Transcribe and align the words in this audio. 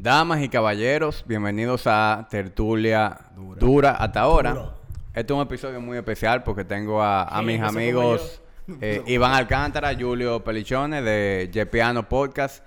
Damas 0.00 0.40
y 0.42 0.48
caballeros, 0.48 1.24
bienvenidos 1.26 1.82
a 1.86 2.28
Tertulia 2.30 3.18
Dura, 3.58 3.90
hasta 3.90 4.20
ahora. 4.20 4.52
Duro. 4.52 4.74
Este 5.12 5.32
es 5.32 5.36
un 5.36 5.42
episodio 5.42 5.80
muy 5.80 5.98
especial 5.98 6.44
porque 6.44 6.64
tengo 6.64 7.02
a, 7.02 7.24
a 7.24 7.40
Sí, 7.40 7.46
mis 7.46 7.60
amigos 7.60 8.40
eh, 8.80 9.02
Iván 9.08 9.32
Alcántara, 9.32 9.92
Julio 9.98 10.44
Pelichone 10.44 11.02
de 11.02 11.50
Jepiano 11.52 12.08
Podcast 12.08 12.62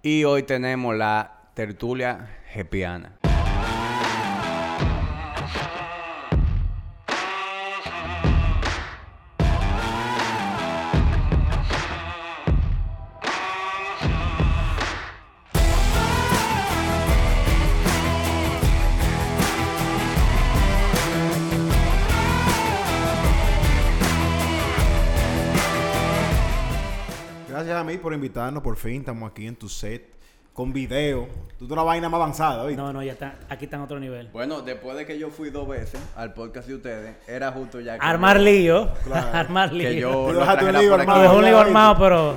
y 0.00 0.22
hoy 0.22 0.44
tenemos 0.44 0.94
la 0.94 1.48
Tertulia 1.54 2.38
Jepiana. 2.52 3.15
Por 28.06 28.14
invitarnos. 28.14 28.62
Por 28.62 28.76
fin 28.76 29.00
estamos 29.00 29.28
aquí 29.28 29.48
en 29.48 29.56
tu 29.56 29.68
set 29.68 30.14
con 30.52 30.72
video. 30.72 31.26
Tú 31.58 31.66
tienes 31.66 31.72
una 31.72 31.82
vaina 31.82 32.08
más 32.08 32.18
avanzada, 32.20 32.62
¿oíste? 32.62 32.80
No, 32.80 32.92
no, 32.92 33.02
ya 33.02 33.14
está. 33.14 33.34
Aquí 33.48 33.64
está 33.64 33.78
en 33.78 33.82
otro 33.82 33.98
nivel. 33.98 34.28
Bueno, 34.32 34.62
después 34.62 34.96
de 34.96 35.04
que 35.04 35.18
yo 35.18 35.28
fui 35.30 35.50
dos 35.50 35.66
veces 35.66 36.00
al 36.14 36.32
podcast 36.32 36.68
de 36.68 36.76
ustedes, 36.76 37.16
era 37.26 37.50
justo 37.50 37.80
ya 37.80 37.98
que 37.98 38.06
Armar 38.06 38.36
yo- 38.38 38.44
lío. 38.44 38.88
Claro. 39.04 39.36
Armar 39.36 39.72
lío. 39.72 39.88
que 39.90 39.96
yo 39.98 40.32
lo 40.32 40.38
dejaste 40.38 40.64
un 40.66 40.78
lío 40.78 40.94
armado. 40.94 41.36
un 41.36 41.44
lío 41.44 41.96
pero. 41.98 42.34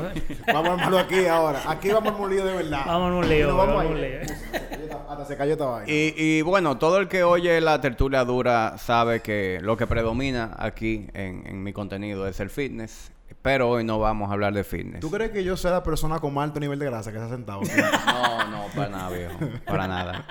Vamos 0.52 0.70
a 0.70 0.74
armarlo 0.74 0.98
aquí 0.98 1.26
ahora. 1.27 1.62
Aquí 1.68 1.90
vamos 1.90 2.10
a 2.12 2.16
armar 2.16 2.27
un 2.30 2.36
lío 2.36 2.46
de 2.46 2.54
verdad. 2.55 2.82
Vamos 2.88 2.90
a 2.90 3.05
armar 3.05 3.48
un 3.48 3.58
vamos 3.58 3.86
a 3.86 3.94
lío. 3.94 4.20
Hasta 5.10 5.26
se 5.26 5.38
cayó 5.38 5.52
esta 5.52 5.66
vaina. 5.66 5.86
Y, 5.94 6.13
y 6.18 6.41
bueno, 6.41 6.80
todo 6.80 6.98
el 6.98 7.08
que 7.08 7.22
oye 7.24 7.62
la 7.62 7.80
tertulia 7.80 8.26
dura 8.26 8.80
sabe 8.80 9.21
que 9.21 9.60
lo 9.62 9.77
que 9.77 9.86
predomina 9.86 10.55
aquí 10.58 11.05
en, 11.13 11.46
en 11.46 11.62
mi 11.62 11.74
contenido 11.74 12.27
es 12.27 12.40
el 12.40 12.49
fitness. 12.49 13.12
Pero 13.41 13.70
hoy 13.70 13.84
no 13.84 13.99
vamos 13.99 14.30
a 14.30 14.34
hablar 14.34 14.54
de 14.54 14.63
fitness. 14.63 14.99
¿Tú 14.99 15.10
crees 15.10 15.32
que 15.32 15.44
yo 15.44 15.55
sea 15.55 15.72
la 15.72 15.84
persona 15.84 16.20
con 16.20 16.34
más 16.34 16.44
alto 16.46 16.60
nivel 16.60 16.77
de 16.80 16.85
grasa 16.88 17.12
que 17.12 17.18
se 17.20 17.24
ha 17.24 17.30
sentado? 17.30 17.60
aquí? 17.62 17.70
No, 18.05 18.48
no, 18.49 18.66
para 18.76 18.90
nada, 18.90 19.10
viejo. 19.10 19.40
Para 19.66 19.88
nada. 19.88 20.26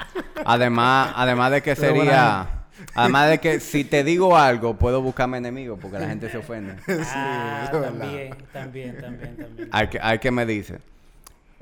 Además, 0.44 1.12
además 1.16 1.50
de 1.52 1.62
que 1.62 1.74
Pero 1.74 1.94
sería... 1.96 2.48
Además 2.94 3.28
de 3.30 3.38
que 3.38 3.58
si 3.60 3.82
te 3.84 4.04
digo 4.04 4.36
algo, 4.36 4.74
puedo 4.74 5.02
buscarme 5.02 5.38
enemigos 5.38 5.78
porque 5.80 5.98
la 5.98 6.06
gente 6.06 6.30
se 6.30 6.38
ofende. 6.38 6.74
Ah, 7.14 7.68
también, 7.72 8.34
también, 8.52 9.00
también, 9.00 9.36
también. 9.36 9.68
Hay 9.72 9.88
que, 9.88 9.98
hay 10.00 10.18
que 10.20 10.30
me 10.30 10.46
dice. 10.46 10.78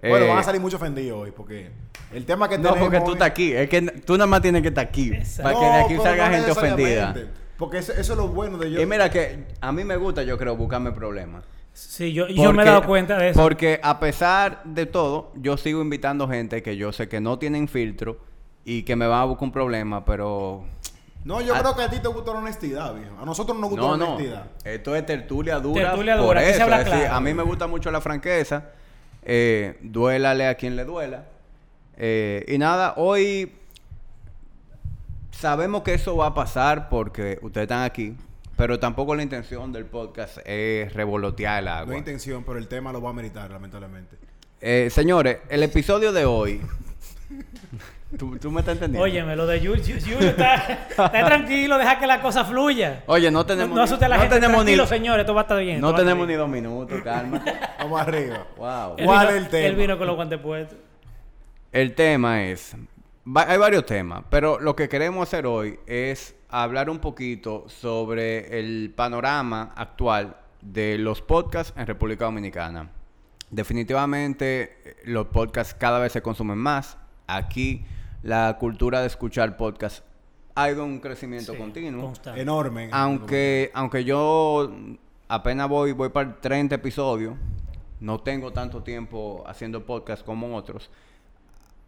Bueno, 0.03 0.27
Eh, 0.27 0.29
van 0.29 0.39
a 0.39 0.43
salir 0.43 0.61
mucho 0.61 0.77
ofendidos 0.77 1.19
hoy 1.23 1.31
porque 1.31 1.71
el 2.13 2.27
tema 2.27 2.49
que 2.51 2.59
No, 2.59 2.71
tenemos... 2.75 2.91
porque 2.91 3.05
tú 3.05 3.13
estás 3.15 3.29
aquí. 3.29 3.53
Es 3.53 3.69
que 3.71 3.81
tú 3.83 4.13
nada 4.15 4.27
más 4.27 4.43
tienes 4.43 4.61
que 4.63 4.69
estar 4.69 4.85
aquí. 4.87 5.11
Exacto. 5.15 5.43
Para 5.43 5.59
que 5.59 5.65
de 5.65 5.85
aquí 5.85 5.95
No, 5.95 6.03
salga 6.03 6.29
no 6.29 6.35
gente 6.37 6.51
ofendida. 6.51 7.15
Porque 7.59 7.79
eso, 7.79 7.93
eso 7.93 8.13
es 8.13 8.19
lo 8.19 8.29
bueno 8.29 8.59
de 8.59 8.71
yo. 8.71 8.81
Y 8.81 8.87
mira 8.87 9.11
que 9.11 9.47
a 9.61 9.73
mí 9.73 9.85
me 9.85 9.97
gusta, 9.97 10.23
yo 10.23 10.37
creo, 10.39 10.57
buscarme 10.57 10.93
problemas. 10.93 11.45
Sí, 11.73 12.13
yo, 12.13 12.27
yo 12.29 12.53
me 12.53 12.63
he 12.63 12.67
dado 12.67 12.83
cuenta 12.87 13.19
de 13.19 13.31
eso. 13.31 13.41
Porque 13.41 13.81
a 13.83 14.01
pesar 14.01 14.63
de 14.65 14.87
todo, 14.87 15.33
yo 15.37 15.57
sigo 15.57 15.83
invitando 15.83 16.27
gente 16.29 16.63
que 16.63 16.77
yo 16.77 16.93
sé 16.93 17.09
que 17.09 17.21
no 17.21 17.39
tienen 17.39 17.69
filtro 17.69 18.19
y 18.65 18.83
que 18.83 18.97
me 18.97 19.07
van 19.07 19.21
a 19.21 19.25
buscar 19.25 19.45
un 19.45 19.53
problema, 19.53 20.05
pero... 20.05 20.65
No, 21.25 21.41
yo 21.41 21.55
Ah. 21.55 21.61
creo 21.61 21.77
que 21.77 21.83
a 21.83 21.91
ti 21.91 21.99
te 22.01 22.09
gusta 22.09 22.33
la 22.33 22.39
honestidad, 22.39 22.95
viejo. 22.95 23.17
A 23.21 23.25
nosotros 23.25 23.59
nos 23.59 23.69
gusta 23.71 23.85
No, 23.85 23.93
la 23.93 23.97
no. 23.99 24.13
honestidad. 24.15 24.47
Esto 24.65 24.95
es 24.97 25.05
tertulia 25.05 25.59
dura 25.59 25.89
Tertulia 25.91 26.17
por 26.17 26.27
dura, 26.27 26.41
aquí 26.41 26.49
se 26.51 26.55
eso. 26.55 26.63
habla 26.65 26.79
es 26.79 26.85
decir, 26.85 27.01
claro. 27.01 27.15
a 27.17 27.21
mí 27.21 27.35
me 27.35 27.43
gusta 27.43 27.67
mucho 27.67 27.91
la 27.91 28.01
franqueza. 28.01 28.71
Eh, 29.23 29.77
duélale 29.83 30.47
a 30.47 30.55
quien 30.55 30.77
le 30.77 30.85
duela. 30.85 31.25
Eh, 31.97 32.45
y 32.49 32.59
nada, 32.59 32.95
hoy 32.97 33.53
sabemos 35.39 35.83
que 35.83 35.95
eso 35.95 36.17
va 36.17 36.27
a 36.29 36.35
pasar 36.35 36.89
porque 36.89 37.39
ustedes 37.43 37.65
están 37.65 37.83
aquí. 37.85 38.17
Pero 38.57 38.79
tampoco 38.81 39.15
la 39.15 39.23
intención 39.23 39.71
del 39.71 39.85
podcast 39.85 40.39
es 40.47 40.93
revolotear 40.95 41.59
el 41.59 41.65
No 41.67 41.71
agua. 41.73 41.93
hay 41.93 41.99
intención, 41.99 42.43
pero 42.43 42.59
el 42.59 42.69
tema 42.69 42.91
lo 42.91 43.03
va 43.03 43.11
a 43.11 43.13
meritar, 43.13 43.51
lamentablemente. 43.51 44.17
Eh, 44.63 44.89
señores, 44.91 45.39
el 45.51 45.63
episodio 45.63 46.11
de 46.13 46.25
hoy. 46.25 46.63
¿Tú, 48.17 48.39
tú 48.39 48.51
me 48.51 48.61
estás 48.61 48.75
entendiendo? 48.75 49.03
Óyeme, 49.05 49.37
lo 49.37 49.47
de 49.47 49.59
Julio, 49.59 49.83
Julio 50.01 50.29
está, 50.31 50.55
está 50.89 51.11
tranquilo, 51.11 51.77
deja 51.77 51.99
que 51.99 52.07
la 52.07 52.23
cosa 52.23 52.45
fluya. 52.47 53.03
Oye, 53.07 53.31
no 53.31 53.41
No, 53.41 53.47
tenemos. 53.47 53.77
no 53.77 53.83
asuste 53.83 54.07
a 54.07 54.09
la 54.09 54.15
no 54.17 54.23
gente. 54.23 54.37
tenemos 54.37 54.57
Tranquilo, 54.63 54.83
ni, 54.85 54.89
señores, 54.89 55.21
esto 55.23 55.35
va 55.35 55.41
a 55.41 55.45
estar 55.45 55.59
bien. 55.61 55.81
no 55.81 55.95
tenemos 55.95 56.27
ni 56.27 56.35
dos 56.35 56.49
minutos, 56.49 57.03
calma. 57.03 57.45
Vamos 57.79 58.01
arriba. 58.01 58.47
wow. 58.57 58.97
¿Cuál 59.05 59.29
es 59.31 59.35
el 59.35 59.49
tema? 59.49 59.67
Él 59.67 59.77
vino 59.77 59.99
con 59.99 60.07
los 60.07 60.17
guantes 60.17 60.39
puestos. 60.39 60.79
El 61.73 61.95
tema 61.95 62.45
es. 62.45 62.75
Va- 63.27 63.51
hay 63.51 63.59
varios 63.59 63.87
temas, 63.87 64.25
pero 64.31 64.59
lo 64.61 64.75
que 64.77 64.89
queremos 64.89 65.27
hacer 65.29 65.47
hoy 65.47 65.79
es 65.87 66.35
hablar 66.49 66.89
un 66.91 66.99
poquito 66.99 67.65
sobre 67.69 68.59
el 68.59 68.93
panorama 68.95 69.73
actual 69.77 70.37
de 70.63 70.99
los 70.99 71.23
podcasts 71.23 71.73
en 71.77 71.87
República 71.87 72.25
Dominicana. 72.25 72.91
Definitivamente 73.51 74.79
eh, 74.85 74.97
los 75.05 75.27
podcasts 75.27 75.75
cada 75.75 75.99
vez 75.99 76.13
se 76.13 76.23
consumen 76.23 76.59
más. 76.59 76.97
Aquí 77.27 77.85
la 78.23 78.57
cultura 78.59 79.01
de 79.01 79.07
escuchar 79.09 79.57
podcasts 79.57 80.03
ha 80.55 80.71
ido 80.71 80.85
en 80.85 80.91
un 80.93 81.01
crecimiento 81.01 81.53
Sí, 81.53 81.59
continuo. 81.59 82.07
constante. 82.07 82.41
Enorme. 82.41 82.89
Aunque, 82.93 83.71
aunque 83.75 84.05
yo 84.05 84.71
apenas 85.29 85.69
voy, 85.69 85.93
voy 85.93 86.09
para 86.09 86.37
30 86.41 86.77
episodios, 86.77 87.35
no 88.01 88.21
tengo 88.21 88.53
tanto 88.53 88.83
tiempo 88.83 89.43
haciendo 89.47 89.85
podcast 89.85 90.25
como 90.25 90.57
otros, 90.57 90.91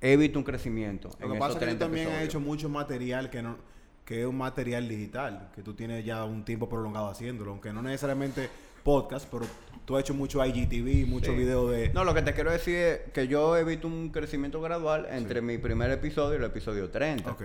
he 0.01 0.17
visto 0.17 0.39
un 0.39 0.45
crecimiento. 0.45 1.11
Lo 1.21 1.27
en 1.27 1.33
que 1.33 1.39
pasa 1.39 1.53
es 1.53 1.59
que 1.59 1.65
30 1.67 1.85
también 1.85 2.05
episodios. 2.09 2.29
hecho 2.29 2.41
mucho 2.41 2.69
material 2.69 3.31
que 3.31 3.43
no 3.43 3.57
que 4.05 4.23
es 4.23 4.27
un 4.27 4.39
material 4.39 4.89
digital, 4.89 5.51
que 5.55 5.63
tú 5.63 5.75
tienes 5.75 6.03
ya 6.03 6.25
un 6.25 6.43
tiempo 6.43 6.67
prolongado 6.67 7.09
haciéndolo, 7.11 7.51
aunque 7.51 7.75
no 7.75 7.83
necesariamente 7.83 8.49
podcast, 8.83 9.29
pero 9.31 9.45
tú 9.85 9.97
has 9.97 10.01
hecho 10.01 10.15
mucho 10.15 10.43
IGTV, 10.43 11.07
mucho 11.07 11.33
Sí. 11.33 11.37
video 11.37 11.69
de... 11.69 11.91
No, 11.93 12.05
lo 12.05 12.15
que 12.15 12.23
te 12.23 12.33
quiero 12.33 12.51
decir 12.51 12.75
es 12.75 13.01
que 13.13 13.29
yo 13.29 13.55
he 13.55 13.65
visto 13.65 13.87
un 13.87 14.09
crecimiento 14.09 14.63
gradual 14.63 15.07
entre 15.11 15.43
mi 15.43 15.59
primer 15.59 15.91
episodio 15.91 16.37
y 16.37 16.39
el 16.39 16.45
episodio 16.45 16.89
30. 16.89 17.31
Ok. 17.31 17.43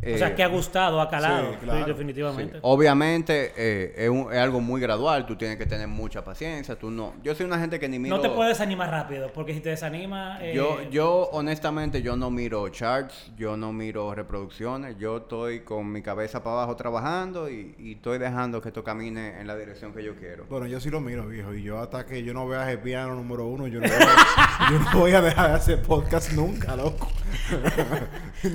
Eh, 0.00 0.14
o 0.14 0.18
sea, 0.18 0.34
que 0.34 0.42
ha 0.42 0.48
gustado, 0.48 1.00
ha 1.00 1.08
calado. 1.08 1.52
sí, 1.52 1.58
claro. 1.62 1.84
Sí, 1.84 1.90
definitivamente. 1.92 2.54
Sí. 2.54 2.58
Obviamente 2.62 3.52
eh, 3.56 3.94
es, 3.98 4.08
un- 4.08 4.32
es 4.32 4.38
algo 4.38 4.60
muy 4.60 4.80
gradual, 4.80 5.26
tú 5.26 5.36
tienes 5.36 5.58
que 5.58 5.66
tener 5.66 5.86
mucha 5.86 6.24
paciencia, 6.24 6.76
tú 6.76 6.90
no... 6.90 7.14
Yo 7.22 7.34
soy 7.36 7.46
una 7.46 7.58
gente 7.60 7.78
que 7.78 7.88
ni 7.88 8.00
miro... 8.00 8.16
No 8.16 8.20
te 8.22 8.28
puedes 8.30 8.60
animar 8.60 8.90
rápido, 8.90 9.30
porque 9.32 9.54
si 9.54 9.60
te 9.60 9.68
desanima... 9.68 10.38
eh, 10.42 10.54
Yo, 10.56 10.78
yo 10.90 11.28
honestamente, 11.32 12.02
yo 12.02 12.16
no 12.16 12.30
miro 12.32 12.68
charts, 12.70 13.30
yo 13.36 13.56
no 13.56 13.72
miro 13.72 14.12
reproducciones, 14.12 14.96
yo 14.98 15.18
estoy 15.18 15.60
con 15.60 15.92
mi 15.92 16.02
cabeza 16.02 16.42
para 16.42 16.56
abajo 16.56 16.74
trabajando 16.74 17.48
y, 17.48 17.76
y 17.78 17.92
estoy 17.92 18.18
dejando 18.18 18.60
que 18.60 18.68
esto 18.70 18.82
camine 18.82 19.40
en 19.40 19.46
la 19.46 19.54
dirección 19.56 19.92
que 19.94 20.02
yo 20.02 20.16
quiero. 20.16 20.46
Bueno, 20.48 20.66
yo 20.66 20.80
sí 20.80 20.90
lo 20.90 21.00
miro, 21.00 21.28
viejo, 21.28 21.54
y 21.54 21.62
yo 21.62 21.78
hasta 21.78 22.04
que 22.06 22.24
yo 22.24 22.34
no 22.34 22.48
vea 22.48 22.68
el 22.72 22.80
piano 22.80 23.14
número 23.14 23.46
uno, 23.46 23.68
yo 23.68 23.78
no, 23.80 23.86
voy 23.86 23.96
a, 23.96 24.68
yo 24.72 24.78
no 24.80 24.98
voy 24.98 25.12
a 25.12 25.20
dejar 25.20 25.50
de 25.50 25.56
hacer 25.56 25.82
podcast 25.82 26.32
nunca, 26.32 26.74
loco. 26.74 27.08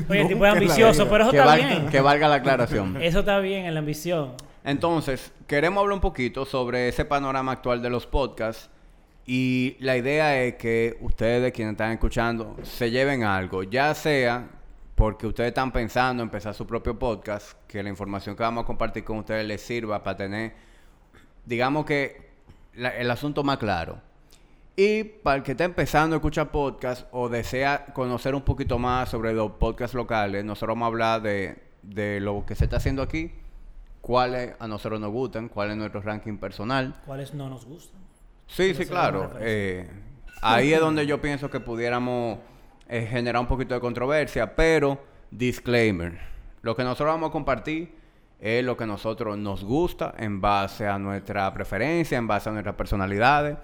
Oye, 0.09 0.21
el 0.21 0.27
tipo 0.27 0.39
Nunca 0.39 0.49
es 0.49 0.53
ambicioso, 0.53 1.07
pero 1.09 1.26
eso 1.29 1.31
que, 1.31 1.37
está 1.37 1.45
val- 1.49 1.59
bien. 1.65 1.89
que 1.89 2.01
valga 2.01 2.27
la 2.27 2.35
aclaración. 2.35 2.97
Eso 3.01 3.19
está 3.19 3.39
bien 3.39 3.65
en 3.65 3.73
la 3.73 3.79
ambición. 3.79 4.33
Entonces, 4.63 5.31
queremos 5.47 5.81
hablar 5.81 5.93
un 5.95 6.01
poquito 6.01 6.45
sobre 6.45 6.89
ese 6.89 7.05
panorama 7.05 7.53
actual 7.53 7.81
de 7.81 7.89
los 7.89 8.05
podcasts 8.05 8.69
y 9.25 9.75
la 9.79 9.95
idea 9.97 10.41
es 10.43 10.55
que 10.55 10.97
ustedes, 11.01 11.51
quienes 11.53 11.73
están 11.73 11.91
escuchando, 11.91 12.55
se 12.63 12.91
lleven 12.91 13.23
algo, 13.23 13.63
ya 13.63 13.93
sea 13.93 14.47
porque 14.95 15.27
ustedes 15.27 15.49
están 15.49 15.71
pensando 15.71 16.23
en 16.23 16.27
empezar 16.27 16.53
su 16.53 16.65
propio 16.65 16.97
podcast, 16.97 17.53
que 17.67 17.83
la 17.83 17.89
información 17.89 18.35
que 18.35 18.43
vamos 18.43 18.63
a 18.63 18.65
compartir 18.65 19.03
con 19.03 19.19
ustedes 19.19 19.45
les 19.45 19.61
sirva 19.61 20.01
para 20.03 20.17
tener, 20.17 20.53
digamos 21.45 21.85
que, 21.85 22.27
la- 22.73 22.95
el 22.97 23.09
asunto 23.11 23.43
más 23.43 23.57
claro. 23.57 23.99
Y 24.79 25.03
para 25.03 25.37
el 25.37 25.43
que 25.43 25.53
está 25.53 25.63
empezando 25.63 26.15
a 26.15 26.17
escuchar 26.17 26.51
podcast 26.51 27.07
o 27.11 27.29
desea 27.29 27.87
conocer 27.95 28.35
un 28.35 28.43
poquito 28.43 28.77
más 28.77 29.09
sobre 29.09 29.33
los 29.33 29.53
podcasts 29.53 29.95
locales, 29.95 30.45
nosotros 30.45 30.75
vamos 30.75 30.85
a 30.85 30.87
hablar 30.89 31.21
de, 31.23 31.63
de 31.81 32.19
lo 32.19 32.45
que 32.45 32.53
se 32.53 32.65
está 32.65 32.77
haciendo 32.77 33.01
aquí, 33.01 33.31
cuáles 34.01 34.53
a 34.59 34.67
nosotros 34.67 35.01
nos 35.01 35.09
gustan, 35.09 35.49
cuál 35.49 35.71
es 35.71 35.77
nuestro 35.77 36.01
ranking 36.01 36.37
personal. 36.37 36.93
¿Cuáles 37.07 37.33
no 37.33 37.49
nos 37.49 37.65
gustan? 37.65 37.99
Sí, 38.45 38.75
sí, 38.75 38.85
claro. 38.85 39.31
Eh, 39.39 39.89
ahí 40.43 40.71
es 40.71 40.79
donde 40.79 41.07
yo 41.07 41.19
pienso 41.19 41.49
que 41.49 41.59
pudiéramos 41.59 42.37
eh, 42.87 43.07
generar 43.09 43.41
un 43.41 43.47
poquito 43.47 43.73
de 43.73 43.79
controversia, 43.79 44.55
pero 44.55 45.03
disclaimer. 45.31 46.19
Lo 46.61 46.75
que 46.75 46.83
nosotros 46.83 47.15
vamos 47.15 47.29
a 47.29 47.31
compartir 47.31 47.95
es 48.39 48.63
lo 48.63 48.77
que 48.77 48.83
a 48.83 48.87
nosotros 48.87 49.39
nos 49.39 49.63
gusta 49.63 50.13
en 50.19 50.39
base 50.39 50.87
a 50.87 50.99
nuestra 50.99 51.51
preferencia, 51.51 52.19
en 52.19 52.27
base 52.27 52.49
a 52.49 52.51
nuestras 52.51 52.75
personalidades. 52.75 53.57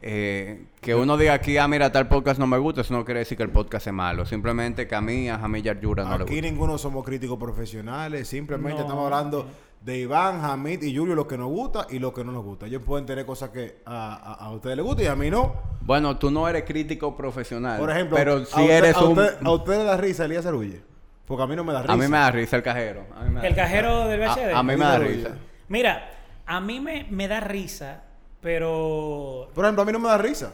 Eh, 0.00 0.66
que 0.80 0.94
uno 0.94 1.16
diga 1.16 1.32
aquí, 1.34 1.56
ah, 1.58 1.66
mira, 1.68 1.90
tal 1.90 2.08
podcast 2.08 2.38
no 2.38 2.46
me 2.46 2.58
gusta, 2.58 2.82
eso 2.82 2.94
no 2.94 3.04
quiere 3.04 3.20
decir 3.20 3.36
que 3.36 3.42
el 3.42 3.50
podcast 3.50 3.86
es 3.88 3.92
malo. 3.92 4.24
Simplemente 4.26 4.86
que 4.86 4.94
a 4.94 5.00
mí, 5.00 5.28
a 5.28 5.38
Jamil 5.38 5.62
Yura 5.80 6.04
no 6.04 6.18
le 6.18 6.24
Aquí 6.24 6.34
gusta. 6.34 6.48
ninguno 6.50 6.78
somos 6.78 7.04
críticos 7.04 7.38
profesionales, 7.38 8.28
simplemente 8.28 8.78
No. 8.78 8.84
estamos 8.84 9.04
hablando 9.04 9.46
de 9.80 9.98
Iván, 9.98 10.44
Hamid 10.44 10.82
y 10.82 10.96
Julio, 10.96 11.14
lo 11.14 11.26
que 11.28 11.38
nos 11.38 11.48
gusta 11.48 11.86
y 11.90 11.98
lo 11.98 12.12
que 12.12 12.24
no 12.24 12.32
nos 12.32 12.44
gusta. 12.44 12.66
Ellos 12.66 12.82
pueden 12.84 13.06
tener 13.06 13.24
cosas 13.24 13.50
que 13.50 13.80
a, 13.86 14.14
a- 14.14 14.34
a 14.46 14.50
ustedes 14.52 14.76
les 14.76 14.84
gustan 14.84 15.04
y 15.04 15.08
a 15.08 15.14
mí 15.16 15.30
no. 15.30 15.54
Bueno, 15.82 16.16
tú 16.18 16.30
no 16.30 16.48
eres 16.48 16.64
crítico 16.64 17.16
profesional. 17.16 17.78
Por 17.78 17.90
ejemplo, 17.90 18.16
pero 18.16 18.34
a 18.38 18.44
si 18.44 18.60
usted- 18.60 18.70
eres 18.70 18.96
a 18.96 19.04
un... 19.04 19.18
usted, 19.18 19.36
a 19.44 19.50
ustedes 19.52 19.78
les 19.78 19.86
da 19.86 19.96
risa 19.96 20.24
Elías 20.24 20.44
Cerulle. 20.44 20.82
Porque 21.26 21.42
a 21.42 21.46
mí 21.46 21.54
no 21.56 21.62
me 21.64 21.72
da 21.72 21.82
risa. 21.82 21.92
A 21.92 21.96
mí 21.96 22.08
me 22.08 22.16
da 22.18 22.30
risa 22.30 22.56
el 22.56 22.62
cajero. 22.62 23.04
A 23.14 23.22
mí 23.24 23.30
me 23.30 23.40
da 23.40 23.46
El 23.46 23.52
risa. 23.54 23.62
cajero 23.64 24.08
del 24.08 24.20
VHD. 24.20 24.52
A, 24.54 24.58
a 24.58 24.62
mí 24.62 24.76
me 24.76 24.84
da 24.84 24.98
risa. 24.98 25.30
Mira, 25.68 26.10
a 26.46 26.60
mí 26.60 26.80
me, 26.80 27.06
me 27.10 27.28
da 27.28 27.40
risa, 27.40 28.02
pero 28.40 29.48
Por 29.54 29.64
ejemplo, 29.64 29.82
a 29.82 29.84
mí 29.86 29.92
no 29.92 29.98
me 29.98 30.08
da 30.08 30.18
risa. 30.18 30.52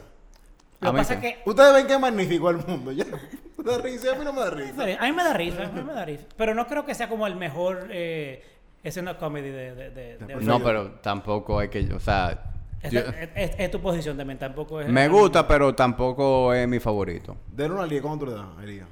lo 0.81 0.91
que 0.93 0.97
pasa 0.99 1.15
es 1.15 1.21
que 1.21 1.39
Ustedes 1.45 1.73
ven 1.75 1.87
que 1.87 1.95
es 1.95 2.01
magnífico 2.01 2.51
el 2.51 2.57
mundo. 2.59 2.93
Ya. 2.93 3.05
Me 3.57 3.71
da 3.71 3.79
risa 3.79 4.07
y 4.09 4.15
a 4.15 4.19
mí 4.19 4.25
no 4.27 4.33
me 4.35 4.41
da 4.41 4.51
risa. 4.51 4.83
a 4.83 5.07
mí 5.07 5.13
me 5.13 5.23
da 5.25 5.33
risa, 5.33 5.63
a 5.63 5.69
mí 5.69 5.83
me 5.83 5.93
da 5.95 6.05
risa, 6.05 6.25
pero 6.37 6.55
no 6.55 6.67
creo 6.67 6.85
que 6.85 6.95
sea 6.95 7.09
como 7.09 7.27
el 7.27 7.35
mejor 7.37 7.87
eh, 7.91 8.45
escena 8.83 9.17
comedy 9.17 9.49
de, 9.49 9.75
de, 9.75 9.91
de, 9.91 10.19
de- 10.19 10.37
No, 10.43 10.61
pero 10.63 10.91
tampoco 11.01 11.59
hay 11.61 11.69
que... 11.71 11.81
O 11.95 12.01
sea... 12.01 12.53
Yo- 12.91 13.01
es, 13.01 13.31
es- 13.35 13.55
es 13.59 13.71
tu 13.71 13.81
posición 13.81 14.19
también, 14.19 14.39
tampoco 14.39 14.83
es. 14.83 14.89
me 14.91 15.09
gusta, 15.09 15.49
pero 15.49 15.75
tampoco 15.75 16.53
es 16.53 16.69
mi 16.69 16.79
favorito. 16.79 17.39
De 17.51 17.65
una 17.65 17.85
Elías, 17.85 18.03
¿cuánto 18.03 18.27
tú 18.27 18.33
le 18.33 18.37
das, 18.37 18.47
Elías? 18.63 18.87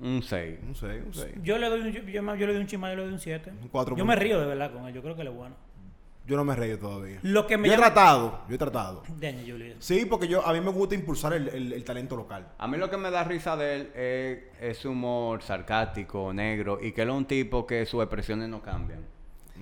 Un 0.00 0.22
6. 0.22 0.58
Un 0.66 0.74
6, 0.74 1.02
un 1.06 1.14
6. 1.14 1.26
Yo 1.42 1.56
le 1.56 1.70
doy 1.70 1.80
un, 1.80 1.92
yo, 1.92 2.02
yo, 2.02 2.34
yo 2.34 2.46
le 2.46 2.52
doy 2.52 2.60
un 2.60 2.66
chima, 2.66 2.90
yo 2.90 2.96
le 2.96 3.04
doy 3.04 3.12
un 3.14 3.20
7. 3.20 3.50
Un 3.62 3.68
cuatro 3.68 3.92
Yo 3.96 4.04
punto- 4.04 4.04
me 4.04 4.16
río 4.16 4.38
de 4.38 4.46
verdad 4.46 4.70
con 4.70 4.86
él, 4.86 4.92
yo 4.92 5.00
creo 5.00 5.14
que 5.14 5.22
él 5.22 5.28
es 5.28 5.34
bueno. 5.34 5.54
Yo 6.26 6.36
no 6.36 6.44
me 6.44 6.54
he 6.54 6.56
reído 6.56 6.78
todavía. 6.78 7.18
Lo 7.22 7.46
que 7.46 7.58
me 7.58 7.68
yo 7.68 7.74
he 7.74 7.76
llama- 7.76 7.92
tratado, 7.92 8.40
yo 8.48 8.54
he 8.54 8.58
tratado. 8.58 9.02
Daño, 9.20 9.40
Julio. 9.46 9.74
Sí, 9.78 10.06
porque 10.06 10.26
yo 10.26 10.46
a 10.46 10.52
mí 10.54 10.60
me 10.62 10.70
gusta 10.70 10.94
impulsar 10.94 11.34
el, 11.34 11.48
el- 11.48 11.72
el 11.74 11.84
talento 11.84 12.16
local. 12.16 12.46
A 12.56 12.66
mí 12.66 12.78
lo 12.78 12.88
que 12.88 12.96
me 12.96 13.10
da 13.10 13.24
risa 13.24 13.56
de 13.56 13.74
él 13.76 13.90
es 13.94 14.38
ese 14.78 14.88
humor 14.88 15.42
sarcástico, 15.42 16.32
negro, 16.32 16.78
y 16.82 16.92
que 16.92 17.02
él 17.02 17.08
es 17.10 17.14
un 17.14 17.26
tipo 17.26 17.66
que 17.66 17.84
sus 17.84 18.00
expresiones 18.02 18.48
no 18.48 18.62
cambian. 18.62 19.00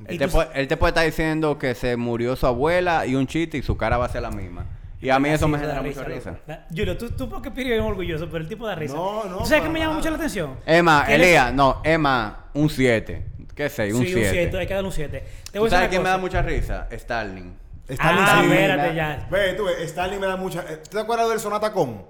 Y 0.09 0.13
Él 0.13 0.19
te, 0.19 0.29
puede, 0.29 0.49
él 0.55 0.69
te 0.69 0.77
puede 0.77 0.91
estar 0.91 1.05
diciendo 1.05 1.59
que 1.59 1.75
se 1.75 1.97
murió 1.97 2.35
su 2.37 2.47
abuela 2.47 3.05
y 3.07 3.15
un 3.15 3.27
chiste 3.27 3.59
y 3.59 3.63
su 3.63 3.77
cara 3.77 3.99
va 3.99 4.07
a 4.07 4.09
ser 4.09 4.23
la 4.23 4.31
misma. 4.31 4.65
Y 5.03 5.11
a 5.11 5.19
mí 5.19 5.29
eso 5.31 5.49
me 5.49 5.59
genera 5.59 5.83
mucha 5.83 6.05
risa. 6.05 6.39
Julio, 6.71 6.97
tú, 6.97 7.11
tú 7.11 7.29
porque 7.29 7.51
Piri 7.51 7.73
es 7.73 7.83
orgulloso, 7.83 8.27
pero 8.27 8.39
el 8.39 8.49
tipo 8.49 8.67
da 8.69 8.77
risa. 8.77 8.95
No, 8.95 9.25
no, 9.25 9.39
¿Tú 9.39 9.47
¿Sabes 9.47 9.65
qué 9.65 9.69
me 9.69 9.81
llama 9.81 9.95
mucho 9.95 10.09
la 10.11 10.17
atención? 10.17 10.57
Emma, 10.65 11.05
es- 11.09 11.15
Elías, 11.21 11.53
no, 11.53 11.81
Emma, 11.85 12.47
un 12.55 12.71
7. 12.71 13.32
¿Qué 13.55 13.69
sé? 13.69 13.93
Un 13.93 14.03
sí, 14.05 14.15
un 14.15 14.21
7, 14.21 14.31
7. 14.33 14.59
hay 14.59 14.67
que 14.67 14.75
darle 14.75 14.89
un 14.89 14.93
7. 14.95 15.21
Te 15.21 15.53
¿Tú 15.53 15.59
voy 15.59 15.67
a 15.69 15.71
sabes 15.71 15.89
quién 15.89 16.03
me 16.03 16.09
da 16.09 16.19
mucha 16.19 16.43
risa? 16.43 16.89
Starling. 16.91 17.55
Stalin 17.89 18.21
Ah, 18.25 18.41
sí. 18.45 18.51
espérate 18.53 18.95
ya. 18.95 19.29
Ve, 19.31 19.53
tú, 19.55 19.65
ves, 19.65 19.81
Stalin 19.83 20.21
me 20.21 20.27
da 20.27 20.37
mucha. 20.37 20.61
eh, 20.69 20.79
¿Tú 20.85 20.91
te 20.91 21.01
acuerdas 21.01 21.29
del 21.29 21.41
Sonata 21.41 21.73
con? 21.73 22.05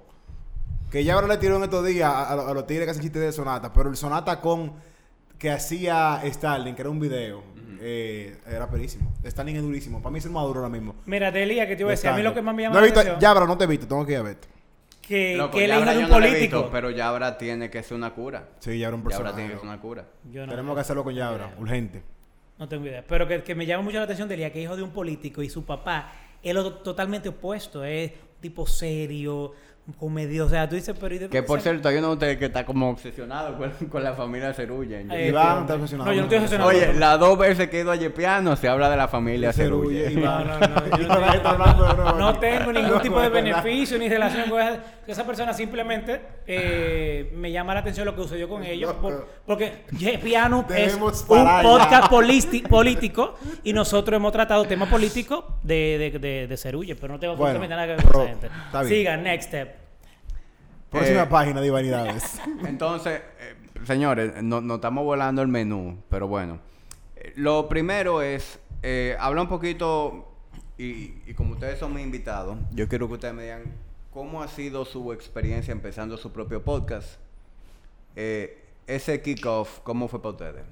Que 0.91 1.03
ya 1.03 1.15
ahora 1.15 1.27
le 1.27 1.39
tiró 1.39 1.56
en 1.56 1.65
estos 1.65 1.85
días 1.87 2.09
a, 2.12 2.31
a 2.33 2.37
los- 2.37 2.49
a 2.49 2.53
los 2.55 2.67
tigres 2.67 2.85
que 2.87 2.91
hacen 2.91 3.03
chistes 3.03 3.23
de 3.23 3.33
Sonata. 3.33 3.73
Pero 3.73 3.89
el 3.91 3.97
Sonata 3.97 4.41
con 4.41 4.75
que 5.39 5.50
hacía 5.50 6.21
Stalin, 6.25 6.75
que 6.77 6.83
era 6.83 6.91
un 6.91 7.00
video, 7.00 7.43
eh, 7.81 8.37
era 8.47 8.69
perísimo. 8.69 9.12
Stalin 9.25 9.56
es 9.56 9.62
durísimo. 9.62 10.00
Para 10.00 10.12
mí 10.12 10.19
es 10.21 10.25
el 10.27 10.31
maduro 10.31 10.61
ahora 10.61 10.69
mismo. 10.71 10.94
Mira, 11.06 11.33
de 11.33 11.43
Elías, 11.43 11.67
que 11.67 11.75
te 11.75 11.83
iba 11.83 11.91
a 11.91 11.93
decir, 11.93 12.11
a 12.11 12.15
mí 12.15 12.23
lo 12.23 12.33
que 12.35 12.43
más 12.43 12.55
me 12.55 12.62
llama 12.62 12.75
no 12.75 12.81
la 12.81 12.85
visto, 12.85 13.00
atención 13.00 13.21
Ya, 13.21 13.35
pero 13.35 13.47
no 13.47 13.59
te 13.59 13.65
he 13.65 13.67
visto, 13.67 13.89
tengo 13.89 14.06
que 14.06 14.12
ir 14.12 14.19
a 14.19 14.23
verte. 14.23 14.47
Que, 15.03 15.37
Loco, 15.37 15.59
que 15.59 15.65
él 15.65 15.71
es 15.73 15.77
hijo 15.77 15.85
Yabra 15.85 15.93
de 15.99 16.05
un 16.05 16.11
político. 16.11 16.57
visto, 16.59 16.71
pero 16.71 16.91
Yabra 16.91 17.37
tiene 17.37 17.69
que 17.69 17.83
ser 17.83 17.97
una 17.97 18.15
cura. 18.15 18.49
Sí, 18.61 18.79
ya 18.79 18.87
era 18.89 18.97
un 18.97 19.03
Yabra 19.03 19.17
personaje. 19.17 19.37
tiene 19.37 19.51
que 19.53 19.57
ser 19.59 19.69
una 19.69 19.81
cura. 19.81 20.07
Yo 20.31 20.47
no, 20.47 20.51
Tenemos 20.53 20.75
que 20.75 20.81
hacerlo 20.81 21.05
con 21.05 21.15
Yabra, 21.15 21.55
urgente. 21.59 22.03
no 22.59 22.69
tengo 22.69 22.87
idea. 22.87 23.05
Pero 23.07 23.27
que, 23.27 23.43
que 23.43 23.55
me 23.55 23.67
llama 23.67 23.83
mucho 23.83 23.99
la 23.99 24.05
atención 24.05 24.29
de 24.29 24.37
que 24.37 24.47
es 24.47 24.57
hijo 24.65 24.77
de 24.77 24.83
un 24.83 24.91
político 24.93 25.43
y 25.43 25.51
su 25.51 25.65
papá 25.65 26.13
es 26.43 26.55
lo 26.55 26.73
totalmente 26.75 27.29
opuesto. 27.29 27.85
Es 27.85 28.13
tipo 28.41 28.67
serio, 28.67 29.53
comedio. 29.99 30.46
O 30.46 30.49
sea, 30.49 30.69
tú 30.69 30.75
dices, 30.76 30.94
pero... 30.99 31.14
¿y 31.14 31.19
de- 31.19 31.29
Que 31.29 31.43
por 31.43 31.61
cierto, 31.61 31.88
hay 31.88 31.96
uno 31.96 32.08
de 32.08 32.12
ustedes 32.14 32.37
que 32.38 32.44
está 32.46 32.64
como 32.64 32.88
obsesionado 32.90 33.56
con, 33.79 33.88
con 33.88 34.02
la 34.05 34.14
familia 34.14 34.52
Cerulla. 34.55 35.00
eh, 35.00 35.29
Iván 35.29 35.62
está 35.62 35.75
obsesionado 35.75 36.11
No, 36.11 36.14
yo 36.17 36.20
no 36.23 36.25
estoy 36.26 36.37
eso. 36.38 36.44
obsesionado. 36.64 36.70
Oye, 36.90 36.99
las 36.99 37.19
dos 37.19 37.38
veces 37.38 37.69
que 37.69 37.79
he 37.79 37.81
ido 37.82 37.90
a 37.93 37.96
Yepiano 37.96 38.55
se 38.56 38.69
habla 38.69 38.88
de 38.90 38.96
la 38.96 39.08
familia 39.08 39.52
Cerulle, 39.52 40.08
Cerulla. 40.08 40.20
Iván. 40.20 40.46
No, 40.46 40.58
no, 40.58 40.76
no, 41.99 42.12
yo 42.12 42.19
No 42.19 42.38
tengo 42.38 42.73
ningún 42.73 43.00
tipo 43.00 43.20
de 43.20 43.29
beneficio 43.31 43.99
ni 43.99 44.08
relación 44.08 44.49
con 44.50 44.61
esa, 44.61 44.79
esa 45.07 45.27
persona. 45.27 45.53
Simplemente 45.53 46.21
eh, 46.47 47.33
me 47.37 47.51
llama 47.53 47.75
la 47.75 47.81
atención 47.81 48.07
lo 48.07 48.15
que 48.15 48.23
sucedió 48.23 48.49
con 48.49 48.63
ellos. 48.65 48.93
por- 48.95 49.27
porque 49.47 49.85
Piano 50.23 50.67
es 50.75 50.95
un 50.95 51.01
podcast 51.63 52.09
político 52.69 53.35
y 53.65 53.73
nosotros 53.73 54.17
hemos 54.17 54.33
tratado 54.33 54.65
temas 54.65 54.89
políticos 54.89 55.45
de, 55.63 56.11
de, 56.13 56.19
de, 56.19 56.47
de 56.47 56.57
Cerulle, 56.57 56.95
pero 56.97 57.15
no 57.15 57.21
tengo 57.21 57.37
Bueno, 57.37 57.59
absolutamente 57.59 57.75
nada 57.75 57.87
que 57.87 58.03
ver 58.03 58.13
con 58.13 58.51
esa 58.51 58.81
gente. 58.81 58.89
Siga, 58.89 59.17
next 59.17 59.49
step. 59.49 59.77
Próxima 60.91 61.23
Eh, 61.23 61.27
página 61.27 61.61
de 61.61 61.71
Vanidades. 61.71 62.41
Entonces, 62.67 63.21
eh, 63.41 63.55
señores, 63.85 64.43
no, 64.43 64.61
no 64.61 64.75
estamos 64.77 65.05
volando 65.05 65.41
el 65.43 65.49
menú, 65.49 66.03
pero 66.09 66.29
bueno. 66.29 66.61
Lo 67.37 67.69
primero 67.69 68.21
es, 68.21 68.59
eh, 68.83 69.17
habla 69.19 69.43
un 69.43 69.49
poquito, 69.49 70.29
y, 70.77 71.15
y 71.27 71.35
como 71.35 71.53
ustedes 71.55 71.79
son 71.79 71.95
mis 71.95 72.05
invitados, 72.05 72.59
yo 72.73 72.89
quiero 72.89 73.07
que 73.09 73.15
ustedes 73.15 73.33
me 73.33 73.45
digan 73.45 73.63
cómo 74.12 74.43
ha 74.43 74.49
sido 74.49 74.85
su 74.85 75.12
experiencia 75.12 75.73
empezando 75.73 76.17
su 76.17 76.32
propio 76.32 76.62
podcast. 76.62 77.19
Eh, 78.14 78.62
ese 78.87 79.23
kickoff, 79.23 79.81
¿cómo 79.81 80.06
fue 80.09 80.20
para 80.20 80.32
ustedes? 80.32 80.64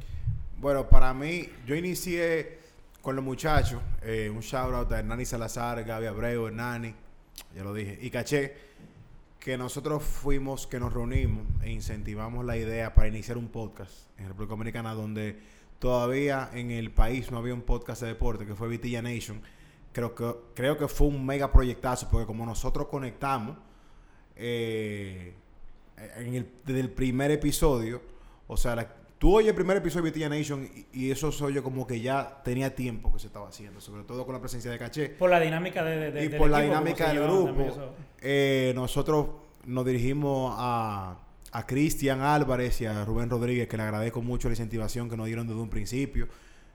Bueno, 0.59 0.89
para 0.89 1.15
mí, 1.15 1.49
yo 1.67 1.75
inicié 1.75 2.59
con 3.01 3.17
los 3.17 3.25
muchachos. 3.25 3.81
eh, 4.03 4.31
un 4.31 4.41
shout 4.41 4.75
out 4.75 4.93
a 4.93 4.99
Hernani 4.99 5.25
Salazar, 5.25 5.83
Gaby 5.85 6.07
Abreu, 6.07 6.49
Hernani, 6.49 6.95
ya 7.55 7.65
lo 7.65 7.73
dije, 7.73 7.99
y 8.01 8.11
caché 8.11 8.55
que 9.39 9.57
nosotros 9.57 10.03
fuimos, 10.03 10.67
que 10.67 10.79
nos 10.79 10.93
reunimos 10.93 11.47
e 11.63 11.71
incentivamos 11.71 12.45
la 12.45 12.59
idea 12.59 12.95
para 12.95 13.09
iniciar 13.09 13.39
un 13.39 13.49
podcast 13.49 14.11
en 14.19 14.29
República 14.29 14.51
Dominicana, 14.51 14.93
donde 14.93 15.39
todavía 15.79 16.51
en 16.53 16.71
el 16.71 16.91
país 16.91 17.31
no 17.31 17.39
había 17.39 17.55
un 17.55 17.63
podcast 17.63 18.03
de 18.03 18.09
deporte, 18.09 18.45
que 18.45 18.55
fue 18.55 18.69
Vitilla 18.69 19.01
Nation. 19.01 19.41
Creo 19.93 20.15
que, 20.15 20.33
creo 20.55 20.77
que 20.79 20.87
fue 20.89 21.09
un 21.09 21.25
mega 21.27 21.51
proyectazo, 21.53 22.09
porque 22.11 22.27
como 22.27 22.47
nosotros 22.47 22.87
conectamos, 22.89 23.57
eh, 24.37 25.35
en 26.17 26.35
el, 26.35 26.49
desde 26.65 26.81
el 26.81 26.91
primer 26.91 27.31
episodio, 27.31 28.01
o 28.47 28.57
sea, 28.57 28.75
la- 28.77 28.95
tú 29.19 29.35
oyes 29.37 29.51
el 29.51 29.55
primer 29.55 29.77
episodio 29.77 30.05
de 30.05 30.11
Vitilla 30.11 30.29
Nation 30.29 30.67
y, 30.93 31.07
y 31.07 31.11
eso 31.11 31.31
soy 31.31 31.53
yo 31.55 31.63
como 31.63 31.87
que 31.87 32.01
ya 32.01 32.41
tenía 32.43 32.75
tiempo 32.75 33.13
que 33.13 33.19
se 33.19 33.27
estaba 33.27 33.49
haciendo, 33.49 33.81
sobre 33.81 34.05
todo 34.05 34.25
con 34.25 34.35
la 34.35 34.41
presencia 34.41 34.71
de 34.71 34.79
Caché. 34.79 35.11
Por 35.11 35.29
la 35.31 35.41
dinámica 35.41 35.85
de, 35.85 36.11
de- 36.11 36.25
y 36.25 36.29
del 36.29 36.39
por 36.39 36.49
la 36.49 36.61
equipo, 36.61 36.75
dinámica 36.79 37.09
del 37.13 37.23
grupo, 37.25 37.93
eh, 38.21 38.73
nosotros 38.75 39.27
nos 39.67 39.85
dirigimos 39.85 40.55
a, 40.57 41.19
a 41.53 41.67
Cristian 41.67 42.23
Álvarez 42.23 42.81
y 42.81 42.87
a 42.87 43.05
Rubén 43.05 43.29
Rodríguez, 43.29 43.69
que 43.69 43.77
le 43.77 43.83
agradezco 43.83 44.23
mucho 44.23 44.49
la 44.49 44.53
incentivación 44.55 45.11
que 45.11 45.17
nos 45.19 45.27
dieron 45.27 45.47
desde 45.47 45.61
un 45.61 45.69
principio. 45.69 46.29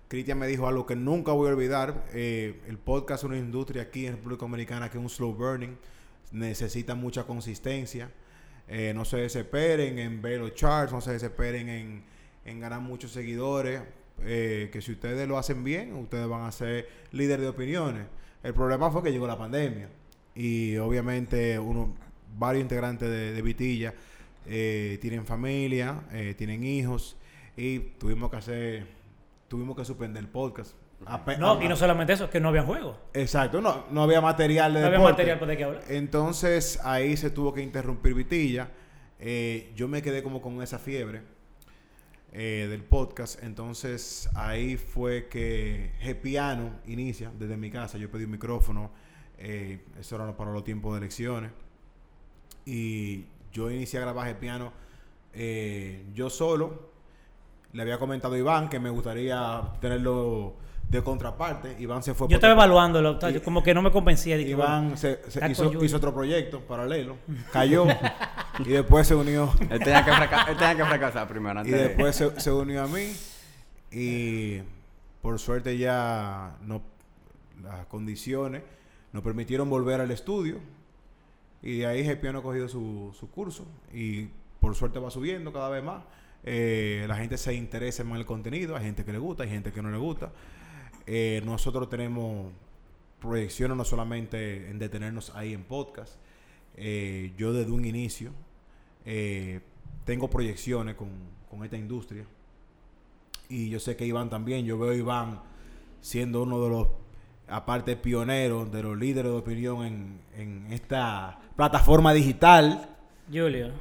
Cristian 0.07 0.37
me 0.37 0.47
dijo 0.47 0.67
algo 0.67 0.85
que 0.85 0.95
nunca 0.95 1.31
voy 1.31 1.49
a 1.49 1.53
olvidar. 1.53 2.05
eh, 2.13 2.61
el 2.67 2.77
podcast 2.77 3.23
es 3.23 3.29
una 3.29 3.37
industria 3.37 3.83
aquí 3.83 4.05
en 4.05 4.13
República 4.13 4.41
Dominicana 4.41 4.89
que 4.89 4.97
es 4.97 5.03
un 5.03 5.09
slow 5.09 5.33
burning. 5.33 5.75
Necesita 6.31 6.95
mucha 6.95 7.23
consistencia. 7.23 8.11
Eh, 8.67 8.93
no 8.95 9.05
se 9.05 9.17
desesperen 9.17 9.99
en 9.99 10.21
ver 10.21 10.39
los 10.39 10.53
charts, 10.53 10.91
no 10.91 11.01
se 11.01 11.11
desesperen 11.11 11.69
en, 11.69 12.03
en 12.45 12.59
ganar 12.59 12.81
muchos 12.81 13.11
seguidores. 13.11 13.81
eh, 14.23 14.69
que 14.71 14.81
si 14.81 14.93
ustedes 14.93 15.27
lo 15.27 15.37
hacen 15.37 15.63
bien, 15.63 15.93
ustedes 15.93 16.27
van 16.27 16.43
a 16.43 16.51
ser 16.51 16.87
líder 17.11 17.41
de 17.41 17.47
opiniones. 17.49 18.05
El 18.43 18.53
problema 18.53 18.89
fue 18.91 19.03
que 19.03 19.11
llegó 19.11 19.27
la 19.27 19.37
pandemia 19.37 19.89
y 20.35 20.77
obviamente 20.77 21.59
uno, 21.59 21.93
varios 22.37 22.61
integrantes 22.61 23.09
de, 23.09 23.33
de 23.33 23.41
Vitilla 23.41 23.93
tienen 24.45 25.25
familia, 25.25 26.01
tienen 26.37 26.63
hijos 26.63 27.17
y 27.57 27.79
tuvimos 27.79 28.29
que 28.29 28.37
hacer, 28.37 28.87
tuvimos 29.47 29.75
que 29.75 29.85
suspender 29.85 30.21
el 30.23 30.29
podcast. 30.29 30.75
Ape- 31.05 31.37
No, 31.37 31.61
y 31.61 31.67
no 31.67 31.75
solamente 31.75 32.13
eso, 32.13 32.29
que 32.29 32.39
no 32.39 32.49
había 32.49 32.63
juego. 32.63 32.97
Exacto, 33.13 33.61
no, 33.61 33.85
no 33.91 34.03
había 34.03 34.21
material 34.21 34.73
de 34.73 34.79
No 34.81 34.87
había 34.87 34.99
material 34.99 35.37
para 35.39 35.51
de 35.51 35.57
qué 35.57 35.63
hablar. 35.65 35.83
Entonces 35.89 36.79
ahí 36.83 37.15
se 37.17 37.29
tuvo 37.29 37.53
que 37.53 37.61
interrumpir 37.61 38.13
Vitilla. 38.13 38.69
Eh, 39.19 39.71
yo 39.75 39.87
me 39.87 40.01
quedé 40.01 40.23
como 40.23 40.41
con 40.41 40.61
esa 40.61 40.79
fiebre 40.79 41.21
eh, 42.31 42.67
del 42.69 42.83
podcast. 42.83 43.43
Entonces 43.43 44.29
ahí 44.35 44.77
fue 44.77 45.27
que 45.27 45.91
G-Piano 46.01 46.79
inicia 46.85 47.31
desde 47.37 47.57
mi 47.57 47.69
casa. 47.71 47.97
Yo 47.97 48.09
pedí 48.09 48.23
un 48.23 48.31
micrófono. 48.31 48.91
eh, 49.37 49.83
eso 49.99 50.15
era 50.15 50.35
para 50.37 50.51
los 50.51 50.63
tiempos 50.63 50.93
de 50.93 50.99
elecciones. 50.99 51.51
Y 52.65 53.25
yo 53.51 53.69
inicié 53.69 53.99
a 53.99 54.03
grabar 54.03 54.27
G-Piano 54.33 54.71
eh, 55.33 56.05
yo 56.13 56.29
solo. 56.29 56.94
Le 57.75 57.81
había 57.81 57.97
comentado 57.99 58.35
a 58.35 58.37
Iván 58.37 58.69
que 58.69 58.79
me 58.79 58.89
gustaría 58.89 59.61
tenerlo 59.81 60.55
de 60.89 61.03
contraparte. 61.03 61.75
Iván 61.79 62.03
se 62.03 62.13
fue 62.13 62.27
Yo 62.29 62.35
estaba 62.35 62.53
evaluándolo, 62.53 63.19
yo 63.29 63.43
como 63.43 63.61
que 63.63 63.73
no 63.73 63.81
me 63.81 63.91
convencía. 63.91 64.37
Dije, 64.37 64.55
bueno, 64.55 64.71
Iván 64.71 64.97
se, 64.97 65.19
hizo, 65.49 65.97
otro 65.97 66.13
proyecto 66.13 66.61
paralelo, 66.61 67.17
cayó 67.51 67.85
y 68.59 68.69
después 68.69 69.07
se 69.07 69.15
unió 69.15 69.51
Él 69.69 69.79
tenía 69.79 70.05
que, 70.05 70.11
fraca- 70.13 70.45
él 70.49 70.57
tenía 70.57 70.75
que 70.77 70.85
fracasar 70.85 71.27
primero 71.27 71.55
y 71.55 71.57
antes 71.59 71.73
de- 71.73 71.87
después 71.89 72.15
se, 72.15 72.39
se 72.39 72.51
unió 72.51 72.83
a 72.83 72.87
mí 72.87 73.11
y 73.91 74.61
por 75.21 75.37
suerte 75.39 75.77
ya 75.77 76.55
no 76.61 76.81
las 77.63 77.85
condiciones 77.87 78.61
nos 79.11 79.23
permitieron 79.23 79.69
volver 79.69 79.99
al 80.01 80.11
estudio 80.11 80.59
y 81.61 81.79
de 81.79 81.87
ahí 81.87 82.03
Gepiano 82.03 82.39
ha 82.39 82.43
cogido 82.43 82.67
su, 82.69 83.13
su 83.19 83.29
curso 83.31 83.65
y 83.93 84.27
por 84.59 84.75
suerte 84.75 84.99
va 84.99 85.09
subiendo 85.11 85.51
cada 85.51 85.69
vez 85.69 85.83
más. 85.83 86.03
Eh, 86.47 87.05
la 87.07 87.15
gente 87.15 87.37
se 87.37 87.53
interesa 87.55 88.03
más 88.03 88.13
en 88.13 88.19
el 88.19 88.25
contenido, 88.25 88.75
hay 88.75 88.85
gente 88.85 89.03
que 89.03 89.11
le 89.11 89.17
gusta, 89.17 89.43
hay 89.43 89.49
gente 89.49 89.71
que 89.71 89.81
no 89.81 89.89
le 89.89 89.97
gusta. 89.97 90.31
Eh, 91.07 91.41
nosotros 91.43 91.89
tenemos 91.89 92.51
proyecciones 93.19 93.75
no 93.75 93.83
solamente 93.83 94.69
en 94.69 94.79
detenernos 94.79 95.35
ahí 95.35 95.53
en 95.53 95.63
podcast. 95.63 96.15
Eh, 96.77 97.33
yo 97.37 97.53
desde 97.53 97.71
un 97.71 97.85
inicio 97.85 98.31
eh, 99.05 99.61
tengo 100.03 100.29
proyecciones 100.29 100.95
con, 100.95 101.09
con 101.49 101.63
esta 101.63 101.77
industria. 101.77 102.25
Y 103.49 103.69
yo 103.69 103.79
sé 103.79 103.95
que 103.95 104.05
Iván 104.05 104.29
también. 104.29 104.65
Yo 104.65 104.77
veo 104.77 104.91
a 104.91 104.95
Iván 104.95 105.41
siendo 106.01 106.43
uno 106.43 106.61
de 106.63 106.69
los, 106.69 106.87
aparte 107.47 107.95
pioneros, 107.95 108.71
de 108.71 108.83
los 108.83 108.97
líderes 108.97 109.31
de 109.31 109.37
opinión 109.37 109.85
en, 109.85 110.19
en 110.35 110.71
esta 110.71 111.39
plataforma 111.55 112.13
digital. 112.13 112.89
Julio. 113.31 113.71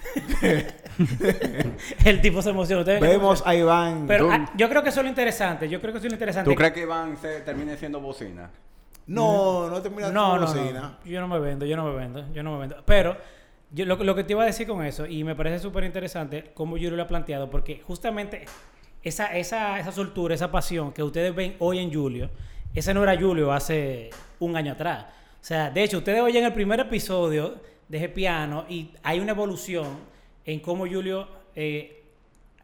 el 2.04 2.20
tipo 2.20 2.42
se 2.42 2.52
que 2.52 2.98
Vemos 3.00 3.42
a 3.46 3.54
Iván. 3.54 4.06
Pero 4.06 4.30
ah, 4.30 4.50
yo 4.56 4.68
creo 4.68 4.82
que 4.82 4.90
eso 4.90 5.00
es 5.00 5.04
lo 5.04 5.10
interesante. 5.10 5.68
Yo 5.68 5.80
creo 5.80 5.92
que 5.92 5.98
eso 5.98 6.06
es 6.06 6.12
lo 6.12 6.16
interesante. 6.16 6.50
¿Tú 6.50 6.56
crees 6.56 6.72
que 6.72 6.82
Iván 6.82 7.16
se 7.16 7.40
termine 7.40 7.76
siendo 7.76 8.00
bocina? 8.00 8.50
no, 9.06 9.68
no 9.68 9.82
termina 9.82 10.10
No, 10.10 10.34
tu 10.34 10.40
no, 10.40 10.46
bocina. 10.46 10.80
no. 10.80 11.10
Yo 11.10 11.20
no 11.20 11.28
me 11.28 11.38
vendo, 11.38 11.66
yo 11.66 11.76
no 11.76 11.84
me 11.84 11.96
vendo, 11.96 12.24
yo 12.32 12.42
no 12.42 12.52
me 12.52 12.58
vendo. 12.60 12.82
Pero 12.84 13.16
yo, 13.70 13.84
lo, 13.84 13.96
lo 13.96 14.14
que 14.14 14.24
te 14.24 14.32
iba 14.32 14.42
a 14.42 14.46
decir 14.46 14.66
con 14.66 14.84
eso, 14.84 15.06
y 15.06 15.24
me 15.24 15.34
parece 15.34 15.58
súper 15.58 15.84
interesante 15.84 16.50
cómo 16.54 16.72
Julio 16.72 16.92
lo 16.92 17.02
ha 17.02 17.08
planteado, 17.08 17.50
porque 17.50 17.82
justamente 17.86 18.44
esa, 19.02 19.26
esa, 19.36 19.78
esa 19.78 19.92
soltura, 19.92 20.34
esa 20.34 20.50
pasión 20.50 20.92
que 20.92 21.02
ustedes 21.02 21.34
ven 21.34 21.56
hoy 21.58 21.78
en 21.78 21.92
Julio, 21.92 22.30
ese 22.74 22.94
no 22.94 23.02
era 23.02 23.18
Julio 23.18 23.52
hace 23.52 24.10
un 24.38 24.56
año 24.56 24.72
atrás. 24.72 25.06
O 25.40 25.44
sea, 25.44 25.70
de 25.70 25.82
hecho, 25.82 25.98
ustedes 25.98 26.20
oyen 26.20 26.44
el 26.44 26.52
primer 26.52 26.80
episodio 26.80 27.56
de 27.90 27.98
ese 27.98 28.08
piano 28.08 28.64
y 28.68 28.92
hay 29.02 29.20
una 29.20 29.32
evolución 29.32 29.86
en 30.46 30.60
cómo 30.60 30.86
Julio 30.86 31.28
eh, 31.54 32.04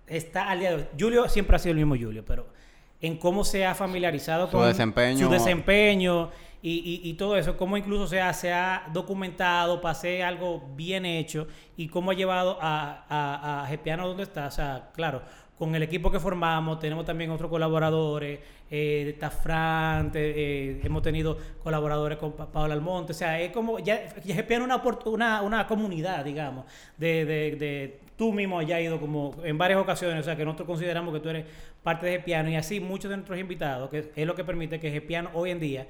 está 0.07 0.49
al 0.49 0.61
día 0.61 0.71
de 0.71 0.77
hoy. 0.77 0.87
Julio 0.99 1.29
siempre 1.29 1.57
ha 1.57 1.59
sido 1.59 1.73
el 1.73 1.79
mismo 1.85 1.97
Julio, 1.97 2.25
pero 2.25 2.47
en 3.01 3.19
cómo 3.19 3.45
se 3.45 3.67
ha 3.67 3.75
familiarizado 3.75 4.47
Su 4.47 4.53
con 4.57 4.67
desempeño. 4.69 5.19
su 5.27 5.29
desempeño 5.31 6.31
y, 6.63 7.03
y- 7.05 7.11
y 7.11 7.15
todo 7.15 7.37
eso, 7.37 7.57
cómo 7.57 7.77
incluso 7.77 8.07
se 8.07 8.21
ha, 8.21 8.33
se 8.33 8.53
ha 8.53 8.87
documentado 8.93 9.85
hacer 9.87 10.23
algo 10.23 10.63
bien 10.75 11.05
hecho 11.05 11.47
y 11.77 11.89
cómo 11.89 12.11
ha 12.13 12.15
llevado 12.15 12.59
a, 12.61 13.05
a, 13.09 13.63
a 13.65 13.67
Gepiano 13.67 14.09
donde 14.09 14.23
está. 14.23 14.47
O 14.47 14.51
sea, 14.51 14.91
claro, 14.95 15.23
con 15.59 15.75
el 15.75 15.83
equipo 15.83 16.11
que 16.11 16.21
formamos, 16.21 16.79
tenemos 16.79 17.05
también 17.07 17.31
otros 17.31 17.51
colaboradores, 17.51 18.41
eh, 18.71 19.17
eh, 20.15 20.81
hemos 20.85 21.03
tenido 21.03 21.39
colaboradores 21.63 22.19
con 22.19 22.33
Pa- 22.33 22.47
Paola 22.53 22.75
Almonte, 22.75 23.13
o 23.13 23.15
sea, 23.15 23.41
es 23.41 23.53
como, 23.53 23.79
ya, 23.79 24.15
ya 24.25 24.35
una, 24.65 24.83
una, 25.43 25.67
comunidad, 25.67 26.25
digamos, 26.25 26.67
de, 26.99 27.25
de, 27.25 27.57
de- 27.57 28.01
tú 28.17 28.33
mismo 28.33 28.61
ya 28.63 28.77
has 28.77 28.83
ido 28.83 29.01
como 29.01 29.35
en 29.45 29.57
varias 29.57 29.81
ocasiones, 29.81 30.21
o 30.21 30.25
sea, 30.25 30.37
que 30.37 30.45
nosotros 30.45 30.67
consideramos 30.67 31.13
que 31.15 31.21
tú 31.21 31.29
eres 31.31 31.45
parte 31.83 32.07
de 32.07 32.13
Gepiano 32.19 32.51
y 32.51 32.57
así 32.57 32.81
muchos 32.81 33.11
de 33.11 33.17
nuestros 33.17 33.39
invitados, 33.39 33.89
que 33.91 34.11
es 34.15 34.27
lo 34.27 34.35
que 34.35 34.45
permite 34.45 34.79
que 34.81 34.91
Gepiano 34.91 35.31
hoy 35.35 35.51
en 35.51 35.61
día 35.61 35.87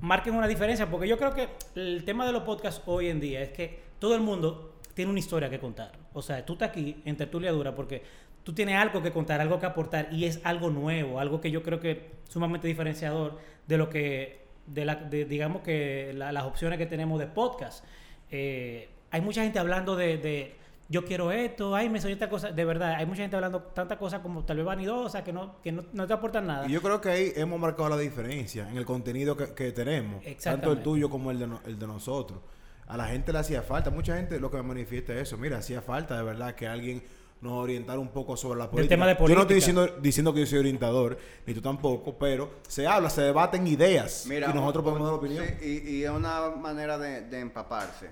marquen 0.00 0.34
una 0.34 0.48
diferencia, 0.48 0.90
porque 0.90 1.06
yo 1.08 1.18
creo 1.18 1.34
que 1.34 1.48
el 1.76 2.04
tema 2.04 2.26
de 2.26 2.32
los 2.32 2.42
podcasts 2.42 2.82
hoy 2.86 3.08
en 3.08 3.20
día 3.20 3.42
es 3.42 3.50
que 3.50 3.78
todo 3.98 4.14
el 4.14 4.20
mundo 4.22 4.73
tiene 4.94 5.10
una 5.10 5.18
historia 5.20 5.50
que 5.50 5.58
contar. 5.58 5.92
O 6.12 6.22
sea, 6.22 6.44
tú 6.46 6.54
estás 6.54 6.70
aquí 6.70 7.02
en 7.04 7.16
Tertulia 7.16 7.52
Dura 7.52 7.74
porque 7.74 8.02
tú 8.42 8.52
tienes 8.54 8.76
algo 8.76 9.02
que 9.02 9.10
contar, 9.10 9.40
algo 9.40 9.58
que 9.58 9.66
aportar 9.66 10.08
y 10.12 10.24
es 10.24 10.40
algo 10.44 10.70
nuevo, 10.70 11.18
algo 11.20 11.40
que 11.40 11.50
yo 11.50 11.62
creo 11.62 11.80
que 11.80 11.90
es 11.90 11.98
sumamente 12.28 12.68
diferenciador 12.68 13.38
de 13.66 13.78
lo 13.78 13.88
que, 13.90 14.44
de 14.66 14.84
la, 14.84 14.94
de, 14.96 15.24
digamos 15.24 15.62
que 15.62 16.12
la- 16.14 16.30
las 16.32 16.44
opciones 16.44 16.78
que 16.78 16.86
tenemos 16.86 17.18
de 17.18 17.26
podcast. 17.26 17.84
Eh, 18.30 18.88
hay 19.10 19.20
mucha 19.20 19.42
gente 19.42 19.58
hablando 19.58 19.96
de, 19.96 20.18
de, 20.18 20.56
yo 20.88 21.04
quiero 21.04 21.32
esto, 21.32 21.74
ay, 21.74 21.88
me 21.88 22.00
soy 22.00 22.12
esta 22.12 22.28
cosa, 22.28 22.50
de 22.50 22.64
verdad, 22.64 22.94
hay 22.94 23.06
mucha 23.06 23.22
gente 23.22 23.36
hablando 23.36 23.62
tantas 23.62 23.96
cosas 23.98 24.20
como 24.20 24.44
tal 24.44 24.58
vez 24.58 24.66
vanidosas 24.66 25.22
que 25.22 25.32
no, 25.32 25.60
que 25.62 25.72
no, 25.72 25.84
no 25.92 26.06
te 26.06 26.12
aportan 26.12 26.46
nada. 26.46 26.66
Y 26.68 26.72
yo 26.72 26.82
creo 26.82 27.00
que 27.00 27.08
ahí 27.08 27.32
hemos 27.36 27.58
marcado 27.58 27.88
la 27.88 27.96
diferencia 27.98 28.68
en 28.68 28.76
el 28.76 28.84
contenido 28.84 29.36
que, 29.36 29.54
que 29.54 29.72
tenemos. 29.72 30.22
Tanto 30.52 30.72
el 30.72 30.82
tuyo 30.82 31.08
como 31.10 31.30
el 31.30 31.38
de, 31.38 31.46
no- 31.46 31.60
el 31.66 31.78
de 31.78 31.86
nosotros. 31.86 32.40
A 32.86 32.96
la 32.96 33.06
gente 33.06 33.32
le 33.32 33.38
hacía 33.38 33.62
falta. 33.62 33.90
Mucha 33.90 34.16
gente 34.16 34.38
lo 34.38 34.50
que 34.50 34.58
me 34.58 34.62
manifiesta 34.64 35.12
es 35.14 35.22
eso. 35.22 35.38
Mira, 35.38 35.58
hacía 35.58 35.80
falta 35.80 36.16
de 36.16 36.22
verdad 36.22 36.54
que 36.54 36.66
alguien 36.66 37.02
nos 37.44 37.52
orientara 37.52 37.98
un 37.98 38.08
poco 38.08 38.36
sobre 38.36 38.58
la 38.58 38.70
política. 38.70 38.94
tema 38.94 39.06
de 39.06 39.14
Yo 39.14 39.34
no 39.34 39.42
estoy 39.42 39.56
diciendo, 39.56 39.86
diciendo 40.00 40.32
que 40.32 40.40
yo 40.40 40.46
soy 40.46 40.58
orientador, 40.60 41.18
ni 41.46 41.52
tú 41.52 41.60
tampoco, 41.60 42.14
pero 42.18 42.50
se 42.66 42.86
habla, 42.86 43.10
se 43.10 43.20
debaten 43.20 43.66
ideas. 43.66 44.24
Mira, 44.26 44.50
y 44.50 44.54
nosotros 44.54 44.82
podemos 44.82 45.06
dar 45.06 45.18
opinión. 45.18 45.44
sí, 45.60 45.82
y, 45.86 45.90
y 45.96 46.04
es 46.04 46.10
una 46.10 46.50
manera 46.50 46.96
de, 46.96 47.22
de 47.22 47.40
empaparse. 47.40 48.08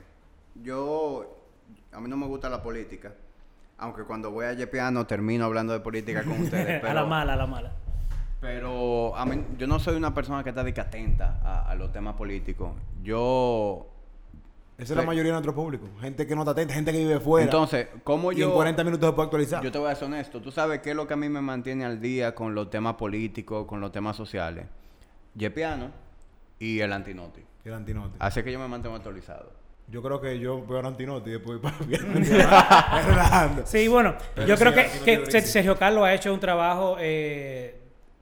Yo, 0.62 1.35
a 1.93 2.00
mí 2.00 2.09
no 2.09 2.17
me 2.19 2.26
gusta 2.26 2.50
la 2.50 2.62
política, 2.62 3.14
aunque 3.79 4.05
cuando 4.05 4.31
voy 4.31 4.45
a 4.45 4.52
Yepiano 4.52 5.07
termino 5.07 5.47
hablando 5.47 5.73
de 5.73 5.81
política 5.81 6.23
con 6.25 6.33
ustedes. 6.43 6.85
a 6.85 6.93
la 6.95 7.07
mala, 7.07 7.33
a 7.33 7.37
la 7.37 7.47
mala. 7.47 7.73
Pero 8.38 9.17
a 9.17 9.25
mí, 9.25 9.43
yo 9.57 9.67
no 9.67 9.79
soy 9.79 9.97
una 9.97 10.12
persona 10.12 10.43
que 10.43 10.50
está 10.50 10.61
atenta 10.61 11.41
a, 11.43 11.71
a 11.71 11.75
los 11.75 11.91
temas 11.93 12.17
políticos. 12.17 12.73
Yo... 13.02 13.88
Esa 14.82 14.92
es 14.94 14.96
la 14.96 15.02
mayoría 15.02 15.30
de 15.30 15.34
nuestro 15.34 15.54
público. 15.54 15.86
Gente 16.00 16.26
que 16.26 16.34
no 16.34 16.42
está 16.42 16.52
atenta, 16.52 16.74
gente 16.74 16.92
que 16.92 16.98
vive 16.98 17.20
fuera. 17.20 17.44
Entonces, 17.44 17.88
¿cómo 18.04 18.32
y 18.32 18.36
yo... 18.36 18.48
en 18.48 18.54
40 18.54 18.84
minutos 18.84 19.08
se 19.08 19.12
puede 19.14 19.26
actualizar. 19.26 19.62
Yo 19.62 19.70
te 19.72 19.78
voy 19.78 19.90
a 19.90 19.94
ser 19.94 20.04
honesto. 20.06 20.40
Tú 20.40 20.50
sabes 20.50 20.80
qué 20.80 20.90
es 20.90 20.96
lo 20.96 21.06
que 21.06 21.14
a 21.14 21.16
mí 21.16 21.28
me 21.28 21.40
mantiene 21.40 21.84
al 21.84 22.00
día 22.00 22.34
con 22.34 22.54
los 22.54 22.68
temas 22.70 22.94
políticos, 22.94 23.66
con 23.66 23.80
los 23.80 23.92
temas 23.92 24.16
sociales. 24.16 24.66
Yepiano 25.34 25.90
y 26.58 26.80
el 26.80 26.92
Antinoti. 26.92 27.42
El 27.64 27.74
antinote. 27.74 28.16
Así 28.18 28.42
que 28.42 28.50
yo 28.52 28.58
me 28.58 28.66
mantengo 28.66 28.96
actualizado. 28.96 29.52
Yo 29.88 30.02
creo 30.02 30.20
que 30.20 30.38
yo 30.38 30.64
veo 30.66 30.80
el 30.80 30.86
antinote 30.86 31.30
y 31.30 31.32
después 31.34 31.60
para 31.60 31.76
relajando. 33.06 33.62
Sí, 33.66 33.88
bueno, 33.88 34.14
Pero 34.34 34.46
yo 34.48 34.56
sí, 34.56 34.64
creo 34.64 34.74
que. 34.74 35.40
Sergio 35.42 35.76
Carlos 35.78 36.04
ha 36.04 36.14
hecho 36.14 36.32
un 36.32 36.40
trabajo 36.40 36.96
eh, 36.98 37.78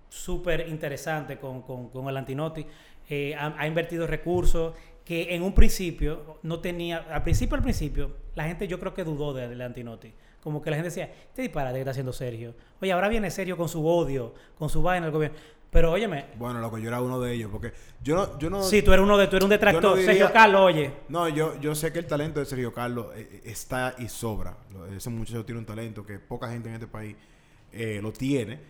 súper 0.08 0.68
interesante 0.68 1.38
con, 1.38 1.62
con- 1.62 1.88
con 1.90 2.08
el 2.08 2.16
Antinoti. 2.16 2.66
Eh, 3.08 3.34
ha, 3.34 3.54
ha 3.58 3.66
invertido 3.66 4.06
recursos 4.06 4.74
que 5.10 5.34
en 5.34 5.42
un 5.42 5.52
principio 5.52 6.38
no 6.44 6.60
tenía, 6.60 6.98
al 6.98 7.24
principio, 7.24 7.56
al 7.56 7.64
principio, 7.64 8.12
la 8.36 8.44
gente 8.44 8.68
yo 8.68 8.78
creo 8.78 8.94
que 8.94 9.02
dudó 9.02 9.32
de- 9.34 9.64
Antinoti. 9.64 10.12
Como 10.40 10.62
que 10.62 10.70
la 10.70 10.76
gente 10.76 10.90
decía, 10.90 11.06
este 11.28 11.42
disparate 11.42 11.74
que 11.74 11.80
está 11.80 11.90
haciendo 11.90 12.12
Sergio. 12.12 12.54
Oye, 12.80 12.92
ahora 12.92 13.08
viene 13.08 13.28
Sergio 13.28 13.56
con 13.56 13.68
su 13.68 13.84
odio, 13.84 14.32
con 14.56 14.68
su 14.68 14.80
vaina 14.82 15.06
al 15.06 15.12
gobierno. 15.12 15.36
Pero 15.68 15.90
óyeme, 15.90 16.26
Bueno, 16.38 16.60
loco, 16.60 16.78
yo 16.78 16.86
era 16.86 17.00
uno 17.02 17.18
de 17.20 17.34
ellos, 17.34 17.50
porque 17.50 17.72
yo 18.04 18.14
no, 18.14 18.38
yo 18.38 18.50
no, 18.50 18.62
si 18.62 18.82
tú 18.82 18.92
eres 18.92 19.02
uno 19.02 19.18
de, 19.18 19.26
tú 19.26 19.34
eres 19.34 19.42
un 19.42 19.50
detractor, 19.50 19.82
yo 19.82 19.90
no 19.90 19.96
diría- 19.96 20.12
Sergio 20.12 20.32
Carlos, 20.32 20.60
oye. 20.60 20.92
no, 21.08 21.28
yo, 21.28 21.58
yo 21.60 21.74
sé 21.74 21.92
que 21.92 21.98
el 21.98 22.06
talento 22.06 22.38
de 22.38 22.46
Sergio 22.46 22.72
Carlos 22.72 23.08
eh, 23.16 23.28
eh, 23.32 23.40
está 23.46 23.96
y 23.98 24.08
sobra. 24.08 24.58
Ese 24.96 25.10
muchacho 25.10 25.44
tiene 25.44 25.58
un 25.58 25.66
talento 25.66 26.06
que 26.06 26.20
poca 26.20 26.48
gente 26.50 26.68
en 26.68 26.76
este 26.76 26.86
país 26.86 27.16
eh, 27.72 27.98
lo 28.00 28.12
tiene. 28.12 28.60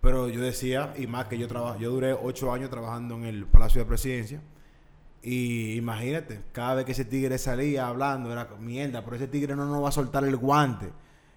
Pero 0.00 0.30
yo 0.30 0.40
decía, 0.40 0.94
y 0.96 1.06
más 1.06 1.26
que 1.26 1.36
yo 1.36 1.46
trabajo, 1.46 1.78
yo 1.78 1.90
duré 1.90 2.14
ocho 2.14 2.50
años 2.54 2.70
trabajando 2.70 3.16
en 3.16 3.24
el 3.24 3.44
Palacio 3.44 3.82
de 3.82 3.86
Presidencia. 3.86 4.40
Y 5.26 5.76
imagínate, 5.76 6.42
cada 6.52 6.74
vez 6.74 6.84
que 6.84 6.92
ese 6.92 7.06
tigre 7.06 7.38
salía 7.38 7.86
hablando, 7.88 8.30
era 8.30 8.46
mierda, 8.60 9.02
pero 9.02 9.16
ese 9.16 9.26
tigre 9.26 9.56
no 9.56 9.64
nos 9.64 9.82
va 9.82 9.88
a 9.88 9.92
soltar 9.92 10.22
el 10.24 10.36
guante. 10.36 10.90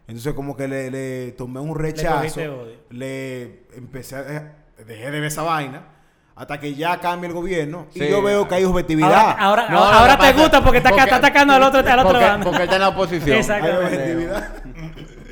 Entonces 0.07 0.33
como 0.33 0.57
que 0.57 0.67
le, 0.67 0.91
le 0.91 1.31
tomé 1.31 1.61
un 1.61 1.73
rechazo. 1.73 2.65
Le 2.89 3.63
empecé 3.75 4.15
a... 4.17 4.55
Dejé 4.85 5.05
de 5.05 5.11
ver 5.11 5.23
esa 5.23 5.41
vaina. 5.41 5.87
Hasta 6.35 6.59
que 6.59 6.75
ya 6.75 6.99
cambie 6.99 7.29
el 7.29 7.33
gobierno. 7.33 7.87
Sí. 7.91 8.03
Y 8.03 8.09
yo 8.09 8.21
veo 8.21 8.47
que 8.47 8.55
hay 8.55 8.63
objetividad. 8.65 9.11
Ahora, 9.11 9.31
ahora, 9.39 9.69
No, 9.69 9.79
ahora 9.83 10.17
que 10.17 10.23
te 10.27 10.31
pasa- 10.33 10.41
gusta 10.41 10.63
porque 10.63 10.77
está, 10.79 10.89
porque- 10.89 11.03
está 11.05 11.15
atacando 11.15 11.53
al 11.53 11.63
otro, 11.63 11.79
al 11.79 11.99
otro 11.99 12.11
porque, 12.11 12.25
bando. 12.25 12.45
porque 12.51 12.63
está 12.63 12.75
en 12.75 12.81
la 12.81 12.89
oposición. 12.89 13.37
Exacto. 13.37 13.79
hay. 13.87 14.27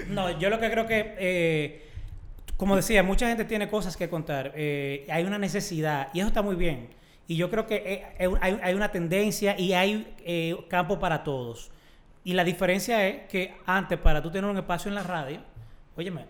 No, 0.09 0.39
yo 0.39 0.49
lo 0.49 0.59
que 0.59 0.71
creo 0.71 0.87
que, 0.87 1.15
eh, 1.19 1.89
como 2.57 2.75
decía, 2.75 3.03
mucha 3.03 3.27
gente 3.27 3.45
tiene 3.45 3.69
cosas 3.69 3.95
que 3.97 4.09
contar. 4.09 4.51
eh, 4.55 5.05
hay 5.11 5.25
una 5.25 5.37
necesidad 5.37 6.07
y 6.13 6.19
eso 6.19 6.29
está 6.29 6.41
muy 6.41 6.55
bien. 6.55 6.89
Y 7.27 7.37
yo 7.37 7.49
creo 7.49 7.65
que 7.65 7.75
eh, 8.19 8.29
hay, 8.41 8.59
hay 8.61 8.73
una 8.75 8.91
tendencia 8.91 9.59
y 9.59 9.73
hay 9.73 10.15
eh, 10.19 10.55
campo 10.69 10.99
para 10.99 11.23
todos. 11.23 11.71
Y 12.23 12.33
la 12.33 12.43
diferencia 12.43 13.07
es 13.07 13.27
que 13.27 13.55
antes, 13.65 13.99
para 13.99 14.21
tú 14.21 14.31
tener 14.31 14.49
un 14.49 14.57
espacio 14.57 14.89
en 14.89 14.95
la 14.95 15.03
radio, 15.03 15.39
óyeme, 15.95 16.25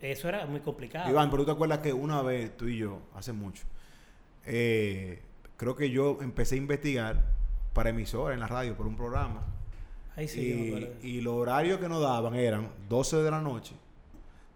eso 0.00 0.28
era 0.28 0.46
muy 0.46 0.60
complicado. 0.60 1.10
Iván, 1.10 1.30
pero 1.30 1.42
tú 1.42 1.46
te 1.46 1.52
acuerdas 1.52 1.78
que 1.78 1.92
una 1.92 2.22
vez 2.22 2.56
tú 2.56 2.66
y 2.66 2.78
yo, 2.78 3.00
hace 3.14 3.32
mucho, 3.32 3.64
eh, 4.44 5.22
creo 5.56 5.74
que 5.74 5.90
yo 5.90 6.18
empecé 6.20 6.56
a 6.56 6.58
investigar 6.58 7.24
para 7.72 7.90
emisora 7.90 8.34
en 8.34 8.40
la 8.40 8.46
radio 8.46 8.76
por 8.76 8.86
un 8.86 8.96
programa. 8.96 9.44
Ahí 10.16 10.28
sí, 10.28 10.94
y, 11.02 11.08
y 11.08 11.20
los 11.20 11.34
horarios 11.34 11.80
que 11.80 11.88
nos 11.88 12.00
daban 12.00 12.34
eran 12.34 12.70
12 12.88 13.16
de 13.16 13.30
la 13.30 13.40
noche, 13.40 13.74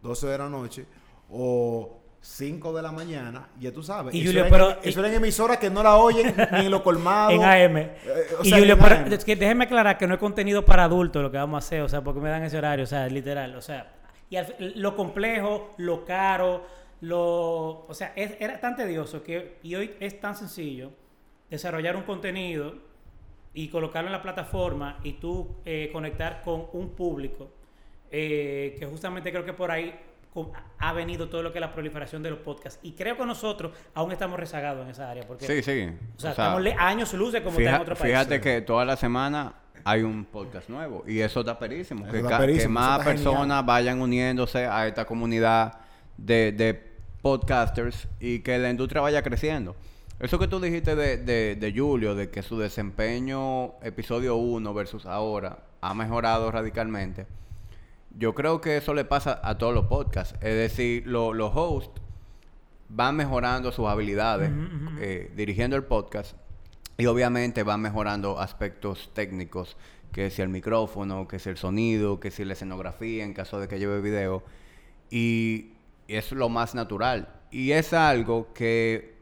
12 0.02 0.26
de 0.28 0.38
la 0.38 0.48
noche 0.48 0.86
o 1.30 1.97
5 2.20 2.72
de 2.72 2.82
la 2.82 2.90
mañana, 2.92 3.48
ya 3.60 3.72
tú 3.72 3.82
sabes. 3.82 4.14
Y 4.14 4.18
eso 4.22 4.28
Julio, 4.28 4.40
era 4.40 4.48
en- 4.48 4.52
pero- 4.52 4.82
eso 4.82 5.00
era 5.00 5.08
en 5.08 5.14
emisoras 5.14 5.58
que 5.58 5.70
no 5.70 5.82
la 5.82 5.96
oyen 5.96 6.34
ni 6.52 6.66
en 6.66 6.70
los 6.70 6.82
colmados. 6.82 7.32
En 7.32 7.42
AM. 7.44 7.76
Eh, 7.78 7.96
o 8.38 8.44
y 8.44 8.48
sea, 8.50 8.58
Julio, 8.58 8.76
pero 8.78 8.94
AM. 8.96 9.12
es 9.12 9.24
que 9.24 9.36
déjeme 9.36 9.64
aclarar 9.64 9.96
que 9.98 10.06
no 10.06 10.14
es 10.14 10.20
contenido 10.20 10.64
para 10.64 10.84
adultos 10.84 11.22
lo 11.22 11.30
que 11.30 11.36
vamos 11.38 11.56
a 11.56 11.66
hacer, 11.66 11.82
o 11.82 11.88
sea, 11.88 12.02
porque 12.02 12.20
me 12.20 12.28
dan 12.28 12.42
ese 12.42 12.58
horario, 12.58 12.84
o 12.84 12.86
sea, 12.88 13.06
literal, 13.08 13.54
o 13.56 13.60
sea, 13.62 13.92
y 14.30 14.36
al- 14.36 14.54
lo 14.76 14.94
complejo, 14.96 15.74
lo 15.78 16.04
caro, 16.04 16.64
lo, 17.00 17.86
o 17.86 17.94
sea, 17.94 18.12
es- 18.16 18.36
era 18.40 18.58
tan 18.60 18.74
tedioso 18.76 19.22
que 19.22 19.58
y 19.62 19.74
hoy 19.76 19.94
es 20.00 20.20
tan 20.20 20.34
sencillo 20.36 20.90
desarrollar 21.48 21.94
un 21.96 22.02
contenido 22.02 22.74
y 23.54 23.68
colocarlo 23.68 24.08
en 24.08 24.12
la 24.12 24.22
plataforma 24.22 24.98
y 25.04 25.12
tú 25.14 25.56
eh, 25.64 25.88
conectar 25.92 26.42
con 26.44 26.66
un 26.72 26.90
público, 26.90 27.48
eh, 28.10 28.76
que 28.78 28.86
justamente 28.86 29.30
creo 29.30 29.44
que 29.44 29.52
por 29.52 29.70
ahí 29.70 29.94
ha 30.78 30.92
venido 30.92 31.28
todo 31.28 31.42
lo 31.42 31.50
que 31.52 31.58
es 31.58 31.60
la 31.60 31.72
proliferación 31.72 32.22
de 32.22 32.30
los 32.30 32.38
podcasts. 32.40 32.78
Y 32.82 32.92
creo 32.92 33.16
que 33.16 33.26
nosotros 33.26 33.72
aún 33.94 34.12
estamos 34.12 34.38
rezagados 34.38 34.84
en 34.84 34.90
esa 34.90 35.10
área. 35.10 35.26
Porque, 35.26 35.46
Sí, 35.46 35.62
sí. 35.62 35.90
O 36.16 36.20
sea, 36.20 36.30
estamos 36.30 36.62
le- 36.62 36.74
años 36.74 37.12
luces 37.14 37.40
como 37.40 37.56
fija- 37.56 37.70
está 37.70 37.76
en 37.76 37.82
otro 37.82 37.94
país. 37.96 38.12
Fíjate 38.12 38.40
que 38.40 38.60
toda 38.60 38.84
la 38.84 38.96
semana 38.96 39.54
hay 39.84 40.02
un 40.02 40.24
podcast 40.24 40.68
nuevo 40.68 41.02
y 41.06 41.20
eso 41.20 41.40
está 41.40 41.58
perísimo. 41.58 42.04
Eso 42.04 42.12
Que, 42.12 42.18
está 42.20 42.38
perísimo, 42.38 42.62
que 42.62 42.68
más 42.68 42.98
genial. 43.02 43.14
personas 43.16 43.66
vayan 43.66 44.00
uniéndose 44.00 44.66
a 44.66 44.86
esta 44.86 45.04
comunidad 45.06 45.78
de, 46.16 46.52
de 46.52 46.88
podcasters 47.22 48.06
y 48.20 48.40
que 48.40 48.58
la 48.58 48.70
industria 48.70 49.00
vaya 49.02 49.22
creciendo. 49.22 49.74
Eso 50.20 50.38
que 50.38 50.48
tú 50.48 50.58
dijiste 50.60 50.96
de, 50.96 51.16
de, 51.16 51.56
de 51.56 51.72
Julio, 51.78 52.14
de 52.14 52.28
que 52.30 52.42
su 52.42 52.58
desempeño 52.58 53.74
episodio 53.82 54.36
1 54.36 54.74
versus 54.74 55.06
ahora 55.06 55.58
ha 55.80 55.94
mejorado 55.94 56.50
radicalmente. 56.50 57.26
Yo 58.16 58.34
creo 58.34 58.60
que 58.60 58.76
eso 58.76 58.94
le 58.94 59.04
pasa 59.04 59.40
a 59.42 59.58
todos 59.58 59.74
los 59.74 59.86
podcasts. 59.86 60.34
Es 60.40 60.54
decir, 60.54 61.06
lo- 61.06 61.32
los 61.32 61.52
hosts 61.54 62.00
van 62.88 63.16
mejorando 63.16 63.70
sus 63.70 63.86
habilidades 63.86 64.50
eh, 65.00 65.30
dirigiendo 65.36 65.76
el 65.76 65.84
podcast 65.84 66.34
y 66.96 67.06
obviamente 67.06 67.62
van 67.62 67.80
mejorando 67.82 68.40
aspectos 68.40 69.10
técnicos, 69.14 69.76
que 70.10 70.30
si 70.30 70.40
el 70.42 70.48
micrófono, 70.48 71.28
que 71.28 71.38
si 71.38 71.50
el 71.50 71.56
sonido, 71.58 72.18
que 72.18 72.30
si 72.30 72.44
la 72.44 72.54
escenografía 72.54 73.24
en 73.24 73.34
caso 73.34 73.60
de 73.60 73.68
que 73.68 73.78
lleve 73.78 74.00
video. 74.00 74.42
Y, 75.10 75.72
y 76.08 76.14
es 76.16 76.32
lo 76.32 76.48
más 76.48 76.74
natural. 76.74 77.28
Y 77.50 77.72
es 77.72 77.92
algo 77.92 78.52
que 78.54 79.16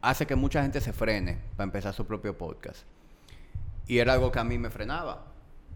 hace 0.00 0.26
que 0.26 0.36
mucha 0.36 0.62
gente 0.62 0.80
se 0.80 0.92
frene 0.92 1.38
para 1.56 1.64
empezar 1.64 1.92
su 1.92 2.06
propio 2.06 2.38
podcast. 2.38 2.84
Y 3.86 3.98
era 3.98 4.12
algo 4.14 4.30
que 4.30 4.38
a 4.38 4.44
mí 4.44 4.56
me 4.56 4.70
frenaba. 4.70 5.26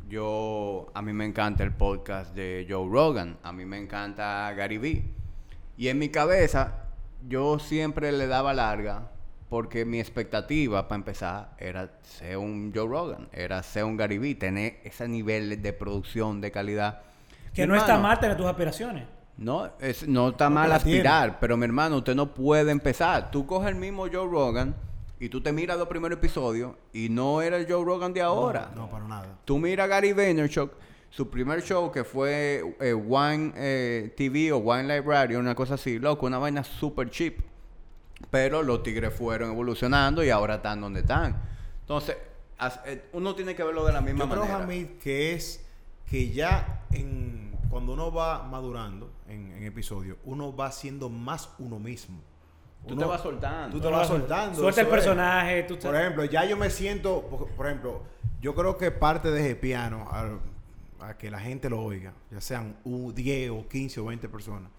Yo, 0.09 0.91
a 0.95 1.03
mí 1.03 1.13
me 1.13 1.25
encanta 1.25 1.65
el 1.65 1.73
podcast 1.73 2.35
de 2.35 2.67
Joe 2.69 2.89
Rogan, 2.91 3.39
a 3.43 3.53
mí 3.53 3.65
me 3.65 3.79
encanta 3.79 4.53
Gary 4.55 4.79
Vee. 4.79 5.05
Y 5.77 5.89
en 5.89 5.99
mi 5.99 6.11
cabeza, 6.11 6.85
yo 7.27 7.59
siempre 7.59 8.13
le 8.13 8.27
daba 8.27 8.53
larga 8.53 9.11
porque 9.49 9.85
mi 9.85 10.01
expectativa 10.01 10.89
para 10.89 10.97
empezar 10.97 11.51
era 11.59 11.91
ser 12.03 12.37
un 12.37 12.73
Joe 12.75 12.87
Rogan, 12.87 13.29
era 13.33 13.63
ser 13.63 13.85
un 13.85 13.97
Gary 13.97 14.19
Vee, 14.19 14.35
tener 14.35 14.81
ese 14.85 15.09
nivel 15.09 15.61
de 15.63 15.73
producción, 15.73 16.41
de 16.41 16.51
calidad. 16.51 17.01
que 17.55 17.63
Mi 17.63 17.69
no 17.69 17.77
está 17.77 17.99
mal 17.99 18.19
tener 18.21 18.37
tus 18.37 18.47
aspiraciones. 18.47 19.05
no, 19.39 19.71
es, 19.81 20.07
no 20.07 20.29
está 20.31 20.49
No, 20.51 20.55
mal 20.57 20.67
tiene. 20.67 20.77
aspirar, 20.77 21.39
pero 21.41 21.57
mi 21.57 21.65
hermano, 21.65 21.97
usted 21.99 22.15
no 22.15 22.35
puede 22.35 22.71
empezar. 22.73 23.31
Tú 23.31 23.47
coges 23.47 23.71
el 23.71 23.77
mismo 23.77 24.03
Joe 24.13 24.29
Rogan 24.31 24.75
y 25.21 25.29
tú 25.29 25.41
te 25.41 25.53
miras 25.53 25.79
los 25.79 25.89
primeros 25.89 26.19
episodios 26.19 26.75
y 26.93 27.09
no 27.09 27.41
era 27.41 27.57
el 27.57 27.71
Joe 27.71 27.85
Rogan 27.85 28.13
de 28.13 28.23
ahora. 28.23 28.73
No, 28.75 28.91
para 28.91 29.07
nada. 29.07 29.39
Tú 29.45 29.59
miras 29.59 29.85
a 29.85 29.89
Gary 29.89 30.13
Vaynerchuk, 30.13 30.73
su 31.11 31.31
primer 31.31 31.63
show 31.63 31.93
que 31.93 32.03
fue 32.05 32.77
eh, 32.81 32.93
Wine 32.93 33.53
eh, 33.57 34.15
TV 34.17 34.53
o 34.53 34.59
Wine 34.59 34.95
Library, 34.95 35.37
una 35.37 35.55
cosa 35.55 35.75
así, 35.75 35.99
loco, 35.99 36.27
una 36.27 36.39
vaina 36.39 36.65
super 36.65 37.09
cheap. 37.11 37.39
Pero 38.31 38.63
los 38.63 38.83
tigres 38.83 39.15
fueron 39.15 39.51
evolucionando 39.53 40.25
y 40.25 40.31
ahora 40.31 40.57
están 40.57 40.81
donde 40.81 41.01
están. 41.01 41.41
Entonces, 41.81 42.17
eh, 42.87 43.05
uno 43.13 43.35
tiene 43.35 43.55
que 43.55 43.63
verlo 43.63 43.85
de 43.85 43.93
la 43.93 44.01
misma 44.01 44.25
Yo 44.25 44.31
creo, 44.31 44.43
manera. 44.43 44.65
Hamid, 44.65 44.87
que 45.03 45.35
es 45.35 45.65
que 46.11 46.31
ya 46.31 46.87
en, 46.91 47.57
cuando 47.71 47.93
uno 47.93 48.13
va 48.13 48.43
madurando 48.43 49.13
en, 49.29 49.53
en 49.53 49.65
episodios, 49.65 50.17
uno 50.25 50.55
va 50.55 50.73
siendo 50.73 51.09
más 51.09 51.51
uno 51.59 51.79
mismo. 51.79 52.21
Tú 52.87 52.95
Uno- 52.95 53.03
te 53.03 53.09
vas 53.09 53.21
soltando. 53.23 53.77
Tú 53.77 53.81
te 53.83 53.89
vas 53.91 54.07
soltando. 54.09 54.59
Suelta 54.61 54.81
el 54.83 54.87
personaje. 54.89 55.63
Tú 55.65 55.79
Por 55.79 55.97
ejemplo, 55.97 56.25
ya 56.25 56.45
yo 56.45 56.57
me 56.57 56.69
siento, 56.71 57.23
por, 57.23 57.49
por 57.49 57.67
ejemplo, 57.67 58.03
yo 58.41 58.55
creo 58.55 58.77
que 58.77 58.91
parte 58.91 59.31
de 59.31 59.41
ese 59.41 59.57
piano 59.57 60.07
a, 60.11 60.39
a 61.09 61.17
que 61.17 61.31
la 61.31 61.41
gente 61.41 61.71
lo 61.71 61.83
oiga, 61.83 62.13
ya 62.31 62.41
sean 62.41 62.77
u- 62.85 63.11
10 63.13 63.51
o 63.51 63.67
15 63.69 64.01
o 64.01 64.05
20 64.07 64.29
personas, 64.29 64.71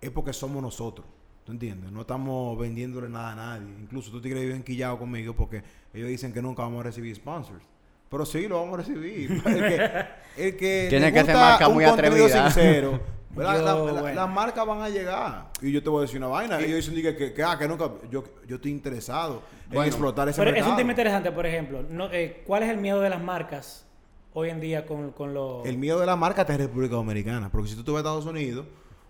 es 0.00 0.10
porque 0.10 0.32
somos 0.32 0.62
nosotros. 0.62 1.06
¿Tú 1.44 1.52
entiendes? 1.52 1.90
No 1.90 2.02
estamos 2.02 2.58
vendiéndole 2.58 3.08
nada 3.08 3.32
a 3.32 3.34
nadie. 3.34 3.68
Incluso 3.80 4.10
tú 4.10 4.20
tigres 4.20 4.42
viven 4.42 4.62
quillado 4.62 4.98
conmigo 4.98 5.34
porque 5.34 5.62
ellos 5.94 6.08
dicen 6.08 6.30
que 6.30 6.42
nunca 6.42 6.62
vamos 6.62 6.80
a 6.80 6.82
recibir 6.82 7.16
sponsors. 7.16 7.64
Pero 8.10 8.26
sí 8.26 8.46
lo 8.48 8.60
vamos 8.60 8.74
a 8.74 8.76
recibir. 8.82 9.30
el 9.46 9.58
que, 9.66 10.06
el 10.36 10.56
que 10.58 10.86
Tiene 10.90 11.10
que 11.10 11.20
ser 11.24 11.34
gusta 11.34 11.40
marca 11.40 11.68
un 11.68 11.74
muy 11.74 11.84
contenido 11.86 12.26
atrevida. 12.26 12.50
sincero. 12.50 13.00
¿verdad? 13.38 13.58
Yo, 13.58 13.64
La- 13.86 13.92
la- 13.92 14.00
bueno. 14.02 14.14
las 14.20 14.28
marcas 14.28 14.66
van 14.66 14.82
a 14.82 14.88
llegar. 14.88 15.50
Y 15.62 15.72
yo 15.72 15.82
te 15.82 15.88
voy 15.88 15.98
a 15.98 16.02
decir 16.02 16.18
una 16.18 16.26
vaina. 16.28 16.58
Ellos 16.60 16.86
dicen 16.86 16.94
que, 17.02 17.16
que, 17.16 17.32
que, 17.32 17.42
ah, 17.42 17.56
que 17.58 17.66
nunca. 17.66 17.90
Yo, 18.10 18.24
yo 18.46 18.56
estoy 18.56 18.70
interesado 18.70 19.42
en 19.70 19.82
explotar 19.82 20.28
ese 20.28 20.42
Pero 20.42 20.56
es 20.56 20.66
un 20.66 20.76
tema 20.76 20.90
interesante, 20.92 21.32
por 21.32 21.46
ejemplo. 21.46 21.82
No, 21.88 22.10
eh, 22.12 22.42
¿Cuál 22.46 22.62
es 22.64 22.70
el 22.70 22.76
miedo 22.78 23.00
de 23.00 23.08
las 23.10 23.22
marcas 23.22 23.86
hoy 24.34 24.50
en 24.50 24.60
día 24.60 24.86
con, 24.86 25.10
con 25.12 25.34
los... 25.34 25.66
El 25.66 25.78
miedo 25.78 25.98
de 25.98 26.06
la 26.06 26.14
marca 26.16 26.42
está 26.42 26.52
en 26.54 26.60
República 26.60 26.94
Dominicana. 26.94 27.50
Porque 27.50 27.68
si 27.68 27.74
tú 27.76 27.82
te 27.82 27.90
vas 27.90 27.98
a 27.98 28.00
Estados 28.00 28.26
Unidos, 28.26 28.66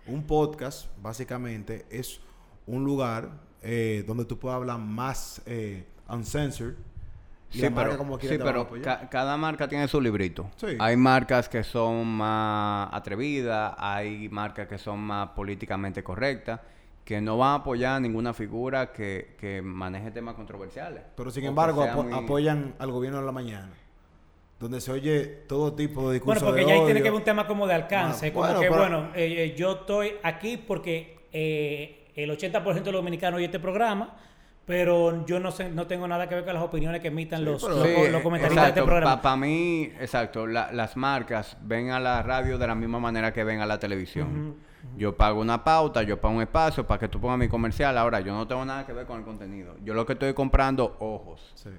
un 0.07 0.23
podcast, 0.23 0.87
básicamente, 1.01 1.85
es 1.89 2.19
un 2.65 2.83
lugar 2.83 3.29
eh, 3.61 4.03
donde 4.07 4.25
tú 4.25 4.39
puedes 4.39 4.55
hablar 4.55 4.79
más 4.79 5.41
eh, 5.45 5.85
uncensored. 6.07 6.73
Sí, 7.49 7.61
la 7.61 7.69
marca 7.71 7.89
pero, 7.91 7.97
como 7.97 8.19
sí, 8.19 8.27
pero 8.37 8.69
ca- 8.83 9.09
cada 9.09 9.35
marca 9.35 9.67
tiene 9.67 9.87
su 9.87 9.99
librito. 9.99 10.49
Sí. 10.57 10.67
Hay 10.79 10.95
marcas 10.97 11.49
que 11.49 11.63
son 11.63 12.05
más 12.07 12.89
atrevidas, 12.93 13.73
hay 13.77 14.29
marcas 14.29 14.67
que 14.67 14.77
son 14.77 14.99
más 14.99 15.29
políticamente 15.29 16.03
correctas, 16.03 16.59
que 17.03 17.19
no 17.21 17.37
van 17.39 17.49
a 17.49 17.55
apoyar 17.55 17.99
ninguna 18.01 18.33
figura 18.35 18.91
que, 18.91 19.35
que 19.39 19.63
maneje 19.63 20.11
temas 20.11 20.35
controversiales. 20.35 21.01
Pero 21.15 21.31
sin 21.31 21.43
embargo, 21.45 21.81
sea 21.83 21.95
apo- 21.95 22.03
muy- 22.03 22.13
apoyan 22.13 22.75
al 22.77 22.91
gobierno 22.91 23.19
de 23.19 23.25
la 23.25 23.31
mañana. 23.31 23.71
Donde 24.59 24.79
se 24.81 24.91
oye 24.91 25.25
todo 25.47 25.73
tipo 25.73 26.01
de 26.01 26.05
Bueno, 26.05 26.13
discursos 26.13 26.43
porque 26.43 26.61
de 26.61 26.67
ya 26.67 26.73
ahí 26.73 26.85
tiene 26.85 26.99
que 27.01 27.09
ver 27.09 27.13
un 27.17 27.23
tema 27.23 27.47
como 27.47 27.65
de 27.65 27.73
alcance. 27.73 28.29
Bueno, 28.31 28.33
como 28.33 28.45
bueno, 28.45 28.59
que, 28.59 28.67
pero- 28.67 28.99
bueno, 29.01 29.15
eh, 29.15 29.43
eh, 29.45 29.55
yo 29.57 29.71
estoy 29.71 30.11
aquí 30.21 30.57
porque 30.57 31.17
eh, 31.31 32.11
el 32.15 32.29
80% 32.29 32.83
de 32.83 32.91
los 32.91 32.99
dominicanos 33.01 33.37
oye 33.37 33.45
este 33.45 33.59
programa, 33.59 34.17
pero 34.69 35.25
yo 35.25 35.39
no 35.39 35.51
sé, 35.51 35.67
no 35.71 35.87
tengo 35.87 36.07
nada 36.07 36.29
que 36.29 36.35
ver 36.35 36.45
con 36.45 36.53
las 36.53 36.61
opiniones 36.61 37.01
que 37.01 37.07
emitan 37.07 37.39
Sí, 37.39 37.45
los, 37.45 37.63
los, 37.63 37.81
Sí, 37.87 38.07
los 38.11 38.21
comentaristas 38.21 38.65
de 38.65 38.69
este 38.69 38.83
programa. 38.83 39.19
Para 39.19 39.35
mí, 39.35 39.91
exacto, 39.99 40.45
la- 40.45 40.71
las 40.71 40.95
marcas 40.95 41.57
ven 41.63 41.89
a 41.89 41.99
la 41.99 42.21
radio 42.21 42.59
de 42.59 42.67
la 42.67 42.75
misma 42.75 42.99
manera 42.99 43.33
que 43.33 43.43
ven 43.43 43.61
a 43.61 43.65
la 43.65 43.79
televisión. 43.79 44.57
Yo 44.95 45.17
pago 45.17 45.41
una 45.41 45.63
pauta, 45.63 46.03
yo 46.03 46.21
pago 46.21 46.35
un 46.35 46.43
espacio 46.43 46.85
para 46.85 46.99
que 46.99 47.07
tú 47.07 47.19
pongas 47.19 47.39
mi 47.39 47.47
comercial. 47.47 47.97
Ahora, 47.97 48.19
yo 48.19 48.31
no 48.31 48.47
tengo 48.47 48.63
nada 48.63 48.85
que 48.85 48.93
ver 48.93 49.07
con 49.07 49.17
el 49.17 49.25
contenido. 49.25 49.75
Yo 49.83 49.95
lo 49.95 50.05
que 50.05 50.13
estoy 50.13 50.35
comprando, 50.35 50.95
ojos. 50.99 51.51
Sí. 51.55 51.71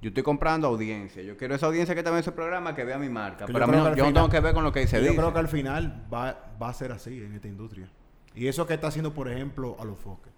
Yo 0.00 0.08
estoy 0.10 0.22
comprando 0.22 0.68
audiencia. 0.68 1.24
Yo 1.24 1.36
quiero 1.36 1.56
esa 1.56 1.66
audiencia 1.66 1.96
que 1.96 2.00
está 2.02 2.12
en 2.12 2.18
ese 2.18 2.30
programa 2.30 2.76
que 2.76 2.84
vea 2.84 2.96
mi 2.96 3.08
marca. 3.08 3.46
Que 3.46 3.52
Pero 3.52 3.64
a 3.64 3.66
yo 3.66 3.72
mí 3.72 3.78
no, 3.78 3.96
yo 3.96 4.04
no 4.04 4.12
tengo 4.12 4.28
que 4.28 4.38
ver 4.38 4.54
con 4.54 4.62
lo 4.62 4.70
que 4.70 4.80
dice. 4.80 5.04
Yo 5.04 5.16
creo 5.16 5.32
que 5.32 5.38
al 5.40 5.48
final 5.48 6.06
va, 6.14 6.38
va 6.62 6.68
a 6.68 6.74
ser 6.74 6.92
así 6.92 7.18
en 7.24 7.32
esta 7.32 7.48
industria. 7.48 7.88
Y 8.36 8.46
eso 8.46 8.68
que 8.68 8.74
está 8.74 8.86
haciendo, 8.86 9.12
por 9.12 9.28
ejemplo, 9.28 9.76
a 9.80 9.84
los 9.84 9.98
foques. 9.98 10.35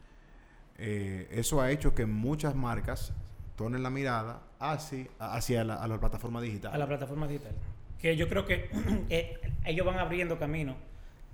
Eh, 0.79 1.29
eso 1.33 1.61
ha 1.61 1.71
hecho 1.71 1.95
que 1.95 2.07
muchas 2.07 2.55
marcas 2.55 3.13
tornen 3.57 3.83
la 3.83 3.91
mirada 3.91 4.43
hacia, 4.61 5.07
hacia 5.19 5.65
la, 5.65 5.75
a 5.75 5.89
la 5.89 5.99
plataforma 5.99 6.41
digital. 6.41 6.73
a 6.73 6.79
la 6.79 6.87
plataforma 6.87 7.27
digital. 7.27 7.53
Que 7.99 8.17
yo 8.17 8.29
creo 8.29 8.47
que 8.47 8.71
eh, 9.11 9.41
ellos 9.65 9.85
van 9.85 9.99
abriendo 9.99 10.39
camino 10.39 10.77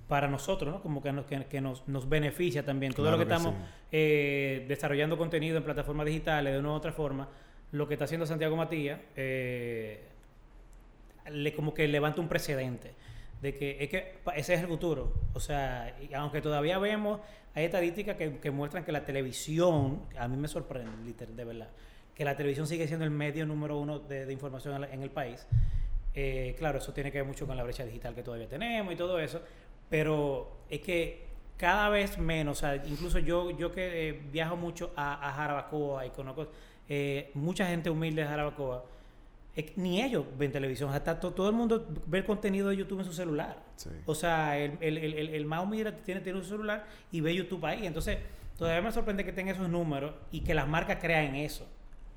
para 0.07 0.27
nosotros, 0.27 0.73
¿no? 0.73 0.81
Como 0.81 1.01
que, 1.01 1.11
nos, 1.11 1.25
que, 1.25 1.45
que 1.45 1.61
nos, 1.61 1.87
nos 1.87 2.09
beneficia 2.09 2.63
también. 2.65 2.93
Todo 2.93 3.05
Claro 3.05 3.17
lo 3.17 3.23
que, 3.23 3.27
que 3.29 3.35
estamos 3.35 3.55
sí. 3.55 3.61
eh, 3.91 4.65
desarrollando 4.67 5.17
contenido 5.17 5.57
en 5.57 5.63
plataformas 5.63 6.05
digitales 6.07 6.53
de 6.53 6.59
una 6.59 6.69
u 6.69 6.73
otra 6.73 6.91
forma, 6.91 7.27
lo 7.71 7.87
que 7.87 7.95
está 7.95 8.05
haciendo 8.05 8.25
Santiago 8.25 8.55
Matías, 8.55 8.99
eh, 9.15 10.03
le, 11.31 11.53
como 11.55 11.73
que 11.73 11.87
levanta 11.87 12.21
un 12.21 12.27
precedente 12.27 12.93
de 13.45 13.55
que 13.55 13.77
es 13.79 13.89
que 13.89 14.15
ese 14.35 14.55
es 14.55 14.61
el 14.61 14.67
futuro. 14.67 15.13
O 15.33 15.39
sea, 15.39 15.95
aunque 16.15 16.41
todavía 16.41 16.79
vemos, 16.79 17.19
hay 17.53 17.65
estadísticas 17.65 18.17
que, 18.17 18.39
que 18.39 18.51
muestran 18.51 18.83
que 18.83 18.91
la 18.91 19.05
televisión, 19.05 20.01
a 20.17 20.27
mí 20.27 20.35
me 20.35 20.47
sorprende, 20.47 20.91
liter- 21.05 21.29
de 21.29 21.45
verdad, 21.45 21.69
que 22.15 22.25
la 22.25 22.35
televisión 22.35 22.65
sigue 22.65 22.87
siendo 22.87 23.05
el 23.05 23.11
medio 23.11 23.45
número 23.45 23.77
uno 23.77 23.99
de, 23.99 24.31
información 24.33 24.83
en, 24.83 25.03
el 25.03 25.11
país. 25.11 25.47
Eh, 26.13 26.55
claro, 26.57 26.79
eso 26.79 26.91
tiene 26.93 27.11
que 27.11 27.19
ver 27.19 27.27
mucho 27.27 27.45
con 27.45 27.55
la 27.55 27.63
brecha 27.63 27.85
digital 27.85 28.15
que 28.15 28.23
todavía 28.23 28.47
tenemos 28.47 28.93
y 28.93 28.95
todo 28.95 29.19
eso, 29.19 29.41
pero 29.89 30.61
es 30.69 30.79
que 30.79 31.25
cada 31.57 31.89
vez 31.89 32.17
menos, 32.17 32.57
o 32.57 32.61
sea, 32.61 32.75
incluso 32.87 33.19
yo, 33.19 33.51
yo 33.51 33.71
que 33.71 34.09
eh, 34.09 34.21
viajo 34.31 34.55
mucho 34.55 34.91
a, 34.95 35.27
a 35.29 35.33
Jarabacoa 35.33 36.05
y 36.05 36.09
conozco 36.09 36.47
eh, 36.89 37.31
mucha 37.35 37.67
gente 37.67 37.89
humilde 37.89 38.21
de 38.23 38.27
Jarabacoa, 38.27 38.85
ni 39.77 40.01
ellos 40.01 40.25
ven 40.37 40.51
televisión, 40.51 40.93
hasta 40.93 41.19
to- 41.19 41.31
todo 41.31 41.49
el 41.49 41.55
mundo 41.55 41.87
ve 42.07 42.17
el 42.19 42.25
contenido 42.25 42.69
de 42.69 42.77
YouTube 42.77 42.99
en 42.99 43.05
su 43.05 43.13
celular. 43.13 43.57
Sí. 43.77 43.89
O 44.05 44.13
sea, 44.15 44.57
el, 44.57 44.77
el, 44.81 44.97
el, 44.97 45.13
el, 45.13 45.29
el 45.29 45.45
más 45.45 45.63
humilde 45.63 45.91
tiene, 46.03 46.21
tiene 46.21 46.39
un 46.39 46.45
celular 46.45 46.85
y 47.11 47.21
ve 47.21 47.33
YouTube 47.33 47.65
ahí. 47.65 47.85
Entonces, 47.85 48.17
todavía 48.57 48.81
me 48.81 48.91
sorprende 48.91 49.23
que 49.23 49.31
tengan 49.31 49.55
esos 49.55 49.69
números 49.69 50.13
y 50.31 50.41
que 50.41 50.53
las 50.53 50.67
marcas 50.67 50.97
crean 51.01 51.35
eso, 51.35 51.65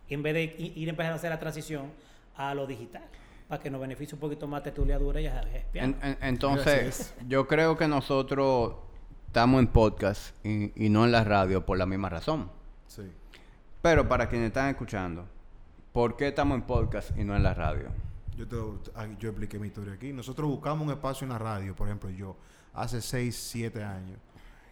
en 0.08 0.22
vez 0.22 0.34
de 0.34 0.42
ir 0.58 0.88
empezando 0.88 1.14
a 1.14 1.16
hacer 1.16 1.30
la 1.30 1.38
transición 1.38 1.92
a 2.36 2.54
lo 2.54 2.66
digital, 2.66 3.02
para 3.48 3.62
que 3.62 3.70
nos 3.70 3.80
beneficie 3.80 4.14
un 4.14 4.20
poquito 4.20 4.46
más 4.48 4.62
tertuliadura 4.62 5.20
y 5.20 5.24
ya 5.24 5.34
sabes, 5.42 5.64
En- 5.74 5.84
en- 5.84 5.96
Así 6.02 6.16
entonces, 6.22 7.14
yo 7.28 7.46
creo 7.46 7.76
que 7.76 7.86
nosotros 7.86 8.74
estamos 9.26 9.60
en 9.60 9.68
podcast 9.68 10.34
y, 10.44 10.72
y 10.86 10.88
no 10.88 11.04
en 11.04 11.12
la 11.12 11.22
radio 11.24 11.64
por 11.64 11.78
la 11.78 11.86
misma 11.86 12.08
razón. 12.08 12.50
Sí. 12.88 13.02
Pero 13.82 14.08
para 14.08 14.28
quienes 14.28 14.48
están 14.48 14.70
escuchando, 14.70 15.26
¿por 15.98 16.14
qué 16.14 16.28
estamos 16.28 16.54
en 16.54 16.62
podcast 16.62 17.10
y 17.18 17.24
no 17.24 17.34
en 17.34 17.42
la 17.42 17.54
radio? 17.54 17.88
Yo, 18.36 18.46
te, 18.46 18.54
yo 19.18 19.30
expliqué 19.30 19.58
mi 19.58 19.66
historia 19.66 19.94
aquí. 19.94 20.12
Nosotros 20.12 20.48
buscamos 20.48 20.86
un 20.86 20.92
espacio 20.92 21.24
en 21.24 21.32
la 21.32 21.40
radio, 21.40 21.74
por 21.74 21.88
ejemplo, 21.88 22.08
yo, 22.08 22.36
hace 22.72 23.02
6, 23.02 23.34
7 23.50 23.82
años. 23.82 24.16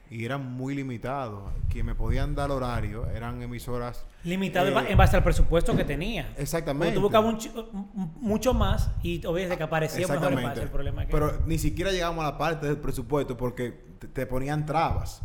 Y 0.08 0.24
eran 0.24 0.46
muy 0.48 0.76
limitados. 0.76 1.50
Quien 1.68 1.84
me 1.84 1.96
podían 1.96 2.36
dar 2.36 2.52
horario 2.52 3.10
eran 3.10 3.42
emisoras. 3.42 4.06
Limitado 4.22 4.68
en 4.68 4.86
eh, 4.86 4.92
en 4.92 4.96
base 4.96 5.16
al 5.16 5.24
presupuesto 5.24 5.76
que 5.76 5.84
tenía. 5.84 6.32
Exactamente. 6.36 6.94
Tú 6.94 7.00
buscabas 7.00 7.48
mucho 7.72 8.54
más 8.54 8.92
y 9.02 9.16
obviamente 9.26 9.56
que 9.56 9.64
aparecía 9.64 10.06
mejor 10.06 10.32
espacio. 10.32 10.62
El 10.62 10.70
problema 10.70 11.06
que... 11.06 11.10
Pero 11.10 11.40
ni 11.44 11.58
siquiera 11.58 11.90
llegamos 11.90 12.24
a 12.24 12.30
la 12.30 12.38
parte 12.38 12.68
del 12.68 12.78
presupuesto 12.78 13.36
porque 13.36 13.72
te, 13.98 14.06
te 14.06 14.26
ponían 14.26 14.64
trabas. 14.64 15.22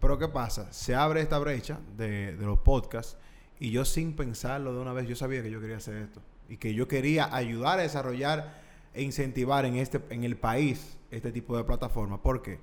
Pero 0.00 0.18
¿qué 0.18 0.28
pasa? 0.28 0.72
Se 0.72 0.94
abre 0.94 1.20
esta 1.20 1.38
brecha 1.38 1.78
de, 1.94 2.38
de 2.38 2.46
los 2.46 2.60
podcasts 2.60 3.18
y 3.62 3.70
yo 3.70 3.84
sin 3.84 4.14
pensarlo 4.14 4.74
de 4.74 4.80
una 4.80 4.92
vez, 4.92 5.06
yo 5.06 5.14
sabía 5.14 5.40
que 5.40 5.48
yo 5.48 5.60
quería 5.60 5.76
hacer 5.76 5.94
esto. 5.94 6.20
Y 6.48 6.56
que 6.56 6.74
yo 6.74 6.88
quería 6.88 7.32
ayudar 7.32 7.78
a 7.78 7.82
desarrollar 7.82 8.60
e 8.92 9.04
incentivar 9.04 9.64
en, 9.66 9.76
este, 9.76 10.00
en 10.10 10.24
el 10.24 10.36
país 10.36 10.98
este 11.12 11.30
tipo 11.30 11.56
de 11.56 11.62
plataformas. 11.62 12.18
¿Por 12.18 12.42
qué? 12.42 12.58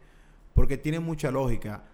Porque 0.53 0.77
tiene 0.77 0.99
mucha 0.99 1.31
lógica 1.31 1.85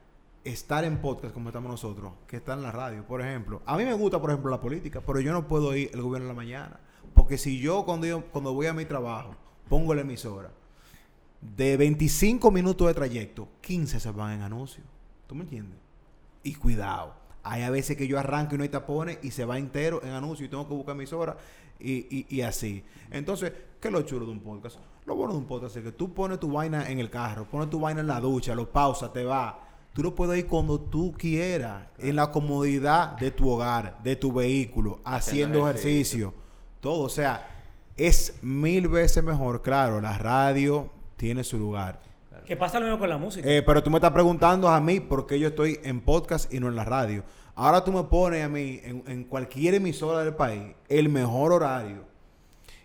estar 0.43 0.83
en 0.85 0.97
podcast 1.01 1.35
como 1.35 1.49
estamos 1.49 1.69
nosotros 1.69 2.13
que 2.25 2.37
estar 2.37 2.57
en 2.57 2.63
la 2.63 2.71
radio. 2.71 3.05
Por 3.05 3.21
ejemplo, 3.21 3.61
a 3.67 3.77
mí 3.77 3.85
me 3.85 3.93
gusta, 3.93 4.19
por 4.19 4.31
ejemplo, 4.31 4.49
la 4.49 4.59
política, 4.59 5.01
pero 5.05 5.19
yo 5.19 5.33
no 5.33 5.47
puedo 5.47 5.75
ir 5.75 5.91
el 5.93 6.01
gobierno 6.01 6.27
en 6.27 6.29
la 6.29 6.41
mañana. 6.41 6.79
Porque 7.13 7.37
si 7.37 7.59
yo 7.59 7.85
cuando, 7.85 8.07
yo, 8.07 8.25
cuando 8.31 8.55
voy 8.55 8.65
a 8.65 8.73
mi 8.73 8.85
trabajo 8.85 9.35
pongo 9.69 9.93
la 9.93 10.01
emisora, 10.01 10.49
de 11.41 11.77
25 11.77 12.49
minutos 12.49 12.87
de 12.87 12.95
trayecto, 12.95 13.49
15 13.61 13.99
se 13.99 14.09
van 14.09 14.31
en 14.31 14.41
anuncios. 14.41 14.87
¿Tú 15.27 15.35
me 15.35 15.43
entiendes? 15.43 15.77
Y 16.41 16.55
cuidado. 16.55 17.24
Hay 17.45 17.61
a 17.61 17.69
veces 17.69 17.95
que 17.95 18.07
yo 18.07 18.19
arranco 18.19 18.55
y 18.55 18.57
no 18.57 18.63
hay 18.63 18.69
tapones 18.69 19.19
y 19.21 19.31
se 19.31 19.45
va 19.45 19.57
entero 19.57 20.01
en 20.03 20.09
anuncios 20.09 20.47
y 20.47 20.49
tengo 20.49 20.67
que 20.67 20.73
buscar 20.73 20.95
emisora 20.95 21.37
y, 21.79 21.93
y, 21.93 22.25
y 22.29 22.41
así. 22.41 22.83
Entonces, 23.11 23.53
¿qué 23.79 23.87
es 23.87 23.93
lo 23.93 24.01
chulo 24.01 24.25
de 24.25 24.31
un 24.31 24.39
podcast? 24.39 24.77
Lo 25.05 25.15
bueno 25.15 25.33
de 25.33 25.39
un 25.39 25.45
podcast 25.45 25.77
es 25.77 25.83
que 25.83 25.91
tú 25.91 26.13
pones 26.13 26.39
tu 26.39 26.51
vaina 26.51 26.89
en 26.89 26.99
el 26.99 27.09
carro, 27.11 27.45
pones 27.45 27.69
tu 27.69 27.79
vaina 27.79 28.01
en 28.01 28.07
la 28.07 28.19
ducha, 28.19 28.55
lo 28.55 28.69
pausas, 28.69 29.13
te 29.13 29.23
va. 29.23 29.59
Tú 29.93 30.03
lo 30.03 30.13
puedes 30.15 30.39
ir 30.39 30.47
cuando 30.47 30.79
tú 30.79 31.13
quieras, 31.17 31.87
en 31.99 32.15
la 32.15 32.31
comodidad 32.31 33.15
de 33.17 33.31
tu 33.31 33.49
hogar, 33.49 34.01
de 34.03 34.15
tu 34.15 34.33
vehículo, 34.33 34.99
haciendo 35.05 35.59
ejercicio. 35.69 35.89
ejercicio, 35.91 36.33
todo. 36.81 37.03
O 37.03 37.09
sea, 37.09 37.47
es 37.95 38.33
mil 38.41 38.87
veces 38.87 39.23
mejor. 39.23 39.61
Claro, 39.61 40.01
la 40.01 40.17
radio 40.17 40.89
tiene 41.15 41.43
su 41.43 41.57
lugar. 41.57 42.01
Que 42.45 42.55
pasa 42.55 42.79
lo 42.79 42.85
mismo 42.85 42.99
con 42.99 43.09
la 43.09 43.17
música. 43.17 43.47
Eh, 43.49 43.61
pero 43.63 43.81
tú 43.83 43.89
me 43.89 43.97
estás 43.97 44.11
preguntando 44.11 44.69
a 44.69 44.79
mí 44.79 44.99
por 44.99 45.25
qué 45.27 45.39
yo 45.39 45.47
estoy 45.49 45.79
en 45.83 46.01
podcast 46.01 46.53
y 46.53 46.59
no 46.59 46.67
en 46.67 46.75
la 46.75 46.85
radio. 46.85 47.23
Ahora 47.55 47.83
tú 47.83 47.91
me 47.91 48.03
pones 48.03 48.43
a 48.43 48.49
mí 48.49 48.79
en, 48.83 49.03
en 49.07 49.23
cualquier 49.23 49.75
emisora 49.75 50.23
del 50.23 50.35
país 50.35 50.73
el 50.89 51.09
mejor 51.09 51.53
horario 51.53 52.03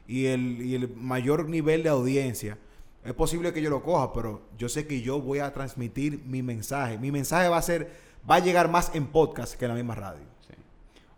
y 0.06 0.26
el, 0.26 0.62
y 0.62 0.74
el 0.74 0.88
mayor 0.96 1.48
nivel 1.48 1.82
de 1.82 1.88
audiencia. 1.88 2.58
Es 3.04 3.14
posible 3.14 3.52
que 3.52 3.62
yo 3.62 3.70
lo 3.70 3.82
coja, 3.82 4.12
pero 4.12 4.42
yo 4.58 4.68
sé 4.68 4.86
que 4.86 5.00
yo 5.00 5.20
voy 5.20 5.38
a 5.38 5.52
transmitir 5.52 6.22
mi 6.24 6.42
mensaje. 6.42 6.98
Mi 6.98 7.10
mensaje 7.10 7.48
va 7.48 7.56
a 7.56 7.62
ser, 7.62 7.90
va 8.28 8.34
a 8.36 8.38
llegar 8.40 8.68
más 8.70 8.94
en 8.94 9.06
podcast 9.06 9.54
que 9.54 9.64
en 9.64 9.70
la 9.70 9.74
misma 9.74 9.94
radio. 9.94 10.24
Sí. 10.46 10.54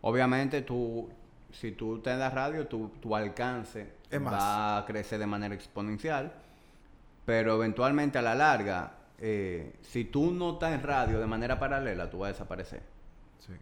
Obviamente, 0.03 0.63
tú, 0.63 1.09
si 1.51 1.73
tú 1.73 1.97
estás 1.97 2.15
en 2.15 2.21
la 2.21 2.31
radio, 2.31 2.67
tu, 2.67 2.89
tu 3.01 3.17
alcance 3.17 3.93
Es 4.11 4.21
más. 4.21 4.35
va 4.35 4.79
a 4.79 4.87
crecer 4.87 5.19
de 5.19 5.27
manera 5.27 5.55
exponencial. 5.55 6.33
Pero 7.25 7.55
eventualmente, 7.57 8.19
a 8.19 8.23
la 8.23 8.35
larga, 8.35 8.93
eh, 9.19 9.75
si 9.83 10.05
tú 10.05 10.33
no 10.33 10.55
estás 10.55 10.73
en 10.73 10.83
radio 10.83 11.21
de 11.21 11.27
manera 11.27 11.59
paralela, 11.59 12.11
tú 12.11 12.19
vas 12.19 12.31
a 12.31 12.33
desaparecer. 12.33 12.83
Sí. 13.39 13.53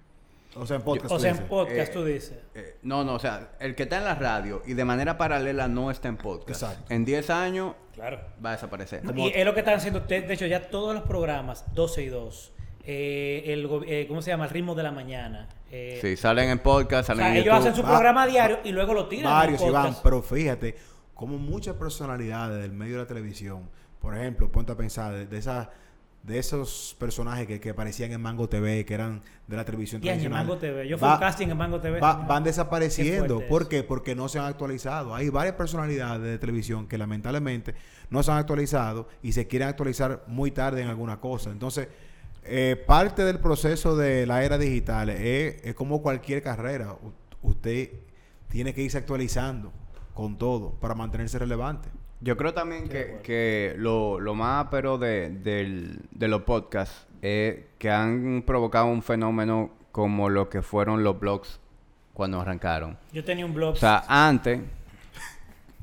O 0.56 0.66
sea, 0.66 0.76
en 0.76 0.82
podcast. 0.82 1.12
o 1.12 1.16
tú 1.16 1.20
sea, 1.22 1.30
en 1.32 1.38
podcast 1.46 1.90
Eh, 1.90 1.92
tú 1.92 2.04
dices. 2.04 2.38
Eh, 2.54 2.76
no, 2.82 3.04
no, 3.04 3.14
o 3.14 3.18
sea, 3.18 3.50
el 3.60 3.74
que 3.74 3.84
está 3.84 3.98
en 3.98 4.04
la 4.04 4.14
radio 4.14 4.62
y 4.66 4.74
de 4.74 4.84
manera 4.84 5.16
paralela 5.18 5.68
no 5.68 5.90
está 5.90 6.08
en 6.08 6.16
podcast. 6.16 6.62
Exacto. 6.62 6.92
En 6.92 7.04
10 7.04 7.30
años 7.30 7.74
Claro. 7.94 8.20
va 8.44 8.50
a 8.50 8.52
desaparecer. 8.52 9.02
Y 9.14 9.28
es 9.28 9.44
lo 9.44 9.52
que 9.54 9.60
están 9.60 9.74
haciendo 9.74 10.00
ustedes. 10.00 10.26
De 10.26 10.34
hecho, 10.34 10.46
ya 10.46 10.68
todos 10.70 10.94
los 10.94 11.04
programas, 11.04 11.64
12 11.74 12.02
y 12.02 12.08
2, 12.08 12.52
eh, 12.84 13.42
el, 13.46 13.68
eh, 13.86 14.06
¿cómo 14.08 14.22
se 14.22 14.30
llama? 14.30 14.44
El 14.46 14.50
ritmo 14.50 14.74
de 14.74 14.82
la 14.82 14.90
mañana. 14.90 15.48
eh, 15.70 15.98
Sí, 16.02 16.16
salen 16.16 16.48
en 16.50 16.58
podcast, 16.58 17.04
o 17.04 17.06
salen 17.12 17.22
sea, 17.26 17.28
en 17.30 17.34
ellos 17.36 17.46
YouTube. 17.46 17.58
hacen 17.60 17.74
su 17.76 17.82
Va- 17.82 17.88
programa 17.90 18.26
diario 18.26 18.58
y 18.64 18.72
luego 18.72 18.92
lo 18.92 19.06
tiran. 19.06 19.30
Varios, 19.32 19.62
Iván, 19.62 19.94
pero 20.02 20.20
fíjate, 20.20 20.74
como 21.20 21.36
muchas 21.38 21.76
personalidades 21.76 22.62
del 22.62 22.72
medio 22.72 22.94
de 22.94 23.02
la 23.02 23.06
televisión, 23.06 23.68
por 24.00 24.16
ejemplo, 24.16 24.50
ponte 24.50 24.72
a 24.72 24.76
pensar 24.76 25.12
de, 25.12 25.26
de 25.26 25.36
esas 25.38 25.68
de 26.22 26.38
esos 26.38 26.94
personajes 26.98 27.46
que, 27.46 27.60
que 27.60 27.70
aparecían 27.70 28.12
en 28.12 28.20
Mango 28.20 28.46
TV, 28.46 28.84
que 28.84 28.92
eran 28.92 29.22
de 29.46 29.56
la 29.56 29.64
televisión 29.64 30.02
Y 30.04 30.08
en. 30.10 30.30
Mango 30.30 30.58
TV. 30.58 30.86
Yo 30.86 30.98
fui 30.98 31.06
a 31.06 31.12
va- 31.12 31.14
un 31.16 31.20
casting 31.20 31.48
en 31.48 31.56
Mango 31.56 31.80
TV. 31.80 31.98
va- 31.98 32.14
van 32.26 32.42
Qué 32.42 32.50
desapareciendo. 32.50 33.34
fuerte 33.36 33.48
¿Por 33.48 33.68
qué? 33.68 33.82
Porque 33.84 34.14
no 34.14 34.28
se 34.28 34.38
han 34.38 34.44
actualizado. 34.44 35.14
Hay 35.14 35.30
varias 35.30 35.54
personalidades 35.56 36.22
de 36.22 36.38
televisión 36.38 36.86
que 36.88 36.98
lamentablemente 36.98 37.74
no 38.10 38.22
se 38.22 38.30
han 38.32 38.36
actualizado 38.38 39.08
y 39.22 39.32
se 39.32 39.46
quieren 39.46 39.68
actualizar 39.68 40.22
muy 40.26 40.50
tarde 40.50 40.82
en 40.82 40.88
alguna 40.88 41.20
cosa. 41.20 41.50
Entonces, 41.50 41.88
eh, 42.44 42.82
parte 42.86 43.24
del 43.24 43.38
proceso 43.38 43.96
de 43.96 44.26
la 44.26 44.44
era 44.44 44.58
digital 44.58 45.08
es, 45.10 45.64
es 45.64 45.74
como 45.74 46.02
cualquier 46.02 46.42
carrera. 46.42 46.92
U- 47.02 47.12
usted 47.48 47.90
tiene 48.48 48.74
que 48.74 48.82
irse 48.82 48.98
actualizando 48.98 49.72
con 50.20 50.36
todo 50.36 50.72
para 50.72 50.94
mantenerse 50.94 51.38
relevante. 51.38 51.88
Yo 52.20 52.36
creo 52.36 52.52
también 52.52 52.90
que, 52.90 53.20
que 53.22 53.74
lo, 53.78 54.20
lo 54.20 54.34
más 54.34 54.66
pero 54.70 54.98
de, 54.98 55.30
del- 55.30 56.02
de 56.10 56.28
los 56.28 56.42
podcasts 56.42 57.06
es 57.22 57.56
que 57.78 57.90
han 57.90 58.42
provocado 58.46 58.84
un 58.84 59.02
fenómeno 59.02 59.70
como 59.92 60.28
lo 60.28 60.50
que 60.50 60.60
fueron 60.60 61.02
los 61.04 61.18
blogs 61.18 61.58
cuando 62.12 62.38
arrancaron. 62.38 62.98
Yo 63.14 63.24
tenía 63.24 63.46
un 63.46 63.54
blog. 63.54 63.72
O 63.72 63.76
sea, 63.76 64.04
antes, 64.06 64.60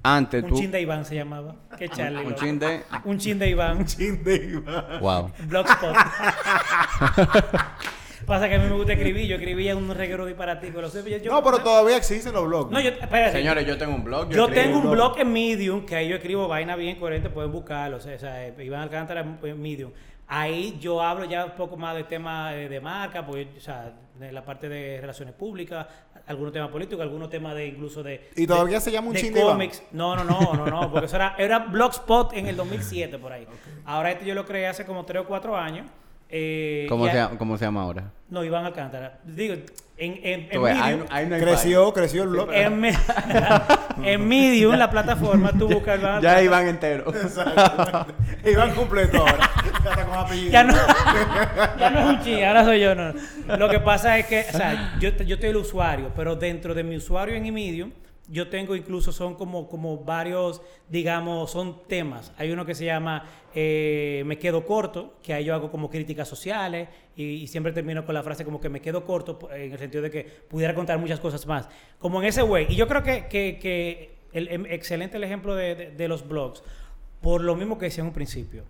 antes 0.04 0.43
un 0.43 0.50
tú... 0.50 0.58
chin 0.58 0.69
de 0.69 0.82
Iván 0.82 1.04
se 1.04 1.15
llamaba. 1.15 1.56
Qué 1.76 1.89
charlie. 1.89 2.23
un 2.23 2.36
chin 2.36 2.60
de... 2.60 2.84
Un 3.06 3.17
chin 3.17 3.39
de 3.39 3.50
Iván. 3.50 3.84
Wow. 5.02 5.32
Blogspot. 5.47 5.95
Pasa 8.27 8.49
que 8.49 8.55
a 8.55 8.59
mí 8.59 8.65
me 8.69 8.75
gusta 8.75 8.93
escribir. 8.93 9.25
Yo 9.25 9.37
escribía 9.37 9.75
un 9.75 9.89
reguero 9.95 10.25
disparatico. 10.25 10.81
Lo 10.81 10.89
sé, 10.89 11.01
yo- 11.09 11.17
yo- 11.17 11.31
No, 11.31 11.41
pero 11.43 11.59
todavía 11.59 11.95
existen 11.97 12.33
los 12.33 12.45
blogs. 12.45 12.69
No, 12.71 12.79
yo, 12.81 12.89
espérate. 12.89 13.31
Señores, 13.31 13.65
yo 13.65 13.77
tengo 13.77 13.95
un 13.95 14.03
blog. 14.03 14.29
Yo 14.29 14.47
tengo 14.49 14.75
un 14.77 14.81
blog. 14.83 14.93
blog 15.13 15.19
en 15.21 15.31
Medium, 15.31 15.85
que 15.85 15.95
ahí 15.95 16.09
yo 16.09 16.17
escribo 16.17 16.47
vaina 16.47 16.75
bien 16.75 16.99
coherente, 16.99 17.29
pueden 17.29 17.51
buscarlo. 17.53 17.97
O 17.97 17.99
sea, 18.01 18.15
o 18.15 18.19
sea, 18.19 18.45
eh, 18.45 18.53
Iván 18.63 18.81
Alcántara 18.81 19.21
en 19.21 19.61
Medium. 19.61 19.91
Ahí 20.29 20.77
yo 20.81 21.01
hablo 21.01 21.23
ya 21.23 21.45
un 21.45 21.51
poco 21.51 21.77
más 21.77 21.95
de 21.95 22.03
temas 22.03 22.53
de, 22.53 22.67
de 22.67 22.81
marca, 22.81 23.25
porque, 23.25 23.47
o 23.57 23.61
sea, 23.61 23.93
de 24.19 24.31
la 24.33 24.43
parte 24.43 24.67
de 24.67 24.99
relaciones 24.99 25.33
públicas, 25.33 25.87
algunos 26.27 26.51
temas 26.51 26.69
políticos, 26.69 27.01
algunos 27.01 27.29
temas 27.29 27.55
de 27.55 27.67
incluso 27.67 28.03
de. 28.03 28.29
¿Y 28.35 28.45
todavía 28.45 28.75
de- 28.79 28.81
se 28.81 28.91
llama 28.91 29.07
un 29.07 29.13
de 29.13 29.31
cómics. 29.31 29.83
No, 29.93 30.17
no, 30.17 30.25
no, 30.25 30.53
no, 30.53 30.65
no, 30.65 30.91
porque 30.91 31.05
eso 31.05 31.15
era, 31.15 31.33
era 31.37 31.59
Blogspot 31.59 32.33
en 32.33 32.47
el 32.47 32.57
2007 32.57 33.17
por 33.19 33.31
ahí. 33.31 33.47
Ahora 33.85 34.11
este 34.11 34.25
yo 34.25 34.35
lo 34.35 34.45
creé 34.45 34.67
hace 34.67 34.85
como 34.85 35.05
3 35.05 35.21
o 35.23 35.27
4 35.27 35.55
años. 35.55 35.85
Eh, 36.29 36.85
¿Cómo 36.89 37.07
se, 37.09 37.27
¿Cómo 37.37 37.57
se 37.57 37.65
llama 37.65 37.81
ahora? 37.83 38.11
No, 38.29 38.43
Iván 38.43 38.65
Alcántara. 38.65 39.19
Digo, 39.23 39.55
en, 39.97 40.19
en, 40.23 40.49
ves, 40.61 40.77
Medium- 40.77 41.05
hay 41.09 41.27
creció, 41.27 41.93
creció 41.93 42.23
el 42.23 42.29
blog. 42.29 42.53
en, 42.53 42.79
me- 42.79 42.93
en 44.03 44.27
Medium, 44.27 44.75
la 44.75 44.89
plataforma, 44.89 45.51
tú 45.57 45.67
buscas. 45.73 45.99
Iván 46.01 46.21
Ya 46.21 46.41
iban 46.41 46.67
entero. 46.67 47.05
Iván 48.45 48.75
completo 48.75 49.19
ahora. 49.19 49.49
Ya 49.83 49.89
está 49.91 50.05
con 50.05 50.17
apellido. 50.19 50.51
Ya 50.51 50.63
no, 50.63 50.73
ya 51.79 51.89
no 51.89 51.99
es 51.99 52.05
un 52.17 52.21
ching, 52.23 52.43
ahora 52.43 52.65
soy 52.65 52.79
yo. 52.81 52.93
No. 52.95 53.13
Lo 53.57 53.69
que 53.69 53.79
pasa 53.79 54.17
es 54.17 54.25
que, 54.27 54.45
o 54.53 54.57
sea, 54.57 54.97
yo, 54.99 55.09
yo 55.11 55.35
estoy 55.35 55.49
el 55.49 55.57
usuario, 55.57 56.11
pero 56.15 56.35
dentro 56.35 56.73
de 56.73 56.83
mi 56.83 56.97
usuario 56.97 57.35
en 57.35 57.53
Medium, 57.53 57.91
yo 58.29 58.49
tengo 58.49 58.75
incluso, 58.75 59.11
son 59.11 59.35
como, 59.35 59.69
como 59.69 59.97
varios, 60.03 60.61
digamos, 60.89 61.51
son 61.51 61.87
temas. 61.87 62.33
Hay 62.37 62.51
uno 62.51 62.65
que 62.65 62.75
se 62.75 62.83
llama 62.85 63.25
eh, 63.55 64.23
Me 64.25 64.37
quedo 64.37 64.65
corto, 64.65 65.15
que 65.23 65.33
ahí 65.33 65.45
yo 65.45 65.55
hago 65.55 65.71
como 65.71 65.89
críticas 65.89 66.27
sociales 66.27 66.89
y, 67.15 67.47
siempre 67.47 67.71
termino 67.71 68.05
con 68.05 68.13
la 68.13 68.23
frase 68.23 68.43
como 68.43 68.59
que 68.59 68.69
me 68.69 68.81
quedo 68.81 69.05
corto, 69.05 69.39
en 69.53 69.71
el 69.71 69.79
sentido 69.79 70.03
de 70.03 70.11
que 70.11 70.23
pudiera 70.23 70.75
contar 70.75 70.97
muchas 70.99 71.19
cosas 71.19 71.45
más. 71.47 71.69
Como 71.99 72.21
en 72.21 72.27
ese 72.27 72.41
güey. 72.41 72.67
Y 72.69 72.75
yo 72.75 72.87
creo 72.87 73.01
que, 73.01 73.27
que, 73.27 74.17
em- 74.33 74.65
excelente 74.65 75.17
el 75.17 75.23
ejemplo 75.23 75.55
de, 75.55 75.91
de- 75.91 76.07
los 76.07 76.27
blogs, 76.27 76.63
por 77.21 77.41
lo 77.41 77.55
mismo 77.55 77.77
que 77.77 77.85
decía 77.85 78.01
en 78.01 78.07
un 78.09 78.13
principio. 78.13 78.63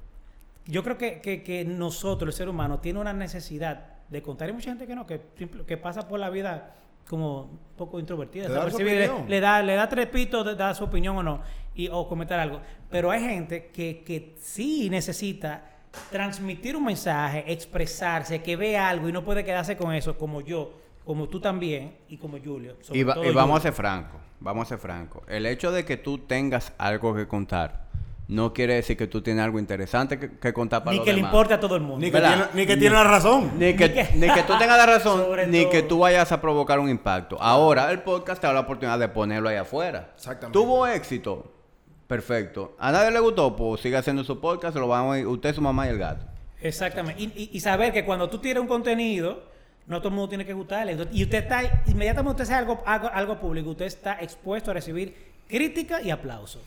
Yo 0.66 0.84
creo 0.84 0.98
que, 0.98 1.20
que, 1.22 1.44
que 1.44 1.66
nosotros, 1.66 2.30
el 2.30 2.38
ser 2.38 2.50
humano, 2.50 2.80
tiene 2.80 3.00
una 3.00 3.14
necesidad 3.14 3.98
de 4.10 4.22
contar. 4.22 4.50
Hay 4.50 4.54
mucha 4.54 4.70
gente 4.70 4.86
que 4.86 4.96
no, 4.96 5.08
que, 5.08 5.22
que 5.66 5.78
pasa 5.78 6.08
por 6.08 6.20
la 6.20 6.30
vida 6.30 6.76
como 7.10 7.42
un 7.44 7.60
poco 7.78 8.00
introvertida. 8.00 8.48
Dar 8.50 8.72
su 8.72 8.78
desapercibida, 8.78 9.24
le, 9.24 9.30
le 9.30 9.40
da, 9.40 9.62
le 9.62 9.76
da 9.76 9.88
tres 9.90 10.08
pitos 10.08 10.46
su 10.78 10.84
opinión 10.84 11.18
o 11.18 11.24
no, 11.24 11.42
y, 11.76 11.88
o 11.90 12.08
comentar 12.08 12.40
algo. 12.40 12.60
Pero 12.90 13.12
hay 13.12 13.22
gente 13.22 13.68
que, 13.74 14.04
que 14.06 14.36
sí 14.40 14.90
necesita 14.90 15.64
transmitir 16.12 16.76
un 16.76 16.86
mensaje, 16.86 17.44
expresarse, 17.52 18.42
que 18.42 18.56
ve 18.56 18.78
algo 18.78 19.10
y 19.10 19.12
no 19.12 19.24
puede 19.24 19.44
quedarse 19.44 19.78
con 19.78 19.94
eso, 19.94 20.18
como 20.18 20.42
yo, 20.42 20.74
como 21.06 21.28
tú 21.30 21.40
también 21.40 21.96
y 22.10 22.18
como 22.18 22.38
Julio. 22.44 22.76
sobre 22.82 23.00
Y, 23.00 23.04
va- 23.04 23.14
todo 23.16 23.26
y 23.26 23.34
vamos 23.34 23.60
a 23.60 23.62
ser 23.64 23.74
francos, 23.74 24.20
vamos 24.40 24.68
a 24.68 24.70
ser 24.70 24.78
francos. 24.80 25.24
El 25.28 25.46
hecho 25.46 25.72
de 25.72 25.86
que 25.86 25.98
tú 25.98 26.20
tengas 26.20 26.74
algo 26.78 27.16
que 27.16 27.28
contar 27.28 27.87
no 28.30 28.52
quiere 28.54 28.74
decir 28.76 28.98
que 28.98 29.08
tú 29.08 29.22
tienes 29.22 29.44
algo 29.46 29.58
interesante 29.58 30.20
que, 30.20 30.38
que 30.38 30.52
contar 30.54 30.84
para 30.84 30.92
Ni 30.92 30.98
los 30.98 31.06
que 31.06 31.12
le 31.12 31.18
demás. 31.18 31.32
importe 31.32 31.54
a 31.54 31.60
todo 31.62 31.76
el 31.78 31.82
mundo. 31.82 32.06
Ni 32.06 32.12
que, 32.12 32.20
tiene, 32.20 32.44
ni 32.54 32.66
que 32.66 32.76
tiene 32.78 32.96
la 32.96 33.04
razón. 33.06 33.52
Ni 33.58 33.74
que, 33.76 34.10
ni 34.16 34.30
que 34.30 34.44
tú 34.44 34.58
tengas 34.58 34.78
la 34.78 34.86
razón, 34.86 35.24
ni 35.50 35.62
todo. 35.62 35.72
que 35.72 35.82
tú 35.84 36.00
vayas 36.00 36.32
a 36.32 36.42
provocar 36.42 36.80
un 36.80 36.90
impacto. 36.90 37.38
Ahora 37.42 37.90
el 37.92 38.00
podcast 38.02 38.42
te 38.42 38.48
da 38.48 38.54
la 38.54 38.60
oportunidad 38.62 39.00
de 39.00 39.08
ponerlo 39.08 39.48
ahí 39.50 39.56
afuera. 39.56 40.12
Exactamente. 40.16 40.54
Tuvo 40.60 40.86
éxito. 40.88 41.54
Perfecto. 42.08 42.76
A 42.80 42.92
nadie 42.92 43.12
le 43.12 43.20
gustó, 43.20 43.56
pues 43.56 43.82
sigue 43.82 43.98
haciendo 43.98 44.24
su 44.24 44.40
podcast, 44.40 44.74
se 44.74 44.80
lo 44.80 44.88
vamos 44.88 45.16
a 45.16 45.20
ir, 45.20 45.28
usted, 45.28 45.54
su 45.56 45.62
mamá 45.62 45.88
y 45.88 45.90
el 45.90 45.98
gato. 45.98 46.26
Exactamente. 46.62 47.22
Y, 47.22 47.26
y- 47.36 47.50
y 47.54 47.60
saber 47.60 47.92
que 47.94 48.04
cuando 48.06 48.30
tú 48.30 48.40
tienes 48.40 48.62
un 48.62 48.68
contenido, 48.68 49.44
no 49.88 50.00
todo 50.00 50.10
el 50.10 50.16
mundo 50.16 50.30
tiene 50.30 50.46
que 50.46 50.54
gustarle. 50.54 50.94
Entonces, 50.94 51.16
Y 51.16 51.24
usted 51.24 51.40
está, 51.44 51.62
inmediatamente 51.86 52.32
usted 52.32 52.44
hace 52.44 52.54
algo, 52.56 52.82
algo, 52.86 53.10
algo 53.14 53.40
público, 53.40 53.70
usted 53.72 53.86
está 53.86 54.18
expuesto 54.22 54.72
a 54.72 54.74
recibir 54.74 55.16
crítica 55.48 56.02
y 56.02 56.10
aplauso. 56.10 56.62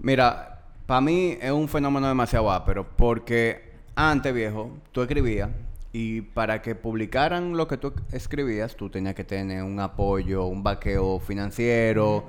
Mira, 0.00 0.57
para 0.88 1.02
mí 1.02 1.36
es 1.38 1.50
un 1.52 1.68
fenómeno 1.68 2.08
demasiado 2.08 2.50
ápero 2.50 2.86
porque 2.96 3.72
antes, 3.94 4.32
viejo, 4.32 4.70
tú 4.90 5.02
escribías 5.02 5.50
y 5.92 6.22
para 6.22 6.62
que 6.62 6.74
publicaran 6.74 7.58
lo 7.58 7.68
que 7.68 7.76
tú 7.76 7.92
escribías, 8.10 8.74
tú 8.74 8.88
tenías 8.88 9.14
que 9.14 9.24
tener 9.24 9.62
un 9.64 9.78
apoyo, 9.80 10.46
un 10.46 10.62
vaqueo 10.62 11.20
financiero, 11.20 12.24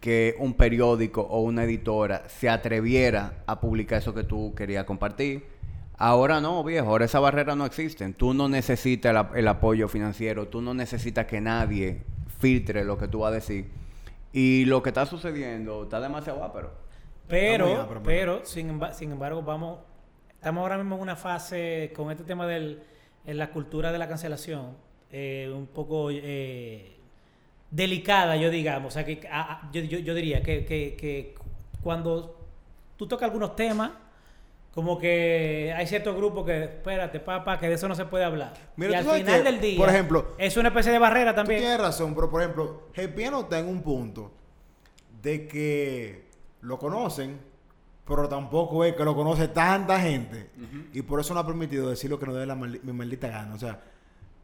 que 0.00 0.34
un 0.38 0.54
periódico 0.54 1.20
o 1.20 1.40
una 1.42 1.64
editora 1.64 2.24
se 2.28 2.48
atreviera 2.48 3.42
a 3.46 3.60
publicar 3.60 3.98
eso 3.98 4.14
que 4.14 4.24
tú 4.24 4.54
querías 4.54 4.84
compartir. 4.86 5.44
Ahora 5.98 6.40
no, 6.40 6.64
viejo, 6.64 6.88
ahora 6.88 7.04
esa 7.04 7.20
barrera 7.20 7.54
no 7.54 7.66
existe. 7.66 8.10
Tú 8.14 8.32
no 8.32 8.48
necesitas 8.48 9.10
el, 9.10 9.16
ap- 9.18 9.36
el 9.36 9.46
apoyo 9.46 9.88
financiero, 9.88 10.48
tú 10.48 10.62
no 10.62 10.72
necesitas 10.72 11.26
que 11.26 11.42
nadie 11.42 12.02
filtre 12.38 12.82
lo 12.82 12.96
que 12.96 13.08
tú 13.08 13.18
vas 13.18 13.32
a 13.32 13.34
decir. 13.34 13.68
Y 14.32 14.64
lo 14.64 14.82
que 14.82 14.88
está 14.88 15.04
sucediendo 15.04 15.82
está 15.82 16.00
demasiado 16.00 16.42
ápero. 16.42 16.88
Pero, 17.30 18.00
pero, 18.04 18.44
sin, 18.44 18.80
sin 18.92 19.12
embargo, 19.12 19.42
vamos, 19.42 19.78
estamos 20.32 20.62
ahora 20.62 20.76
mismo 20.78 20.96
en 20.96 21.02
una 21.02 21.16
fase 21.16 21.92
con 21.94 22.10
este 22.10 22.24
tema 22.24 22.46
en 22.54 22.78
la 23.38 23.50
cultura 23.50 23.92
de 23.92 23.98
la 23.98 24.08
cancelación, 24.08 24.76
eh, 25.12 25.50
un 25.54 25.66
poco 25.66 26.08
eh, 26.10 26.96
delicada, 27.70 28.36
yo 28.36 28.50
digamos. 28.50 28.88
O 28.88 28.94
sea, 28.94 29.04
que 29.04 29.26
a- 29.30 29.52
a- 29.66 29.70
yo, 29.72 29.82
yo- 29.82 29.98
yo 29.98 30.14
diría 30.14 30.42
que, 30.42 30.64
que- 30.64 30.96
que 30.96 31.34
cuando 31.82 32.36
tú 32.96 33.06
tocas 33.06 33.26
algunos 33.28 33.54
temas, 33.56 33.92
como 34.74 34.98
que 34.98 35.72
hay 35.76 35.86
ciertos 35.86 36.14
grupos 36.16 36.46
que, 36.46 36.64
espérate, 36.64 37.18
papá, 37.20 37.58
que 37.58 37.68
de 37.68 37.74
eso 37.74 37.88
no 37.88 37.94
se 37.94 38.04
puede 38.04 38.24
hablar. 38.24 38.52
Mira, 38.76 39.00
y 39.00 39.04
tú 39.04 39.10
al 39.10 39.18
final 39.20 39.42
que, 39.42 39.50
del 39.50 39.60
día, 39.60 39.78
por 39.78 39.88
ejemplo, 39.88 40.34
es 40.38 40.56
una 40.56 40.68
especie 40.68 40.92
de 40.92 40.98
barrera 40.98 41.32
Tú 41.32 41.36
también. 41.36 41.60
tienes 41.60 41.80
razón, 41.80 42.14
pero 42.14 42.30
por 42.30 42.40
ejemplo, 42.40 42.88
Gepiano 42.94 43.40
está 43.40 43.58
en 43.58 43.68
un 43.68 43.82
punto 43.82 44.32
de 45.22 45.46
que 45.48 46.29
lo 46.62 46.78
conocen, 46.78 47.38
pero 48.06 48.28
tampoco 48.28 48.84
es 48.84 48.94
que 48.94 49.04
lo 49.04 49.14
conoce 49.14 49.48
tanta 49.48 50.00
gente. 50.00 50.50
Y 50.92 51.02
por 51.02 51.20
eso 51.20 51.32
no 51.34 51.40
ha 51.40 51.46
permitido 51.46 51.88
decir 51.90 52.10
lo 52.10 52.18
que 52.18 52.26
nos 52.26 52.34
dé 52.36 52.46
la 52.46 52.54
mi 52.54 52.92
maldita 52.92 53.28
gana. 53.28 53.54
O 53.54 53.58
sea, 53.58 53.80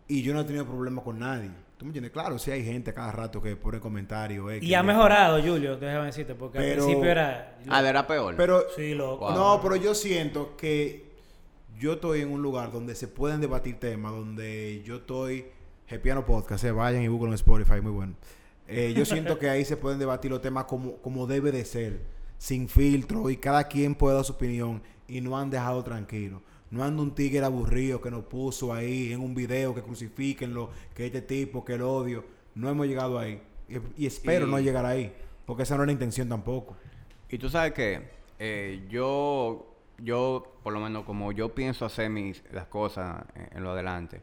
y 0.09 0.22
yo 0.22 0.33
no 0.35 0.40
he 0.40 0.44
tenido 0.44 0.64
problema 0.64 1.02
con 1.02 1.18
nadie. 1.18 1.50
¿Tú 1.76 1.85
me 1.85 1.90
entiendes? 1.90 2.12
Claro, 2.12 2.38
sí 2.38 2.50
hay 2.50 2.64
gente 2.64 2.94
cada 2.94 3.12
rato 3.12 3.42
que 3.42 3.55
pone 3.57 3.81
comentarios. 3.81 4.50
X, 4.50 4.66
Y 4.68 4.72
ha 4.74 4.83
mejorado, 4.83 5.38
Julio, 5.42 5.76
déjame 5.76 6.07
decirte, 6.07 6.35
porque 6.35 6.59
Pero- 6.59 6.72
al 6.83 6.87
principio 6.87 7.11
era... 7.11 7.59
Ah, 7.68 7.87
era 7.87 8.07
peor. 8.07 8.35
Pero, 8.37 8.62
Sí, 8.74 8.94
loco. 8.94 9.26
Wow. 9.26 9.35
no, 9.35 9.61
pero 9.62 9.76
yo 9.76 9.94
siento 9.94 10.57
que 10.57 11.11
yo 11.79 11.94
estoy 11.94 12.22
en 12.22 12.31
un 12.31 12.40
lugar 12.40 12.72
donde 12.72 12.94
se 12.94 13.09
pueden 13.09 13.42
debatir 13.42 13.79
temas, 13.79 14.12
donde 14.12 14.83
yo 14.87 14.96
estoy, 14.96 15.44
Gepiano 15.87 16.24
Podcast, 16.24 16.64
eh, 16.64 16.70
vayan 16.72 17.02
y 17.02 17.09
busquen 17.09 17.29
en 17.29 17.35
Spotify, 17.35 17.83
muy 17.83 17.92
bueno. 17.92 18.14
Eh, 18.68 18.94
yo 18.96 19.05
siento 19.05 19.38
que 19.38 19.48
ahí 19.48 19.64
se 19.64 19.76
pueden 19.76 19.98
debatir 19.98 20.31
los 20.31 20.40
temas 20.42 20.64
como, 20.64 20.96
como 20.96 21.26
debe 21.26 21.52
de 21.52 21.64
ser, 21.64 22.00
sin 22.38 22.68
filtro, 22.68 23.31
y 23.31 23.37
cada 23.37 23.64
quien 23.64 23.94
puede 23.94 24.16
dar 24.16 24.24
su 24.24 24.33
opinión, 24.33 24.83
y 25.09 25.20
no 25.20 25.38
han 25.38 25.50
dejado 25.50 25.83
tranquilo. 25.85 26.42
No 26.70 26.83
anda 26.83 27.00
un 27.02 27.14
tigre 27.14 27.44
aburrido 27.44 28.00
que 28.00 28.11
nos 28.11 28.24
puso 28.24 28.74
ahí 28.74 29.12
en 29.12 29.20
un 29.20 29.35
video 29.35 29.72
que 29.74 29.83
crucifíquenlo, 29.83 30.70
que 30.94 31.07
este 31.07 31.22
tipo, 31.22 31.64
que 31.64 31.74
el 31.74 31.83
odio. 31.83 32.24
No 32.57 32.68
hemos 32.68 32.87
llegado 32.87 33.18
ahí. 33.18 33.40
Y, 33.68 34.02
y 34.02 34.07
espero 34.07 34.46
Y- 34.46 34.50
no 34.50 34.59
llegar 34.59 34.85
ahí, 34.85 35.12
porque 35.44 35.62
esa 35.62 35.76
no 35.76 35.85
es 35.85 35.87
la 35.87 35.92
intención 35.92 36.29
tampoco. 36.29 36.76
Y 37.29 37.38
tú 37.38 37.48
sabes 37.48 37.72
que 37.72 38.16
yo, 38.88 39.66
yo, 39.98 40.59
por 40.62 40.72
lo 40.72 40.81
menos 40.81 41.05
como 41.05 41.33
yo 41.33 41.55
pienso 41.55 41.85
hacer 41.85 42.11
mis, 42.11 42.42
las 42.52 42.66
cosas 42.66 43.24
en, 43.35 43.59
en 43.59 43.64
lo 43.64 43.70
adelante, 43.70 44.20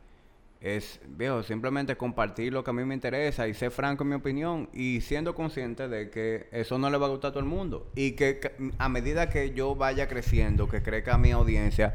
es, 0.63 1.01
viejo, 1.05 1.43
simplemente 1.43 1.97
compartir 1.97 2.53
lo 2.53 2.63
que 2.63 2.69
a 2.69 2.73
mí 2.73 2.85
me 2.85 2.93
interesa 2.95 3.49
y 3.49 3.53
ser 3.53 3.69
franco 3.69 4.03
en 4.03 4.09
mi 4.11 4.15
opinión 4.15 4.69
y 4.73 5.01
siendo 5.01 5.35
consciente 5.35 5.89
de 5.89 6.09
que 6.09 6.47
eso 6.53 6.77
no 6.77 6.89
le 6.89 6.97
va 6.97 7.07
a 7.07 7.09
gustar 7.09 7.29
a 7.29 7.31
todo 7.33 7.41
el 7.41 7.49
mundo. 7.49 7.85
Y 7.95 8.13
que 8.13 8.39
a 8.77 8.87
medida 8.87 9.29
que 9.29 9.53
yo 9.53 9.75
vaya 9.75 10.07
creciendo, 10.07 10.69
que 10.69 10.81
crezca 10.81 11.17
mi 11.17 11.31
audiencia, 11.31 11.93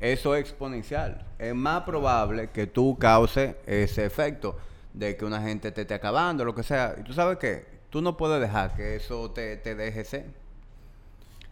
eso 0.00 0.34
es 0.34 0.40
exponencial. 0.40 1.24
Es 1.38 1.54
más 1.54 1.84
probable 1.84 2.50
que 2.50 2.66
tú 2.66 2.98
cause 2.98 3.54
ese 3.66 4.04
efecto 4.06 4.58
de 4.92 5.16
que 5.16 5.24
una 5.24 5.40
gente 5.40 5.70
te 5.70 5.82
esté 5.82 5.94
acabando, 5.94 6.44
lo 6.44 6.52
que 6.54 6.64
sea. 6.64 6.96
Y 6.98 7.04
tú 7.04 7.12
sabes 7.12 7.38
que 7.38 7.64
tú 7.90 8.02
no 8.02 8.16
puedes 8.16 8.40
dejar 8.40 8.74
que 8.74 8.96
eso 8.96 9.30
te, 9.30 9.56
te 9.56 9.76
deje 9.76 10.02
ser. 10.04 10.24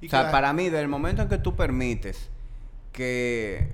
O 0.07 0.09
sea, 0.11 0.25
la- 0.25 0.31
para 0.33 0.53
mí, 0.53 0.65
desde 0.65 0.81
el 0.81 0.89
momento 0.89 1.23
en 1.23 1.29
que 1.29 1.39
tú 1.39 1.55
permites 1.55 2.29
que, 2.93 3.69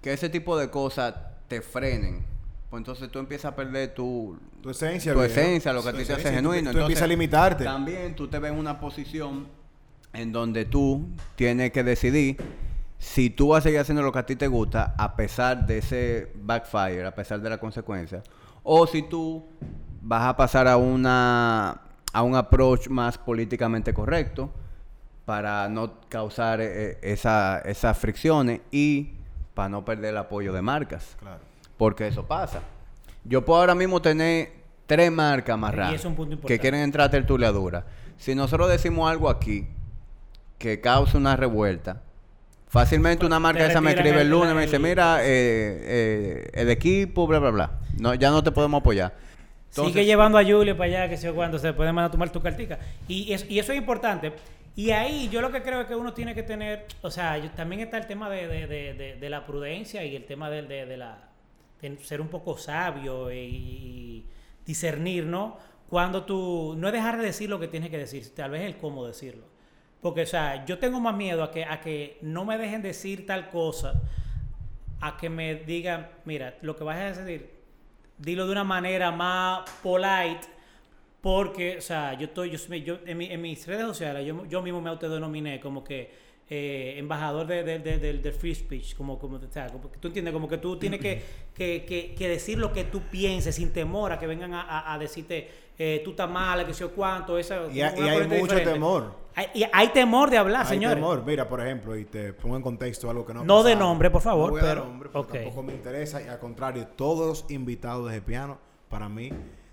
que 0.00 0.12
ese 0.12 0.28
tipo 0.28 0.56
de 0.56 0.70
cosas 0.70 1.14
te 1.48 1.60
frenen, 1.62 2.24
pues 2.70 2.80
entonces 2.80 3.10
tú 3.10 3.18
empiezas 3.18 3.52
a 3.52 3.56
perder 3.56 3.94
tu, 3.94 4.38
Tu 4.62 4.70
esencia. 4.70 5.12
tu 5.14 5.18
viejo. 5.20 5.32
esencia, 5.32 5.72
lo 5.72 5.82
que 5.82 5.88
a 5.88 5.92
ti 5.92 6.04
te 6.04 6.12
hace. 6.12 6.22
Tú- 6.24 6.28
genuino. 6.30 6.70
Tú, 6.72 6.78
empiezas 6.80 7.04
a 7.04 7.06
limitarte. 7.06 7.64
También 7.64 8.14
tú 8.14 8.28
te 8.28 8.38
ves 8.38 8.52
en 8.52 8.58
una 8.58 8.78
posición 8.78 9.48
en 10.12 10.32
donde 10.32 10.64
tú 10.64 11.08
tienes 11.36 11.70
que 11.72 11.82
decidir 11.82 12.36
si 12.98 13.30
tú 13.30 13.48
vas 13.48 13.60
a 13.60 13.62
seguir 13.62 13.78
haciendo 13.80 14.02
lo 14.02 14.10
que 14.12 14.18
a 14.18 14.26
ti 14.26 14.36
te 14.36 14.48
gusta 14.48 14.94
a 14.98 15.14
pesar 15.16 15.66
de 15.66 15.78
ese 15.78 16.32
backfire, 16.42 17.06
a 17.06 17.14
pesar 17.14 17.40
de 17.40 17.48
la 17.50 17.58
consecuencia, 17.58 18.22
o 18.62 18.86
si 18.86 19.02
tú 19.02 19.46
vas 20.02 20.24
a 20.24 20.36
pasar 20.36 20.66
a 20.68 20.76
una 20.76 21.80
a 22.12 22.22
un 22.22 22.34
approach 22.34 22.88
más 22.88 23.18
políticamente 23.18 23.92
correcto 23.94 24.50
para 25.26 25.68
no 25.68 26.00
causar 26.08 26.58
eh, 26.62 26.98
esa- 27.02 27.58
esas 27.60 27.96
fricciones 27.98 28.62
y 28.72 29.12
para 29.58 29.68
no 29.68 29.84
perder 29.84 30.10
el 30.10 30.18
apoyo 30.18 30.52
de 30.52 30.62
marcas. 30.62 31.16
Claro. 31.18 31.40
Porque 31.76 32.06
eso 32.06 32.24
pasa. 32.24 32.60
Yo 33.24 33.44
puedo 33.44 33.58
ahora 33.58 33.74
mismo 33.74 34.00
tener 34.00 34.52
tres 34.86 35.10
marcas 35.10 35.48
Y 35.48 35.52
amarradas 35.54 35.94
es 35.94 36.04
un 36.04 36.14
punto 36.14 36.46
que 36.46 36.60
quieren 36.60 36.78
entrar 36.78 37.08
a 37.08 37.10
tertuliadura. 37.10 37.84
Si 38.18 38.36
nosotros 38.36 38.68
decimos 38.68 39.10
algo 39.10 39.28
aquí 39.28 39.66
que 40.58 40.80
cause 40.80 41.16
una 41.16 41.34
revuelta, 41.34 42.02
fácilmente 42.68 43.26
una 43.26 43.40
marca 43.40 43.66
esa 43.66 43.80
me 43.80 43.90
escribe 43.90 44.20
el 44.20 44.30
lunes 44.30 44.52
y 44.52 44.54
me 44.54 44.62
dice, 44.62 44.78
mira, 44.78 45.22
eh, 45.22 45.26
eh, 45.26 46.50
el 46.54 46.70
equipo, 46.70 47.26
bla, 47.26 47.40
bla, 47.40 47.50
bla. 47.50 47.70
No, 47.98 48.14
ya 48.14 48.30
no 48.30 48.44
te 48.44 48.52
podemos 48.52 48.80
apoyar. 48.80 49.12
Entonces, 49.70 49.92
Sigue 49.92 50.06
llevando 50.06 50.38
a 50.38 50.44
Julio 50.44 50.76
para 50.76 50.86
allá, 50.88 51.08
que 51.08 51.16
sé 51.16 51.26
yo 51.26 51.34
cuándo, 51.34 51.58
se 51.58 51.72
puede 51.72 51.92
mandar 51.92 52.10
a 52.10 52.12
tomar 52.12 52.30
tu 52.30 52.40
cartica. 52.40 52.78
Y, 53.08 53.32
es- 53.32 53.50
y 53.50 53.58
eso 53.58 53.72
es 53.72 53.78
importante. 53.78 54.34
Y 54.78 54.92
ahí 54.92 55.28
yo 55.28 55.40
lo 55.40 55.50
que 55.50 55.60
creo 55.62 55.80
es 55.80 55.86
que 55.88 55.96
uno 55.96 56.14
tiene 56.14 56.34
que 56.36 56.44
tener, 56.44 56.86
o 57.02 57.10
sea, 57.10 57.40
también 57.56 57.80
está 57.82 57.98
el 57.98 58.06
tema 58.06 58.30
de, 58.30 58.46
de- 58.46 59.16
de- 59.18 59.30
la 59.30 59.44
prudencia 59.44 60.04
y 60.04 60.14
el 60.14 60.24
tema 60.24 60.50
de, 60.50 60.62
la, 60.96 61.18
ser 62.02 62.20
un 62.20 62.28
poco 62.28 62.56
sabio 62.56 63.32
y, 63.32 63.36
y 63.38 64.26
discernir, 64.64 65.24
¿no? 65.26 65.58
Cuando 65.88 66.24
tú, 66.24 66.76
no 66.78 66.86
es 66.88 66.92
dejar 66.94 67.16
de 67.18 67.24
decir 67.24 67.50
lo 67.50 67.58
que 67.58 67.66
tienes 67.66 67.90
que 67.90 67.98
decir, 67.98 68.32
tal 68.36 68.52
vez 68.52 68.62
el 68.62 68.76
cómo 68.76 69.04
decirlo. 69.04 69.46
Porque, 70.00 70.22
o 70.22 70.26
sea, 70.26 70.64
yo 70.64 70.78
tengo 70.78 71.00
más 71.00 71.16
miedo 71.16 71.42
a 71.42 71.50
que, 71.50 71.64
a 71.64 71.80
que 71.80 72.18
no 72.22 72.44
me 72.44 72.56
dejen 72.56 72.80
decir 72.82 73.26
tal 73.26 73.50
cosa, 73.50 73.94
a 75.00 75.16
que 75.16 75.28
me 75.30 75.54
digan, 75.56 76.08
mira, 76.24 76.56
lo 76.62 76.76
que 76.76 76.84
vas 76.84 76.96
a 76.98 77.12
decir, 77.22 77.50
dilo 78.18 78.46
de 78.46 78.52
una 78.52 78.64
manera 78.64 79.10
más 79.10 79.68
polite, 79.82 80.46
porque, 81.20 81.78
o 81.78 81.80
sea, 81.80 82.14
yo 82.14 82.26
estoy, 82.26 82.50
yo, 82.50 82.76
yo- 82.76 82.98
en, 83.06 83.18
mi- 83.18 83.26
en 83.30 83.40
mis 83.40 83.66
redes 83.66 83.84
sociales, 83.86 84.24
yo, 84.26 84.44
yo 84.46 84.62
mismo 84.62 84.80
me 84.80 84.90
autodenominé 84.90 85.60
como 85.60 85.82
que 85.82 86.28
eh, 86.50 86.94
embajador 86.96 87.46
de, 87.46 87.62
de- 87.62 87.78
de- 87.80 87.98
del, 87.98 88.22
del 88.22 88.32
free 88.32 88.54
speech, 88.54 88.94
como, 88.96 89.18
como, 89.18 89.36
o 89.36 89.50
sea, 89.50 89.66
como 89.66 89.88
tú 89.88 90.08
entiendes, 90.08 90.32
como 90.32 90.48
que 90.48 90.56
tú 90.58 90.78
tienes 90.78 90.98
que, 91.00 91.22
que, 91.54 91.84
que- 91.84 92.14
que 92.16 92.28
decir 92.28 92.56
lo 92.58 92.72
que 92.72 92.84
tú 92.84 93.02
pienses 93.10 93.54
sin 93.56 93.70
temor 93.72 94.12
a 94.12 94.18
que 94.18 94.26
vengan 94.26 94.54
a, 94.54 94.62
a- 94.62 94.94
a 94.94 94.98
decirte, 94.98 95.48
eh, 95.78 96.00
tú 96.04 96.10
estás 96.12 96.30
mala, 96.30 96.64
que 96.66 96.72
sé 96.72 96.80
yo 96.80 96.92
cuánto, 96.92 97.36
esa, 97.36 97.66
Y, 97.70 97.78
y 97.78 97.82
hay 97.82 97.92
mucho 98.26 98.34
diferente. 98.44 98.72
temor. 98.72 99.12
Hay, 99.34 99.46
y 99.54 99.64
hay 99.72 99.88
temor 99.88 100.30
de 100.30 100.38
hablar, 100.38 100.62
Hay 100.62 100.68
señores. 100.68 100.96
temor. 100.96 101.22
Mira, 101.26 101.48
por 101.48 101.60
ejemplo, 101.60 101.96
y 101.96 102.04
te 102.06 102.32
pongo 102.32 102.56
en 102.56 102.62
contexto 102.62 103.10
algo 103.10 103.24
que 103.26 103.34
no 103.34 103.44
No 103.44 103.62
de 103.62 103.76
nombre, 103.76 104.10
por 104.10 104.22
favor, 104.22 104.46
No 104.46 104.52
voy 104.52 104.60
a 104.60 104.64
dar 104.64 104.74
pero- 104.78 104.86
nombre 104.86 105.08
porque 105.12 105.38
ok. 105.38 105.44
tampoco 105.44 105.62
me 105.64 105.74
interesa. 105.74 106.22
Y 106.22 106.28
al 106.28 106.38
contrario, 106.38 106.86
todos 106.96 107.26
los 107.42 107.50
invitados 107.50 108.10
de 108.10 108.22
piano 108.22 108.58
para 108.88 109.08
mí 109.08 109.30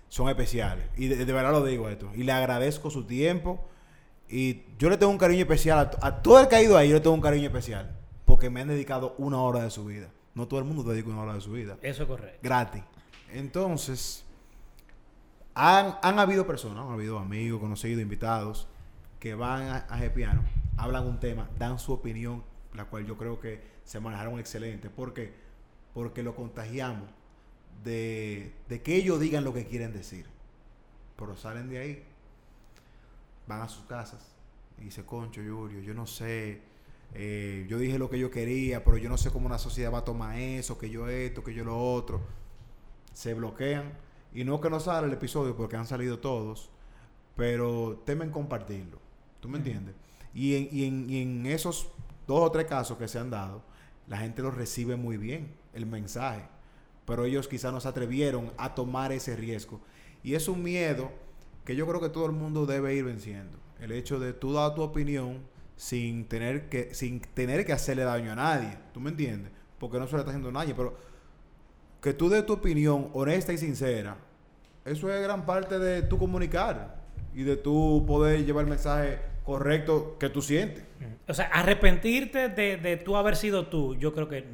son 0.08 0.28
especiales. 0.28 0.86
Y 0.96 1.08
de, 1.08 1.24
de 1.24 1.32
verdad 1.32 1.52
lo 1.52 1.64
digo 1.64 1.88
esto. 1.88 2.10
Y 2.14 2.22
le 2.22 2.32
agradezco 2.32 2.90
su 2.90 3.04
tiempo. 3.04 3.68
Y 4.28 4.62
yo 4.78 4.90
le 4.90 4.96
tengo 4.96 5.12
un 5.12 5.18
cariño 5.18 5.42
especial 5.42 5.78
a, 5.78 6.06
a 6.06 6.22
todo 6.22 6.40
el 6.40 6.48
que 6.48 6.56
ha 6.56 6.62
ido 6.62 6.76
ahí. 6.76 6.88
Yo 6.88 6.94
le 6.94 7.00
tengo 7.00 7.14
un 7.14 7.20
cariño 7.20 7.46
especial. 7.46 7.96
Porque 8.24 8.50
me 8.50 8.60
han 8.60 8.68
dedicado 8.68 9.14
una 9.18 9.40
hora 9.40 9.62
de 9.62 9.70
su 9.70 9.84
vida. 9.84 10.08
No 10.34 10.48
todo 10.48 10.60
el 10.60 10.66
mundo 10.66 10.82
dedica 10.82 11.08
una 11.08 11.22
hora 11.22 11.34
de 11.34 11.40
su 11.40 11.52
vida. 11.52 11.78
Eso 11.82 12.02
es 12.02 12.08
correcto. 12.08 12.38
gratis. 12.42 12.82
Entonces, 13.32 14.24
han, 15.54 15.96
han 16.02 16.18
habido 16.18 16.46
personas, 16.46 16.84
han 16.84 16.92
habido 16.92 17.18
amigos, 17.18 17.60
conocidos, 17.60 18.02
invitados 18.02 18.68
que 19.18 19.34
van 19.34 19.62
a, 19.62 19.76
a 19.88 19.98
Gepiano 19.98 20.42
hablan 20.76 21.06
un 21.06 21.18
tema, 21.18 21.48
dan 21.58 21.78
su 21.78 21.92
opinión, 21.92 22.44
la 22.74 22.84
cual 22.84 23.06
yo 23.06 23.16
creo 23.16 23.40
que 23.40 23.62
se 23.84 24.00
manejaron 24.00 24.38
excelente. 24.38 24.90
¿Por 24.90 25.14
qué? 25.14 25.34
Porque 25.94 26.22
lo 26.22 26.34
contagiamos 26.34 27.08
de, 27.84 28.52
de 28.68 28.82
que 28.82 28.96
ellos 28.96 29.20
digan 29.20 29.44
lo 29.44 29.52
que 29.52 29.66
quieren 29.66 29.92
decir. 29.92 30.26
Pero 31.16 31.36
salen 31.36 31.68
de 31.68 31.78
ahí, 31.78 32.04
van 33.46 33.62
a 33.62 33.68
sus 33.68 33.84
casas 33.84 34.36
y 34.78 34.84
dice, 34.84 35.04
concho, 35.04 35.40
Julio, 35.40 35.80
yo 35.80 35.94
no 35.94 36.06
sé, 36.06 36.60
eh, 37.14 37.66
yo 37.68 37.78
dije 37.78 37.98
lo 37.98 38.10
que 38.10 38.18
yo 38.18 38.30
quería, 38.30 38.84
pero 38.84 38.98
yo 38.98 39.08
no 39.08 39.16
sé 39.16 39.30
cómo 39.30 39.46
una 39.46 39.58
sociedad 39.58 39.92
va 39.92 39.98
a 39.98 40.04
tomar 40.04 40.38
eso, 40.38 40.78
que 40.78 40.90
yo 40.90 41.08
esto, 41.08 41.42
que 41.42 41.54
yo 41.54 41.64
lo 41.64 41.78
otro. 41.78 42.20
Se 43.14 43.34
bloquean. 43.34 43.92
Y 44.34 44.44
no 44.44 44.60
que 44.60 44.68
no 44.68 44.80
salga 44.80 45.06
el 45.06 45.14
episodio 45.14 45.56
porque 45.56 45.76
han 45.76 45.86
salido 45.86 46.18
todos, 46.18 46.70
pero 47.36 48.02
temen 48.04 48.30
compartirlo. 48.30 48.98
¿Tú 49.40 49.48
me 49.48 49.58
entiendes? 49.58 49.94
Y 50.34 50.56
en, 50.56 50.68
y, 50.70 50.84
en, 50.84 51.10
y 51.10 51.22
en 51.22 51.46
esos 51.46 51.88
dos 52.26 52.42
o 52.42 52.50
tres 52.50 52.66
casos 52.66 52.98
que 52.98 53.08
se 53.08 53.18
han 53.18 53.30
dado, 53.30 53.62
la 54.08 54.18
gente 54.18 54.42
lo 54.42 54.50
recibe 54.50 54.96
muy 54.96 55.16
bien, 55.16 55.54
el 55.72 55.86
mensaje. 55.86 56.42
Pero 57.06 57.24
ellos 57.24 57.48
quizás 57.48 57.72
no 57.72 57.80
se 57.80 57.88
atrevieron 57.88 58.52
a 58.58 58.74
tomar 58.74 59.12
ese 59.12 59.36
riesgo. 59.36 59.80
Y 60.22 60.34
es 60.34 60.48
un 60.48 60.62
miedo 60.62 61.10
que 61.64 61.76
yo 61.76 61.86
creo 61.86 62.00
que 62.00 62.08
todo 62.08 62.26
el 62.26 62.32
mundo 62.32 62.66
debe 62.66 62.94
ir 62.94 63.04
venciendo. 63.04 63.58
El 63.80 63.92
hecho 63.92 64.18
de 64.18 64.32
tú 64.32 64.52
dar 64.52 64.74
tu 64.74 64.82
opinión 64.82 65.40
sin 65.76 66.26
tener 66.26 66.68
que, 66.68 66.94
sin 66.94 67.20
tener 67.20 67.64
que 67.64 67.72
hacerle 67.72 68.04
daño 68.04 68.32
a 68.32 68.36
nadie. 68.36 68.76
¿Tú 68.92 69.00
me 69.00 69.10
entiendes? 69.10 69.52
Porque 69.78 69.98
no 69.98 70.06
se 70.06 70.14
le 70.14 70.20
está 70.20 70.30
haciendo 70.30 70.50
nadie. 70.50 70.74
Pero 70.74 70.96
que 72.00 72.14
tú 72.14 72.28
des 72.28 72.44
tu 72.46 72.54
opinión 72.54 73.10
honesta 73.12 73.52
y 73.52 73.58
sincera, 73.58 74.16
eso 74.84 75.12
es 75.12 75.22
gran 75.22 75.44
parte 75.44 75.78
de 75.78 76.02
tu 76.02 76.18
comunicar 76.18 77.02
y 77.34 77.42
de 77.42 77.56
tu 77.56 78.04
poder 78.06 78.44
llevar 78.44 78.64
el 78.64 78.70
mensaje 78.70 79.18
correcto 79.44 80.16
que 80.18 80.28
tú 80.28 80.40
sientes. 80.40 80.84
O 81.28 81.34
sea, 81.34 81.46
arrepentirte 81.46 82.48
de, 82.48 82.76
de 82.76 82.96
tú 82.96 83.16
haber 83.16 83.36
sido 83.36 83.66
tú, 83.66 83.94
yo 83.96 84.14
creo 84.14 84.28
que 84.28 84.44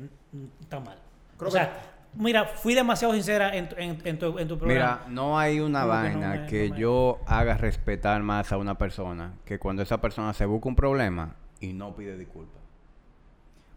está 0.60 0.80
mal. 0.80 0.98
Creo 1.36 1.48
o 1.48 1.52
sea, 1.52 1.91
mira, 2.14 2.44
fui 2.46 2.74
demasiado 2.74 3.14
sincera 3.14 3.56
en, 3.56 3.68
tu- 3.68 3.76
en, 3.76 3.98
en 4.04 4.18
tu, 4.18 4.38
en 4.38 4.48
tu 4.48 4.58
programa. 4.58 5.00
Mira, 5.04 5.12
no 5.14 5.38
hay 5.38 5.60
una 5.60 5.82
Como 5.82 5.92
que 5.92 5.98
no 6.10 6.20
vaina 6.20 6.28
me- 6.42 6.46
que 6.46 6.68
no 6.68 6.74
me- 6.74 6.80
yo 6.80 7.20
haga 7.26 7.56
respetar 7.56 8.22
más 8.22 8.52
a 8.52 8.56
una 8.58 8.76
persona 8.78 9.34
que 9.44 9.58
cuando 9.58 9.82
esa 9.82 10.00
persona 10.00 10.32
se 10.32 10.46
busca 10.46 10.68
un 10.68 10.76
problema 10.76 11.34
y 11.60 11.72
no 11.72 11.94
pide 11.94 12.16
disculpas. 12.16 12.60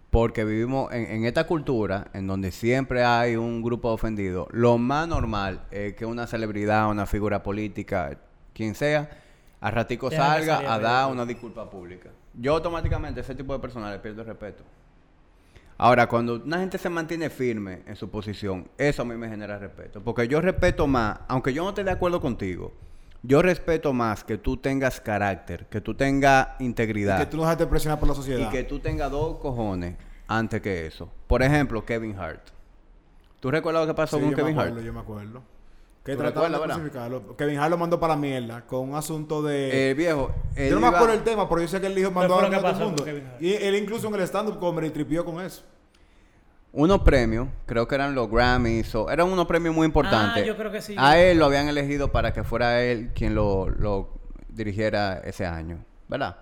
Porque 0.10 0.45
vivimos 0.45 0.93
en, 0.93 1.26
esta 1.26 1.45
cultura 1.45 2.08
en 2.13 2.26
donde 2.26 2.52
siempre 2.52 3.04
hay 3.04 3.36
un 3.36 3.62
grupo 3.62 3.89
ofendido. 3.89 4.48
Lo 4.52 4.78
más 4.78 5.08
normal 5.10 5.63
es 5.71 5.93
que 5.95 6.06
una 6.06 6.26
celebridad, 6.26 6.89
una 6.89 7.06
figura 7.06 7.43
política, 7.43 8.17
quien 8.54 8.76
sea, 8.76 9.10
a 9.60 9.71
ratico 9.71 10.10
salga 10.12 10.74
a 10.74 10.80
dar 10.80 11.12
una 11.12 11.26
disculpa 11.26 11.69
pública. 11.69 12.12
Yo 12.34 12.54
automáticamente 12.54 13.19
a 13.19 13.24
ese 13.24 13.36
tipo 13.36 13.52
de 13.52 13.60
personas 13.60 13.91
le 13.91 14.00
pierdo 14.00 14.21
el 14.21 14.28
respeto. 14.28 14.63
Ahora, 15.78 16.08
cuando 16.08 16.36
una 16.36 16.60
gente 16.60 16.78
se 16.78 16.90
mantiene 16.90 17.30
firme 17.30 17.82
en 17.86 17.96
su 17.98 18.10
posición, 18.10 18.70
eso 18.78 19.02
a 19.02 19.06
mí 19.06 19.16
me 19.16 19.28
genera 19.28 19.58
respeto. 19.60 20.02
Porque 20.02 20.28
yo 20.28 20.40
respeto 20.40 20.88
más, 20.88 21.20
aunque 21.28 21.54
yo 21.54 21.64
no 21.64 21.70
esté 21.70 21.84
de 21.84 21.92
acuerdo 21.92 22.22
contigo, 22.22 22.72
yo 23.24 23.42
respeto 23.42 23.92
más 23.92 24.24
que 24.24 24.38
tú 24.38 24.56
tengas 24.56 25.02
carácter, 25.02 25.66
que 25.66 25.82
tú 25.82 25.94
tengas 25.96 26.50
Y 26.60 26.66
integridad 26.66 27.18
que 27.20 27.26
tú 27.26 27.38
no 27.38 27.44
dejaste 27.44 27.66
presionar 27.68 28.00
por 28.00 28.08
la 28.08 28.14
y 28.14 28.18
sociedad. 28.18 28.52
que 28.52 28.64
tú 28.64 28.80
tengas 28.80 29.12
dos 29.12 29.38
cojones 29.40 29.96
antes 30.28 30.62
que 30.62 30.86
eso. 30.88 31.10
Por 31.28 31.44
ejemplo, 31.44 31.84
Kevin 31.84 32.16
Hart. 32.18 32.50
¿Tú 33.42 33.52
recuerdas 33.52 33.84
lo 33.84 33.88
que 33.88 33.98
pasó 33.98 34.18
Sí, 34.18 34.22
con 34.24 34.32
yo 34.32 34.38
me 34.38 34.44
Kevin 34.44 34.58
acuerdo, 34.60 34.76
Hart? 34.78 34.86
Yo 34.86 34.94
me 34.94 35.00
acuerdo. 35.00 35.44
Que 36.06 36.12
¿Tú 36.13 36.20
trataban 36.20 36.52
de 36.52 36.60
crucificarlo. 36.60 37.36
Kevin 37.36 37.58
Hart 37.58 37.72
lo 37.72 37.78
mandó 37.80 38.00
para 38.00 38.13
la 38.13 38.20
mierda 38.22 38.62
con 38.68 38.89
un 38.89 38.96
asunto 38.96 39.41
de... 39.41 39.89
Eh, 39.89 39.94
viejo, 39.96 40.32
él 40.56 40.70
yo 40.70 40.76
no 40.76 40.82
me 40.82 40.96
acuerdo 40.96 41.15
el 41.15 41.24
tema, 41.24 41.50
pero 41.50 41.62
yo 41.62 41.68
sé 41.68 41.82
que 41.82 41.88
él 41.88 41.96
dijo 41.96 42.12
mandó 42.12 42.39
a 42.39 42.48
todo 42.48 42.70
el 42.70 42.78
mundo. 42.78 43.06
Y 43.39 43.54
él 43.54 43.76
incluso 43.76 44.08
en 44.08 44.13
el 44.13 44.22
stand-up 44.22 44.60
comedy 44.60 44.91
tripió 44.91 45.26
con 45.26 45.41
eso. 45.41 45.63
unos 46.72 47.00
premios, 47.02 47.48
creo 47.65 47.88
que 47.88 47.96
eran 47.96 48.13
los 48.13 48.30
Grammys, 48.30 48.94
o 48.94 49.10
eran 49.10 49.32
unos 49.32 49.48
premios 49.48 49.74
muy 49.74 49.88
importantes. 49.88 50.44
Ah, 50.44 50.46
yo 50.46 50.56
creo 50.56 50.72
que 50.72 50.82
sí. 50.82 50.94
A 50.96 51.18
él 51.18 51.39
lo 51.39 51.46
habían 51.46 51.70
elegido 51.70 52.12
para 52.12 52.34
que 52.34 52.44
fuera 52.44 52.84
él 52.84 53.12
quien 53.15 53.34
lo, 53.34 53.68
lo 53.70 54.10
dirigiera 54.50 55.22
ese 55.24 55.48
año, 55.48 55.84
¿verdad? 56.08 56.36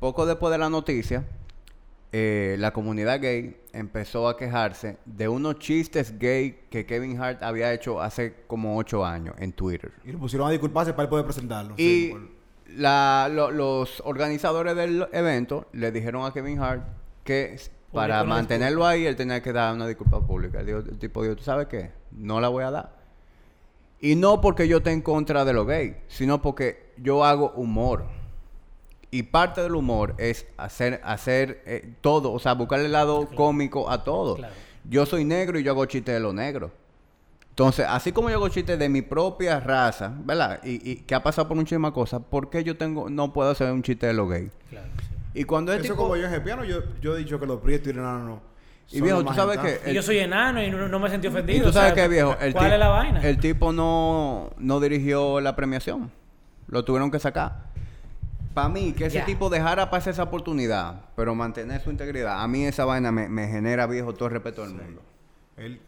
Poco 0.00 0.24
después 0.24 0.50
de 0.52 0.58
la 0.58 0.70
noticia, 0.70 1.22
eh, 2.18 2.56
la 2.58 2.72
comunidad 2.72 3.20
gay 3.20 3.56
empezó 3.74 4.26
a 4.26 4.38
quejarse 4.38 4.96
de 5.04 5.28
unos 5.28 5.58
chistes 5.58 6.18
gay 6.18 6.60
que 6.70 6.86
Kevin 6.86 7.20
Hart 7.20 7.42
había 7.42 7.74
hecho 7.74 8.00
hace 8.00 8.34
como 8.46 8.78
ocho 8.78 9.04
años 9.04 9.34
en 9.38 9.52
Twitter. 9.52 9.92
Y 10.04 10.12
lo 10.12 10.18
pusieron 10.18 10.48
a 10.48 10.50
disculparse 10.50 10.92
para 10.94 11.02
él 11.04 11.08
poder 11.10 11.24
presentarlo. 11.26 11.74
Y 11.76 11.82
Sí, 11.82 12.08
por- 12.12 12.28
la- 12.76 13.28
lo- 13.30 13.50
los 13.50 14.00
organizadores 14.06 14.74
del 14.76 15.06
evento 15.12 15.66
le 15.72 15.92
dijeron 15.92 16.24
a 16.24 16.32
Kevin 16.32 16.58
Hart 16.58 16.84
que 17.22 17.58
para 17.92 18.16
mantenerlo 18.24 18.86
ahí 18.86 19.04
él 19.04 19.14
tenía 19.16 19.42
que 19.42 19.52
dar 19.52 19.74
una 19.74 19.86
disculpa 19.86 20.26
pública. 20.26 20.60
El, 20.60 20.68
el 20.70 20.98
tipo 20.98 21.22
dijo, 21.22 21.36
¿tú 21.36 21.42
sabes 21.42 21.66
qué? 21.66 21.90
No 22.12 22.40
la 22.40 22.48
voy 22.48 22.64
a 22.64 22.70
dar. 22.70 22.96
Y 24.00 24.14
no 24.14 24.40
porque 24.40 24.68
yo 24.68 24.78
esté 24.78 24.90
en 24.92 25.02
contra 25.02 25.44
de 25.44 25.52
los 25.52 25.66
gays, 25.66 25.96
sino 26.08 26.40
porque 26.40 26.92
yo 26.96 27.24
hago 27.24 27.50
humor. 27.56 28.06
Y 29.10 29.22
parte 29.24 29.62
del 29.62 29.74
humor 29.76 30.14
es 30.18 30.46
hacer, 30.56 31.00
hacer 31.04 31.62
eh, 31.66 31.94
todo, 32.00 32.32
o 32.32 32.38
sea, 32.38 32.54
buscarle 32.54 32.86
el 32.86 32.92
lado 32.92 33.28
cómico 33.34 33.88
a 33.90 34.02
todo. 34.04 34.36
Claro. 34.36 34.54
Yo 34.88 35.06
soy 35.06 35.24
negro 35.24 35.58
y 35.58 35.62
yo 35.62 35.72
hago 35.72 35.86
chistes 35.86 36.14
de 36.14 36.20
los 36.20 36.34
negros. 36.34 36.70
Entonces, 37.50 37.86
así 37.88 38.12
como 38.12 38.28
yo 38.28 38.36
hago 38.36 38.48
chistes 38.50 38.78
de 38.78 38.88
mi 38.88 39.00
propia 39.00 39.58
raza, 39.60 40.12
¿verdad? 40.24 40.60
Y, 40.62 40.90
y 40.90 40.96
que 40.96 41.14
ha 41.14 41.22
pasado 41.22 41.48
por 41.48 41.56
muchísimas 41.56 41.92
cosas, 41.92 42.20
¿por 42.28 42.50
qué 42.50 42.62
yo 42.62 42.76
tengo, 42.76 43.08
no 43.08 43.32
puedo 43.32 43.50
hacer 43.50 43.72
un 43.72 43.82
chiste 43.82 44.06
de 44.06 44.12
los 44.12 44.28
gays? 44.28 44.50
Claro, 44.68 44.88
sí. 45.00 45.40
Y 45.40 45.44
cuando 45.44 45.72
es 45.72 45.80
Eso 45.80 45.94
tipo... 45.94 46.02
como 46.02 46.16
yo 46.16 46.26
en 46.26 46.32
Gepiano, 46.32 46.64
yo, 46.64 46.80
yo 47.00 47.16
he 47.16 47.18
dicho 47.18 47.40
que 47.40 47.46
los 47.46 47.60
prietos 47.60 47.88
y 47.88 47.92
los 47.94 48.02
enanos 48.04 48.40
Y 48.90 49.00
viejo, 49.00 49.24
tú 49.24 49.32
sabes 49.32 49.58
que- 49.58 49.90
Y 49.90 49.94
yo 49.94 50.02
soy 50.02 50.18
enano 50.18 50.62
y 50.62 50.70
no, 50.70 50.88
no 50.88 50.98
me 50.98 51.08
sentí 51.08 51.28
ofendido. 51.28 51.58
Y 51.58 51.62
tú 51.62 51.68
o 51.68 51.72
sea, 51.72 51.88
sabes 51.88 51.94
que, 51.94 52.08
viejo, 52.08 52.36
el, 52.40 52.52
¿cuál 52.52 52.72
es 52.72 52.78
la 52.78 52.88
vaina? 52.88 53.20
el 53.22 53.38
tipo 53.38 53.72
no, 53.72 54.50
no 54.58 54.80
dirigió 54.80 55.40
la 55.40 55.56
premiación. 55.56 56.10
Lo 56.68 56.84
tuvieron 56.84 57.10
que 57.10 57.18
sacar. 57.18 57.66
Para 58.56 58.70
mí, 58.70 58.94
que 58.94 59.04
ese 59.04 59.20
tipo 59.20 59.50
dejara 59.50 59.90
pasar 59.90 60.14
esa 60.14 60.22
oportunidad, 60.22 61.02
pero 61.14 61.34
mantener 61.34 61.78
su 61.82 61.90
integridad, 61.90 62.42
a 62.42 62.48
mí 62.48 62.64
esa 62.64 62.86
vaina 62.86 63.12
me, 63.12 63.28
me 63.28 63.48
genera, 63.48 63.86
viejo, 63.86 64.14
todo 64.14 64.28
el 64.28 64.32
respeto 64.32 64.62
del 64.62 64.72
mundo. 64.72 65.02
Él, 65.58 65.78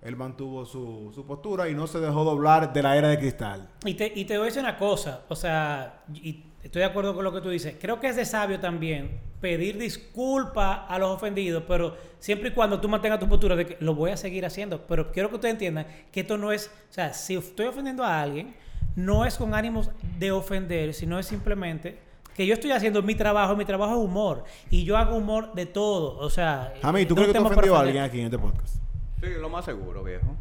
él 0.00 0.16
mantuvo 0.16 0.64
su, 0.64 1.12
su 1.14 1.26
postura 1.26 1.68
y 1.68 1.74
no 1.74 1.86
se 1.86 2.00
dejó 2.00 2.24
doblar 2.24 2.72
de 2.72 2.82
la 2.82 2.96
era 2.96 3.08
de 3.08 3.18
cristal. 3.18 3.68
Y 3.84 3.92
te, 3.92 4.10
y 4.14 4.24
te 4.24 4.38
voy 4.38 4.44
a 4.44 4.46
decir 4.46 4.62
una 4.62 4.78
cosa, 4.78 5.24
o 5.28 5.36
sea, 5.36 6.04
y 6.14 6.42
estoy 6.62 6.80
de 6.80 6.86
acuerdo 6.86 7.14
con 7.14 7.22
lo 7.22 7.34
que 7.34 7.42
tú 7.42 7.50
dices. 7.50 7.76
Creo 7.78 8.00
que 8.00 8.06
es 8.06 8.16
de 8.16 8.24
sabio 8.24 8.60
también 8.60 9.20
pedir 9.42 9.76
disculpas 9.76 10.86
a 10.88 10.98
los 10.98 11.10
ofendidos, 11.10 11.64
pero 11.68 11.98
siempre 12.18 12.48
y 12.48 12.52
cuando 12.52 12.80
tú 12.80 12.88
mantengas 12.88 13.20
tu 13.20 13.28
postura 13.28 13.56
de 13.56 13.66
que 13.66 13.76
lo 13.80 13.94
voy 13.94 14.10
a 14.10 14.16
seguir 14.16 14.46
haciendo. 14.46 14.86
Pero 14.86 15.12
quiero 15.12 15.28
que 15.28 15.34
ustedes 15.34 15.52
entiendan 15.52 15.86
que 16.10 16.20
esto 16.20 16.38
no 16.38 16.50
es, 16.50 16.70
o 16.88 16.94
sea, 16.94 17.12
si 17.12 17.34
estoy 17.34 17.66
ofendiendo 17.66 18.02
a 18.02 18.22
alguien, 18.22 18.54
no 18.94 19.26
es 19.26 19.36
con 19.36 19.52
ánimos 19.52 19.90
de 20.18 20.32
ofender, 20.32 20.94
sino 20.94 21.18
es 21.18 21.26
simplemente 21.26 22.05
que 22.36 22.46
yo 22.46 22.54
estoy 22.54 22.70
haciendo 22.72 23.02
mi 23.02 23.14
trabajo, 23.14 23.56
mi 23.56 23.64
trabajo 23.64 23.92
es 23.94 23.98
humor. 23.98 24.44
Y 24.70 24.84
yo 24.84 24.96
hago 24.96 25.16
humor 25.16 25.52
de 25.54 25.66
todo, 25.66 26.18
o 26.18 26.28
sea... 26.30 26.74
A 26.82 26.92
mí, 26.92 27.06
¿tú 27.06 27.14
crees 27.14 27.28
que 27.32 27.38
te 27.38 27.44
ofendió 27.44 27.76
a 27.76 27.80
alguien 27.80 28.02
aquí 28.04 28.18
en 28.20 28.26
este 28.26 28.38
podcast? 28.38 28.76
Sí, 29.20 29.28
lo 29.40 29.48
más 29.48 29.64
seguro, 29.64 30.04
viejo. 30.04 30.36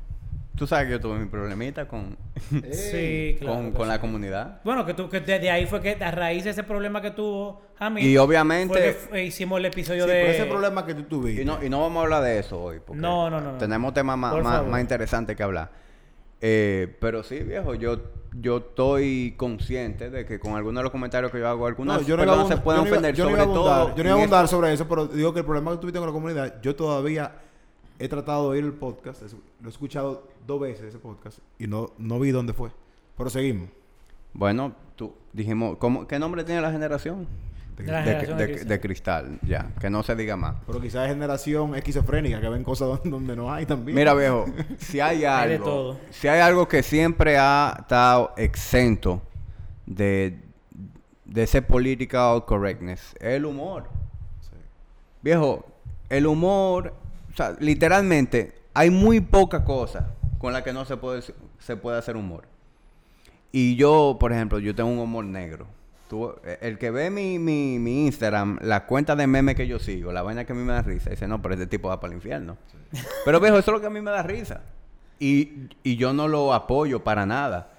Tú 0.57 0.65
sabes 0.65 0.85
que 0.85 0.91
yo 0.93 1.01
tuve 1.01 1.19
mi 1.19 1.25
problemita 1.25 1.85
con, 1.87 2.15
Sí, 2.71 3.35
claro. 3.41 3.55
con, 3.57 3.71
que 3.71 3.77
con 3.77 3.85
sí. 3.87 3.91
la 3.91 3.99
comunidad. 3.99 4.61
Bueno, 4.63 4.85
que 4.85 4.93
tú 4.93 5.09
que 5.09 5.19
de, 5.19 5.39
de 5.39 5.49
ahí 5.51 5.65
fue 5.65 5.81
que 5.81 5.97
a 6.01 6.11
raíz 6.11 6.45
de 6.45 6.51
ese 6.51 6.63
problema 6.63 7.01
que 7.01 7.11
tuvo 7.11 7.61
Hamid, 7.77 8.03
Y 8.05 8.17
obviamente- 8.17 8.73
fue 8.73 8.81
que 8.81 8.93
fu- 8.93 9.15
hicimos 9.17 9.57
el 9.59 9.63
Sí, 9.65 9.67
episodio 9.67 10.05
pero 10.05 10.27
de 10.27 10.31
ese 10.37 10.45
problema 10.45 10.85
que 10.85 10.93
tú 10.95 11.03
tuviste. 11.03 11.41
Y 11.41 11.45
no, 11.45 11.61
y 11.63 11.69
no 11.69 11.81
vamos 11.81 11.99
a 11.99 12.03
hablar 12.03 12.23
de 12.23 12.39
eso 12.39 12.61
hoy. 12.61 12.79
Porque 12.85 13.01
No, 13.01 13.29
no, 13.29 13.41
no, 13.41 13.51
no. 13.53 13.57
Tenemos 13.57 13.93
temas 13.93 14.17
más, 14.17 14.65
más 14.65 14.81
interesantes 14.81 15.35
que 15.35 15.43
hablar. 15.43 15.71
Eh, 16.41 16.95
pero 17.01 17.23
sí, 17.23 17.39
viejo, 17.39 17.75
yo, 17.75 17.99
yo 18.41 18.57
estoy 18.57 19.33
consciente 19.37 20.09
de 20.09 20.25
que 20.25 20.39
con 20.39 20.53
algunos 20.55 20.79
de 20.79 20.83
los 20.83 20.91
comentarios 20.91 21.31
que 21.31 21.39
yo 21.39 21.47
hago, 21.47 21.67
algunas 21.67 22.01
No, 22.01 22.07
yo 22.07 22.17
no 22.17 22.23
personas 22.23 22.47
se 22.49 22.57
pueden 22.57 22.81
yo 22.81 22.83
no 22.83 22.87
iba- 22.89 22.97
ofender 22.97 23.15
yo 23.15 23.23
no 23.23 23.29
sobre 23.31 23.41
abundar- 23.43 23.53
todo. 23.85 23.95
Yo 23.95 24.03
no 24.03 24.09
iba 24.09 24.15
a 24.15 24.19
abundar 24.19 24.47
sobre 24.47 24.73
eso, 24.73 24.87
pero 24.87 25.07
digo 25.07 25.33
que 25.33 25.39
el 25.39 25.45
problema 25.45 25.71
que 25.71 25.77
tuviste 25.77 25.99
con 25.99 26.07
la 26.07 26.13
comunidad, 26.13 26.61
yo 26.61 26.75
todavía 26.75 27.31
he 27.97 28.07
tratado 28.09 28.43
de 28.43 28.49
oír 28.57 28.63
el 28.65 28.73
podcast, 28.73 29.21
lo 29.61 29.67
he 29.67 29.69
escuchado 29.71 30.27
dos 30.45 30.59
veces 30.59 30.85
ese 30.87 30.97
podcast 30.99 31.39
y 31.59 31.67
no, 31.67 31.91
no 31.97 32.19
vi 32.19 32.31
dónde 32.31 32.53
fue. 32.53 32.71
Pero 33.17 33.29
seguimos. 33.29 33.69
Bueno, 34.33 34.73
tú 34.97 35.13
dijimos, 35.31 35.77
¿cómo, 35.77 36.05
¿qué 36.07 36.19
nombre 36.19 36.43
tiene 36.43 36.59
la 36.61 36.71
generación? 36.71 37.25
De 37.77 37.83
la 37.91 37.97
De, 37.99 38.03
generación 38.05 38.37
de 38.37 38.43
de- 38.47 38.51
cristal. 38.53 38.67
de 38.69 38.79
cristal, 38.79 39.39
ya, 39.41 39.71
que 39.79 39.89
no 39.89 40.01
se 40.03 40.15
diga 40.15 40.35
más. 40.37 40.55
Pero 40.65 40.79
quizás 40.81 41.07
es 41.07 41.13
generación 41.13 41.75
esquizofrénica 41.75 42.39
que 42.39 42.47
ven 42.49 42.63
cosas 42.63 42.99
donde, 43.03 43.35
no 43.35 43.51
hay 43.51 43.65
también. 43.65 43.95
Mira, 43.97 44.13
viejo, 44.13 44.45
si 44.77 44.99
hay 45.01 45.17
Hay 45.25 45.49
de 45.49 45.55
algo, 45.55 45.65
todo. 45.65 45.99
si 46.11 46.27
hay 46.29 46.39
algo 46.39 46.67
que 46.67 46.81
siempre 46.83 47.37
ha 47.37 47.75
estado 47.81 48.33
exento 48.37 49.21
de, 49.85 50.39
de 51.25 51.43
ese 51.43 51.61
political 51.61 52.45
correctness, 52.45 53.13
es 53.19 53.33
el 53.35 53.45
humor. 53.45 53.89
Sí. 54.41 54.55
Viejo, 55.21 55.65
el 56.09 56.27
humor, 56.27 56.93
o 57.33 57.35
sea, 57.35 57.55
literalmente, 57.59 58.53
hay 58.73 58.89
muy 58.89 59.19
poca 59.19 59.65
cosa 59.65 60.11
con 60.37 60.53
la 60.53 60.63
que 60.63 60.71
no 60.71 60.85
se 60.85 60.95
puede, 60.95 61.23
se 61.59 61.75
puede 61.75 61.97
hacer 61.97 62.15
humor. 62.15 62.45
Y 63.51 63.75
yo, 63.75 64.17
por 64.19 64.31
ejemplo, 64.31 64.59
yo 64.59 64.73
tengo 64.75 64.89
un 64.89 64.99
humor 64.99 65.25
negro. 65.25 65.65
Tú, 66.15 66.33
eh, 66.45 66.59
el 66.61 66.77
que 66.77 66.91
ve 66.91 67.09
mi, 67.09 67.39
mi, 67.39 67.77
mi 67.77 68.05
Instagram, 68.05 68.57
la 68.61 68.85
cuenta 68.85 69.17
de 69.17 69.27
meme 69.27 69.53
que 69.53 69.67
yo 69.67 69.79
sigo, 69.79 70.13
la 70.13 70.21
vaina 70.21 70.45
que 70.45 70.53
a 70.53 70.55
mí 70.55 70.63
me 70.63 70.71
da 70.71 70.81
risa, 70.81 71.09
dice, 71.09 71.27
no, 71.27 71.41
pero 71.41 71.55
este 71.55 71.67
tipo 71.67 71.89
va 71.89 71.99
para 71.99 72.13
el 72.13 72.15
infierno. 72.15 72.55
Pero 73.25 73.41
viejo, 73.41 73.57
eso 73.57 73.71
es 73.71 73.75
lo 73.75 73.81
que 73.81 73.87
a 73.87 73.89
mí 73.89 73.99
me 73.99 74.11
da 74.11 74.23
risa. 74.23 74.61
Y, 75.19 75.67
y 75.83 75.97
yo 75.97 76.13
no 76.13 76.29
lo 76.29 76.53
apoyo 76.53 77.03
para 77.03 77.25
nada. 77.25 77.69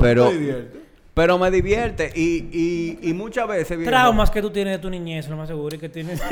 Pero, 0.00 0.32
pero 1.14 1.38
me 1.38 1.52
divierte. 1.52 2.10
Y, 2.16 2.48
y, 2.52 3.10
y 3.10 3.14
muchas 3.14 3.46
veces, 3.46 3.78
viejo, 3.78 3.92
Traumas 3.92 4.32
que 4.32 4.42
tú 4.42 4.50
tienes 4.50 4.72
de 4.72 4.78
tu 4.80 4.90
niñez, 4.90 5.28
lo 5.28 5.36
más 5.36 5.46
seguro, 5.46 5.76
y 5.76 5.78
que 5.78 5.88
tienes... 5.88 6.20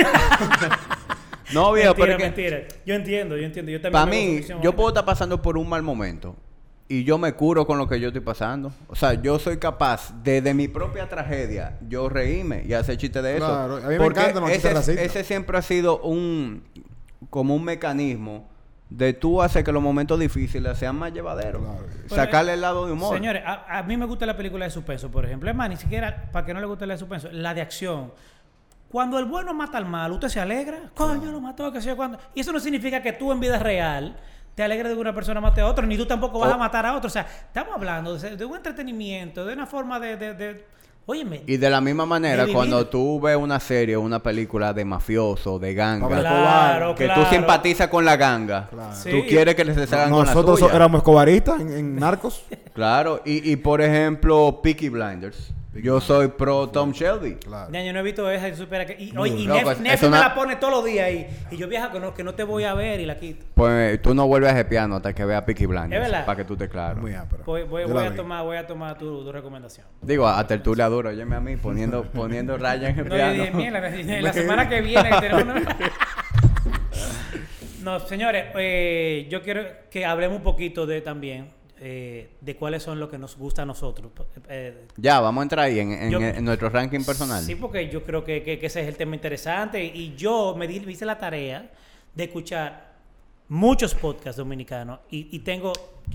No, 1.52 1.72
viejo, 1.72 1.94
mentira, 1.94 2.16
pero 2.16 2.34
que-. 2.34 2.68
Yo 2.86 2.94
entiendo, 2.94 3.36
yo 3.36 3.44
entiendo. 3.44 3.70
Yo 3.70 3.80
también 3.80 3.92
Para 3.92 4.56
mí, 4.56 4.62
yo 4.62 4.74
puedo 4.74 4.88
estar 4.88 5.04
pasando 5.04 5.40
por 5.40 5.58
un 5.58 5.68
mal 5.68 5.82
momento 5.82 6.36
y 6.90 7.04
yo 7.04 7.18
me 7.18 7.34
curo 7.34 7.68
con 7.68 7.78
lo 7.78 7.86
que 7.86 8.00
yo 8.00 8.08
estoy 8.08 8.20
pasando. 8.20 8.72
O 8.88 8.96
sea, 8.96 9.14
yo 9.14 9.38
soy 9.38 9.58
capaz 9.58 10.12
de, 10.24 10.42
de 10.42 10.54
mi 10.54 10.66
propia 10.66 11.08
tragedia, 11.08 11.78
yo 11.88 12.08
reírme 12.08 12.64
y 12.66 12.72
hacer 12.72 12.96
chiste 12.96 13.22
de 13.22 13.36
eso. 13.36 13.46
Claro, 13.46 13.76
a 13.76 13.80
mí 13.82 13.86
me 13.90 13.98
Porque 13.98 14.18
encantan 14.18 14.42
los 14.42 14.50
ese, 14.50 14.74
chistes 14.74 14.98
ese 14.98 15.22
siempre 15.22 15.56
ha 15.56 15.62
sido 15.62 16.00
un 16.00 16.64
como 17.30 17.54
un 17.54 17.62
mecanismo 17.62 18.48
de 18.88 19.12
tú 19.12 19.40
hacer 19.40 19.62
que 19.62 19.70
los 19.70 19.80
momentos 19.80 20.18
difíciles 20.18 20.76
sean 20.78 20.96
más 20.96 21.12
llevaderos. 21.12 21.62
Claro. 21.62 21.86
Sacarle 22.08 22.54
el 22.54 22.60
lado 22.60 22.86
de 22.86 22.92
humor. 22.92 23.14
Señores, 23.14 23.44
a, 23.46 23.78
a 23.78 23.84
mí 23.84 23.96
me 23.96 24.06
gusta 24.06 24.26
la 24.26 24.36
película 24.36 24.64
de 24.64 24.72
suspenso, 24.72 25.12
por 25.12 25.24
ejemplo. 25.24 25.48
Es 25.48 25.54
más, 25.54 25.68
ni 25.68 25.76
siquiera, 25.76 26.28
para 26.32 26.44
que 26.44 26.52
no 26.52 26.58
le 26.58 26.66
guste 26.66 26.88
la 26.88 26.94
de 26.94 26.98
suspenso, 26.98 27.28
la 27.30 27.54
de 27.54 27.60
acción. 27.60 28.12
Cuando 28.90 29.16
el 29.20 29.26
bueno 29.26 29.54
mata 29.54 29.78
al 29.78 29.86
mal, 29.86 30.10
¿usted 30.10 30.26
se 30.26 30.40
alegra? 30.40 30.90
Coño, 30.96 31.30
lo 31.30 31.40
mató, 31.40 31.70
que 31.70 31.80
sé 31.80 31.90
yo 31.90 31.96
cuándo. 31.96 32.18
Y 32.34 32.40
eso 32.40 32.50
no 32.50 32.58
significa 32.58 33.00
que 33.00 33.12
tú 33.12 33.30
en 33.30 33.38
vida 33.38 33.60
real 33.60 34.16
te 34.54 34.62
alegres 34.62 34.88
de 34.88 34.94
que 34.94 35.00
una 35.00 35.14
persona 35.14 35.40
mate 35.40 35.60
a 35.60 35.66
otro, 35.66 35.86
ni 35.86 35.96
tú 35.96 36.06
tampoco 36.06 36.38
vas 36.38 36.50
O- 36.50 36.54
a 36.54 36.58
matar 36.58 36.84
a 36.86 36.94
otro. 36.96 37.08
O 37.08 37.10
sea, 37.10 37.22
estamos 37.46 37.74
hablando 37.74 38.16
de, 38.18 38.36
de 38.36 38.44
un 38.44 38.56
entretenimiento, 38.56 39.44
de 39.44 39.52
una 39.54 39.66
forma 39.66 39.98
de... 40.00 40.16
de, 40.16 40.34
de- 40.34 40.64
óyeme, 41.06 41.42
Y 41.46 41.56
de 41.56 41.70
la 41.70 41.80
misma 41.80 42.06
manera, 42.06 42.46
cuando 42.52 42.86
tú 42.86 43.20
ves 43.20 43.36
una 43.36 43.58
serie 43.58 43.96
o 43.96 44.00
una 44.00 44.22
película 44.22 44.72
de 44.72 44.84
mafioso, 44.84 45.58
de 45.58 45.74
ganga, 45.74 46.06
claro, 46.08 46.94
que 46.94 47.06
claro. 47.06 47.22
tú 47.24 47.30
simpatizas 47.30 47.88
con 47.88 48.04
la 48.04 48.16
ganga, 48.16 48.68
Claro. 48.70 48.94
Sí. 48.94 49.10
tú 49.10 49.22
quieres 49.26 49.54
que 49.56 49.64
les 49.64 49.76
con 49.88 49.98
la 49.98 50.06
Nosotros 50.08 50.60
suya. 50.60 50.74
éramos 50.74 50.98
escobaristas 50.98 51.60
en, 51.60 51.72
en 51.72 51.96
Narcos. 51.96 52.44
Claro, 52.74 53.20
y, 53.24 53.50
y 53.50 53.56
por 53.56 53.80
ejemplo, 53.82 54.60
Peaky 54.62 54.88
Blinders. 54.90 55.52
Yo 55.72 56.00
soy 56.00 56.26
pro 56.28 56.68
Tom 56.68 56.90
Shelby. 56.90 57.36
Claro. 57.36 57.70
Ya, 57.72 57.80
yo 57.84 57.92
no 57.92 58.00
he 58.00 58.02
visto 58.02 58.28
esa 58.28 58.48
y 58.48 58.56
supera 58.56 58.84
que... 58.84 59.00
Y, 59.00 59.16
oye, 59.16 59.34
y 59.42 59.46
Nef- 59.46 60.00
no- 60.02 60.10
me 60.10 60.18
la 60.18 60.34
pone 60.34 60.56
todos 60.56 60.72
los 60.74 60.84
días 60.84 61.08
y, 61.12 61.26
y 61.54 61.56
yo 61.56 61.68
viajo 61.68 61.92
que 61.92 62.00
no, 62.00 62.12
que 62.12 62.24
no 62.24 62.34
te 62.34 62.42
voy 62.42 62.64
a 62.64 62.74
ver 62.74 62.98
y 62.98 63.06
la 63.06 63.20
quito. 63.20 63.46
Pues 63.54 64.02
tú 64.02 64.12
no 64.12 64.26
vuelves 64.26 64.50
a 64.50 64.56
jepearnos 64.56 64.96
hasta 64.96 65.14
que 65.14 65.24
veas 65.24 65.42
Peaky 65.44 65.62
Es 65.62 65.68
Blinders. 65.68 66.02
verdad. 66.02 66.24
Para 66.26 66.36
que 66.38 66.44
tú 66.44 66.56
te 66.56 66.68
claro. 66.68 67.00
Muy 67.00 67.14
ápero. 67.14 67.44
Voy, 67.44 67.60
a 67.62 68.08
vi. 68.10 68.16
tomar, 68.16 68.42
voy 68.42 68.56
a 68.56 68.66
tomar 68.66 68.98
tu, 68.98 69.22
tu 69.24 69.30
recomendación. 69.30 69.86
Digo, 70.02 70.26
a 70.26 70.44
tertulia 70.44 70.88
duro, 70.88 71.10
óyeme 71.10 71.36
a 71.36 71.40
mí, 71.40 71.56
poniendo, 71.56 72.02
poniendo 72.12 72.58
raya 72.58 72.88
en 72.88 72.98
el 72.98 73.08
No, 73.08 73.16
yo 73.16 73.30
dije, 73.32 73.52
piano. 73.52 73.80
la, 74.08 74.20
la 74.22 74.32
semana 74.32 74.68
que 74.68 74.80
viene 74.80 75.08
tenemos 75.20 75.44
una- 75.44 75.76
No, 77.84 78.00
señores, 78.00 78.46
eh, 78.56 79.28
yo 79.30 79.40
quiero 79.42 79.62
que 79.88 80.04
hablemos 80.04 80.38
un 80.38 80.42
poquito 80.42 80.84
de 80.84 81.00
también 81.00 81.50
eh, 81.82 82.36
de 82.40 82.56
cuáles 82.56 82.82
son 82.82 83.00
los 83.00 83.08
que 83.08 83.16
nos 83.18 83.36
gusta 83.36 83.62
a 83.62 83.64
nosotros. 83.66 84.12
Eh, 84.48 84.86
Ya, 84.96 85.18
vamos 85.20 85.40
a 85.40 85.44
entrar 85.44 85.64
ahí 85.64 85.78
en, 85.78 85.92
en- 85.92 86.10
Yo- 86.10 86.20
en 86.20 86.44
nuestro 86.44 86.68
ranking 86.68 87.02
personal. 87.04 87.42
Sí, 87.42 87.54
porque 87.54 87.88
yo 87.88 88.02
creo 88.04 88.22
que, 88.22 88.42
que- 88.42 88.58
que 88.58 88.66
ese 88.66 88.82
es 88.82 88.88
el 88.88 88.96
tema 88.96 89.14
interesante 89.14 89.82
y 89.84 90.14
yo 90.14 90.54
me 90.56 90.68
di, 90.68 90.80
me 90.80 90.92
hice 90.92 91.06
la 91.06 91.18
tarea 91.18 91.70
de 92.14 92.24
escuchar 92.24 92.90
muchos 93.48 93.94
podcasts 93.94 94.36
dominicanos 94.36 95.00
y, 95.10 95.28
y 95.34 95.38
tengo, 95.40 95.72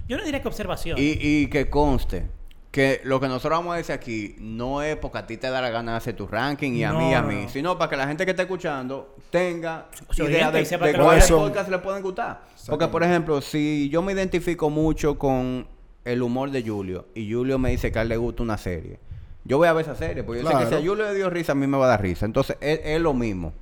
yo 0.08 0.18
no 0.18 0.24
diría 0.24 0.42
que 0.42 0.48
observación. 0.48 0.98
Y, 1.00 1.18
y 1.20 1.48
que 1.50 1.70
conste 1.70 2.28
que 2.76 3.00
lo 3.06 3.22
que 3.22 3.30
nosotros 3.30 3.58
vamos 3.58 3.74
a 3.74 3.78
decir 3.78 3.96
aquí 3.96 4.36
no 4.38 4.82
es 4.82 4.98
porque 4.98 5.20
a 5.20 5.26
ti 5.26 5.38
te 5.38 5.50
da 5.50 5.62
la 5.62 5.70
gana 5.70 5.94
de 5.94 5.98
hacer 5.98 6.14
tu 6.14 6.28
ranking 6.28 6.74
y 6.74 6.84
a 6.84 6.92
No, 6.92 7.00
mí 7.00 7.12
y 7.12 7.14
a 7.14 7.22
mí, 7.22 7.44
no. 7.44 7.50
sino 7.50 7.78
para 7.78 7.90
que 7.90 7.96
la 7.96 8.06
gente 8.06 8.26
que 8.26 8.32
está 8.32 8.44
escuchando 8.44 9.16
tenga 9.30 9.86
idea 10.18 10.52
de, 10.52 10.62
de 10.62 10.94
cuáles 11.00 11.32
podcasts 11.32 11.72
le 11.72 11.80
pueden 11.80 12.04
gustar. 12.04 12.42
Porque, 12.68 12.90
por 12.90 13.02
ejemplo, 13.02 13.40
si 13.40 13.88
yo 13.88 14.02
me 14.02 14.12
identifico 14.12 14.70
mucho 14.70 15.18
con 15.18 15.66
el 16.04 16.22
humor 16.22 16.52
de 16.52 16.64
Julio 16.68 17.06
y 17.16 17.32
Julio 17.32 17.58
me 17.58 17.70
dice 17.70 17.94
que 17.94 18.00
a 18.00 18.02
él 18.02 18.10
le 18.10 18.18
gusta 18.18 18.44
una 18.44 18.58
serie, 18.58 19.00
yo 19.46 19.58
voy 19.58 19.70
a 19.70 19.74
ver 19.74 19.86
esa 19.86 19.96
serie, 19.96 20.26
porque 20.26 20.44
yo 20.44 20.50
sé 20.50 20.58
que 20.58 20.66
si 20.66 20.74
a 20.74 20.78
Julio 20.80 20.96
le 20.96 21.16
dio 21.16 21.30
risa, 21.30 21.54
a 21.54 21.56
mí 21.56 21.68
me 21.68 21.78
va 21.78 21.86
a 21.86 21.90
dar 21.92 22.02
risa. 22.02 22.26
Entonces, 22.26 22.58
es, 22.60 22.82
es 22.84 23.00
lo 23.00 23.14
mismo. 23.14 23.54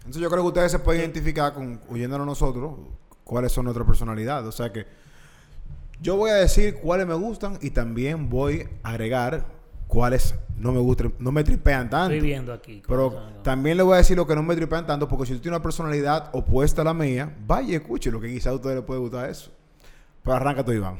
Entonces 0.00 0.20
yo 0.20 0.28
creo 0.28 0.42
que 0.42 0.48
ustedes 0.48 0.70
se 0.70 0.80
pueden 0.80 1.00
identificar 1.00 1.54
con, 1.54 1.80
oyéndonos 1.88 2.26
nosotros, 2.26 2.74
cuáles 3.24 3.52
son 3.52 3.64
nuestras 3.64 3.86
personalidades. 3.86 4.46
O 4.46 4.52
sea 4.52 4.70
que 4.70 4.84
yo 6.00 6.16
voy 6.16 6.30
a 6.30 6.34
decir 6.34 6.76
cuáles 6.76 7.06
me 7.06 7.14
gustan 7.14 7.58
y 7.60 7.70
también 7.70 8.28
voy 8.28 8.68
a 8.82 8.90
agregar 8.90 9.46
cuáles 9.86 10.34
no 10.56 10.72
me 10.72 10.80
gustan, 10.80 11.14
no 11.18 11.32
me 11.32 11.44
tripean 11.44 11.90
tanto. 11.90 12.14
Estoy 12.14 12.28
viendo 12.28 12.52
aquí. 12.52 12.82
Pero 12.86 13.14
también 13.42 13.76
le 13.76 13.82
voy 13.82 13.94
a 13.94 13.98
decir 13.98 14.16
lo 14.16 14.26
que 14.26 14.34
no 14.34 14.42
me 14.42 14.54
tripean 14.54 14.86
tanto, 14.86 15.08
porque 15.08 15.26
si 15.26 15.34
tú 15.34 15.40
tienes 15.40 15.56
una 15.56 15.62
personalidad 15.62 16.30
opuesta 16.32 16.82
a 16.82 16.84
la 16.84 16.94
mía, 16.94 17.34
vaya 17.46 17.72
y 17.72 17.74
escuche 17.74 18.10
lo 18.10 18.20
que 18.20 18.28
quizás 18.28 18.48
a 18.48 18.54
ustedes 18.54 18.76
les 18.76 18.84
puede 18.84 19.00
gustar 19.00 19.28
eso. 19.28 19.50
Pero 20.22 20.36
arranca 20.36 20.64
tú, 20.64 20.72
Iván. 20.72 20.96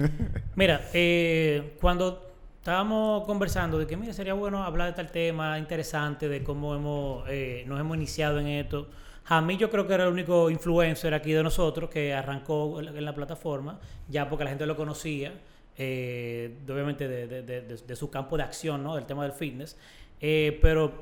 Mira, 0.54 0.88
eh, 0.92 1.76
cuando 1.80 2.26
estábamos 2.58 3.24
conversando 3.24 3.78
de 3.78 3.86
que, 3.86 3.96
mira, 3.96 4.12
sería 4.12 4.34
bueno 4.34 4.64
hablar 4.64 4.88
de 4.88 4.92
tal 4.94 5.10
tema 5.10 5.56
interesante, 5.58 6.28
de 6.28 6.42
cómo 6.42 6.74
hemos, 6.74 7.24
eh, 7.28 7.64
nos 7.66 7.78
hemos 7.78 7.96
iniciado 7.96 8.40
en 8.40 8.48
esto. 8.48 8.88
A 9.28 9.40
mí 9.40 9.56
yo 9.56 9.70
creo 9.70 9.86
que 9.86 9.94
era 9.94 10.04
el 10.04 10.12
único 10.12 10.50
influencer 10.50 11.12
aquí 11.12 11.32
de 11.32 11.42
nosotros 11.42 11.90
que 11.90 12.14
arrancó 12.14 12.78
en 12.80 13.04
la, 13.04 13.14
plataforma, 13.14 13.80
ya 14.08 14.28
porque 14.28 14.44
la 14.44 14.50
gente 14.50 14.66
lo 14.66 14.76
conocía, 14.76 15.32
eh, 15.76 16.56
obviamente 16.68 17.08
de, 17.08 17.96
su 17.96 18.08
campo 18.10 18.36
de 18.36 18.44
acción, 18.44 18.84
¿no? 18.84 18.94
Del 18.94 19.04
tema 19.04 19.24
del 19.24 19.32
fitness. 19.32 19.76
Eh, 20.20 20.58
pero 20.62 20.92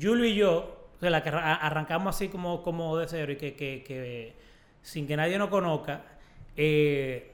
Julio 0.00 0.26
y 0.26 0.34
yo, 0.34 0.88
o 0.96 1.00
sea, 1.00 1.08
la 1.10 1.22
que 1.22 1.30
arra- 1.30 1.54
arrancamos 1.54 2.14
así 2.14 2.28
como, 2.28 2.62
como 2.62 2.96
de 2.98 3.08
cero 3.08 3.32
y 3.32 3.36
que, 3.36 3.54
que- 3.54 3.82
que 3.86 4.34
sin 4.82 5.06
que 5.06 5.16
nadie 5.16 5.38
nos 5.38 5.48
conozca, 5.48 6.02
eh, 6.56 7.32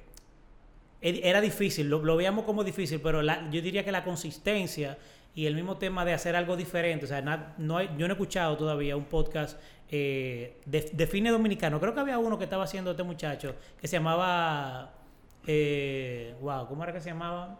er- 1.03 1.21
era 1.25 1.41
difícil, 1.41 1.89
lo, 1.91 2.17
veíamos 2.17 2.45
como 2.45 2.63
difícil, 2.63 3.01
pero 3.01 3.23
la- 3.23 3.51
yo 3.51 3.61
diría 3.61 3.85
que 3.85 3.91
la 3.93 4.05
consistencia 4.05 4.99
y 5.35 5.47
el 5.47 5.55
mismo 5.55 5.77
tema 5.79 6.05
de 6.05 6.13
hacer 6.15 6.37
algo 6.37 6.57
diferente, 6.57 7.05
o 7.05 7.09
sea, 7.09 7.23
na- 7.23 7.55
no 7.59 7.81
yo 7.83 8.07
no 8.07 8.07
he 8.07 8.13
escuchado 8.17 8.57
todavía 8.57 8.97
un 8.97 9.05
podcast 9.05 9.61
eh, 9.91 10.61
de, 10.67 10.91
de 10.93 11.07
cine 11.07 11.31
dominicano, 11.31 11.81
creo 11.81 11.95
que 11.95 12.01
había 12.01 12.19
uno 12.19 12.37
que 12.39 12.45
estaba 12.45 12.65
haciendo 12.65 12.91
este 12.93 13.03
muchacho, 13.03 13.55
que 13.81 13.89
se 13.89 13.97
llamaba, 13.97 14.93
eh, 15.47 16.35
wow, 16.41 16.67
¿cómo 16.69 16.83
era 16.85 16.93
que 16.93 17.01
se 17.01 17.11
llamaba? 17.11 17.59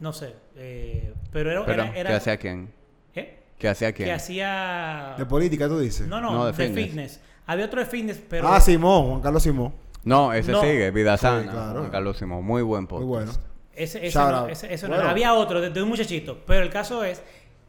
No 0.00 0.12
sé, 0.12 0.34
eh, 0.56 1.14
pero 1.32 1.50
era... 1.50 1.64
Pero, 1.64 1.82
era- 1.84 1.96
era- 1.96 2.10
¿qué 2.10 2.16
hacía 2.16 2.36
quién? 2.36 2.72
¿Eh? 3.14 3.38
¿Qué 3.58 3.68
hacía 3.68 3.92
quién? 3.92 4.08
Que 4.08 4.12
hacía... 4.14 5.14
de 5.16 5.26
política, 5.26 5.68
tú 5.68 5.78
dices. 5.78 6.06
No, 6.08 6.20
no, 6.20 6.32
No, 6.32 6.46
de 6.46 6.52
de, 6.52 6.58
fitness. 6.66 6.84
fitness. 6.86 7.20
Había 7.46 7.66
otro 7.66 7.80
de 7.80 7.86
fitness, 7.86 8.20
pero... 8.28 8.48
Ah, 8.48 8.60
Simón, 8.60 9.06
Juan 9.08 9.20
Carlos 9.20 9.42
Simón. 9.42 9.72
No, 10.02 10.32
ese 10.32 10.50
No. 10.52 10.60
sigue, 10.60 10.90
Vida 10.90 11.16
Sí, 11.16 11.22
Sana. 11.22 11.50
claro. 11.50 11.78
Juan 11.80 11.90
Carlos 11.90 12.16
Simón, 12.18 12.44
muy 12.44 12.62
buen 12.62 12.82
Muy 12.82 12.88
podcast. 12.88 13.06
bueno. 13.08 13.32
Ese, 13.76 14.10
no, 14.14 14.46
ese- 14.48 14.72
ese 14.72 14.86
Bueno. 14.86 15.08
Había 15.08 15.34
otro 15.34 15.60
de, 15.60 15.70
de 15.70 15.82
un 15.82 15.88
muchachito. 15.88 16.38
Pero 16.46 16.62
el 16.62 16.70
caso 16.70 17.02
es 17.04 17.22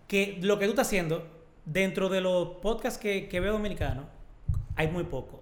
que 0.08 0.38
lo 0.42 0.60
que 0.60 0.66
tú 0.66 0.72
estás 0.72 0.88
haciendo 0.88 1.26
dentro 1.66 2.10
de 2.10 2.22
los 2.22 2.48
podcasts 2.62 3.00
que, 3.00 3.28
que 3.28 3.40
veo 3.40 3.54
dominicanos, 3.54 4.06
hay 4.76 4.88
muy 4.88 5.04
poco. 5.04 5.42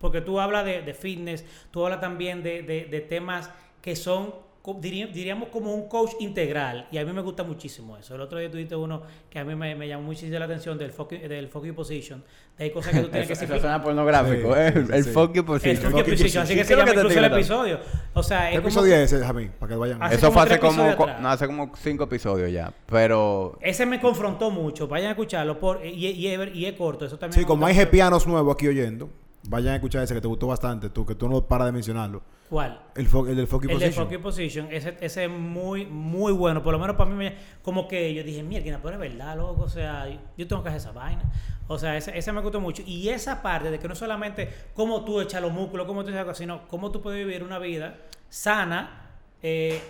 Porque 0.00 0.20
tú 0.20 0.40
hablas 0.40 0.64
de, 0.64 0.82
de 0.82 0.94
fitness, 0.94 1.44
tú 1.70 1.84
hablas 1.84 2.00
también 2.00 2.42
de, 2.42 2.62
de- 2.62 2.84
temas 3.00 3.50
que 3.82 3.96
son, 3.96 4.34
diríamos, 4.74 5.48
como 5.48 5.74
un 5.74 5.88
coach 5.88 6.12
integral. 6.20 6.86
Y 6.90 6.98
a 6.98 7.04
mí 7.04 7.12
me 7.12 7.20
gusta 7.22 7.42
muchísimo 7.44 7.96
eso. 7.96 8.14
El 8.14 8.20
otro 8.20 8.38
día 8.38 8.50
tuviste 8.50 8.76
uno 8.76 9.02
que 9.30 9.38
a 9.38 9.44
mí 9.44 9.54
me, 9.54 9.74
me 9.74 9.88
llamó 9.88 10.04
muchísimo 10.04 10.38
la 10.38 10.44
atención 10.44 10.76
del 10.78 10.90
focus, 10.92 11.20
del 11.22 11.48
focus 11.48 11.72
position. 11.72 12.24
De 12.56 12.64
hay 12.64 12.70
cosas 12.70 12.92
que 12.92 13.00
tú 13.00 13.08
tienes 13.10 13.22
Eso, 13.22 13.28
que 13.28 13.32
eso 13.34 13.40
simplificar. 13.40 13.60
suena 13.60 13.82
pornográfico, 13.82 14.54
Sí, 14.54 14.60
¿eh? 14.60 14.66
El, 14.74 14.86
sí, 14.86 14.92
el 14.94 15.04
sí. 15.04 15.10
fuck 15.10 15.32
you 15.34 15.40
El 15.40 15.44
position. 15.46 15.76
focus 15.76 15.90
Focus 15.92 16.10
position, 16.10 16.42
así 16.42 16.44
position. 16.44 16.46
que 16.48 16.54
¿Qué 16.54 16.64
se 16.64 16.64
es 16.64 16.70
lo 16.70 16.76
llama 16.76 16.84
que 16.86 16.92
te 16.94 17.00
incluso 17.00 17.18
el 17.18 17.24
episodio. 17.32 17.80
O 18.14 18.22
sea, 18.22 18.38
¿Qué 18.40 18.46
es 18.46 18.54
como- 18.56 18.68
episodio 18.68 18.94
es 18.96 19.12
ese, 19.12 19.24
Jamín? 19.24 19.52
Para 19.58 19.70
que 19.70 19.76
vayan 19.76 20.02
Eso 20.12 20.32
fue 20.32 20.42
hace 20.42 20.58
como, 20.58 20.82
no, 21.20 21.28
hace 21.28 21.46
como 21.46 21.72
cinco 21.76 22.04
episodios 22.04 22.50
ya. 22.52 22.72
Pero 22.86 23.58
Ese 23.60 23.86
me 23.86 24.00
confrontó 24.00 24.50
mucho. 24.50 24.88
Vayan 24.88 25.08
a 25.08 25.10
escucharlo. 25.12 25.58
Por, 25.60 25.84
y, 25.84 25.90
y, 26.06 26.26
es- 26.28 26.54
y 26.54 26.66
es 26.66 26.72
corto. 26.74 27.04
Eso 27.06 27.18
también 27.18 27.40
Sí, 27.40 27.46
como 27.46 27.66
hay 27.66 27.74
gepianos 27.74 28.26
nuevos 28.26 28.54
aquí 28.54 28.66
oyendo, 28.68 29.08
vayan 29.44 29.72
a 29.72 29.76
escuchar 29.76 30.02
ese 30.02 30.14
que 30.14 30.20
te 30.20 30.28
gustó 30.28 30.46
bastante, 30.46 30.90
tú, 30.90 31.06
que 31.06 31.14
tú 31.14 31.28
no 31.28 31.46
paras 31.46 31.66
de 31.66 31.72
mencionarlo. 31.72 32.22
¿Cuál? 32.48 32.80
El, 32.94 33.06
el 33.28 33.36
del 33.36 33.46
Focus 33.46 33.70
El 33.70 33.78
de 33.78 33.86
Position. 33.86 34.06
Focus 34.06 34.22
Position. 34.22 34.68
Ese, 34.70 34.96
ese 35.00 35.24
es 35.24 35.30
muy, 35.30 35.84
muy 35.84 36.32
bueno. 36.32 36.62
Por 36.62 36.72
lo 36.72 36.78
menos 36.78 36.96
para 36.96 37.10
mí, 37.10 37.16
me, 37.16 37.36
como 37.62 37.86
que 37.86 38.14
yo 38.14 38.22
dije, 38.22 38.42
mierda, 38.42 38.80
pero 38.82 38.94
es 38.94 39.00
verdad, 39.00 39.36
loco. 39.36 39.62
O 39.62 39.68
sea, 39.68 40.08
yo 40.36 40.46
tengo 40.48 40.62
que 40.62 40.70
hacer 40.70 40.80
esa 40.80 40.92
vaina. 40.92 41.30
O 41.66 41.78
sea, 41.78 41.96
ese, 41.96 42.16
ese 42.16 42.32
me 42.32 42.40
gustó 42.40 42.60
mucho. 42.60 42.82
Y 42.86 43.10
esa 43.10 43.42
parte 43.42 43.70
de 43.70 43.78
que 43.78 43.86
no 43.86 43.94
solamente 43.94 44.48
cómo 44.74 45.04
tú 45.04 45.20
echas 45.20 45.42
los 45.42 45.52
músculos, 45.52 45.86
cómo 45.86 46.04
tú 46.04 46.10
echas 46.10 46.38
sino 46.38 46.66
cómo 46.68 46.90
tú 46.90 47.02
puedes 47.02 47.24
vivir 47.24 47.42
una 47.42 47.58
vida 47.58 47.98
sana 48.30 49.08
eh, 49.42 49.80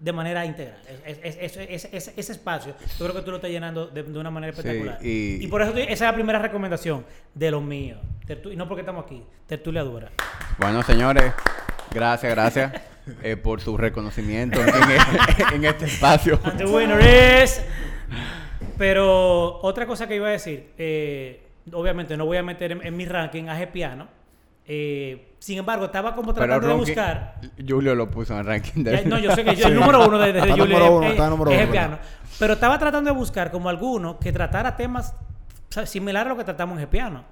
de 0.00 0.12
manera 0.12 0.44
integral. 0.46 0.78
Es- 1.04 1.18
es- 1.22 1.36
es- 1.40 1.56
es- 1.56 1.84
es- 1.84 1.88
es- 1.92 2.12
ese 2.16 2.32
espacio, 2.32 2.74
yo 2.98 3.04
creo 3.04 3.14
que 3.16 3.22
tú 3.22 3.30
lo 3.30 3.36
estás 3.36 3.50
llenando 3.50 3.86
de, 3.88 4.02
de 4.04 4.18
una 4.18 4.30
manera 4.30 4.52
Sí, 4.52 4.60
espectacular. 4.60 4.98
y- 5.02 5.46
por 5.48 5.62
eso 5.62 5.76
esa 5.76 5.90
es 5.92 6.00
la 6.00 6.14
primera 6.14 6.38
recomendación 6.38 7.04
de 7.34 7.50
los 7.50 7.62
míos. 7.62 7.98
Y 8.50 8.56
no 8.56 8.68
porque 8.68 8.82
estamos 8.82 9.04
aquí, 9.06 9.22
tertulia 9.46 9.82
dura. 9.82 10.10
bueno, 10.58 10.82
señores, 10.82 11.32
gracias, 11.92 12.32
gracias. 12.32 12.72
eh, 13.22 13.36
por 13.36 13.60
su 13.60 13.76
reconocimiento 13.76 14.60
en, 14.62 14.68
en 15.54 15.64
este 15.64 15.86
espacio. 15.86 16.38
And 16.44 16.58
the 16.58 16.66
winner 16.66 17.00
is... 17.42 17.60
Pero 18.76 19.60
otra 19.62 19.86
cosa 19.86 20.06
que 20.06 20.16
iba 20.16 20.28
a 20.28 20.32
decir, 20.32 20.70
eh, 20.78 21.42
obviamente 21.72 22.16
no 22.16 22.26
voy 22.26 22.36
a 22.36 22.42
meter 22.42 22.72
en, 22.72 22.86
en 22.86 22.96
mi 22.96 23.04
ranking 23.06 23.48
a 23.48 23.58
G 23.58 23.68
Piano. 23.72 24.08
Eh, 24.70 25.34
sin 25.38 25.56
embargo, 25.58 25.86
estaba 25.86 26.14
como 26.14 26.34
Pero 26.34 26.46
tratando 26.46 26.68
de 26.68 26.74
buscar. 26.74 27.40
Julio 27.66 27.94
lo 27.94 28.10
puso 28.10 28.34
en 28.34 28.40
el 28.40 28.46
ranking 28.46 28.84
de 28.84 28.92
Ya, 29.02 29.02
no, 29.08 29.18
yo 29.18 29.34
sé 29.34 29.42
que 29.42 29.56
yo, 29.56 29.62
Sí. 29.66 29.72
el 29.72 29.74
número 29.80 30.06
uno 30.06 30.18
de, 30.18 30.32
de 30.34 30.40
Julio 30.40 30.56
número 30.66 30.92
uno, 30.96 31.06
es- 31.06 31.12
está 31.12 31.30
número 31.30 31.50
es 31.50 31.56
uno, 31.56 31.64
el 31.64 31.70
piano. 31.70 31.98
Pero 32.38 32.52
estaba 32.52 32.78
tratando 32.78 33.10
de 33.10 33.16
buscar 33.16 33.50
como 33.50 33.68
alguno 33.70 34.18
que 34.18 34.30
tratara 34.30 34.76
temas 34.76 35.14
similares 35.86 36.26
a 36.26 36.34
lo 36.34 36.36
que 36.38 36.44
tratamos 36.44 36.76
en 36.76 36.82
el 36.82 36.88
piano. 36.88 37.24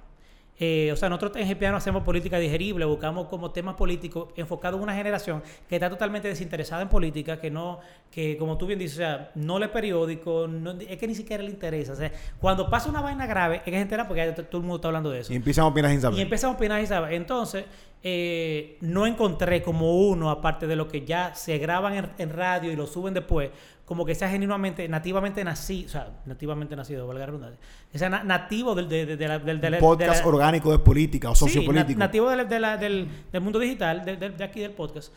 Eh, 0.59 0.89
o 0.91 0.95
sea, 0.95 1.07
nosotros 1.07 1.33
en 1.35 1.57
Piano 1.57 1.77
hacemos 1.77 2.03
política 2.03 2.39
digerible, 2.39 2.83
buscamos 2.85 3.27
como 3.27 3.51
temas 3.51 3.75
políticos 3.75 4.29
enfocados 4.35 4.77
en 4.79 4.83
una 4.83 4.95
generación 4.95 5.43
que 5.69 5.75
está 5.75 5.87
totalmente 5.89 6.27
desinteresada 6.27 6.81
en 6.81 6.89
política, 6.89 7.39
que 7.39 7.51
no, 7.51 7.79
que 8.09 8.37
como 8.37 8.57
tú 8.57 8.65
bien 8.65 8.79
dices, 8.79 8.95
o 8.97 9.01
sea, 9.01 9.31
no 9.35 9.59
lee 9.59 9.67
periódico, 9.67 10.47
no- 10.47 10.71
es 10.71 10.97
que 10.97 11.07
ni 11.07 11.13
siquiera 11.13 11.43
le 11.43 11.51
interesa. 11.51 11.93
O 11.93 11.95
sea, 11.95 12.11
cuando 12.39 12.69
pasa 12.71 12.89
una 12.89 13.01
vaina 13.01 13.27
grave, 13.27 13.57
es 13.57 13.61
que 13.63 13.71
se 13.71 13.81
entera 13.81 14.07
porque 14.07 14.31
todo 14.31 14.57
el 14.57 14.63
mundo 14.63 14.77
está 14.77 14.87
hablando 14.87 15.11
de 15.11 15.19
eso. 15.19 15.31
Y 15.31 15.35
empiezan 15.35 15.65
a 15.65 15.67
opinar 15.67 15.91
sin 15.91 16.01
saber. 16.01 16.17
Y 16.17 16.21
empezamos 16.23 16.55
a 16.55 16.57
opinar 16.57 16.81
y 16.81 16.87
saber. 16.87 17.13
Entonces, 17.13 17.65
eh, 18.03 18.77
no 18.81 19.05
encontré 19.05 19.61
como 19.61 20.07
uno, 20.07 20.29
aparte 20.29 20.67
de 20.67 20.75
lo 20.75 20.87
que 20.87 21.05
ya 21.05 21.33
se 21.35 21.57
graban 21.57 21.93
en, 21.95 22.09
en 22.17 22.29
radio 22.29 22.71
y 22.71 22.75
lo 22.75 22.87
suben 22.87 23.13
después, 23.13 23.49
como 23.85 24.05
que 24.05 24.15
sea 24.15 24.29
genuinamente, 24.29 24.87
nativamente 24.87 25.43
nacido, 25.43 25.87
o 25.87 25.89
sea, 25.89 26.09
nativamente 26.25 26.75
nacido, 26.75 27.07
valga 27.07 27.21
la 27.21 27.25
redundancia, 27.27 27.59
que 27.91 27.97
sea 27.97 28.09
na- 28.09 28.23
nativo 28.23 28.75
del, 28.75 28.87
de, 28.89 29.05
de- 29.05 29.17
de 29.17 29.27
la, 29.27 29.39
del, 29.39 29.59
del- 29.61 29.77
podcast 29.77 30.17
de 30.19 30.21
la- 30.23 30.27
orgánico 30.35 30.71
de 30.71 30.79
política 30.79 31.29
o 31.29 31.35
Sí, 31.35 31.45
sociopolítico. 31.45 31.97
na- 31.99 32.05
nativo 32.05 32.29
la- 32.35 32.77
del, 32.77 33.07
del 33.31 33.41
mundo 33.41 33.59
digital, 33.59 34.03
de 34.05 34.43
aquí 34.43 34.59
del 34.59 34.71
podcast. 34.71 35.13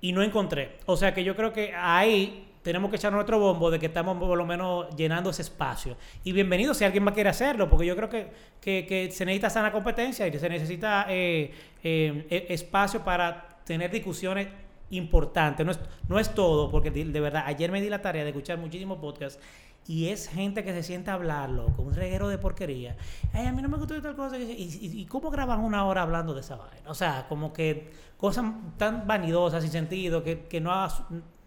Y 0.00 0.12
no 0.12 0.22
encontré. 0.22 0.78
O 0.86 0.96
sea 0.96 1.14
que 1.14 1.22
yo 1.22 1.36
creo 1.36 1.52
que 1.52 1.72
ahí 1.76 2.48
tenemos 2.62 2.90
que 2.90 2.96
echar 2.96 3.12
nuestro 3.12 3.38
bombo 3.38 3.70
de 3.70 3.78
que 3.78 3.86
estamos 3.86 4.16
por 4.18 4.38
lo 4.38 4.46
menos 4.46 4.94
llenando 4.96 5.30
ese 5.30 5.42
espacio. 5.42 5.96
Y 6.24 6.32
bienvenido 6.32 6.74
si 6.74 6.84
alguien 6.84 7.02
más 7.02 7.14
quiere 7.14 7.30
hacerlo, 7.30 7.68
porque 7.68 7.86
yo 7.86 7.96
creo 7.96 8.08
que, 8.08 8.32
que, 8.60 9.08
se 9.12 9.24
necesita 9.24 9.50
sana 9.50 9.72
competencia 9.72 10.26
y 10.26 10.38
se 10.38 10.48
necesita 10.48 11.06
eh, 11.08 11.52
eh, 11.82 12.26
e- 12.30 12.46
espacio 12.54 13.02
para 13.02 13.58
tener 13.64 13.90
discusiones 13.90 14.48
importantes. 14.90 15.66
No 15.66 15.72
es, 15.72 15.80
no 16.08 16.18
es 16.18 16.34
todo, 16.34 16.70
porque 16.70 16.90
de, 16.90 17.20
verdad, 17.20 17.44
ayer 17.46 17.70
me 17.72 17.80
di 17.80 17.88
la 17.88 18.00
tarea 18.00 18.22
de 18.22 18.30
escuchar 18.30 18.58
muchísimos 18.58 18.98
podcasts 18.98 19.40
y 19.88 20.10
es 20.10 20.28
gente 20.28 20.62
que 20.62 20.72
se 20.72 20.84
sienta 20.84 21.10
a 21.10 21.14
hablar, 21.14 21.50
loco, 21.50 21.82
un 21.82 21.94
reguero 21.94 22.28
de 22.28 22.38
porquería. 22.38 22.96
Ay, 23.32 23.46
a 23.46 23.52
mí 23.52 23.60
no 23.60 23.68
me 23.68 23.76
gustó 23.76 24.00
tal 24.00 24.14
cosa. 24.14 24.38
¿Y, 24.38 24.44
y, 24.44 25.00
y 25.00 25.06
cómo 25.06 25.30
graban 25.30 25.58
una 25.58 25.84
hora 25.84 26.02
hablando 26.02 26.34
de 26.34 26.40
esa 26.40 26.54
vaina? 26.54 26.88
O 26.88 26.94
sea, 26.94 27.26
como 27.28 27.52
que 27.52 27.90
cosas 28.16 28.44
tan 28.76 29.04
vanidosas, 29.08 29.64
sin 29.64 29.72
sentido, 29.72 30.22
que, 30.22 30.42
que 30.42 30.60
no, 30.60 30.72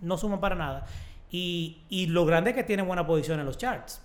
no 0.01 0.17
suman 0.17 0.41
para 0.41 0.55
nada. 0.55 0.85
Y, 1.31 1.81
y 1.89 2.07
lo 2.07 2.25
grande 2.25 2.51
es 2.51 2.55
que 2.55 2.63
tienen 2.63 2.85
buena 2.87 3.05
posición 3.05 3.39
en 3.39 3.45
los 3.45 3.57
charts. 3.57 4.01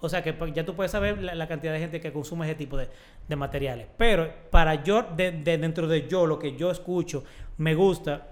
O 0.00 0.08
sea, 0.08 0.22
que 0.22 0.34
ya 0.54 0.64
tú 0.64 0.74
puedes 0.74 0.90
saber 0.92 1.20
la, 1.22 1.34
la 1.34 1.46
cantidad 1.46 1.72
de 1.72 1.78
gente 1.78 2.00
que 2.00 2.12
consume 2.12 2.46
ese 2.46 2.56
tipo 2.56 2.76
de, 2.76 2.88
de 3.28 3.36
materiales. 3.36 3.86
Pero 3.96 4.28
para 4.50 4.82
yo, 4.82 5.02
de, 5.16 5.30
de- 5.32 5.58
dentro 5.58 5.86
de 5.86 6.08
yo, 6.08 6.26
lo 6.26 6.38
que 6.38 6.56
yo 6.56 6.70
escucho, 6.70 7.22
me 7.58 7.74
gusta, 7.74 8.28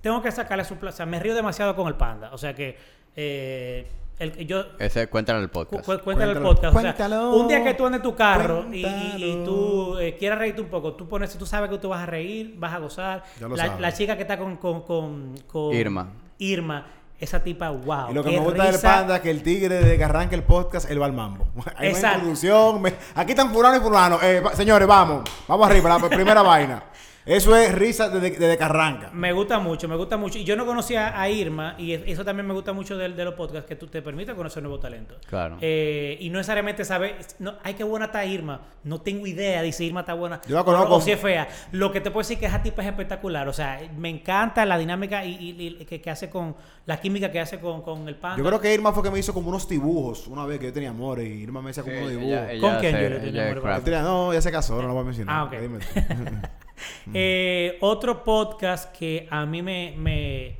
tengo 0.00 0.22
que 0.22 0.30
sacarle 0.30 0.64
su 0.64 0.76
plaza. 0.76 1.04
Me 1.06 1.18
río 1.18 1.34
demasiado 1.34 1.74
con 1.74 1.88
el 1.88 1.94
panda. 1.94 2.30
O 2.32 2.38
sea 2.38 2.54
que 2.54 2.76
eh, 3.16 3.86
el, 4.20 4.46
yo, 4.46 4.64
Ese 4.78 5.08
cuéntale 5.08 5.40
el 5.40 5.48
podcast. 5.50 5.84
cu- 5.84 5.98
cuéntale 6.04 6.30
el 6.32 6.38
Cuéntalo. 6.38 6.54
podcast. 6.54 6.76
O 6.76 6.80
sea, 6.80 6.94
Cuéntalo. 6.94 7.36
un 7.36 7.48
día 7.48 7.64
que 7.64 7.74
tú 7.74 7.86
andes 7.86 7.98
en 7.98 8.02
tu 8.04 8.14
carro 8.14 8.66
y, 8.72 8.78
y- 8.78 8.82
Cuéntalo. 8.82 9.44
tú 9.44 9.98
eh, 9.98 10.16
quieras 10.16 10.38
reírte 10.38 10.60
un 10.60 10.68
poco, 10.68 10.94
tú 10.94 11.08
pones, 11.08 11.36
tú 11.36 11.44
sabes 11.44 11.70
que 11.70 11.78
tú 11.78 11.88
vas 11.88 12.02
a 12.02 12.06
reír, 12.06 12.54
vas 12.56 12.72
a 12.72 12.78
gozar. 12.78 13.24
La, 13.40 13.78
la 13.80 13.92
chica 13.92 14.14
que 14.16 14.22
está 14.22 14.38
con, 14.38 14.58
con, 14.58 14.82
con, 14.82 15.34
con 15.48 15.74
Irma. 15.74 16.12
Irma, 16.38 16.86
esa 17.20 17.42
tipa, 17.42 17.70
wow. 17.70 18.10
Y 18.10 18.14
lo 18.14 18.24
que 18.24 18.30
me 18.30 18.38
gusta 18.40 18.64
del 18.70 18.80
panda 18.80 19.16
es 19.16 19.20
que 19.22 19.30
el 19.30 19.42
tigre 19.42 19.76
desde 19.76 19.96
que 19.98 20.04
arranca 20.04 20.34
el 20.34 20.42
podcast, 20.42 20.90
él 20.90 21.00
va 21.00 21.06
al 21.06 21.12
mambo. 21.12 21.46
Hay 21.76 21.88
una 21.88 21.96
Exacto. 21.96 22.16
introducción. 22.18 22.82
me- 22.82 22.94
Aquí 23.14 23.32
están 23.32 23.52
fulano 23.52 23.76
y 23.76 23.80
fulano. 23.80 24.18
Eh, 24.22 24.42
señores, 24.54 24.88
vamos. 24.88 25.22
Vamos 25.46 25.68
arriba, 25.68 25.98
la 25.98 26.08
primera 26.08 26.42
vaina. 26.42 26.82
Eso 27.30 27.54
es 27.56 27.72
risa 27.74 28.08
desde, 28.08 28.30
desde 28.30 28.58
que 28.58 28.64
arranca. 28.64 29.10
Me 29.12 29.32
gusta 29.32 29.58
mucho, 29.58 29.86
me 29.88 29.96
gusta 29.96 30.16
mucho. 30.16 30.38
Y 30.38 30.44
yo 30.44 30.56
no 30.56 30.66
conocía 30.66 31.18
a 31.20 31.28
Irma, 31.30 31.74
y 31.78 31.92
eso 31.92 32.24
también 32.24 32.46
me 32.46 32.54
gusta 32.54 32.72
mucho 32.72 32.96
de, 32.98 33.08
de 33.10 33.24
los 33.24 33.34
podcasts, 33.34 33.68
que 33.68 33.76
tú 33.76 33.86
te 33.86 34.02
permite 34.02 34.34
conocer 34.34 34.62
nuevos 34.62 34.80
talentos. 34.80 35.18
Claro. 35.28 35.56
Eh, 35.60 36.16
y 36.20 36.28
no 36.30 36.38
necesariamente 36.38 36.84
saber, 36.84 37.16
no, 37.38 37.54
ay, 37.62 37.74
qué 37.74 37.84
buena 37.84 38.06
está 38.06 38.24
Irma. 38.24 38.60
No 38.82 39.00
tengo 39.00 39.26
idea 39.26 39.62
de 39.62 39.70
si 39.72 39.86
Irma 39.86 40.00
está 40.00 40.14
buena 40.14 40.40
Yo 40.48 40.56
la 40.56 40.64
conozco. 40.64 40.94
o, 40.94 40.96
o 40.96 41.00
si 41.00 41.12
es 41.12 41.20
fea. 41.20 41.46
Lo 41.72 41.92
que 41.92 42.00
te 42.00 42.10
puedo 42.10 42.22
decir 42.22 42.34
es 42.34 42.40
que 42.40 42.46
esa 42.46 42.62
tipa 42.62 42.82
es 42.82 42.88
espectacular. 42.88 43.46
O 43.48 43.52
sea, 43.52 43.80
me 43.96 44.08
encanta 44.08 44.64
la 44.66 44.76
dinámica 44.78 45.24
y, 45.24 45.34
y- 45.34 45.66
y 45.80 45.84
que, 45.84 46.00
que 46.00 46.10
hace 46.10 46.28
con, 46.30 46.56
la 46.86 47.00
química 47.00 47.30
que 47.30 47.38
hace 47.38 47.60
con, 47.60 47.82
con 47.82 48.08
el 48.08 48.16
panda. 48.16 48.38
Yo 48.38 48.44
creo 48.44 48.60
que 48.60 48.74
Irma 48.74 48.92
fue 48.92 49.02
que 49.04 49.10
me 49.10 49.18
hizo 49.20 49.32
como 49.32 49.50
unos 49.50 49.68
dibujos 49.68 50.26
una 50.26 50.46
vez 50.46 50.58
que 50.58 50.66
yo 50.66 50.72
tenía 50.72 50.90
amores 50.90 51.26
y 51.28 51.42
Irma 51.42 51.62
me 51.62 51.70
hacía 51.70 51.82
como 51.84 51.94
Sí, 51.94 52.00
unos 52.00 52.10
dibujos. 52.10 52.30
ella- 52.32 52.52
ella 52.52 52.60
¿Con 52.60 52.80
quién 52.80 52.92
yo 52.92 52.98
le 53.08 53.18
tenía 53.20 53.28
ella 53.30 53.42
amor 53.44 53.56
es 53.58 53.62
para 53.62 53.78
Yo 53.78 53.84
tenía- 53.84 54.02
no, 54.02 54.32
ya 54.34 54.42
se 54.42 54.50
casó, 54.50 54.82
no 54.82 54.88
lo 54.88 54.94
voy 54.94 55.02
a 55.02 55.04
mencionar. 55.04 55.36
Ah, 55.36 55.44
ok. 55.44 55.52
Tú. 57.04 57.10
Eh, 57.14 57.78
otro 57.80 58.22
podcast 58.24 58.94
que 58.96 59.26
a 59.30 59.44
mí 59.46 59.62
me, 59.62 59.94
me- 59.96 60.56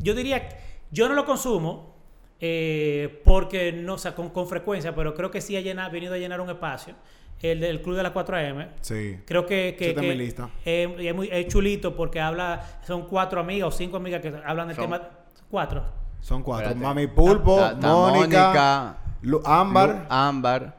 Yo 0.00 0.14
diría... 0.14 0.48
Yo 0.90 1.08
no 1.08 1.14
lo 1.14 1.24
consumo 1.24 1.94
eh, 2.40 3.20
porque 3.24 3.72
no... 3.72 3.94
O 3.94 3.98
sea, 3.98 4.14
con, 4.14 4.30
con 4.30 4.46
frecuencia, 4.48 4.94
pero 4.94 5.14
creo 5.14 5.30
que 5.30 5.40
sí 5.40 5.56
ha 5.56 5.60
llenado- 5.60 5.90
venido 5.90 6.14
a 6.14 6.18
llenar 6.18 6.40
un 6.40 6.50
espacio. 6.50 6.94
El 7.40 7.58
del 7.58 7.82
Club 7.82 7.96
de 7.96 8.02
la 8.04 8.14
4AM. 8.14 8.68
sí. 8.82 9.18
Creo 9.26 9.46
que, 9.46 9.74
que, 9.76 9.94
que 9.94 10.00
mi 10.00 10.14
lista. 10.14 10.48
eh, 10.64 10.94
es, 11.00 11.14
muy, 11.14 11.28
es 11.32 11.46
chulito 11.48 11.96
porque 11.96 12.20
habla... 12.20 12.80
Son 12.86 13.06
cuatro 13.06 13.40
amigas 13.40 13.68
o 13.68 13.70
cinco 13.70 13.96
amigas 13.96 14.20
que 14.22 14.32
hablan 14.44 14.68
del 14.68 14.76
Son- 14.76 14.84
tema... 14.84 15.08
Cuatro. 15.50 15.84
Son 16.20 16.42
cuatro. 16.42 16.68
Espérate. 16.68 16.86
Mami 16.86 17.06
Pulpo, 17.08 17.56
Ta- 17.58 17.78
ta- 17.80 17.88
Mónica, 17.88 18.96
Lu- 19.22 19.42
Ámbar. 19.44 19.88
Lu- 19.88 20.06
Ámbar 20.08 20.76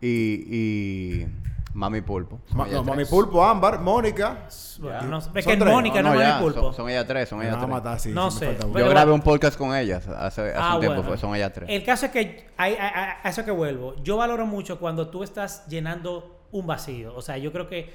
y, 0.00 0.08
y 1.20 1.26
Mami 1.76 2.00
Pulpo. 2.00 2.40
Son 2.48 2.56
Ma- 2.58 2.64
ellas 2.64 2.76
no, 2.76 2.84
Mami. 2.84 3.04
Pulpo, 3.04 3.44
Ámbar, 3.44 3.80
Mónica. 3.80 4.46
Bueno, 4.80 5.00
Ya. 5.00 5.06
no 5.06 5.20
sé. 5.20 5.30
es 5.34 5.44
Son 5.44 5.52
que 5.52 5.60
tres. 5.60 5.72
Mónica 5.72 6.02
no, 6.02 6.08
no, 6.08 6.14
es 6.14 6.20
ya, 6.26 6.32
Mami 6.34 6.44
Pulpo. 6.44 6.60
Son, 6.62 6.74
son 6.74 6.88
ellas 6.90 7.06
tres, 7.06 7.28
son 7.28 7.42
ellas 7.42 7.58
tres. 7.58 8.14
No 8.14 8.30
sé. 8.30 8.46
me 8.46 8.52
falta 8.52 8.64
uno. 8.66 8.72
Pero 8.74 8.86
Yo 8.86 8.90
grabé 8.90 9.12
un 9.12 9.20
podcast 9.20 9.58
con 9.58 9.74
ellas 9.76 10.08
hace, 10.08 10.40
hace 10.42 10.52
Ah, 10.56 10.74
un 10.74 10.80
tiempo, 10.80 10.96
bueno. 10.96 11.08
pues 11.10 11.20
son 11.20 11.34
ellas 11.36 11.52
tres. 11.52 11.68
El 11.70 11.84
caso 11.84 12.06
es 12.06 12.12
que, 12.12 12.46
hay- 12.56 12.76
a, 12.76 12.86
a- 12.86 13.16
a 13.22 13.28
eso 13.28 13.44
que 13.44 13.50
vuelvo, 13.50 13.94
yo 14.02 14.16
valoro 14.16 14.46
mucho 14.46 14.78
cuando 14.78 15.08
tú 15.08 15.22
estás 15.22 15.66
llenando 15.68 16.46
un 16.52 16.66
vacío. 16.66 17.14
O 17.14 17.20
sea, 17.20 17.36
yo 17.36 17.52
creo 17.52 17.68
que 17.68 17.92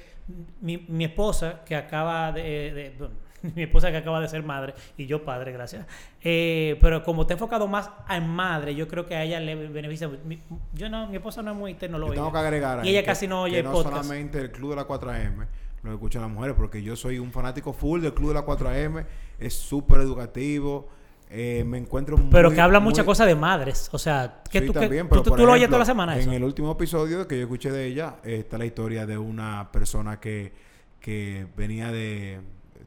mi, 0.60 0.78
mi 0.88 1.04
esposa, 1.04 1.62
que 1.66 1.74
acaba 1.74 2.30
de, 2.30 2.42
de- 2.72 2.94
bueno, 2.98 3.14
mi 3.56 3.62
esposa 3.62 3.90
que 3.90 3.96
acaba 3.98 4.20
de 4.20 4.28
ser 4.28 4.42
madre, 4.42 4.74
y 4.96 5.06
yo 5.06 5.24
padre, 5.24 5.52
gracias. 5.52 5.86
eh, 6.22 6.78
pero 6.80 7.02
como 7.02 7.26
te 7.26 7.32
he 7.32 7.36
enfocado 7.36 7.66
más 7.68 7.90
en 8.08 8.28
madre, 8.28 8.74
yo 8.74 8.86
creo 8.88 9.06
que 9.06 9.14
a 9.16 9.24
ella 9.24 9.40
le 9.40 9.54
beneficia. 9.68 10.08
Mi- 10.24 10.40
yo 10.74 10.88
no, 10.88 11.06
mi 11.08 11.16
esposa 11.16 11.42
no 11.42 11.50
es 11.52 11.56
muy 11.56 11.72
Yo 11.72 11.78
tecnológica. 11.78 12.16
tengo 12.16 12.32
que 12.32 12.38
agregar 12.38 12.84
Y 12.84 12.90
ella 12.90 13.00
que- 13.00 13.06
casi 13.06 13.26
no 13.28 13.42
oye 13.42 13.56
que 13.56 13.62
no 13.62 13.72
podcast. 13.72 13.96
solamente 14.04 14.38
el 14.38 14.50
Club 14.52 14.70
de 14.70 14.76
la 14.76 14.86
4AM 14.86 15.46
lo 15.82 15.92
escuchan 15.92 16.22
las 16.22 16.30
mujeres, 16.30 16.54
porque 16.56 16.80
yo 16.82 16.94
soy 16.94 17.18
un 17.18 17.32
fanático 17.32 17.72
full 17.72 18.00
del 18.00 18.14
Club 18.14 18.28
de 18.28 18.34
la 18.34 18.44
4AM. 18.44 19.04
Es 19.38 19.54
súper 19.54 20.00
educativo. 20.00 20.88
eh, 21.34 21.64
me 21.64 21.78
encuentro 21.78 22.18
muy... 22.18 22.28
Pero 22.30 22.50
que 22.50 22.60
habla 22.60 22.78
muchas 22.78 23.06
muy- 23.06 23.12
cosas 23.12 23.26
de 23.26 23.34
madres. 23.34 23.88
O 23.92 23.98
sea, 23.98 24.42
que 24.50 24.60
Sí, 24.60 24.66
tú, 24.66 24.74
que- 24.74 24.80
también, 24.80 25.04
tú, 25.04 25.08
pero 25.08 25.22
tú- 25.22 25.30
tú 25.30 25.36
lo 25.38 25.52
oyes 25.52 25.62
ejemplo, 25.62 25.76
toda 25.76 25.78
la 25.78 25.84
semana. 25.86 26.14
En 26.16 26.20
eso. 26.20 26.32
el 26.32 26.44
último 26.44 26.70
episodio 26.72 27.26
que 27.26 27.36
yo 27.36 27.42
escuché 27.44 27.70
de 27.72 27.86
ella, 27.86 28.16
está 28.22 28.58
la 28.58 28.66
historia 28.66 29.06
de 29.06 29.16
una 29.16 29.72
persona 29.72 30.20
que, 30.20 30.52
que 31.00 31.46
venía 31.56 31.90
de. 31.90 32.38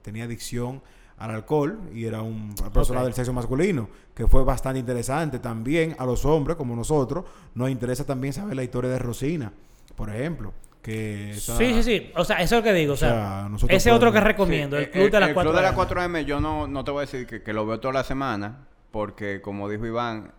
Tenía 0.05 0.23
adicción 0.25 0.81
al 1.17 1.31
alcohol 1.31 1.79
y 1.93 2.05
era 2.05 2.21
un- 2.21 2.53
persona 2.73 3.03
del 3.03 3.13
sexo 3.13 3.33
masculino, 3.33 3.89
que 4.13 4.27
fue 4.27 4.43
bastante 4.43 4.79
interesante. 4.79 5.39
También 5.39 5.95
a 5.97 6.05
los 6.05 6.23
hombres, 6.25 6.55
como 6.57 6.75
nosotros, 6.75 7.25
nos 7.55 7.69
interesa 7.69 8.05
también 8.05 8.33
saber 8.33 8.55
la 8.55 8.63
historia 8.63 8.89
de 8.91 8.99
Rosina, 8.99 9.51
por 9.95 10.09
ejemplo. 10.09 10.53
Que 10.81 11.31
esa- 11.31 11.57
Sí, 11.57 11.73
sí, 11.73 11.81
sí. 11.83 12.11
O 12.15 12.23
sea, 12.23 12.35
eso 12.41 12.55
es 12.57 12.61
lo 12.61 12.63
que 12.63 12.73
digo. 12.73 12.91
O 12.91 12.93
O 12.93 12.97
sea, 12.97 13.49
ese 13.69 13.91
otro 13.91 14.11
que 14.11 14.19
podemos- 14.19 14.23
recomiendo, 14.27 14.77
Sí, 14.77 14.83
el 14.83 14.91
Club 14.91 15.09
de 15.11 15.19
la 15.19 15.33
4 15.33 15.51
Club 15.51 15.55
de 15.61 15.67
la 15.67 15.73
4M, 15.75 16.25
yo 16.25 16.39
no, 16.39 16.67
no 16.67 16.83
te 16.83 16.91
voy 16.91 16.99
a 16.99 17.05
decir 17.07 17.25
que, 17.25 17.41
que 17.41 17.53
lo 17.53 17.65
veo 17.65 17.79
toda 17.79 17.93
la 17.95 18.03
semana, 18.03 18.67
porque 18.91 19.41
como 19.41 19.67
dijo 19.67 19.85
Iván, 19.87 20.31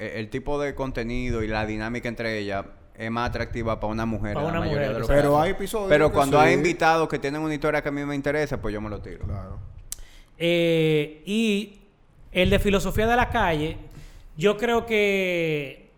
e- 0.00 0.18
el, 0.18 0.28
tipo 0.28 0.60
de 0.60 0.74
contenido 0.74 1.44
y 1.44 1.46
la 1.46 1.66
dinámica 1.66 2.08
entre 2.08 2.36
ellas 2.38 2.64
es 2.96 3.10
más 3.10 3.28
atractiva 3.30 3.78
para 3.80 3.92
una 3.92 4.06
mujer. 4.06 4.34
Para 4.34 4.46
la 4.46 4.52
una 4.52 4.60
mujer, 4.68 4.92
de 4.92 4.98
los 5.00 5.08
Pero 5.08 5.22
casos. 5.32 5.42
hay 5.42 5.50
episodios 5.52 5.88
Pero 5.88 6.08
que 6.10 6.14
cuando 6.14 6.40
sí. 6.40 6.46
hay 6.46 6.54
invitados 6.54 7.08
que 7.08 7.18
tienen 7.18 7.40
una 7.42 7.54
historia 7.54 7.82
que 7.82 7.88
a 7.88 7.92
mí 7.92 8.04
me 8.04 8.14
interesa, 8.14 8.60
pues 8.60 8.72
yo 8.74 8.80
me 8.80 8.90
lo 8.90 9.00
tiro. 9.00 9.24
Claro. 9.26 9.58
Eh, 10.38 11.22
y 11.26 11.80
el 12.32 12.50
de 12.50 12.58
filosofía 12.58 13.06
de 13.06 13.16
la 13.16 13.28
calle, 13.28 13.76
yo 14.36 14.56
creo 14.56 14.86
que 14.86 15.90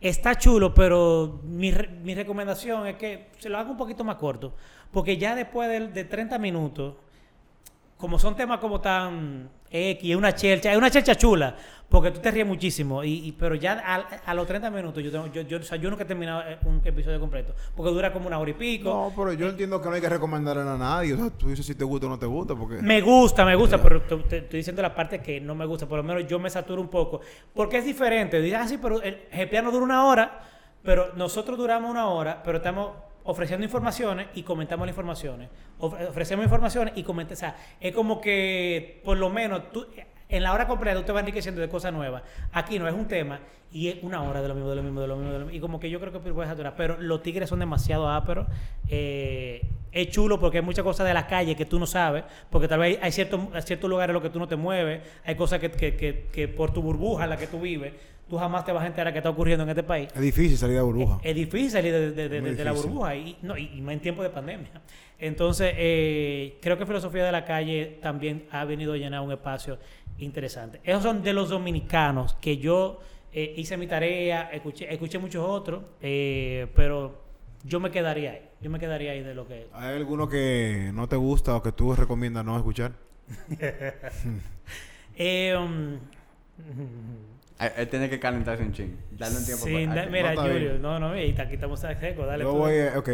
está 0.00 0.36
chulo, 0.36 0.72
pero 0.74 1.40
mi, 1.44 1.70
re- 1.70 1.88
mi 1.88 2.14
recomendación 2.14 2.86
es 2.86 2.96
que 2.96 3.28
se 3.38 3.48
lo 3.48 3.58
haga 3.58 3.70
un 3.70 3.76
poquito 3.76 4.04
más 4.04 4.16
corto. 4.16 4.54
Porque 4.90 5.16
ya 5.16 5.34
después 5.34 5.68
de, 5.68 5.88
de 5.88 6.04
30 6.04 6.38
minutos, 6.38 6.94
como 8.00 8.18
son 8.18 8.34
temas 8.34 8.58
como 8.58 8.80
tan 8.80 9.48
X, 9.70 10.10
es 10.10 10.16
una 10.16 10.34
chelcha, 10.34 10.72
es 10.72 10.76
una 10.78 10.90
chelcha 10.90 11.14
chula, 11.14 11.54
porque 11.88 12.10
tú 12.10 12.18
te 12.20 12.30
ríes 12.30 12.46
muchísimo, 12.46 13.04
y, 13.04 13.28
y- 13.28 13.32
pero 13.32 13.54
ya 13.54 13.74
a, 13.84 13.94
a 14.30 14.34
los 14.34 14.46
30 14.46 14.70
minutos, 14.70 15.02
yo, 15.02 15.12
tengo, 15.12 15.26
yo, 15.28 15.42
yo, 15.42 15.58
o 15.58 15.62
sea, 15.62 15.76
yo 15.76 15.90
nunca 15.90 16.02
he 16.02 16.06
terminado 16.06 16.42
eh, 16.48 16.58
un 16.64 16.80
episodio 16.84 17.20
completo, 17.20 17.54
porque 17.76 17.92
dura 17.92 18.12
como 18.12 18.26
una 18.26 18.38
hora 18.38 18.50
y 18.50 18.54
pico. 18.54 18.88
No, 18.88 19.12
pero 19.14 19.32
yo 19.34 19.48
entiendo 19.48 19.80
que 19.80 19.88
no 19.88 19.94
hay 19.94 20.00
que 20.00 20.08
recomendarle 20.08 20.62
a 20.62 20.76
nadie. 20.76 21.14
O 21.14 21.16
sea, 21.18 21.30
tú 21.30 21.48
dices 21.48 21.64
si 21.66 21.74
te 21.76 21.84
gusta 21.84 22.06
o 22.06 22.08
no 22.08 22.18
te 22.18 22.26
gusta, 22.26 22.54
porque... 22.56 22.76
Me 22.82 23.00
gusta, 23.00 23.44
me 23.44 23.54
gusta, 23.54 23.80
pero 23.80 24.02
te, 24.02 24.16
te- 24.16 24.38
estoy 24.38 24.56
diciendo 24.58 24.82
la 24.82 24.94
parte 24.94 25.20
que 25.20 25.40
no 25.40 25.54
me 25.54 25.66
gusta. 25.66 25.86
Por 25.86 25.98
lo 25.98 26.02
menos 26.04 26.26
yo 26.26 26.38
me 26.38 26.50
saturo 26.50 26.80
un 26.80 26.88
poco. 26.88 27.20
Porque 27.54 27.78
es 27.78 27.84
diferente. 27.84 28.40
Dices, 28.40 28.58
ah, 28.60 28.66
sí, 28.66 28.78
pero 28.80 29.00
el 29.02 29.18
GPA 29.32 29.62
no 29.62 29.70
dura 29.70 29.84
una 29.84 30.04
hora, 30.06 30.40
pero 30.82 31.12
nosotros 31.16 31.56
duramos 31.58 31.90
una 31.90 32.08
hora, 32.08 32.42
pero 32.42 32.58
estamos 32.58 32.90
ofreciendo 33.24 33.64
informaciones 33.64 34.28
y 34.34 34.42
comentamos 34.42 34.86
las 34.86 34.92
informaciones. 34.94 35.48
Ofre- 35.78 36.08
ofrecemos 36.08 36.44
informaciones 36.44 36.94
y 36.96 37.02
comentamos. 37.02 37.38
O 37.38 37.40
sea, 37.40 37.56
es 37.80 37.94
como 37.94 38.20
que 38.20 39.00
por 39.04 39.16
lo 39.18 39.30
menos 39.30 39.70
tú, 39.72 39.86
en 40.28 40.42
la 40.42 40.52
hora 40.52 40.66
completa 40.66 40.98
tú 41.00 41.04
te 41.06 41.12
vas 41.12 41.20
enriqueciendo 41.20 41.60
de 41.60 41.68
cosas 41.68 41.92
nuevas. 41.92 42.22
Aquí 42.52 42.78
no 42.78 42.86
es 42.88 42.94
un 42.94 43.06
tema 43.08 43.40
y 43.72 43.88
es 43.88 43.96
una 44.02 44.22
hora 44.22 44.40
de 44.42 44.48
lo 44.48 44.54
mismo, 44.54 44.70
de 44.70 44.76
lo 44.76 44.82
mismo, 44.82 45.00
de 45.00 45.06
lo 45.08 45.16
mismo. 45.16 45.32
de 45.32 45.38
lo 45.38 45.44
mismo. 45.46 45.56
Y 45.56 45.60
como 45.60 45.78
que 45.80 45.90
yo 45.90 46.00
creo 46.00 46.12
que 46.12 46.18
puedes 46.18 46.48
saturar. 46.50 46.74
Pero 46.76 46.96
los 46.98 47.22
tigres 47.22 47.48
son 47.48 47.58
demasiado 47.60 48.08
áperos. 48.08 48.46
Eh, 48.88 49.62
es 49.92 50.08
chulo 50.10 50.38
porque 50.38 50.58
hay 50.58 50.64
muchas 50.64 50.84
cosas 50.84 51.06
de 51.06 51.14
la 51.14 51.26
calle 51.26 51.56
que 51.56 51.64
tú 51.64 51.78
no 51.80 51.86
sabes. 51.86 52.24
Porque 52.50 52.68
tal 52.68 52.80
vez 52.80 52.98
hay 53.02 53.12
ciertos 53.12 53.40
ciertos 53.64 53.90
lugares 53.90 54.10
en 54.10 54.14
los 54.14 54.22
que 54.22 54.30
tú 54.30 54.38
no 54.38 54.48
te 54.48 54.56
mueves. 54.56 55.02
Hay 55.24 55.34
cosas 55.34 55.58
que, 55.58 55.70
que, 55.70 55.96
que, 55.96 56.26
que 56.32 56.48
por 56.48 56.72
tu 56.72 56.80
burbuja 56.82 57.24
en 57.24 57.30
la 57.30 57.36
que 57.36 57.46
tú 57.48 57.60
vives, 57.60 57.92
tú 58.30 58.38
jamás 58.38 58.64
te 58.64 58.72
vas 58.72 58.84
a 58.84 58.86
enterar 58.86 59.12
que 59.12 59.18
está 59.18 59.28
ocurriendo 59.28 59.64
en 59.64 59.68
este 59.70 59.82
país. 59.82 60.08
Es 60.14 60.20
difícil 60.20 60.56
salir 60.56 60.76
de 60.76 60.82
burbuja. 60.82 61.18
Es 61.22 61.34
difícil 61.34 61.70
salir 61.70 61.92
de, 61.92 62.12
de- 62.12 62.28
de- 62.28 62.40
Muy 62.40 62.52
de 62.52 62.64
la 62.64 62.72
burbuja 62.72 63.16
y, 63.16 63.36
no, 63.42 63.58
y, 63.58 63.70
y 63.74 63.80
más 63.82 63.94
en 63.94 64.00
tiempo 64.00 64.22
de 64.22 64.30
pandemia. 64.30 64.70
Entonces, 65.18 65.74
eh, 65.76 66.58
creo 66.62 66.78
que 66.78 66.86
Filosofía 66.86 67.24
de 67.24 67.32
la 67.32 67.44
Calle 67.44 67.98
también 68.00 68.46
ha 68.50 68.64
venido 68.64 68.92
a 68.94 68.96
llenar 68.96 69.20
un 69.20 69.32
espacio 69.32 69.78
interesante. 70.18 70.80
Esos 70.84 71.02
son 71.02 71.22
de 71.22 71.32
los 71.32 71.48
dominicanos 71.50 72.34
que 72.40 72.56
yo 72.58 73.00
eh, 73.32 73.54
hice 73.56 73.76
mi 73.76 73.86
tarea, 73.86 74.48
escuché, 74.52 74.90
escuché 74.92 75.18
muchos 75.18 75.44
otros, 75.46 75.82
eh, 76.00 76.68
pero 76.74 77.22
yo 77.64 77.80
me 77.80 77.90
quedaría 77.90 78.30
ahí. 78.32 78.42
Yo 78.60 78.70
me 78.70 78.78
quedaría 78.78 79.12
ahí 79.12 79.22
de 79.22 79.34
lo 79.34 79.46
que... 79.48 79.66
¿Hay 79.72 79.96
alguno 79.96 80.28
que 80.28 80.90
no 80.94 81.08
te 81.08 81.16
gusta 81.16 81.56
o 81.56 81.62
que 81.62 81.72
tú 81.72 81.94
recomiendas 81.94 82.44
no 82.44 82.56
escuchar? 82.56 82.92
Eh, 85.22 85.54
um, 85.54 85.98
Él, 87.76 87.88
tiene 87.88 88.08
que 88.08 88.18
calentarse 88.18 88.62
un 88.62 88.72
ching. 88.72 88.96
Dale 89.10 89.36
un 89.36 89.44
tiempo. 89.44 89.64
sí, 89.66 89.86
para- 89.86 90.04
da- 90.06 90.10
mira, 90.10 90.34
no 90.34 90.42
Julio, 90.42 90.78
no, 90.78 90.98
no, 90.98 91.18
y 91.18 91.30
aquí 91.38 91.54
estamos 91.54 91.84
a 91.84 91.98
seco, 92.00 92.24
dale. 92.24 92.42
Yo 92.44 92.50
tú. 92.52 92.56
voy, 92.58 92.78
a- 92.78 92.98
ok. 92.98 93.08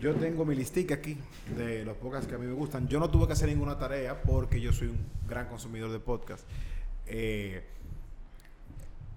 Yo 0.00 0.14
tengo 0.14 0.44
mi 0.44 0.54
listica 0.54 0.96
aquí 0.96 1.16
de 1.56 1.84
los 1.84 1.96
podcasts 1.96 2.26
que 2.28 2.34
a 2.34 2.38
mí 2.38 2.46
me 2.46 2.52
gustan. 2.52 2.86
Yo 2.88 2.98
no 3.00 3.08
tuve 3.10 3.26
que 3.28 3.32
hacer 3.34 3.48
ninguna 3.48 3.78
tarea 3.78 4.20
porque 4.22 4.60
yo 4.60 4.72
soy 4.72 4.88
un 4.88 4.98
gran 5.28 5.46
consumidor 5.48 5.90
de 5.90 5.98
podcast. 6.00 6.44
Eh, 7.06 7.62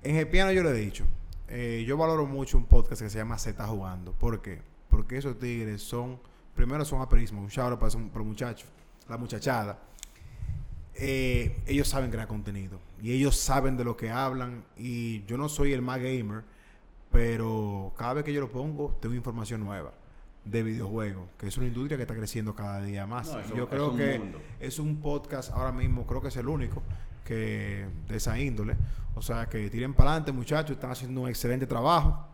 en 0.03 0.15
el 0.15 0.27
piano 0.27 0.51
yo 0.51 0.63
le 0.63 0.69
he 0.69 0.73
dicho, 0.73 1.05
eh, 1.47 1.83
yo 1.87 1.97
valoro 1.97 2.25
mucho 2.25 2.57
un 2.57 2.65
podcast 2.65 3.01
que 3.01 3.09
se 3.09 3.17
llama 3.17 3.37
Z 3.37 3.65
Jugando. 3.67 4.13
¿Por 4.13 4.41
qué? 4.41 4.61
Porque 4.89 5.17
esos 5.17 5.37
tigres 5.39 5.81
son, 5.81 6.19
primero 6.55 6.85
son 6.85 7.01
aperismo, 7.01 7.41
un 7.41 7.47
shout 7.49 7.71
out 7.71 7.79
para, 7.79 7.89
esos- 7.89 8.01
para 8.03 8.19
los 8.19 8.27
muchachos, 8.27 8.69
la 9.09 9.17
muchachada. 9.17 9.79
Eh, 11.01 11.61
ellos 11.65 11.87
saben 11.87 12.11
crear 12.11 12.27
contenido 12.27 12.79
y 13.01 13.13
ellos 13.13 13.37
saben 13.37 13.77
de 13.77 13.85
lo 13.85 13.95
que 13.95 14.11
hablan 14.11 14.65
y 14.77 15.23
yo 15.25 15.37
no 15.37 15.47
soy 15.47 15.71
el 15.71 15.81
más 15.81 15.99
gamer, 15.99 16.43
pero 17.09 17.93
cada 17.97 18.15
vez 18.15 18.25
que 18.25 18.33
yo 18.33 18.41
lo 18.41 18.51
pongo 18.51 18.97
tengo 19.01 19.15
información 19.15 19.61
nueva 19.61 19.93
de 20.43 20.63
videojuegos, 20.63 21.29
que 21.37 21.47
es 21.47 21.57
una 21.57 21.67
industria 21.67 21.95
que 21.97 22.03
está 22.03 22.15
creciendo 22.15 22.53
cada 22.53 22.81
día 22.81 23.05
más. 23.05 23.31
No, 23.31 23.39
eso 23.39 23.55
yo 23.55 23.69
creo 23.69 23.95
que 23.95 24.19
mundo. 24.19 24.41
es 24.59 24.79
un 24.79 24.97
podcast 24.97 25.51
ahora 25.53 25.71
mismo, 25.71 26.05
creo 26.05 26.21
que 26.21 26.27
es 26.27 26.37
el 26.37 26.47
único 26.47 26.83
que 27.23 27.85
de 28.07 28.17
esa 28.17 28.39
índole. 28.39 28.75
O 29.15 29.21
sea, 29.21 29.47
que 29.47 29.69
tiren 29.69 29.93
para 29.93 30.11
adelante, 30.11 30.31
muchachos, 30.31 30.71
están 30.71 30.91
haciendo 30.91 31.21
un 31.21 31.29
excelente 31.29 31.67
trabajo. 31.67 32.25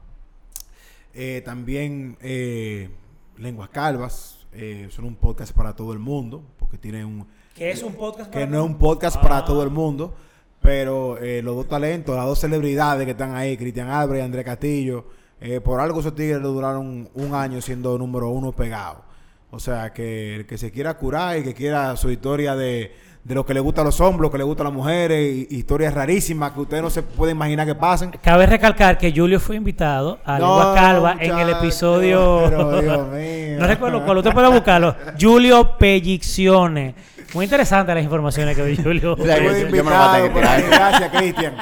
Eh, 1.13 1.41
también 1.45 2.17
eh, 2.21 2.89
Lenguas 3.37 3.69
Calvas, 3.69 4.47
eh, 4.53 4.87
son 4.89 5.05
un 5.05 5.15
podcast 5.15 5.53
para 5.53 5.75
todo 5.75 5.93
el 5.93 5.99
mundo, 5.99 6.43
porque 6.57 6.77
tienen 6.77 7.05
un, 7.05 7.27
Que 7.55 7.71
es 7.71 7.81
un 7.83 7.93
podcast 7.93 8.29
que 8.31 8.45
no 8.45 8.59
es 8.59 8.65
un 8.65 8.77
podcast 8.77 9.15
Ah. 9.17 9.21
para 9.21 9.45
todo 9.45 9.63
el 9.63 9.69
mundo, 9.69 10.13
pero 10.61 11.17
eh, 11.19 11.41
los 11.41 11.55
dos 11.55 11.67
talentos, 11.69 12.15
las 12.15 12.25
dos 12.25 12.39
celebridades 12.39 13.05
que 13.05 13.11
están 13.11 13.33
ahí, 13.35 13.55
Cristian 13.55 13.89
Álvarez 13.89 14.21
y 14.23 14.25
Andrés 14.25 14.43
Castillo, 14.45 15.05
eh, 15.39 15.61
por 15.61 15.79
algo 15.79 15.99
esos 16.01 16.13
tigres 16.15 16.37
le 16.41 16.47
duraron 16.47 17.09
un 17.13 17.33
año 17.33 17.61
siendo 17.61 17.97
número 17.97 18.29
uno 18.29 18.51
pegado. 18.51 19.03
O 19.51 19.59
sea, 19.59 19.93
que 19.93 20.35
el 20.35 20.45
que 20.45 20.57
se 20.57 20.69
quiera 20.71 20.97
curar 20.97 21.37
y 21.37 21.43
que 21.43 21.53
quiera 21.53 21.95
su 21.95 22.09
historia 22.11 22.55
de, 22.57 22.93
de 23.23 23.35
lo 23.35 23.45
que 23.45 23.53
le 23.53 23.61
gusta 23.61 23.81
a 23.81 23.83
los 23.85 24.01
hombres, 24.01 24.23
lo 24.23 24.31
que 24.31 24.37
le 24.37 24.43
gusta 24.43 24.63
a 24.63 24.65
las 24.65 24.73
mujeres, 24.73 25.47
y- 25.49 25.55
historias 25.55 25.93
rarísimas 25.93 26.51
que 26.51 26.59
ustedes 26.59 26.83
no 26.83 26.89
se 26.89 27.03
pueden 27.03 27.37
imaginar 27.37 27.65
que 27.65 27.75
pasen. 27.75 28.11
Cabe 28.21 28.47
recalcar 28.47 28.97
que 28.97 29.13
Julio 29.15 29.39
fue 29.39 29.55
invitado 29.55 30.19
a 30.25 30.39
No, 30.39 30.57
Lengua 30.57 30.73
Calva 30.75 31.15
en 31.21 31.37
el 31.39 31.49
episodio. 31.51 32.41
pero, 32.49 32.81
Dios 32.81 33.07
mío. 33.13 33.57
no 33.59 33.67
recuerdo 33.67 34.03
cuál, 34.03 34.17
usted 34.17 34.33
puede 34.33 34.49
buscarlo. 34.49 34.93
Julio 35.17 35.77
Pelliccione. 35.77 36.95
Muy 37.35 37.43
interesantes 37.45 37.93
las 37.93 38.03
informaciones 38.03 38.55
que 38.55 38.65
dio 38.65 38.83
Julio. 38.83 39.13
O 39.13 39.17
sea, 39.17 39.37
yo- 39.37 39.51
Estuve 39.51 39.77
yo 39.77 39.83
me 39.83 39.89
lo 39.91 39.97
voy 39.97 40.05
a 40.07 40.11
tener 40.13 40.21
invitado 40.21 40.23
que 40.23 40.29
por 40.31 40.43
ahí. 40.45 40.63
tirar. 40.63 40.79
Gracias, 40.79 41.09
Cristian. 41.21 41.55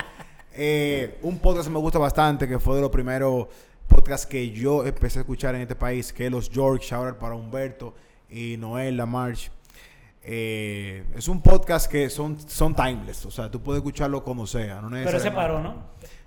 Eh, 0.56 1.18
un 1.24 1.40
podcast 1.40 1.68
que 1.68 1.74
me 1.74 1.80
gusta 1.80 1.98
bastante, 2.00 2.48
que 2.48 2.60
fue 2.60 2.76
de 2.76 2.82
los 2.82 2.92
primeros 2.92 3.48
podcasts 3.88 4.26
que 4.28 4.52
yo 4.52 4.86
empecé 4.86 5.20
a 5.20 5.22
escuchar 5.24 5.56
en 5.56 5.62
este 5.62 5.76
país, 5.76 6.14
que 6.14 6.28
es 6.28 6.32
los 6.32 6.50
George, 6.50 6.86
shout 6.86 7.08
out 7.08 7.18
para 7.18 7.36
Humberto 7.36 7.96
y 8.30 8.56
Noel 8.58 8.96
Lamarche. 8.98 9.50
Eh, 10.26 11.04
es 11.16 11.28
un 11.28 11.42
podcast 11.42 11.92
que 11.92 12.10
son, 12.10 12.38
son 12.48 12.74
timeless, 12.76 13.26
o 13.26 13.32
sea, 13.32 13.50
tú 13.52 13.60
puedes 13.62 13.80
escucharlo 13.82 14.24
como 14.24 14.48
sea. 14.48 14.80
No 14.80 14.90
Pero 14.92 15.20
se 15.20 15.32
paró, 15.32 15.60
¿no? 15.60 15.76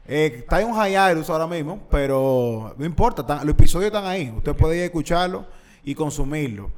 Eh, 0.06 0.38
está 0.40 0.60
en 0.60 0.68
un 0.68 0.74
hiatus 0.84 1.30
ahora 1.30 1.46
mismo, 1.46 1.80
pero 1.90 2.74
no 2.76 2.84
importa, 2.84 3.22
están- 3.22 3.38
los 3.46 3.50
episodios 3.54 3.86
están 3.86 4.04
ahí. 4.06 4.32
Usted 4.36 4.54
puede 4.54 4.76
ir 4.76 4.82
a 4.82 4.84
escucharlo 4.86 5.46
y 5.82 5.94
consumirlo. 5.94 6.70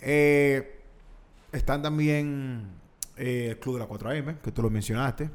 Eh, 0.00 0.77
están 1.52 1.82
también 1.82 2.68
eh, 3.16 3.48
el 3.50 3.58
Club 3.58 3.74
de 3.74 3.80
la 3.80 3.88
4AM, 3.88 4.40
que 4.40 4.52
tú 4.52 4.62
lo 4.62 4.70
mencionaste, 4.70 5.30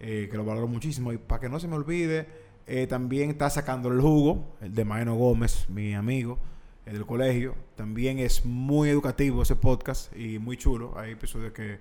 eh, 0.00 0.28
que 0.30 0.36
lo 0.36 0.44
valoro 0.44 0.68
muchísimo. 0.68 1.12
Y 1.12 1.18
para 1.18 1.40
que 1.40 1.48
no 1.48 1.60
se 1.60 1.68
me 1.68 1.76
olvide, 1.76 2.26
eh, 2.66 2.86
también 2.86 3.30
está 3.30 3.50
sacando 3.50 3.90
el 3.90 4.00
jugo, 4.00 4.56
el 4.60 4.74
de 4.74 4.84
Maeno 4.84 5.14
Gómez, 5.14 5.66
mi 5.68 5.94
amigo 5.94 6.38
el 6.86 6.94
del 6.94 7.06
colegio. 7.06 7.54
También 7.76 8.18
es 8.18 8.44
muy 8.44 8.88
educativo 8.88 9.42
ese 9.42 9.56
podcast 9.56 10.14
y 10.16 10.38
muy 10.38 10.56
chulo. 10.56 10.98
Hay 10.98 11.12
episodios 11.12 11.52
que 11.52 11.78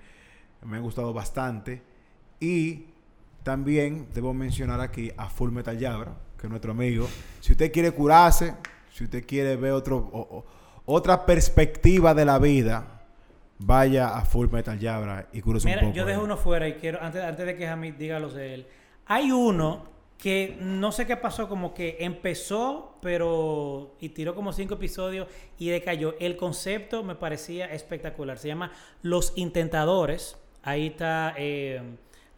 me 0.64 0.78
han 0.78 0.84
gustado 0.84 1.14
bastante. 1.14 1.82
Y 2.40 2.86
también 3.44 4.08
debo 4.14 4.34
mencionar 4.34 4.80
aquí 4.82 5.12
a 5.18 5.30
Full 5.30 5.52
Metal 5.52 5.78
Yabra, 5.78 6.18
que 6.38 6.48
es 6.48 6.50
nuestro 6.50 6.72
amigo. 6.72 7.08
Si 7.40 7.54
usted 7.54 7.72
quiere 7.72 7.92
curarse, 7.92 8.54
si 8.94 9.06
usted 9.06 9.26
quiere 9.26 9.56
ver 9.56 9.72
otro, 9.72 10.46
otra 10.86 11.26
perspectiva 11.26 12.14
de 12.14 12.26
la 12.26 12.40
vida, 12.40 12.91
vaya 13.64 14.16
a 14.18 14.26
Full 14.26 14.48
Metal 14.52 14.78
Yabra 14.80 15.28
y 15.34 15.42
cúrese 15.42 15.68
Mira, 15.68 15.82
un 15.82 15.88
poco. 15.88 15.98
yo 15.98 16.06
dejo 16.06 16.20
ahí. 16.20 16.26
uno 16.26 16.38
fuera 16.38 16.68
y 16.68 16.74
quiero, 16.74 17.02
antes, 17.02 17.24
antes 17.24 17.46
de 17.46 17.56
que 17.56 17.66
Jamie 17.68 17.92
diga 17.94 18.20
los 18.20 18.34
de 18.34 18.54
él. 18.56 18.68
Hay 19.06 19.32
uno 19.32 19.86
que 20.18 20.56
no 20.60 20.92
sé 20.92 21.08
qué 21.08 21.18
pasó, 21.18 21.50
como 21.50 21.74
que 21.74 21.98
empezó, 22.00 22.98
pero. 23.02 23.96
y 24.00 24.10
tiró 24.10 24.36
como 24.36 24.54
cinco 24.54 24.76
episodios 24.76 25.28
y 25.58 25.70
decayó. 25.70 26.16
El 26.20 26.38
concepto 26.38 27.04
me 27.04 27.16
parecía 27.16 27.66
espectacular. 27.74 28.38
Se 28.38 28.48
llama 28.48 28.72
Los 29.02 29.34
Intentadores. 29.36 30.38
Ahí 30.64 30.88
está. 30.88 31.34
eh, 31.38 31.82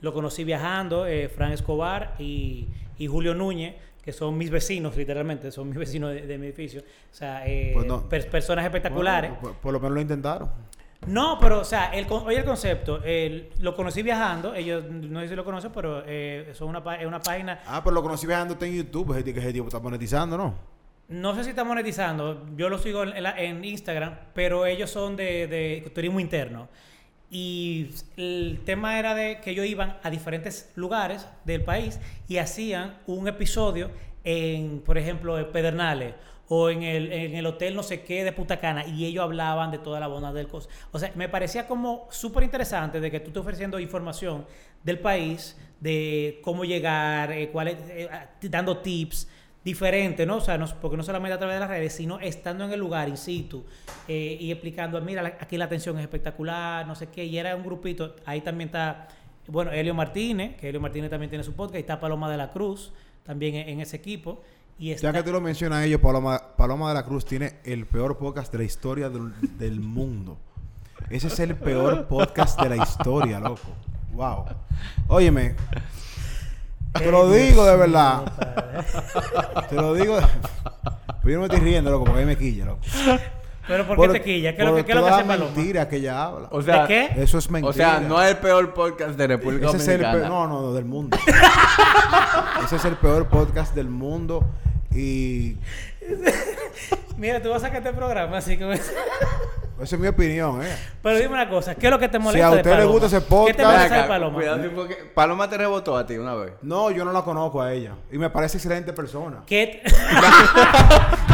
lo 0.02 0.14
conocí 0.14 0.44
viajando, 0.44 1.06
eh, 1.08 1.30
Fran 1.30 1.54
Escobar 1.54 2.16
y, 2.20 2.68
y 2.98 3.08
Julio 3.08 3.34
Núñez, 3.34 3.76
que 4.02 4.12
son 4.12 4.38
mis 4.38 4.50
vecinos, 4.50 4.98
literalmente, 4.98 5.50
son 5.50 5.70
mis 5.70 5.78
vecinos 5.78 6.14
de, 6.14 6.28
de 6.28 6.38
mi 6.38 6.48
edificio. 6.48 6.82
O 6.82 7.14
sea, 7.16 7.48
eh, 7.48 7.72
Pues 7.74 7.86
no. 7.86 8.10
per- 8.10 8.30
personas 8.30 8.66
espectaculares. 8.66 9.32
Bueno, 9.32 9.42
por, 9.42 9.54
por 9.62 9.72
lo 9.74 9.80
menos 9.80 9.96
lo 9.96 10.02
intentaron. 10.02 10.50
No, 11.08 11.38
pero, 11.40 11.60
o 11.60 11.64
sea, 11.66 11.88
el, 11.94 12.06
oye 12.10 12.38
el 12.40 12.46
concepto. 12.46 13.02
el- 13.04 13.50
lo 13.60 13.76
conocí 13.76 14.02
viajando. 14.02 14.54
Ellos, 14.56 14.84
no 14.90 15.20
sé 15.22 15.30
si 15.30 15.36
lo 15.36 15.44
conocen, 15.46 15.72
pero 15.74 16.04
eh, 16.06 16.52
son 16.54 16.70
una, 16.70 16.96
es 16.96 17.06
una 17.06 17.22
página. 17.22 17.62
Ah, 17.66 17.82
pero 17.84 17.94
lo 17.94 18.02
conocí 18.04 18.26
viajando 18.28 18.58
en 18.62 18.74
YouTube, 18.76 19.12
ese, 19.18 19.34
que 19.34 19.40
ese 19.40 19.54
tipo 19.54 19.68
está 19.68 19.80
monetizando, 19.80 20.38
¿no? 20.38 20.54
No 21.10 21.36
sé 21.36 21.44
si 21.44 21.50
está 21.52 21.64
monetizando. 21.64 22.46
Yo 22.56 22.70
lo 22.70 22.78
sigo 22.78 23.04
en, 23.04 23.22
la- 23.22 23.38
en 23.40 23.64
Instagram, 23.66 24.16
pero 24.34 24.66
ellos 24.66 24.90
son 24.90 25.16
de, 25.16 25.48
de 25.48 25.92
turismo 25.94 26.20
interno. 26.20 26.70
Y 27.30 27.90
el 28.16 28.62
tema 28.64 29.00
era 29.00 29.16
de 29.16 29.40
que 29.42 29.52
ellos 29.52 29.66
iban 29.66 29.98
a 30.04 30.10
diferentes 30.10 30.72
lugares 30.76 31.28
del 31.46 31.64
país 31.64 32.00
y 32.28 32.38
hacían 32.38 33.00
un 33.08 33.28
episodio 33.28 33.90
en, 34.24 34.80
por 34.82 34.98
ejemplo, 34.98 35.38
en 35.40 35.52
Pedernales 35.52 36.14
o 36.56 36.70
en 36.70 36.84
el, 36.84 37.12
en 37.12 37.36
el 37.36 37.46
hotel 37.48 37.74
no 37.74 37.82
sé 37.82 38.04
qué 38.04 38.24
de 38.24 38.32
Punta 38.32 38.60
Cana 38.60 38.86
y 38.86 39.06
ellos 39.06 39.24
hablaban 39.24 39.72
de 39.72 39.80
toda 39.80 40.00
la 40.00 40.08
bondad 40.08 40.34
del 40.36 40.48
cos. 40.48 40.70
O 40.92 41.00
sea, 41.00 41.12
me 41.16 41.28
parecía 41.28 41.66
como 41.66 42.08
súper 42.12 42.44
interesante 42.44 43.00
de 43.00 43.10
que 43.10 43.20
tú 43.20 43.30
estés 43.30 43.42
ofreciendo 43.42 43.80
información 43.80 44.46
del 44.84 45.00
país, 45.00 45.58
de 45.80 46.40
cómo 46.44 46.64
llegar, 46.64 47.32
eh, 47.32 47.50
cuál 47.52 47.70
es- 47.70 47.78
eh, 47.90 48.10
dando 48.44 48.78
tips 48.78 49.28
diferente, 49.64 50.26
¿no? 50.26 50.36
O 50.38 50.42
sea, 50.42 50.58
no, 50.58 50.68
porque 50.82 50.96
no 50.98 51.04
solamente 51.04 51.34
a 51.34 51.38
través 51.40 51.56
de 51.56 51.60
las 51.62 51.70
redes, 51.70 51.94
sino 51.94 52.20
estando 52.20 52.66
en 52.66 52.72
el 52.74 52.80
lugar, 52.80 53.08
in 53.10 53.18
situ, 53.18 53.64
eh, 54.08 54.38
y 54.40 54.52
explicando, 54.52 55.00
mira, 55.02 55.26
aquí 55.40 55.58
la 55.58 55.66
atención 55.66 55.98
es 55.98 56.04
espectacular, 56.04 56.86
no 56.86 56.94
sé 56.96 57.08
qué, 57.08 57.24
y 57.26 57.38
era 57.38 57.56
un 57.56 57.64
grupito, 57.64 58.16
ahí 58.26 58.42
también 58.42 58.68
está, 58.68 59.08
bueno, 59.48 59.72
Helio 59.72 59.94
Martínez, 59.94 60.58
que 60.58 60.68
Helio 60.68 60.82
Martínez 60.82 61.10
también 61.10 61.30
tiene 61.30 61.46
su 61.46 61.54
podcast, 61.54 61.78
y 61.78 61.80
está 61.80 61.98
Paloma 62.00 62.30
de 62.30 62.38
la 62.38 62.50
Cruz, 62.52 62.92
también 63.24 63.56
en 63.56 63.80
ese 63.80 63.96
equipo, 63.96 64.44
y 64.80 64.92
está... 64.92 65.08
Ya 65.08 65.14
que 65.14 65.24
tú 65.24 65.32
lo 65.32 65.42
mencionas 65.42 65.80
a 65.80 65.86
ellos, 65.86 66.02
Paloma, 66.02 66.42
Paloma 66.58 66.90
de 66.90 66.96
la 66.96 67.04
Cruz 67.04 67.26
tiene 67.26 67.60
el 67.64 67.86
peor 67.86 68.18
podcast 68.18 68.52
de 68.52 68.58
la 68.60 68.64
historia 68.64 69.10
del, 69.10 69.34
del 69.58 69.80
mundo. 69.80 70.38
Ese 71.10 71.28
es 71.28 71.40
el 71.40 71.56
peor 71.56 72.08
podcast 72.08 72.60
de 72.62 72.70
la 72.70 72.78
historia, 72.78 73.40
loco. 73.40 73.62
Wow. 74.14 74.46
Óyeme. 75.08 75.56
Te 76.94 77.12
lo 77.12 77.32
digo 77.32 77.66
de 77.66 77.76
verdad. 77.76 78.24
Te 79.70 79.76
lo 79.76 79.94
digo. 79.94 80.16
de- 80.22 80.28
Pero 81.24 81.30
yo 81.30 81.34
no 81.36 81.40
me 81.40 81.46
estoy 81.46 81.60
riendo, 81.60 81.90
loco, 81.92 82.06
porque 82.06 82.20
ahí 82.20 82.26
me 82.26 82.38
quilla, 82.38 82.66
loco. 82.66 82.82
Pero 83.68 83.88
¿por, 83.88 83.96
Por- 83.96 84.12
qué 84.12 84.20
te 84.20 84.26
quilla? 84.26 84.56
¿Qué 84.56 84.62
es 84.62 84.68
lo 84.68 84.76
que, 84.76 84.86
qué 84.86 84.92
es 84.92 84.98
lo 84.98 85.04
que 85.06 85.10
hace 85.12 85.24
Paloma? 85.24 85.52
mentira 85.56 85.88
que 85.88 85.96
ella 85.96 86.24
habla. 86.26 86.48
O 86.52 86.62
sea, 86.62 86.82
¿De 86.82 86.88
qué? 86.88 87.22
Eso 87.22 87.38
es 87.38 87.50
mentira. 87.50 87.70
O 87.70 87.74
sea, 87.74 88.00
no 88.02 88.22
es 88.22 88.32
el 88.32 88.38
peor 88.38 88.74
podcast 88.74 89.12
de 89.18 89.28
República 89.28 89.68
Ese 89.68 89.78
es 89.78 89.88
el 89.88 90.02
peor, 90.02 90.28
no, 90.28 90.48
no, 90.48 90.62
no, 90.62 90.74
del 90.74 90.86
mundo. 90.86 91.18
Ese 92.66 92.76
es 92.76 92.86
el 92.86 92.96
peor 92.98 93.28
podcast 93.28 93.74
del 93.74 93.88
mundo 93.90 94.44
y 94.94 95.56
Mira, 97.18 97.42
tú 97.42 97.50
vas 97.50 97.64
a 97.64 97.68
sacar 97.68 97.78
este 97.82 97.94
programa, 97.94 98.38
así 98.38 98.58
que... 98.58 98.70
esa 98.74 98.92
es 99.82 99.98
mi 100.00 100.08
opinión, 100.08 100.62
¿eh? 100.64 100.76
Pero 101.02 101.18
dime 101.18 101.34
una 101.34 101.48
cosa, 101.50 101.76
¿qué 101.76 101.88
es 101.88 101.92
lo 101.92 102.00
que 102.00 102.10
te 102.10 102.18
Si 102.18 102.24
molesta 102.24 102.48
a 102.48 102.52
de 102.52 102.58
usted 102.58 102.70
le 102.72 102.76
Paloma? 102.78 102.92
gusta 102.92 103.08
ese 103.08 103.20
¿Qué 103.20 103.24
te 103.24 103.64
podcast- 103.64 103.66
molesta 103.72 104.02
de 104.02 104.08
Paloma? 104.08 104.36
cuidado, 104.36 104.72
porque 104.76 104.96
Paloma 105.14 105.50
te 105.50 105.58
rebotó 105.58 105.96
a 105.98 106.06
ti 106.06 106.18
una 106.18 106.36
vez. 106.36 106.54
No, 106.62 106.92
yo 106.92 107.06
no 107.06 107.12
la 107.14 107.22
conozco 107.22 107.62
a 107.62 107.72
ella 107.72 107.94
y 108.12 108.18
me 108.18 108.30
parece 108.30 108.58
excelente 108.58 108.92
persona. 108.94 109.44
¿Qué 109.46 109.82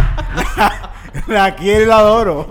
la 1.28 1.56
quiero 1.56 1.84
y 1.84 1.86
la 1.88 1.98
adoro. 2.00 2.50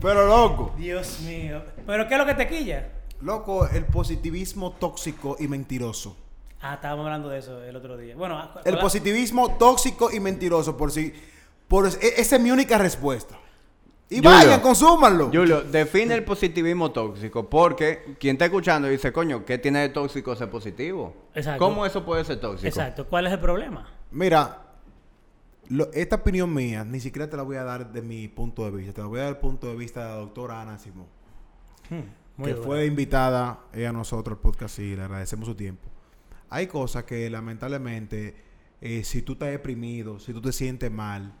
Pero 0.00 0.26
loco, 0.26 0.74
Dios 0.76 1.20
mío. 1.20 1.62
¿Pero 1.86 2.08
qué 2.08 2.14
es 2.14 2.18
lo 2.18 2.26
que 2.26 2.34
te 2.34 2.48
quilla? 2.48 2.88
loco, 3.20 3.68
el 3.68 3.84
positivismo 3.84 4.72
tóxico 4.72 5.36
y 5.38 5.46
mentiroso. 5.46 6.16
Ah, 6.60 6.74
estábamos 6.74 7.04
hablando 7.06 7.28
de 7.28 7.38
eso 7.38 7.62
el 7.62 7.76
otro 7.76 7.96
día. 7.96 8.16
Bueno, 8.16 8.36
ah, 8.36 8.60
El 8.64 8.74
hola. 8.74 8.82
positivismo 8.82 9.56
tóxico 9.58 10.10
y 10.12 10.18
mentiroso, 10.18 10.76
por 10.76 10.90
si, 10.90 11.12
por 11.68 11.86
e- 11.86 12.14
esa 12.20 12.36
es 12.36 12.42
mi 12.42 12.50
única 12.50 12.78
respuesta. 12.78 13.36
Y 14.12 14.16
Julio. 14.16 14.30
vayan, 14.30 14.60
consúmanlo. 14.60 15.26
Julio, 15.32 15.62
define 15.62 16.14
el 16.14 16.24
positivismo 16.24 16.90
tóxico, 16.92 17.48
porque 17.48 18.14
quien 18.20 18.34
está 18.36 18.44
escuchando 18.46 18.88
dice, 18.88 19.12
coño, 19.12 19.44
¿qué 19.44 19.58
tiene 19.58 19.80
de 19.80 19.88
tóxico 19.88 20.34
ser 20.36 20.50
positivo? 20.50 21.14
Exacto. 21.34 21.64
¿Cómo 21.64 21.86
eso 21.86 22.04
puede 22.04 22.24
ser 22.24 22.38
tóxico? 22.40 22.68
Exacto. 22.68 23.06
¿Cuál 23.08 23.26
es 23.26 23.32
el 23.32 23.40
problema? 23.40 23.88
Mira, 24.10 24.62
lo- 25.68 25.90
esta 25.92 26.16
opinión 26.16 26.52
mía 26.52 26.84
ni 26.84 27.00
siquiera 27.00 27.30
te 27.30 27.36
la 27.36 27.42
voy 27.42 27.56
a 27.56 27.64
dar 27.64 27.92
de 27.92 28.02
mi 28.02 28.28
punto 28.28 28.64
de 28.64 28.70
vista. 28.72 28.92
Te 28.92 29.00
la 29.00 29.06
voy 29.06 29.20
a 29.20 29.22
dar 29.24 29.32
del 29.32 29.40
punto 29.40 29.68
de 29.68 29.76
vista 29.76 30.02
de 30.04 30.08
la 30.10 30.16
doctora 30.16 30.60
Ana 30.60 30.78
Simón. 30.78 31.06
Muy 32.36 32.48
que 32.50 32.56
fue 32.56 32.86
invitada 32.86 33.60
ella 33.72 33.90
a 33.90 33.92
nosotros 33.92 34.36
al 34.38 34.42
podcast 34.42 34.78
y 34.78 34.96
le 34.96 35.02
agradecemos 35.02 35.46
su 35.46 35.54
tiempo. 35.54 35.88
Hay 36.50 36.66
cosas 36.66 37.04
que 37.04 37.28
lamentablemente, 37.30 38.34
eh, 38.80 39.04
si 39.04 39.22
tú 39.22 39.32
estás 39.34 39.50
deprimido, 39.50 40.18
si 40.18 40.32
tú 40.32 40.40
te 40.42 40.52
sientes 40.52 40.90
mal, 40.90 41.32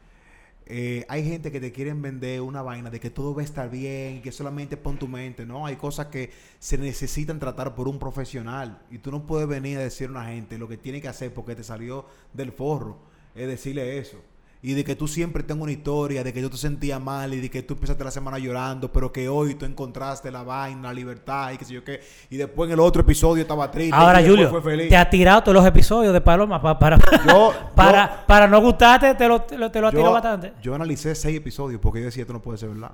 eh, 0.66 1.04
hay 1.08 1.24
gente 1.24 1.50
que 1.50 1.60
te 1.60 1.72
quieren 1.72 2.00
vender 2.02 2.40
una 2.40 2.62
vaina 2.62 2.90
de 2.90 3.00
que 3.00 3.10
todo 3.10 3.34
va 3.34 3.42
a 3.42 3.44
estar 3.44 3.70
bien, 3.70 4.22
que 4.22 4.32
solamente 4.32 4.76
pon 4.76 4.98
tu 4.98 5.08
mente. 5.08 5.44
No, 5.44 5.66
hay 5.66 5.76
cosas 5.76 6.06
que 6.06 6.30
se 6.58 6.78
necesitan 6.78 7.38
tratar 7.38 7.74
por 7.74 7.88
un 7.88 7.98
profesional. 7.98 8.82
Y 8.90 8.98
tú 8.98 9.10
no 9.10 9.26
puedes 9.26 9.48
venir 9.48 9.78
a 9.78 9.82
decir 9.82 10.08
a 10.08 10.10
una 10.10 10.26
gente 10.26 10.58
lo 10.58 10.68
que 10.68 10.76
tiene 10.76 11.00
que 11.00 11.08
hacer 11.08 11.32
porque 11.34 11.54
te 11.54 11.64
salió 11.64 12.06
del 12.32 12.52
forro. 12.52 12.98
Es 13.34 13.48
decirle 13.48 13.98
eso. 13.98 14.18
Y 14.64 14.74
de 14.74 14.84
que 14.84 14.94
tú 14.94 15.08
siempre 15.08 15.42
tengas 15.42 15.64
una 15.64 15.72
historia, 15.72 16.22
de 16.22 16.32
que 16.32 16.40
yo 16.40 16.48
te 16.48 16.56
sentía 16.56 17.00
mal 17.00 17.34
y 17.34 17.40
de 17.40 17.50
que 17.50 17.64
tú 17.64 17.74
empezaste 17.74 18.04
la 18.04 18.12
semana 18.12 18.38
llorando, 18.38 18.92
pero 18.92 19.10
que 19.12 19.28
hoy 19.28 19.56
tú 19.56 19.64
encontraste 19.64 20.30
la 20.30 20.44
vaina, 20.44 20.82
la 20.82 20.94
libertad 20.94 21.50
y 21.50 21.56
qué 21.58 21.64
sé 21.64 21.74
yo 21.74 21.82
qué. 21.82 22.00
Y 22.30 22.36
después 22.36 22.68
en 22.68 22.74
el 22.74 22.78
otro 22.80 23.02
episodio 23.02 23.42
estaba 23.42 23.68
triste. 23.72 23.92
Ahora, 23.96 24.22
y 24.22 24.28
Julio, 24.28 24.48
fue 24.50 24.62
feliz. 24.62 24.88
te 24.88 24.96
ha 24.96 25.10
tirado 25.10 25.42
todos 25.42 25.56
los 25.56 25.66
episodios 25.66 26.12
de 26.12 26.20
Paloma 26.20 26.62
pa- 26.62 26.78
para, 26.78 26.96
Yo- 27.26 27.52
para, 27.74 28.24
para 28.24 28.46
no 28.46 28.60
gustarte, 28.60 29.16
te 29.16 29.26
lo, 29.26 29.42
te 29.42 29.58
lo, 29.58 29.68
te 29.68 29.80
lo 29.80 29.88
ha 29.88 29.90
tirado 29.90 30.12
bastante. 30.12 30.52
yo 30.62 30.76
analicé 30.76 31.16
seis 31.16 31.36
episodios 31.38 31.80
porque 31.80 31.98
yo 31.98 32.04
decía 32.06 32.20
esto 32.22 32.32
no 32.32 32.40
puede 32.40 32.58
ser 32.58 32.68
verdad. 32.68 32.92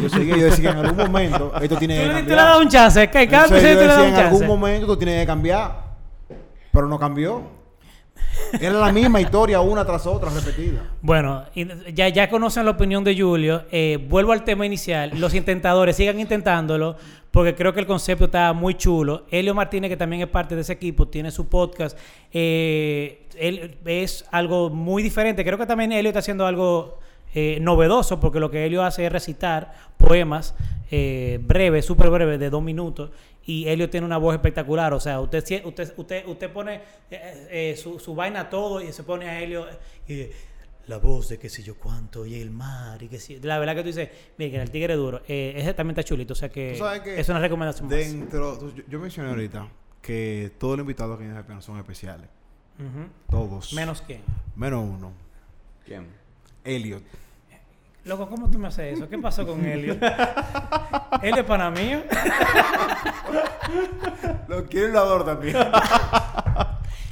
yo 0.00 0.08
seguía, 0.08 0.36
yo 0.36 0.44
decía 0.44 0.70
en 0.70 0.76
algún 0.78 0.96
momento 0.96 1.52
esto 1.60 1.76
tiene 1.76 1.96
que 1.96 2.02
le, 2.02 2.06
tú 2.06 2.12
le 2.12 2.14
has 2.14 2.20
cambiar. 2.22 2.38
dado 2.46 2.60
un 2.60 2.68
chance, 2.68 3.10
que 3.10 3.26
cada 3.26 3.46
episodio 3.46 3.74
le 3.84 4.08
en 4.10 4.14
algún 4.14 4.46
momento 4.46 4.86
tú 4.86 4.96
tienes 4.96 5.20
que 5.22 5.26
cambiar. 5.26 5.88
Pero 6.72 6.86
no 6.86 6.98
cambió. 7.00 7.57
Era 8.60 8.74
la 8.74 8.92
misma 8.92 9.20
historia 9.20 9.60
una 9.60 9.84
tras 9.84 10.06
otra 10.06 10.30
repetida. 10.30 10.82
Bueno, 11.02 11.44
ya, 11.94 12.08
ya 12.08 12.30
conocen 12.30 12.64
la 12.64 12.72
opinión 12.72 13.04
de 13.04 13.18
Julio. 13.18 13.64
Eh, 13.70 13.98
vuelvo 14.08 14.32
al 14.32 14.44
tema 14.44 14.64
inicial. 14.64 15.12
Los 15.18 15.34
intentadores 15.34 15.96
sigan 15.96 16.18
intentándolo 16.18 16.96
porque 17.30 17.54
creo 17.54 17.74
que 17.74 17.80
el 17.80 17.86
concepto 17.86 18.26
está 18.26 18.52
muy 18.52 18.74
chulo. 18.74 19.26
Helio 19.30 19.54
Martínez, 19.54 19.90
que 19.90 19.96
también 19.96 20.22
es 20.22 20.28
parte 20.28 20.54
de 20.54 20.62
ese 20.62 20.72
equipo, 20.72 21.08
tiene 21.08 21.30
su 21.30 21.48
podcast. 21.48 21.98
Eh, 22.32 23.26
él 23.38 23.76
es 23.84 24.24
algo 24.30 24.70
muy 24.70 25.02
diferente. 25.02 25.44
Creo 25.44 25.58
que 25.58 25.66
también 25.66 25.92
Helio 25.92 26.08
está 26.08 26.20
haciendo 26.20 26.46
algo 26.46 26.98
eh, 27.34 27.58
novedoso 27.60 28.18
porque 28.18 28.40
lo 28.40 28.50
que 28.50 28.64
Helio 28.64 28.82
hace 28.82 29.04
es 29.04 29.12
recitar 29.12 29.74
poemas 29.98 30.54
breves, 30.90 31.84
súper 31.84 32.08
breves, 32.08 32.40
de 32.40 32.48
dos 32.48 32.62
minutos. 32.62 33.10
Y 33.48 33.66
Helio 33.66 33.88
tiene 33.88 34.04
una 34.04 34.18
voz 34.18 34.34
espectacular. 34.34 34.92
O 34.92 35.00
sea, 35.00 35.20
usted, 35.20 35.42
usted, 35.64 35.94
usted, 35.96 36.26
usted 36.26 36.52
pone 36.52 36.82
eh, 37.10 37.48
eh, 37.50 37.76
su, 37.78 37.98
su 37.98 38.14
vaina 38.14 38.50
todo 38.50 38.82
y 38.82 38.92
se 38.92 39.02
pone 39.04 39.26
a 39.26 39.40
Helio. 39.40 39.66
Y, 40.06 40.26
la 40.86 40.98
voz 40.98 41.30
de 41.30 41.38
qué 41.38 41.48
sé 41.48 41.62
yo 41.62 41.76
cuánto 41.76 42.26
y 42.26 42.34
el 42.34 42.50
mar 42.50 43.02
y 43.02 43.08
que 43.08 43.18
sí. 43.18 43.38
La 43.40 43.58
verdad 43.58 43.74
que 43.74 43.80
tú 43.80 43.86
dices, 43.86 44.10
miren, 44.36 44.60
el 44.60 44.70
tigre 44.70 44.96
duro. 44.96 45.22
Eh, 45.26 45.54
ese 45.56 45.72
también 45.72 45.98
está 45.98 46.06
chulito. 46.06 46.34
O 46.34 46.36
sea 46.36 46.50
que 46.50 46.78
que 47.02 47.18
es 47.18 47.28
una 47.30 47.40
recomendación 47.40 47.88
más. 47.88 47.96
Dentro, 47.96 48.74
yo, 48.74 48.82
yo 48.86 48.98
mencioné 48.98 49.30
ahorita 49.30 49.66
que 50.02 50.52
todos 50.58 50.76
los 50.76 50.84
invitados 50.84 51.16
que 51.16 51.24
vienen 51.24 51.42
a 51.42 51.60
son 51.62 51.78
especiales. 51.78 52.28
Todos. 53.30 53.72
Menos 53.72 54.02
que. 54.02 54.20
Menos 54.56 54.84
uno. 54.84 55.12
¿Quién? 55.86 56.06
Elliot. 56.64 57.02
Loco, 58.04 58.28
¿cómo 58.28 58.50
tú 58.50 58.58
me 58.58 58.68
haces 58.68 58.96
eso? 58.96 59.08
¿Qué 59.08 59.18
pasó 59.18 59.46
con 59.46 59.64
Helio? 59.64 59.96
¿Helio 61.22 61.40
es 61.40 61.46
pana 61.46 61.70
mío? 61.70 62.02
Lo 64.46 64.64
quiero 64.66 64.88
y 64.88 64.92
lo 64.92 64.98
adoro 65.00 65.24
también. 65.24 65.56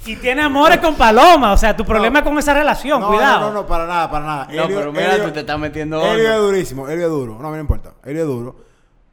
Y 0.07 0.17
tiene 0.17 0.43
amores 0.43 0.79
con 0.79 0.95
Paloma. 0.95 1.53
O 1.53 1.57
sea, 1.57 1.77
tu 1.77 1.85
problema 1.85 2.21
es 2.21 2.25
con 2.25 2.39
esa 2.39 2.55
relación. 2.55 3.01
no, 3.01 3.09
Cuidado. 3.09 3.41
No, 3.41 3.47
no, 3.49 3.53
no, 3.63 3.67
para 3.67 3.87
nada, 3.87 4.11
para 4.11 4.25
nada. 4.25 4.49
No, 4.53 4.67
pero 4.69 4.93
mira, 4.93 5.23
tú 5.23 5.33
te 5.33 5.41
estás 5.41 5.59
metiendo 5.59 6.01
Elio 6.01 6.33
es 6.33 6.39
durísimo, 6.39 6.89
Elio 6.89 7.07
es 7.07 7.11
duro. 7.11 7.39
No, 7.41 7.49
a 7.49 7.51
mí 7.51 7.57
no 7.57 7.63
importa. 7.63 7.95
Elio 8.05 8.23
es 8.23 8.29
duro. 8.29 8.66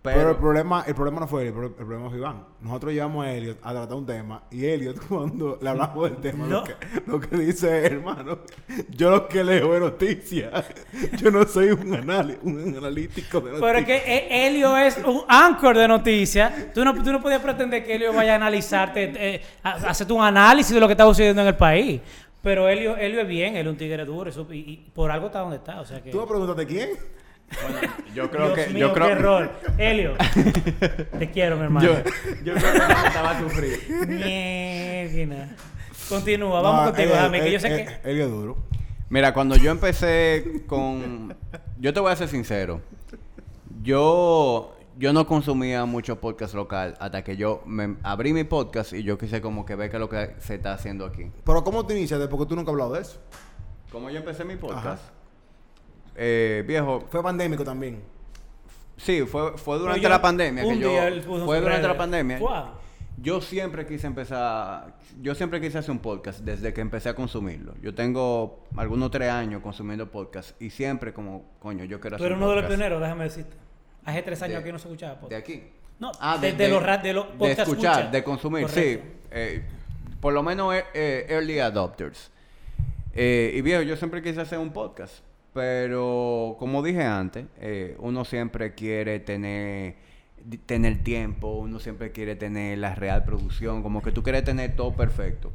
Pero, 0.04 0.18
Pero- 0.18 0.30
el 0.32 0.36
problema, 0.36 0.84
el 0.86 0.96
problema 0.96 1.22
no 1.22 1.28
fue 1.30 1.44
él, 1.44 1.48
el, 1.48 1.54
pro- 1.54 1.66
el 1.68 1.74
problema 1.76 2.10
fue 2.10 2.18
Iván. 2.18 2.44
Nosotros 2.60 2.92
llevamos 2.92 3.26
a 3.26 3.32
Elliot 3.34 3.58
a 3.64 3.72
tratar 3.72 3.96
un 3.98 4.06
tema 4.06 4.44
y 4.52 4.66
Elliot 4.66 5.00
cuando 5.08 5.58
le 5.62 5.70
hablamos 5.70 6.04
del 6.10 6.18
tema, 6.20 6.46
No. 6.46 6.58
lo, 6.60 6.64
que, 6.66 6.74
lo 7.08 7.20
que 7.22 7.38
dice 7.38 7.86
hermano, 7.86 8.40
yo 8.90 9.12
lo 9.12 9.30
que 9.30 9.46
leo 9.46 9.74
es 9.74 9.80
noticias. 9.80 10.66
Yo 11.22 11.32
no 11.32 11.46
soy 11.46 11.70
un, 11.72 11.94
anali- 11.94 12.38
un 12.44 12.76
analítico 12.78 13.40
de 13.40 13.52
noticias. 13.54 13.62
Pero 13.62 13.80
es 13.80 13.86
que 13.86 13.96
eh, 13.96 14.48
Helio 14.48 14.76
es 14.76 14.98
un 14.98 15.22
anchor 15.28 15.78
de 15.78 15.88
noticias. 15.88 16.74
Tú 16.74 16.84
no, 16.84 16.94
tú 17.02 17.12
no 17.14 17.22
podías 17.22 17.42
pretender 17.42 17.86
que 17.86 17.96
Helio 17.96 18.12
vaya 18.14 18.34
a 18.34 18.36
analizarte, 18.36 19.14
eh, 19.16 19.42
a- 19.64 19.72
hacerte 19.90 20.12
un 20.12 20.22
análisis 20.24 20.74
de 20.74 20.82
lo 20.82 20.88
que 20.88 20.94
está 20.94 21.06
sucediendo 21.06 21.42
en 21.42 21.48
el 21.48 21.56
país. 21.56 22.02
Pero 22.42 22.68
Helio, 22.68 22.98
Helio 22.98 23.22
es 23.22 23.28
bien, 23.28 23.56
él 23.56 23.66
es 23.68 23.72
un 23.72 23.78
tigre 23.78 24.04
duro 24.04 24.30
y- 24.52 24.54
y 24.58 24.78
por 24.94 25.10
algo 25.12 25.28
está 25.28 25.40
donde 25.40 25.56
está. 25.56 25.80
O 25.80 25.86
sea 25.86 26.04
que. 26.04 26.12
Tú 26.12 26.20
me 26.20 26.28
preguntaste 26.28 26.66
quién. 26.68 26.90
Bueno, 27.62 27.94
yo 28.16 28.32
creo 28.32 28.48
Dios 28.54 28.60
que... 28.68 28.74
mío, 28.74 28.88
yo 28.88 28.94
creo, 28.94 29.06
qué 29.08 29.12
error. 29.14 29.52
Helio, 29.78 30.14
te 31.20 31.32
quiero, 31.32 31.56
mi 31.58 31.64
hermano. 31.64 31.86
yo, 31.86 31.94
yo 32.44 32.54
creo 32.56 32.72
que 32.74 33.08
estaba 33.08 33.32
a 33.32 33.40
sufrir. 33.40 34.08
Mierda. 34.08 35.56
Continúa, 36.10 36.62
vamos 36.62 36.86
No, 36.86 36.92
contigo, 36.92 37.16
Jami, 37.16 37.40
que 37.42 37.52
yo 37.52 37.60
sé 37.60 37.70
que. 38.04 38.12
Es 38.22 38.30
duro. 38.30 38.58
Mira, 39.10 39.34
cuando 39.34 39.56
yo 39.56 39.70
empecé 39.70 40.64
con... 40.66 41.36
Yo 41.80 41.94
te 41.94 42.00
voy 42.00 42.12
a 42.12 42.16
ser 42.16 42.28
sincero. 42.30 42.82
Yo, 43.84 44.76
yo 44.98 45.14
no 45.14 45.28
consumía 45.28 45.86
mucho 45.86 46.20
podcast 46.20 46.56
local 46.56 46.96
hasta 47.00 47.24
que 47.24 47.38
yo 47.38 47.62
me 47.66 47.98
abrí 48.02 48.34
mi 48.34 48.44
podcast 48.44 48.94
y 48.94 49.04
yo 49.04 49.18
quise 49.18 49.40
como 49.42 49.66
que 49.66 49.76
ver 49.76 49.92
qué 49.92 49.98
es 49.98 50.00
lo 50.00 50.10
que 50.10 50.34
se 50.40 50.56
está 50.56 50.74
haciendo 50.74 51.06
aquí. 51.06 51.32
Pero 51.46 51.64
¿cómo 51.64 51.86
te 51.86 51.96
iniciaste? 51.98 52.28
Porque 52.28 52.48
tú 52.48 52.56
nunca 52.56 52.72
has 52.72 52.74
hablado 52.74 52.94
de 52.94 53.02
eso. 53.02 53.20
Como 53.92 54.10
yo 54.10 54.18
empecé 54.18 54.46
mi 54.46 54.56
podcast, 54.56 54.86
Ajá. 55.04 55.14
Eh, 56.16 56.64
viejo, 56.68 57.06
Fue 57.10 57.22
pandémico 57.24 57.64
también. 57.64 58.02
sí, 58.98 59.22
fue, 59.24 59.58
fue 59.58 59.78
durante 59.80 60.00
Pero 60.00 60.04
yo- 60.04 60.10
la 60.10 60.22
pandemia 60.22 60.64
que 60.64 60.78
yo... 60.80 60.90
día 60.90 61.08
él 61.08 61.22
puso 61.22 61.46
Fue 61.46 61.60
durante 61.62 61.88
la 61.88 61.98
pandemia. 61.98 62.40
Wow. 62.40 62.66
Yo 63.18 63.42
siempre 63.42 63.86
quise 63.86 64.08
empezar, 64.08 64.96
yo 65.22 65.36
siempre 65.36 65.62
quise 65.62 65.78
hacer 65.78 65.92
un 65.92 66.00
podcast 66.00 66.40
desde 66.40 66.74
que 66.74 66.82
empecé 66.82 67.10
a 67.10 67.14
consumirlo. 67.16 67.76
Yo 67.82 67.94
tengo 67.94 68.64
algunos 68.76 69.12
tres 69.12 69.30
años 69.30 69.62
consumiendo 69.62 70.10
podcast 70.10 70.60
y 70.62 70.72
siempre 70.72 71.14
como, 71.14 71.46
coño, 71.60 71.86
yo 71.86 72.00
quiero 72.02 72.18
Tú 72.18 72.24
hacer 72.24 72.32
eres 72.32 72.38
un 72.38 72.44
uno 72.44 72.50
de 72.50 72.56
los 72.56 72.64
podcast. 72.64 72.80
pioneros, 72.80 73.02
déjame 73.02 73.24
decirte. 73.26 73.56
Hace 74.04 74.22
tres 74.24 74.42
años 74.42 74.56
De- 74.56 74.60
aquí 74.62 74.72
no 74.72 74.80
se 74.80 74.88
escuchaba 74.88 75.14
De 75.14 75.20
podcast. 75.22 75.42
aquí. 75.44 75.64
No, 76.00 76.12
Ah, 76.20 76.38
de, 76.40 76.54
de 76.54 76.68
los 76.70 76.84
de 77.04 77.14
los 77.14 77.28
de 77.28 77.34
podcast 77.38 77.60
escuchar, 77.60 77.92
escucha. 78.00 78.12
de 78.12 78.24
consumir, 78.24 78.64
Correcto. 78.68 79.04
sí. 79.06 79.12
Eh, 79.32 79.64
por 80.20 80.34
lo 80.34 80.42
menos 80.42 80.74
eh, 80.74 80.84
eh, 80.94 81.26
early 81.30 81.60
adopters. 81.60 82.32
Eh, 83.14 83.54
y 83.56 83.62
viejo, 83.62 83.84
yo 83.84 83.96
siempre 83.96 84.22
quise 84.24 84.42
hacer 84.42 84.58
un 84.58 84.74
podcast, 84.74 85.20
pero 85.54 86.56
como 86.60 86.82
dije 86.82 87.04
antes, 87.04 87.46
eh, 87.60 87.96
uno 88.00 88.26
siempre 88.26 88.74
quiere 88.74 89.20
tener 89.20 89.96
tener 90.66 91.04
tiempo, 91.04 91.54
uno 91.54 91.80
siempre 91.80 92.12
quiere 92.12 92.36
tener 92.36 92.78
la 92.78 92.96
real 92.96 93.24
producción, 93.24 93.82
como 93.82 94.02
que 94.02 94.12
tú 94.12 94.24
quieres 94.24 94.44
tener 94.44 94.76
todo 94.76 94.94
perfecto. 94.94 95.52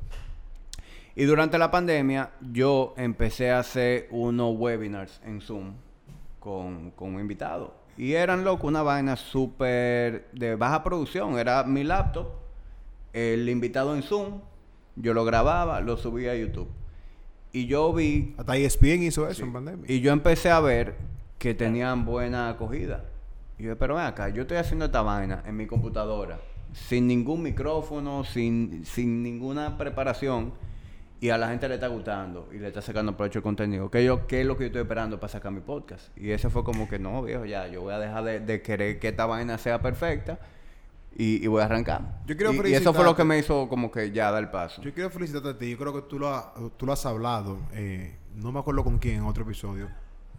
Y 1.15 1.25
durante 1.25 1.59
la 1.59 1.71
pandemia 1.71 2.31
yo 2.53 2.95
empecé 2.97 3.51
a 3.51 3.59
hacer 3.59 4.07
unos 4.11 4.57
webinars 4.57 5.21
en 5.25 5.41
Zoom 5.41 5.75
con, 6.39 6.93
con 6.93 7.15
un 7.17 7.21
invitado. 7.21 7.75
Y 7.97 8.13
eran, 8.13 8.45
loco, 8.45 8.69
una 8.69 8.83
vaina 8.83 9.17
súper 9.17 10.29
de 10.33 10.55
baja 10.55 10.85
producción. 10.85 11.37
Era 11.37 11.65
mi 11.65 11.83
laptop, 11.83 12.29
el 13.13 13.49
invitado 13.49 13.97
en 13.97 14.03
Zoom, 14.05 14.41
yo 14.95 15.13
lo 15.13 15.25
grababa, 15.25 15.81
lo 15.81 15.97
subía 15.97 16.31
a 16.31 16.37
YouTube. 16.37 16.69
Y 17.53 17.67
yo 17.67 17.93
vi 17.93 18.35
Hasta 18.37 18.57
ESPN 18.57 19.03
hizo 19.03 19.29
eso 19.29 19.45
en 19.45 19.53
pandemia. 19.53 19.85
y 19.89 20.01
yo 20.01 20.13
empecé 20.13 20.51
a 20.51 20.61
ver 20.61 20.97
que 21.39 21.55
tenían 21.55 22.05
buena 22.05 22.49
acogida. 22.49 23.05
Y 23.59 23.65
yo, 23.65 23.79
pero 23.79 23.97
ven 23.97 24.05
acá, 24.05 24.29
yo 24.29 24.43
estoy 24.43 24.59
haciendo 24.59 24.87
esta 24.87 25.03
vaina 25.03 25.43
en 25.47 25.57
mi 25.57 25.67
computadora, 25.67 26.39
sin 26.73 27.07
ningún 27.07 27.43
micrófono, 27.43 28.25
sin, 28.25 28.85
sin 28.85 29.23
ninguna 29.23 29.79
preparación, 29.79 30.53
y 31.21 31.31
a 31.31 31.39
la 31.39 31.49
gente 31.49 31.69
le 31.69 31.75
está 31.75 31.89
gustando 31.89 32.49
y 32.53 32.59
le 32.59 32.69
está 32.69 32.81
sacando 32.81 33.17
provecho 33.17 33.41
el 33.41 33.43
contenido. 33.43 33.91
¿Qué, 33.91 34.05
yo, 34.05 34.27
¿Qué 34.29 34.43
es 34.43 34.47
lo 34.47 34.57
que 34.57 34.65
yo 34.65 34.67
estoy 34.67 34.83
esperando 34.83 35.19
para 35.19 35.33
sacar 35.33 35.51
mi 35.51 35.61
podcast? 35.61 36.17
Y 36.17 36.31
ese 36.31 36.51
fue 36.51 36.63
como 36.63 36.89
que, 36.89 37.01
no, 37.01 37.23
viejo, 37.23 37.45
ya, 37.45 37.67
yo 37.67 37.83
voy 37.83 37.95
a 37.95 37.99
dejar 37.99 38.23
de, 38.23 38.41
de 38.41 38.63
querer 38.63 39.01
que 39.01 39.09
esta 39.09 39.27
vaina 39.27 39.59
sea 39.59 39.83
perfecta 39.83 40.39
y, 41.19 41.45
y 41.45 41.47
voy 41.49 41.61
a 41.61 41.67
arrancar. 41.67 42.23
Yo 42.27 42.35
quiero 42.37 42.55
y, 42.55 42.71
y 42.71 42.75
eso 42.75 42.95
fue 42.95 43.05
lo 43.05 43.15
que 43.15 43.25
me 43.25 43.39
hizo 43.39 43.69
como 43.69 43.91
que 43.91 44.11
ya 44.13 44.31
dar 44.31 44.43
el 44.43 44.51
paso. 44.51 44.81
Yo 44.81 44.95
quiero 44.95 45.11
felicitarte 45.11 45.49
a 45.51 45.59
ti. 45.59 45.71
Yo 45.73 45.77
creo 45.77 45.93
que 45.93 46.03
tú 46.03 46.19
lo, 46.19 46.29
ha- 46.35 46.55
tú 46.77 46.87
lo 46.87 46.93
has 46.93 47.05
hablado. 47.05 47.59
eh, 47.73 48.17
no 48.37 48.53
me 48.53 48.61
acuerdo 48.61 48.85
con 48.85 48.99
quién 48.99 49.17
en 49.17 49.25
otro 49.25 49.43
episodio. 49.43 49.89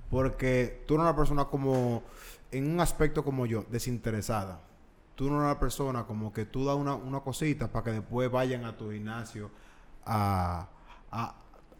Porque 0.09 0.83
tú 0.87 0.95
eres 0.95 1.03
una 1.03 1.15
persona 1.15 1.45
como... 1.45 2.01
En 2.51 2.71
un 2.71 2.79
aspecto 2.79 3.23
como 3.23 3.45
yo, 3.45 3.63
desinteresada. 3.69 4.61
Tú 5.15 5.27
eres 5.27 5.37
una 5.37 5.59
persona 5.59 6.05
como 6.05 6.33
que 6.33 6.45
tú 6.45 6.65
das 6.65 6.75
una, 6.77 6.95
una 6.95 7.19
cosita 7.19 7.71
para 7.71 7.83
que 7.85 7.91
después 7.91 8.31
vayan 8.31 8.65
a 8.65 8.75
tu 8.75 8.89
gimnasio 8.91 9.51
a, 10.05 10.67
a, 11.11 11.35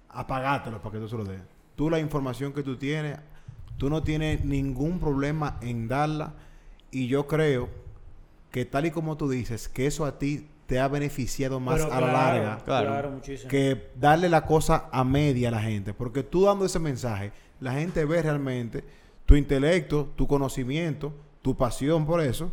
a 0.10 0.28
pagártelo 0.28 0.80
para 0.82 0.94
que 0.94 1.00
tú 1.00 1.08
se 1.08 1.18
lo 1.18 1.24
des. 1.24 1.42
Tú 1.76 1.90
la 1.90 1.98
información 2.00 2.54
que 2.54 2.62
tú 2.62 2.76
tienes, 2.78 3.18
tú 3.78 3.90
no 3.90 4.04
tienes 4.04 4.44
ningún 4.46 5.00
problema 5.00 5.58
en 5.62 5.88
darla. 5.88 6.34
Y 6.92 7.08
yo 7.08 7.26
creo 7.28 7.70
que 8.52 8.66
tal 8.66 8.86
y 8.86 8.92
como 8.92 9.18
tú 9.18 9.30
dices, 9.30 9.68
que 9.70 9.86
eso 9.86 10.06
a 10.06 10.18
ti 10.20 10.48
te 10.66 10.80
ha 10.80 10.88
beneficiado 10.88 11.60
más 11.60 11.82
Pero 11.82 11.94
a 11.94 12.02
la 12.02 12.08
claro, 12.10 12.14
larga 12.44 12.58
Claro. 12.64 12.88
Claro, 12.88 13.10
muchísimo. 13.12 13.50
que 13.50 13.90
darle 13.96 14.30
la 14.30 14.46
cosa 14.46 14.86
a 14.92 15.04
media 15.04 15.50
a 15.50 15.52
la 15.52 15.62
gente. 15.62 15.94
Porque 15.94 16.22
tú 16.24 16.44
dando 16.46 16.66
ese 16.66 16.78
mensaje, 16.80 17.32
la 17.60 17.74
gente 17.74 18.06
ve 18.06 18.22
realmente 18.22 18.84
tu 19.26 19.36
intelecto, 19.36 20.10
tu 20.16 20.28
conocimiento, 20.28 21.14
tu 21.42 21.56
pasión 21.58 22.06
por 22.06 22.22
eso. 22.22 22.52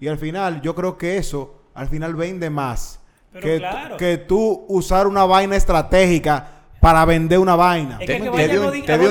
Y 0.00 0.08
al 0.08 0.18
final, 0.18 0.60
yo 0.62 0.74
creo 0.74 0.96
que 0.96 1.16
eso, 1.18 1.60
al 1.74 1.88
final 1.88 2.14
vende 2.14 2.48
más 2.50 3.00
Pero 3.32 3.44
que, 3.46 3.58
claro. 3.58 3.96
que 3.96 4.16
tú 4.16 4.64
usar 4.68 5.06
una 5.06 5.24
vaina 5.24 5.56
estratégica 5.56 6.48
para 6.80 7.04
vender 7.04 7.38
una 7.38 7.56
vaina. 7.56 7.98
Es 8.00 8.06
Te, 8.06 8.12
que 8.18 8.18
que 8.18 8.24
te 8.24 8.30
vaya 8.30 8.46
di 8.48 8.56
a 8.56 8.60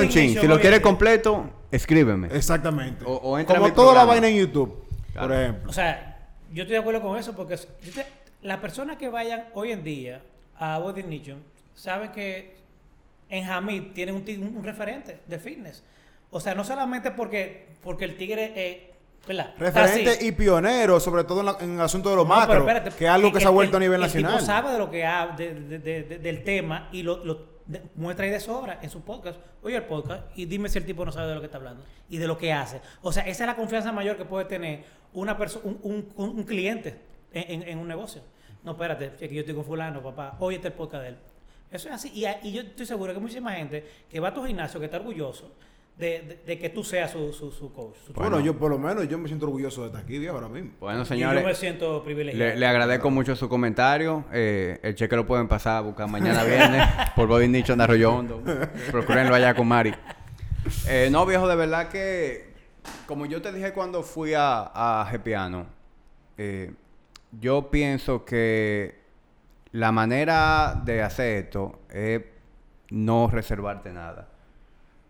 te 0.00 0.08
chin. 0.08 0.40
Si 0.40 0.46
lo 0.46 0.58
quieres 0.58 0.80
completo, 0.80 1.44
escríbeme. 1.70 2.28
Exactamente. 2.32 3.04
O- 3.06 3.16
o 3.16 3.38
entra 3.38 3.56
a 3.56 3.58
Como 3.58 3.68
mi 3.68 3.74
toda 3.74 3.94
la 3.94 4.04
vaina 4.04 4.28
en 4.28 4.36
YouTube, 4.36 4.74
por 5.14 5.32
ejemplo. 5.32 5.70
O 5.70 5.72
sea, 5.72 6.17
yo 6.52 6.62
estoy 6.62 6.74
de 6.74 6.78
acuerdo 6.80 7.00
con 7.02 7.18
eso 7.18 7.34
porque 7.34 7.54
es- 7.54 7.68
las 8.42 8.58
personas 8.58 8.96
que 8.96 9.08
vayan 9.08 9.46
hoy 9.54 9.72
en 9.72 9.82
día 9.84 10.22
a 10.58 10.78
Body 10.78 11.02
Nation 11.02 11.42
saben 11.74 12.10
que 12.12 12.56
en 13.28 13.44
Hamid 13.48 13.92
tienen 13.92 14.14
un, 14.14 14.56
un- 14.56 14.64
referente 14.64 15.20
de 15.26 15.38
fitness. 15.38 15.82
O 16.30 16.40
sea, 16.40 16.54
no 16.54 16.64
solamente 16.64 17.10
porque, 17.10 17.66
porque 17.82 18.04
el 18.04 18.16
tigre 18.16 18.52
eh, 18.56 18.90
¿verdad? 19.26 19.54
Referente 19.58 20.10
así. 20.10 20.26
y 20.28 20.32
pionero, 20.32 21.00
sobre 21.00 21.24
todo 21.24 21.40
en, 21.40 21.46
la- 21.46 21.56
en 21.60 21.74
el 21.74 21.80
asunto 21.80 22.10
de 22.10 22.16
los 22.16 22.26
No, 22.26 22.34
pero 22.34 22.40
macros, 22.40 22.58
espérate, 22.68 22.90
que 22.96 23.04
es 23.04 23.10
algo 23.10 23.30
que 23.30 23.38
el- 23.38 23.42
se 23.42 23.48
ha 23.48 23.50
vuelto 23.50 23.76
el- 23.76 23.82
a 23.82 23.86
nivel 23.86 24.02
el 24.02 24.08
tipo 24.12 24.22
nacional. 24.22 24.46
sabe 24.46 24.72
de 24.72 24.78
lo 24.78 24.90
que 24.90 25.04
ha, 25.04 25.26
de- 25.28 25.54
de- 25.54 25.78
de- 25.78 26.02
de- 26.04 26.18
del 26.18 26.44
tema 26.44 26.88
y 26.92 27.02
lo, 27.02 27.58
muestra 27.96 28.24
ahí 28.24 28.30
de 28.30 28.40
sobra 28.40 28.78
en 28.80 28.88
su 28.88 29.02
podcast. 29.02 29.38
Oye 29.62 29.76
el 29.76 29.82
podcast 29.84 30.22
y 30.36 30.46
dime 30.46 30.70
si 30.70 30.78
el 30.78 30.86
tipo 30.86 31.04
no 31.04 31.12
sabe 31.12 31.28
de 31.28 31.34
lo 31.34 31.40
que 31.40 31.46
está 31.46 31.58
hablando 31.58 31.84
y 32.08 32.16
de 32.16 32.26
lo 32.26 32.38
que 32.38 32.50
hace. 32.52 32.80
O 33.02 33.12
sea, 33.12 33.24
esa 33.24 33.44
es 33.44 33.46
la 33.46 33.56
confianza 33.56 33.92
mayor 33.92 34.16
que 34.16 34.24
puede 34.24 34.46
tener 34.46 34.84
una 35.14 35.36
persona, 35.36 35.64
un, 35.66 35.78
un- 35.82 36.12
un- 36.16 36.42
cliente 36.44 36.96
en, 37.32 37.62
en- 37.62 37.68
en 37.68 37.78
un 37.78 37.88
negocio. 37.88 38.22
No, 38.64 38.72
espérate, 38.72 39.12
es 39.20 39.28
que 39.28 39.34
yo 39.34 39.40
estoy 39.40 39.54
con 39.54 39.64
fulano, 39.64 40.02
papá. 40.02 40.36
Oye 40.40 40.56
este 40.56 40.68
el 40.68 40.74
podcast 40.74 41.02
de 41.04 41.08
él. 41.10 41.16
Eso 41.70 41.88
es 41.88 41.94
así. 41.94 42.10
Y, 42.14 42.26
y 42.48 42.52
yo 42.52 42.62
estoy 42.62 42.86
seguro 42.86 43.12
que 43.12 43.16
hay 43.18 43.22
muchísima 43.22 43.52
gente 43.52 43.84
que 44.10 44.20
va 44.20 44.28
a 44.28 44.34
tu 44.34 44.44
gimnasio 44.44 44.80
que 44.80 44.86
está 44.86 44.98
orgulloso 44.98 45.52
de, 45.96 46.20
de- 46.20 46.38
de 46.46 46.58
que 46.58 46.68
tú 46.70 46.82
seas 46.84 47.10
su, 47.10 47.32
su, 47.32 47.50
su 47.50 47.72
coach. 47.72 47.96
su 48.06 48.12
Bueno, 48.12 48.30
Bueno. 48.36 48.44
yo 48.46 48.58
por 48.58 48.70
lo 48.70 48.78
menos 48.78 49.08
yo 49.08 49.18
me 49.18 49.28
siento 49.28 49.46
orgulloso 49.46 49.82
de 49.82 49.88
estar 49.88 50.02
aquí 50.02 50.18
viejo, 50.18 50.34
ahora 50.36 50.48
mismo. 50.48 50.72
Bueno, 50.80 50.98
y 51.00 51.02
yo 51.02 51.02
me 51.02 51.06
señores, 51.08 51.58
siento 51.58 52.02
privilegiado. 52.04 52.52
le, 52.54 52.56
le 52.58 52.66
agradezco 52.66 53.10
mucho 53.10 53.34
su 53.36 53.48
comentario. 53.48 54.24
Eh, 54.32 54.78
el 54.82 54.94
cheque 54.94 55.14
lo 55.16 55.26
pueden 55.26 55.46
pasar 55.48 55.76
a 55.78 55.80
buscar 55.82 56.08
mañana 56.08 56.42
viernes 56.44 56.86
por 57.16 57.26
Body 57.28 57.48
Nicho 57.48 57.72
en 57.74 57.80
Arroyo 57.80 58.14
Hondo. 58.14 58.42
Procúrenlo 58.90 59.34
allá 59.34 59.54
con 59.54 59.66
Mari. 59.68 59.92
Eh, 60.88 61.08
no, 61.10 61.24
viejo, 61.26 61.46
de 61.48 61.56
verdad 61.56 61.88
que, 61.88 62.47
como 63.06 63.26
yo 63.26 63.40
te 63.42 63.52
dije 63.52 63.72
cuando 63.72 64.02
fui 64.02 64.34
a, 64.34 64.70
a 64.74 65.06
Gepiano, 65.10 65.66
eh, 66.36 66.72
yo 67.40 67.70
pienso 67.70 68.24
que 68.24 69.00
la 69.72 69.92
manera 69.92 70.80
de 70.84 71.02
hacer 71.02 71.44
esto 71.44 71.80
es 71.90 72.22
no 72.90 73.28
reservarte 73.28 73.92
nada. 73.92 74.28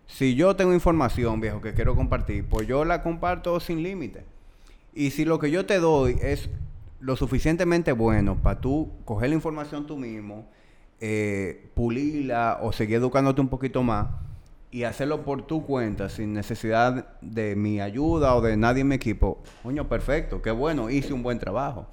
Si 0.06 0.34
yo 0.34 0.56
tengo 0.56 0.72
información, 0.72 1.40
viejo, 1.40 1.60
que 1.60 1.74
quiero 1.74 1.94
compartir, 1.94 2.46
pues 2.48 2.66
yo 2.66 2.84
la 2.84 3.02
comparto 3.02 3.60
sin 3.60 3.82
límite. 3.82 4.24
Y 4.94 5.10
si 5.10 5.24
lo 5.24 5.38
que 5.38 5.50
yo 5.50 5.66
te 5.66 5.78
doy 5.78 6.18
es 6.20 6.48
lo 7.00 7.14
suficientemente 7.14 7.92
bueno 7.92 8.36
para 8.42 8.60
tú 8.60 8.90
coger 9.04 9.28
la 9.28 9.34
información 9.36 9.86
tú 9.86 9.96
mismo, 9.96 10.48
eh, 11.00 11.70
pulirla 11.74 12.58
o 12.62 12.72
seguir 12.72 12.96
educándote 12.96 13.40
un 13.40 13.48
poquito 13.48 13.82
más 13.82 14.08
y 14.70 14.84
hacerlo 14.84 15.24
por 15.24 15.46
tu 15.46 15.64
cuenta 15.64 16.08
sin 16.08 16.34
necesidad 16.34 17.18
de 17.20 17.56
mi 17.56 17.80
ayuda 17.80 18.34
o 18.34 18.40
de 18.40 18.56
nadie 18.56 18.82
en 18.82 18.88
mi 18.88 18.94
equipo, 18.94 19.42
coño, 19.62 19.88
perfecto, 19.88 20.42
qué 20.42 20.50
bueno, 20.50 20.90
hice 20.90 21.12
un 21.12 21.22
buen 21.22 21.38
trabajo. 21.38 21.86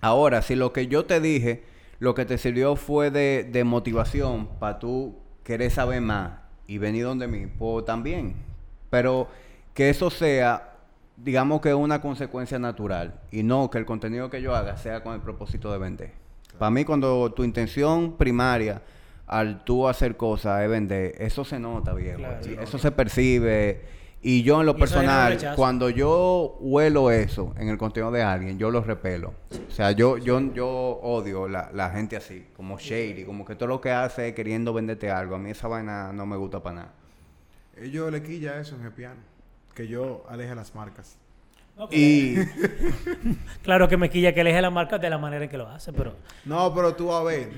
Ahora, 0.00 0.42
si 0.42 0.54
lo 0.54 0.72
que 0.72 0.86
yo 0.86 1.04
te 1.04 1.20
dije, 1.20 1.64
lo 1.98 2.14
que 2.14 2.24
te 2.24 2.38
sirvió 2.38 2.76
fue 2.76 3.10
de, 3.10 3.48
de 3.50 3.64
motivación 3.64 4.48
para 4.58 4.78
tú 4.78 5.16
querer 5.44 5.70
saber 5.70 6.00
más 6.00 6.32
y 6.66 6.78
venir 6.78 7.04
donde 7.04 7.28
mí, 7.28 7.46
pues 7.46 7.84
también. 7.84 8.34
Pero 8.90 9.28
que 9.74 9.90
eso 9.90 10.10
sea, 10.10 10.76
digamos 11.16 11.60
que 11.60 11.74
una 11.74 12.00
consecuencia 12.00 12.58
natural 12.58 13.20
y 13.30 13.42
no 13.42 13.70
que 13.70 13.78
el 13.78 13.84
contenido 13.84 14.30
que 14.30 14.42
yo 14.42 14.54
haga 14.56 14.76
sea 14.76 15.02
con 15.02 15.14
el 15.14 15.20
propósito 15.20 15.70
de 15.70 15.78
vender. 15.78 16.12
Para 16.58 16.70
mí, 16.70 16.84
cuando 16.84 17.32
tu 17.32 17.44
intención 17.44 18.16
primaria 18.16 18.82
al 19.32 19.64
tú 19.64 19.88
hacer 19.88 20.16
cosas 20.16 20.62
es 20.62 20.68
vender, 20.68 21.14
eso 21.18 21.44
se 21.44 21.58
nota, 21.58 21.94
viejo. 21.94 22.18
Claro. 22.18 22.40
Eso 22.60 22.78
se 22.78 22.92
percibe. 22.92 23.80
Y 24.24 24.44
yo 24.44 24.60
en 24.60 24.66
lo 24.66 24.76
personal, 24.76 25.36
cuando 25.56 25.90
yo 25.90 26.56
huelo 26.60 27.10
eso 27.10 27.52
en 27.58 27.68
el 27.68 27.76
contenido 27.76 28.12
de 28.12 28.22
alguien, 28.22 28.56
yo 28.56 28.70
lo 28.70 28.80
repelo. 28.80 29.34
O 29.68 29.70
sea, 29.70 29.90
yo, 29.90 30.16
yo, 30.16 30.40
yo 30.52 30.68
odio 30.68 31.48
la, 31.48 31.70
la 31.72 31.90
gente 31.90 32.16
así, 32.16 32.46
como 32.54 32.78
shady, 32.78 33.24
como 33.24 33.44
que 33.44 33.56
todo 33.56 33.68
lo 33.68 33.80
que 33.80 33.90
hace 33.90 34.28
es 34.28 34.34
queriendo 34.34 34.72
venderte 34.72 35.10
algo. 35.10 35.34
A 35.34 35.38
mí 35.38 35.50
esa 35.50 35.66
vaina 35.66 36.12
no 36.12 36.24
me 36.24 36.36
gusta 36.36 36.62
para 36.62 36.76
nada. 36.76 36.92
Ellos 37.76 38.12
le 38.12 38.22
quilla 38.22 38.60
eso 38.60 38.76
en 38.76 38.82
Gepiano. 38.82 39.20
Que 39.74 39.88
yo 39.88 40.24
aleje 40.28 40.54
las 40.54 40.72
marcas. 40.74 41.16
Y 41.90 42.36
Claro 43.62 43.88
que 43.88 43.96
me 43.96 44.10
quilla 44.10 44.32
que 44.34 44.42
elige 44.42 44.60
la 44.60 44.70
marca 44.70 44.98
de 44.98 45.10
la 45.10 45.18
manera 45.18 45.44
en 45.44 45.50
que 45.50 45.56
lo 45.56 45.68
hace, 45.68 45.92
pero 45.92 46.14
No, 46.44 46.72
pero 46.74 46.94
tú 46.94 47.12
a 47.12 47.24
ver. 47.24 47.50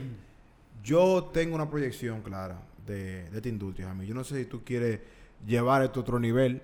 Yo 0.84 1.30
tengo 1.32 1.54
una 1.56 1.68
proyección 1.68 2.20
clara 2.22 2.60
de, 2.86 3.28
de 3.30 3.36
esta 3.36 3.48
industria. 3.48 3.90
A 3.90 3.94
mí. 3.94 4.06
Yo 4.06 4.14
no 4.14 4.22
sé 4.22 4.38
si 4.38 4.44
tú 4.44 4.62
quieres 4.62 5.00
llevar 5.46 5.82
esto 5.82 6.00
a 6.00 6.02
otro 6.02 6.18
nivel. 6.20 6.62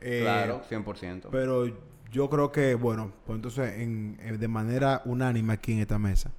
eh, 0.00 0.20
claro, 0.22 0.62
100%. 0.68 1.28
Pero 1.30 1.66
yo 2.12 2.28
creo 2.28 2.52
que, 2.52 2.74
bueno, 2.74 3.12
pues 3.24 3.36
entonces 3.36 3.78
en- 3.80 4.18
en- 4.20 4.38
de 4.38 4.48
manera 4.48 5.00
unánime 5.06 5.54
aquí 5.54 5.72
en 5.72 5.78
esta 5.78 5.98
mesa, 5.98 6.30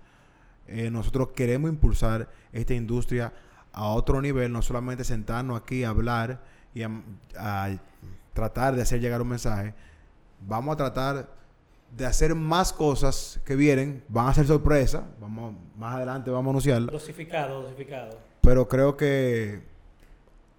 eh, 0.67 0.91
nosotros 0.91 1.29
queremos 1.29 1.71
impulsar 1.71 2.29
esta 2.51 2.73
industria 2.75 3.33
a 3.73 3.85
otro 3.87 4.21
nivel, 4.21 4.51
no 4.51 4.61
solamente 4.61 5.03
sentarnos 5.03 5.59
aquí 5.59 5.83
a 5.83 5.89
hablar 5.89 6.43
y 6.75 6.83
a, 6.83 6.91
a 7.37 7.77
tratar 8.33 8.75
de 8.75 8.81
hacer 8.83 8.99
llegar 8.99 9.21
un 9.21 9.29
mensaje. 9.29 9.73
Vamos 10.47 10.73
a 10.73 10.77
tratar 10.77 11.29
de 11.91 12.05
hacer 12.05 12.35
más 12.35 12.73
cosas 12.73 13.39
que 13.45 13.55
vienen, 13.55 14.03
van 14.07 14.27
a 14.27 14.33
ser 14.33 14.45
sorpresas, 14.45 15.03
vamos 15.19 15.55
más 15.75 15.95
adelante 15.95 16.29
vamos 16.29 16.47
a 16.47 16.49
anunciarlas, 16.51 16.91
dosificado, 16.91 17.61
dosificado. 17.63 18.17
pero 18.41 18.67
creo 18.67 18.95
que 18.97 19.61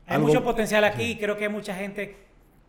Hay 0.06 0.16
Algo- 0.16 0.28
mucho 0.28 0.42
potencial 0.42 0.84
aquí 0.84 1.02
y 1.12 1.16
creo 1.18 1.36
que 1.36 1.44
hay 1.44 1.50
mucha 1.52 1.74
gente 1.74 2.16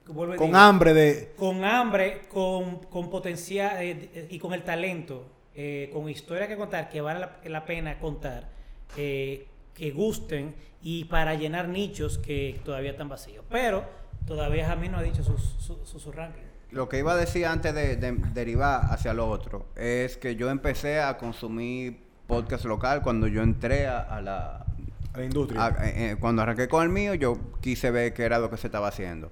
vuelvo 0.07 0.35
con 0.35 0.47
digo, 0.47 0.57
hambre 0.59 0.93
de 0.93 1.33
con 1.37 1.63
hambre, 1.63 2.21
con, 2.29 2.79
con 2.89 3.09
potencial 3.09 3.77
eh, 3.81 4.09
eh, 4.13 4.27
y 4.29 4.39
con 4.39 4.53
el 4.53 4.63
talento 4.63 5.25
eh, 5.55 5.89
con 5.93 6.09
historias 6.09 6.47
que 6.47 6.55
contar, 6.57 6.89
que 6.89 7.01
vale 7.01 7.19
la, 7.21 7.37
la 7.45 7.65
pena 7.65 7.97
contar, 7.99 8.49
eh, 8.97 9.45
que 9.73 9.91
gusten 9.91 10.53
y 10.81 11.05
para 11.05 11.33
llenar 11.35 11.67
nichos 11.69 12.17
que 12.17 12.59
todavía 12.63 12.91
están 12.91 13.09
vacíos. 13.09 13.43
Pero 13.49 13.83
todavía 14.27 14.71
a 14.71 14.75
mí 14.75 14.87
no 14.89 14.97
ha 14.97 15.01
dicho 15.03 15.23
sus 15.23 15.41
su, 15.59 15.79
su, 15.85 15.99
su 15.99 16.11
ranking. 16.11 16.43
Lo 16.71 16.87
que 16.87 16.99
iba 16.99 17.13
a 17.13 17.15
decir 17.15 17.45
antes 17.45 17.73
de, 17.73 17.95
de 17.95 18.11
derivar 18.33 18.81
hacia 18.91 19.13
lo 19.13 19.27
otro 19.29 19.65
es 19.75 20.17
que 20.17 20.35
yo 20.35 20.49
empecé 20.51 20.99
a 21.01 21.17
consumir 21.17 21.99
podcast 22.27 22.65
local 22.65 23.01
cuando 23.01 23.25
yo 23.27 23.41
entré 23.41 23.87
a, 23.87 24.01
a 24.01 24.21
la... 24.21 24.65
A 25.13 25.17
la 25.17 25.23
industria. 25.25 25.65
a- 25.65 25.87
eh, 25.87 26.11
eh, 26.11 26.15
cuando 26.19 26.43
arranqué 26.43 26.67
con 26.67 26.83
el 26.83 26.89
mío, 26.89 27.15
yo 27.15 27.39
quise 27.61 27.89
ver 27.89 28.13
qué 28.13 28.23
era 28.23 28.37
lo 28.37 28.51
que 28.51 28.57
se 28.57 28.67
estaba 28.67 28.87
haciendo. 28.89 29.31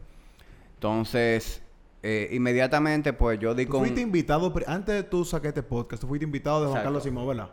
Entonces, 0.74 1.62
eh, 2.04 2.30
inmediatamente, 2.32 3.14
pues 3.14 3.40
yo 3.40 3.54
di 3.54 3.66
Tú 3.66 3.74
con... 3.74 3.82
fuiste 3.82 4.02
invitado, 4.02 4.52
antes 4.66 4.96
de 4.96 5.04
tú 5.04 5.24
sacar 5.24 5.50
este 5.50 5.64
podcast, 5.64 6.02
tú 6.02 6.08
fuiste 6.08 6.26
invitado 6.26 6.62
de 6.62 6.66
Juan 6.68 6.78
Exacto. 6.78 6.88
Carlos 6.88 7.04
Simón, 7.04 7.28
¿verdad? 7.28 7.50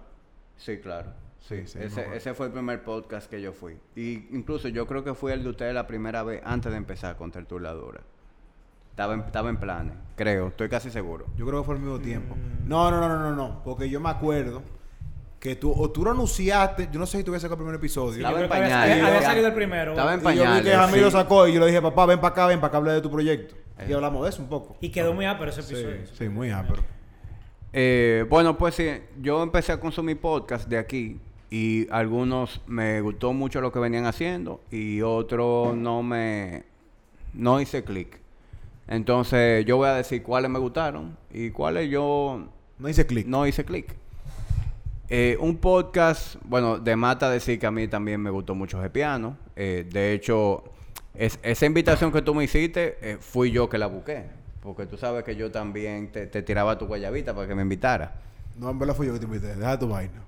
Sí, 0.56 0.78
claro. 0.78 1.12
Sí, 1.46 1.66
sí, 1.66 1.78
ese 2.14 2.32
fue 2.32 2.46
el 2.46 2.52
primer 2.52 2.82
podcast 2.82 3.28
que 3.30 3.42
yo 3.42 3.52
fui. 3.52 3.76
Y 3.94 4.28
incluso 4.34 4.68
yo 4.68 4.86
creo 4.86 5.04
que 5.04 5.12
fui 5.14 5.30
el 5.30 5.42
de 5.42 5.50
ustedes 5.50 5.74
la 5.74 5.86
primera 5.86 6.22
vez 6.22 6.40
antes 6.42 6.72
de 6.72 6.78
empezar 6.78 7.16
con 7.16 7.30
Tertuladora. 7.30 8.00
Estaba 8.94 9.14
en, 9.14 9.20
estaba 9.20 9.48
en 9.50 9.56
planes, 9.56 9.94
creo, 10.14 10.48
estoy 10.48 10.68
casi 10.68 10.88
seguro. 10.88 11.26
Yo 11.36 11.44
creo 11.46 11.60
que 11.62 11.66
fue 11.66 11.74
al 11.74 11.80
mismo 11.80 11.98
tiempo. 11.98 12.36
Mm. 12.36 12.68
No, 12.68 12.90
no, 12.92 13.00
no, 13.00 13.08
no, 13.08 13.18
no, 13.18 13.34
no. 13.34 13.62
Porque 13.64 13.90
yo 13.90 13.98
me 13.98 14.08
acuerdo 14.10 14.62
que 15.40 15.56
tú, 15.56 15.72
o 15.76 15.90
tú 15.90 16.04
lo 16.04 16.12
anunciaste, 16.12 16.88
yo 16.92 17.00
no 17.00 17.04
sé 17.06 17.18
si 17.18 17.24
tú 17.24 17.32
habías 17.32 17.42
sacado 17.42 17.56
el 17.56 17.64
primer 17.64 17.74
episodio. 17.74 18.18
Estaba 18.18 18.40
en 18.40 18.48
pañales. 18.48 19.02
había 19.04 19.22
salido 19.22 19.48
el 19.48 19.52
primero. 19.54 19.90
Estaba 19.92 20.14
en 20.14 20.20
y 20.20 20.22
yo 20.22 20.28
vi 20.30 20.36
pañales. 20.38 20.62
que 20.62 20.70
Jamil 20.76 21.00
lo 21.02 21.10
sí. 21.10 21.16
sacó 21.16 21.48
y 21.48 21.52
yo 21.54 21.60
le 21.60 21.66
dije, 21.66 21.82
papá, 21.82 22.06
ven 22.06 22.20
para 22.20 22.32
acá, 22.32 22.46
ven 22.46 22.60
para 22.60 22.68
acá, 22.68 22.76
hable 22.78 22.92
de 22.92 23.00
tu 23.00 23.10
proyecto. 23.10 23.56
Y 23.86 23.90
Eh. 23.90 23.94
hablamos 23.96 24.22
de 24.22 24.28
eso 24.30 24.40
un 24.42 24.48
poco. 24.48 24.76
Y 24.80 24.90
quedó 24.90 25.12
muy 25.12 25.24
ápero 25.26 25.50
ese 25.50 25.62
Sí, 25.62 25.74
episodio. 25.74 26.06
sí, 26.16 26.28
muy 26.28 26.50
ápero. 26.50 26.82
Eh, 27.72 28.24
bueno, 28.30 28.56
pues 28.56 28.76
sí, 28.76 28.88
yo 29.20 29.42
empecé 29.42 29.72
a 29.72 29.80
consumir 29.80 30.20
podcast 30.20 30.68
de 30.68 30.78
aquí 30.78 31.18
y 31.50 31.88
algunos 31.90 32.60
me 32.68 33.00
gustó 33.00 33.32
mucho 33.32 33.60
lo 33.60 33.72
que 33.72 33.80
venían 33.80 34.06
haciendo 34.06 34.60
y 34.70 35.02
otros 35.02 35.74
no 35.76 36.02
me 36.04 36.64
no 37.32 37.60
hice 37.60 37.82
clic. 37.82 38.20
Entonces 38.86 39.64
yo 39.64 39.76
voy 39.78 39.88
a 39.88 39.94
decir 39.94 40.22
cuáles 40.22 40.50
me 40.50 40.58
gustaron 40.58 41.16
y 41.32 41.50
cuáles 41.50 41.90
yo 41.90 42.48
No 42.78 42.88
hice 42.88 43.06
clic. 43.06 43.26
no 43.26 43.46
hice 43.46 43.64
clic. 43.64 43.94
Eh, 45.08 45.36
un 45.40 45.56
podcast, 45.58 46.36
bueno, 46.44 46.78
de 46.78 46.96
Mata 46.96 47.28
decir 47.30 47.58
que 47.58 47.66
a 47.66 47.70
mí 47.70 47.88
también 47.88 48.20
me 48.20 48.30
gustó 48.30 48.54
mucho 48.54 48.80
ese 48.80 48.90
piano. 48.90 49.36
Eh, 49.54 49.86
de 49.90 50.12
hecho, 50.14 50.64
es- 51.14 51.38
esa 51.42 51.66
invitación 51.66 52.10
que 52.10 52.22
tú 52.22 52.34
me 52.34 52.44
hiciste, 52.44 52.96
eh, 53.02 53.18
fui 53.20 53.50
yo 53.50 53.68
que 53.68 53.78
la 53.78 53.86
busqué. 53.86 54.24
Porque 54.62 54.86
tú 54.86 54.96
sabes 54.96 55.24
que 55.24 55.36
yo 55.36 55.50
también 55.50 56.10
te, 56.10 56.26
te 56.26 56.42
tiraba 56.42 56.78
tu 56.78 56.86
guayabita 56.86 57.34
para 57.34 57.46
que 57.46 57.54
me 57.54 57.62
invitara. 57.62 58.14
No, 58.58 58.70
en 58.70 58.78
verdad 58.78 58.94
fui 58.94 59.06
yo 59.06 59.12
que 59.12 59.18
te 59.18 59.26
invité. 59.26 59.54
Deja 59.54 59.78
tu 59.78 59.88
vaina. 59.88 60.22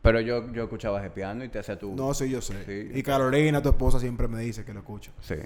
Pero 0.00 0.20
yo, 0.20 0.52
yo 0.52 0.64
escuchaba 0.64 1.00
ese 1.00 1.10
piano 1.10 1.42
y 1.44 1.48
te 1.48 1.58
hacía 1.58 1.78
tu... 1.78 1.94
No, 1.96 2.14
sí, 2.14 2.28
yo 2.30 2.40
sé. 2.40 2.54
Sí. 2.66 2.98
Y 2.98 3.02
Carolina, 3.02 3.62
tu 3.62 3.70
esposa, 3.70 3.98
siempre 3.98 4.28
me 4.28 4.38
dice 4.40 4.64
que 4.64 4.72
lo 4.72 4.80
escucha. 4.80 5.10
Sí. 5.22 5.36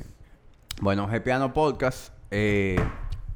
Bueno, 0.83 1.09
ese 1.09 1.21
piano 1.23 1.53
podcast. 1.55 2.13
Eh, 2.31 2.77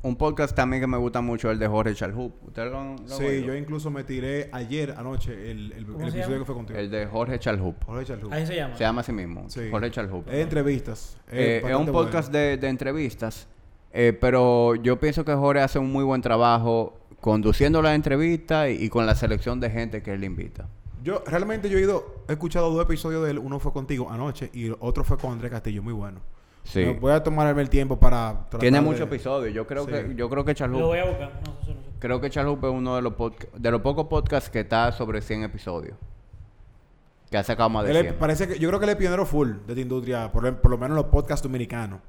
un 0.03 0.16
podcast 0.16 0.55
también 0.57 0.80
que 0.82 0.86
me 0.88 0.97
gusta 0.97 1.20
mucho, 1.20 1.51
el 1.51 1.59
de 1.59 1.68
Jorge 1.68 1.95
Chalhup. 1.95 2.32
¿Ustedes 2.49 2.72
lo 2.72 2.97
Sí, 3.07 3.24
oído? 3.24 3.47
yo 3.47 3.55
incluso 3.55 3.90
me 3.90 4.03
tiré 4.05 4.49
ayer, 4.53 4.93
anoche, 4.99 5.32
el, 5.51 5.72
el, 5.72 5.78
el 5.78 5.84
¿Cómo 5.86 5.99
se 6.01 6.05
episodio 6.09 6.26
llama? 6.26 6.38
que 6.40 6.45
fue 6.45 6.55
contigo. 6.57 6.78
El 6.78 6.90
de 6.90 7.07
Jorge 7.07 7.38
Chalhup. 7.38 7.84
Jorge 7.84 8.05
Charlu. 8.07 8.32
Ahí 8.32 8.47
se 8.47 8.57
llama. 8.57 8.76
Se 8.76 8.84
llama 8.84 9.01
así 9.03 9.12
mismo. 9.12 9.45
Sí. 9.49 9.68
Jorge 9.70 9.90
Chalhup. 9.93 10.28
Es 10.28 10.34
entrevistas. 10.43 11.16
Eh, 11.30 11.59
es 11.59 11.62
un 11.62 11.70
bastante 11.70 11.93
podcast 11.93 12.28
bueno. 12.32 12.47
de, 12.47 12.57
de 12.57 12.68
entrevistas, 12.68 13.47
eh, 13.93 14.16
pero 14.20 14.74
yo 14.74 14.99
pienso 14.99 15.24
que 15.24 15.34
Jorge 15.34 15.62
hace 15.62 15.78
un 15.78 15.93
muy 15.93 16.03
buen 16.05 16.20
trabajo 16.20 16.99
conduciendo 17.20 17.80
las 17.80 17.95
entrevistas 17.95 18.70
y, 18.70 18.84
y 18.84 18.88
con 18.88 19.07
la 19.07 19.14
selección 19.14 19.61
de 19.61 19.70
gente 19.70 20.03
que 20.03 20.12
él 20.14 20.24
invita. 20.24 20.68
Yo, 21.05 21.22
realmente 21.26 21.68
yo 21.70 21.78
he 21.78 21.82
ido, 21.82 22.24
he 22.28 22.32
escuchado 22.32 22.70
dos 22.72 22.84
episodios 22.84 23.24
de 23.24 23.30
él. 23.32 23.38
Uno 23.38 23.61
fue 23.61 23.72
contigo 23.72 24.11
anoche 24.11 24.51
y 24.53 24.66
el 24.66 24.76
otro 24.80 25.05
fue 25.05 25.16
con 25.18 25.32
Andrés 25.32 25.51
Castillo. 25.53 25.80
Muy 25.82 25.93
bueno. 25.93 26.20
Sí. 26.65 26.85
Voy 27.01 27.13
a 27.13 27.23
tomarme 27.23 27.61
el 27.61 27.69
tiempo 27.69 27.99
para 27.99 28.47
Tiene 28.59 28.79
de- 28.79 28.85
muchos 28.85 29.03
episodios. 29.03 29.53
Yo 29.55 29.67
creo 29.67 29.85
Sí. 29.85 29.91
que 29.91 30.15
yo 30.15 30.31
creo 30.31 30.45
que 30.45 30.55
Lo 30.55 30.87
voy 30.87 30.99
a 30.99 31.05
buscar. 31.07 31.33
No, 31.45 31.59
eso 31.61 31.75
creo 31.99 32.21
que 32.21 32.31
Chalhup 32.31 32.65
es 32.65 32.71
uno 32.71 32.97
de 32.97 33.03
los 33.03 33.13
de 33.57 33.71
los 33.71 33.81
pocos 33.81 34.07
podcasts 34.07 34.49
que 34.49 34.61
está 34.61 34.93
sobre 34.93 35.21
100 35.23 35.43
episodios. 35.43 35.97
Que 37.31 37.39
ha 37.39 37.43
sacado 37.43 37.69
más 37.71 37.85
de 37.85 37.91
Él 37.91 37.97
es- 37.97 38.03
100. 38.03 38.15
parece 38.17 38.47
que 38.49 38.59
yo 38.59 38.69
creo 38.69 38.79
que 38.79 38.85
él 38.85 38.91
es 38.91 38.97
pionero 38.97 39.25
full 39.27 39.49
de 39.67 39.73
esta 39.73 39.81
industria, 39.81 40.31
por, 40.31 40.55
por 40.61 40.71
lo 40.71 40.79
menos 40.79 40.95
los 40.97 41.07
podcasts 41.07 41.43
dominicanos. 41.43 42.01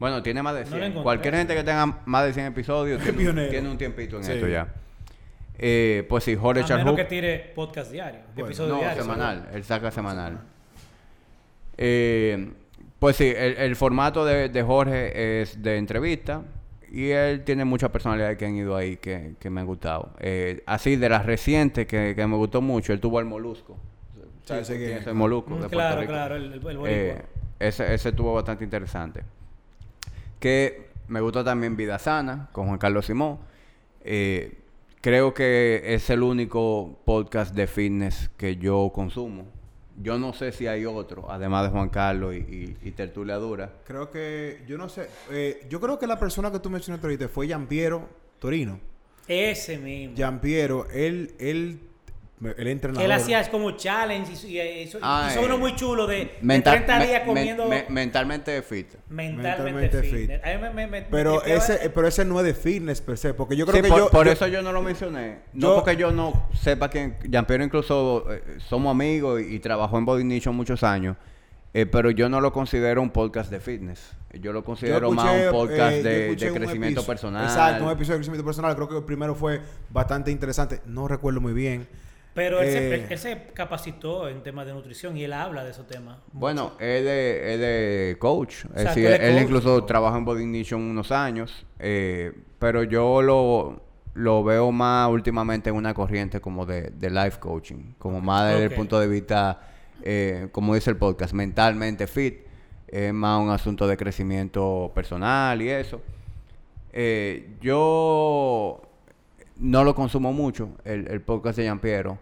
Bueno, 0.00 0.20
tiene 0.22 0.42
más 0.42 0.54
de 0.54 0.60
No 0.64 0.70
lo 0.70 0.76
100. 0.76 0.82
encontré. 0.84 1.02
Cualquier 1.04 1.34
gente 1.36 1.54
que 1.54 1.62
tenga 1.62 2.00
más 2.06 2.24
de 2.24 2.32
100 2.32 2.46
episodios 2.46 3.00
tiene, 3.02 3.68
un 3.68 3.78
tiempito 3.78 4.16
en 4.16 4.24
Sí. 4.24 4.32
esto 4.32 4.48
ya. 4.48 4.66
Eh, 5.58 6.04
pues 6.08 6.24
sí, 6.24 6.34
Jorge 6.34 6.64
A 6.72 6.76
menos 6.78 6.96
que 6.96 7.04
tire 7.04 7.52
podcast 7.54 7.92
diario. 7.92 8.20
Bueno, 8.34 8.46
episodio 8.48 8.74
No, 8.74 8.80
diario. 8.80 9.02
semanal. 9.02 9.48
Él 9.52 9.62
saca 9.62 9.90
semanal. 9.92 10.40
Eh, 11.76 12.52
pues 13.02 13.16
sí, 13.16 13.32
el, 13.36 13.56
el 13.58 13.74
formato 13.76 14.24
de, 14.24 14.48
de 14.48 14.62
Jorge 14.62 15.40
es 15.42 15.60
de 15.60 15.76
entrevista. 15.76 16.42
Y 16.90 17.10
él 17.10 17.42
tiene 17.42 17.64
muchas 17.64 17.90
personalidades 17.90 18.38
que 18.38 18.46
han 18.46 18.54
ido 18.54 18.76
ahí 18.76 18.96
que, 18.98 19.34
que 19.40 19.50
me 19.50 19.60
han 19.62 19.66
gustado. 19.66 20.10
Eh, 20.20 20.62
así, 20.66 20.94
de 20.96 21.08
las 21.08 21.26
recientes 21.26 21.86
que, 21.86 22.14
que 22.14 22.26
me 22.26 22.36
gustó 22.36 22.60
mucho, 22.60 22.92
él 22.92 23.00
tuvo 23.00 23.18
el 23.18 23.24
Molusco. 23.26 23.76
¿Sabes 24.44 24.66
sé 24.68 24.76
quién 24.76 24.90
que- 24.90 24.96
es 24.98 25.06
el 25.06 25.14
Molusco? 25.14 25.54
Mm, 25.56 25.60
de 25.62 25.68
claro, 25.68 26.00
Rico? 26.02 26.12
claro, 26.12 26.36
el. 26.36 26.60
Eh, 26.86 27.22
ese, 27.58 27.92
ese 27.94 28.10
estuvo 28.10 28.34
bastante 28.34 28.62
interesante. 28.64 29.22
Que 30.38 30.90
me 31.08 31.20
gustó 31.20 31.42
también 31.42 31.76
Vida 31.76 31.98
Sana 31.98 32.48
con 32.52 32.66
Juan 32.66 32.78
Carlos 32.78 33.06
Simón. 33.06 33.38
Eh, 34.04 34.58
creo 35.00 35.32
que 35.34 35.82
es 35.94 36.08
el 36.10 36.22
único 36.22 37.00
podcast 37.04 37.54
de 37.54 37.66
fitness 37.66 38.30
que 38.36 38.56
yo 38.56 38.90
consumo. 38.94 39.46
Yo 40.02 40.18
no 40.18 40.32
sé 40.32 40.52
si 40.52 40.66
hay 40.66 40.84
otro, 40.84 41.30
además 41.30 41.64
de 41.64 41.70
Juan 41.70 41.88
Carlos 41.88 42.34
y, 42.34 42.38
y, 42.38 42.76
y 42.82 42.90
Tertulia 42.90 43.36
Dura. 43.36 43.70
Creo 43.84 44.10
que, 44.10 44.62
yo 44.66 44.76
no 44.76 44.88
sé, 44.88 45.08
eh, 45.30 45.64
yo 45.70 45.80
creo 45.80 45.98
que 45.98 46.06
la 46.06 46.18
persona 46.18 46.50
que 46.50 46.58
tú 46.58 46.70
mencionaste 46.70 47.06
ahorita 47.06 47.28
fue 47.28 47.46
Giampiero 47.46 48.08
Torino. 48.38 48.80
Ese 49.28 49.78
mismo. 49.78 50.16
Giampiero, 50.16 50.88
él, 50.90 51.34
él, 51.38 51.78
él 52.56 52.66
entrenador. 52.66 53.12
Hacía 53.12 53.50
como 53.50 53.72
challenge 53.72 54.32
y, 54.48 54.60
hizo, 54.82 54.98
Ah, 55.02 55.28
hizo 55.30 55.40
eh, 55.40 55.44
uno 55.46 55.58
muy 55.58 55.74
chulo 55.76 56.06
de, 56.06 56.16
de 56.16 56.38
Mental- 56.42 56.74
30 56.84 56.98
me- 56.98 57.06
días 57.06 57.22
comiendo 57.24 57.68
me- 57.68 57.84
mentalmente 57.88 58.62
fit. 58.62 58.88
mentalmente, 59.08 59.62
mentalmente 59.62 60.02
fit. 60.02 60.30
fit. 60.30 60.30
A 60.44 60.54
mí 60.54 60.62
me- 60.62 60.70
me- 60.72 60.86
me- 60.86 61.02
Pero 61.02 61.42
ese, 61.44 61.90
pero 61.90 62.08
ese 62.08 62.24
no 62.24 62.38
es 62.40 62.46
de 62.46 62.54
fitness 62.54 63.00
per 63.00 63.16
se, 63.18 63.34
porque 63.34 63.56
yo 63.56 63.64
creo 63.66 63.76
Sí, 63.76 63.82
que 63.82 63.88
por, 63.88 63.98
yo... 63.98 64.10
por 64.10 64.26
yo- 64.26 64.32
eso 64.32 64.46
yo 64.48 64.62
no 64.62 64.72
lo 64.72 64.82
mencioné. 64.82 65.38
No 65.52 65.68
yo- 65.68 65.74
porque 65.76 65.96
yo 65.96 66.10
no 66.10 66.48
sepa 66.52 66.88
quién. 66.88 67.16
Jean-Pierre 67.28 67.64
incluso 67.64 68.26
eh, 68.32 68.42
somos 68.58 68.90
amigos 68.90 69.40
y, 69.40 69.54
y 69.56 69.58
trabajó 69.60 69.98
en 69.98 70.04
Body 70.04 70.24
Nicho 70.24 70.52
muchos 70.52 70.82
años. 70.82 71.16
eh, 71.74 71.86
pero 71.86 72.10
yo 72.10 72.28
no 72.28 72.38
lo 72.42 72.52
considero 72.52 73.00
un 73.00 73.08
podcast 73.10 73.50
de 73.50 73.58
fitness. 73.58 74.10
Yo 74.34 74.52
lo 74.52 74.60
yo 74.60 74.64
considero 74.64 75.10
más 75.10 75.46
un 75.46 75.50
podcast 75.52 75.96
eh, 76.04 76.34
de, 76.36 76.52
crecimiento 76.52 77.02
personal. 77.06 77.44
Exacto, 77.44 77.84
un 77.84 77.90
episodio 77.90 78.14
de 78.14 78.18
crecimiento 78.20 78.44
personal. 78.44 78.74
Creo 78.74 78.88
que 78.88 78.96
el 78.98 79.04
primero 79.04 79.34
fue 79.34 79.60
bastante 79.88 80.30
interesante. 80.30 80.80
No 80.84 81.08
recuerdo 81.08 81.40
muy 81.40 81.54
bien. 81.54 81.86
Pero 82.34 82.60
él, 82.62 82.70
se, 82.70 82.78
Eh, 82.78 82.94
él- 82.94 83.06
él 83.10 83.18
se 83.18 83.42
capacitó 83.52 84.28
en 84.28 84.42
temas 84.42 84.64
de 84.66 84.72
nutrición 84.72 85.16
y 85.16 85.24
él 85.24 85.32
habla 85.34 85.64
de 85.64 85.70
esos 85.72 85.86
temas. 85.86 86.16
Bueno, 86.32 86.72
es 86.80 87.04
de, 87.04 87.54
es 87.54 87.60
de 87.60 88.16
coach. 88.18 88.64
Es 88.74 88.84
decir, 88.84 89.06
él 89.06 89.20
él 89.20 89.32
coach. 89.34 89.42
incluso 89.42 89.84
trabajó 89.84 90.16
en 90.16 90.24
Body 90.24 90.46
Nation 90.46 90.80
unos 90.80 91.12
años. 91.12 91.66
eh, 91.78 92.32
pero 92.58 92.84
yo 92.84 93.20
lo, 93.22 93.82
lo 94.14 94.44
veo 94.44 94.70
más 94.72 95.10
últimamente 95.10 95.68
en 95.70 95.76
una 95.76 95.92
corriente 95.94 96.40
como 96.40 96.64
de, 96.64 96.90
de 96.90 97.10
life 97.10 97.38
coaching. 97.40 97.94
Como 97.98 98.20
más 98.20 98.50
desde 98.52 98.64
el 98.66 98.72
punto 98.72 98.98
de 99.00 99.08
vista, 99.08 99.60
eh, 100.02 100.48
como 100.52 100.74
dice 100.74 100.88
el 100.90 100.96
podcast, 100.96 101.32
mentalmente 101.34 102.06
fit. 102.06 102.36
Es 102.88 103.12
más 103.12 103.40
un 103.40 103.50
asunto 103.50 103.86
de 103.86 103.96
crecimiento 103.96 104.92
personal 104.94 105.60
y 105.60 105.68
eso. 105.70 106.00
Eh, 106.92 107.56
yo 107.60 108.82
no 109.62 109.84
lo 109.84 109.94
consumo 109.94 110.32
mucho, 110.32 110.70
el, 110.84 111.08
el 111.08 111.20
podcast 111.22 111.58
de 111.58 111.74
Piero 111.76 112.18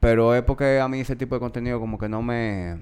pero 0.00 0.34
es 0.34 0.42
porque 0.42 0.80
a 0.80 0.88
mí 0.88 1.00
ese 1.00 1.14
tipo 1.14 1.34
de 1.34 1.40
contenido 1.40 1.78
como 1.78 1.98
que 1.98 2.08
no 2.08 2.22
me... 2.22 2.78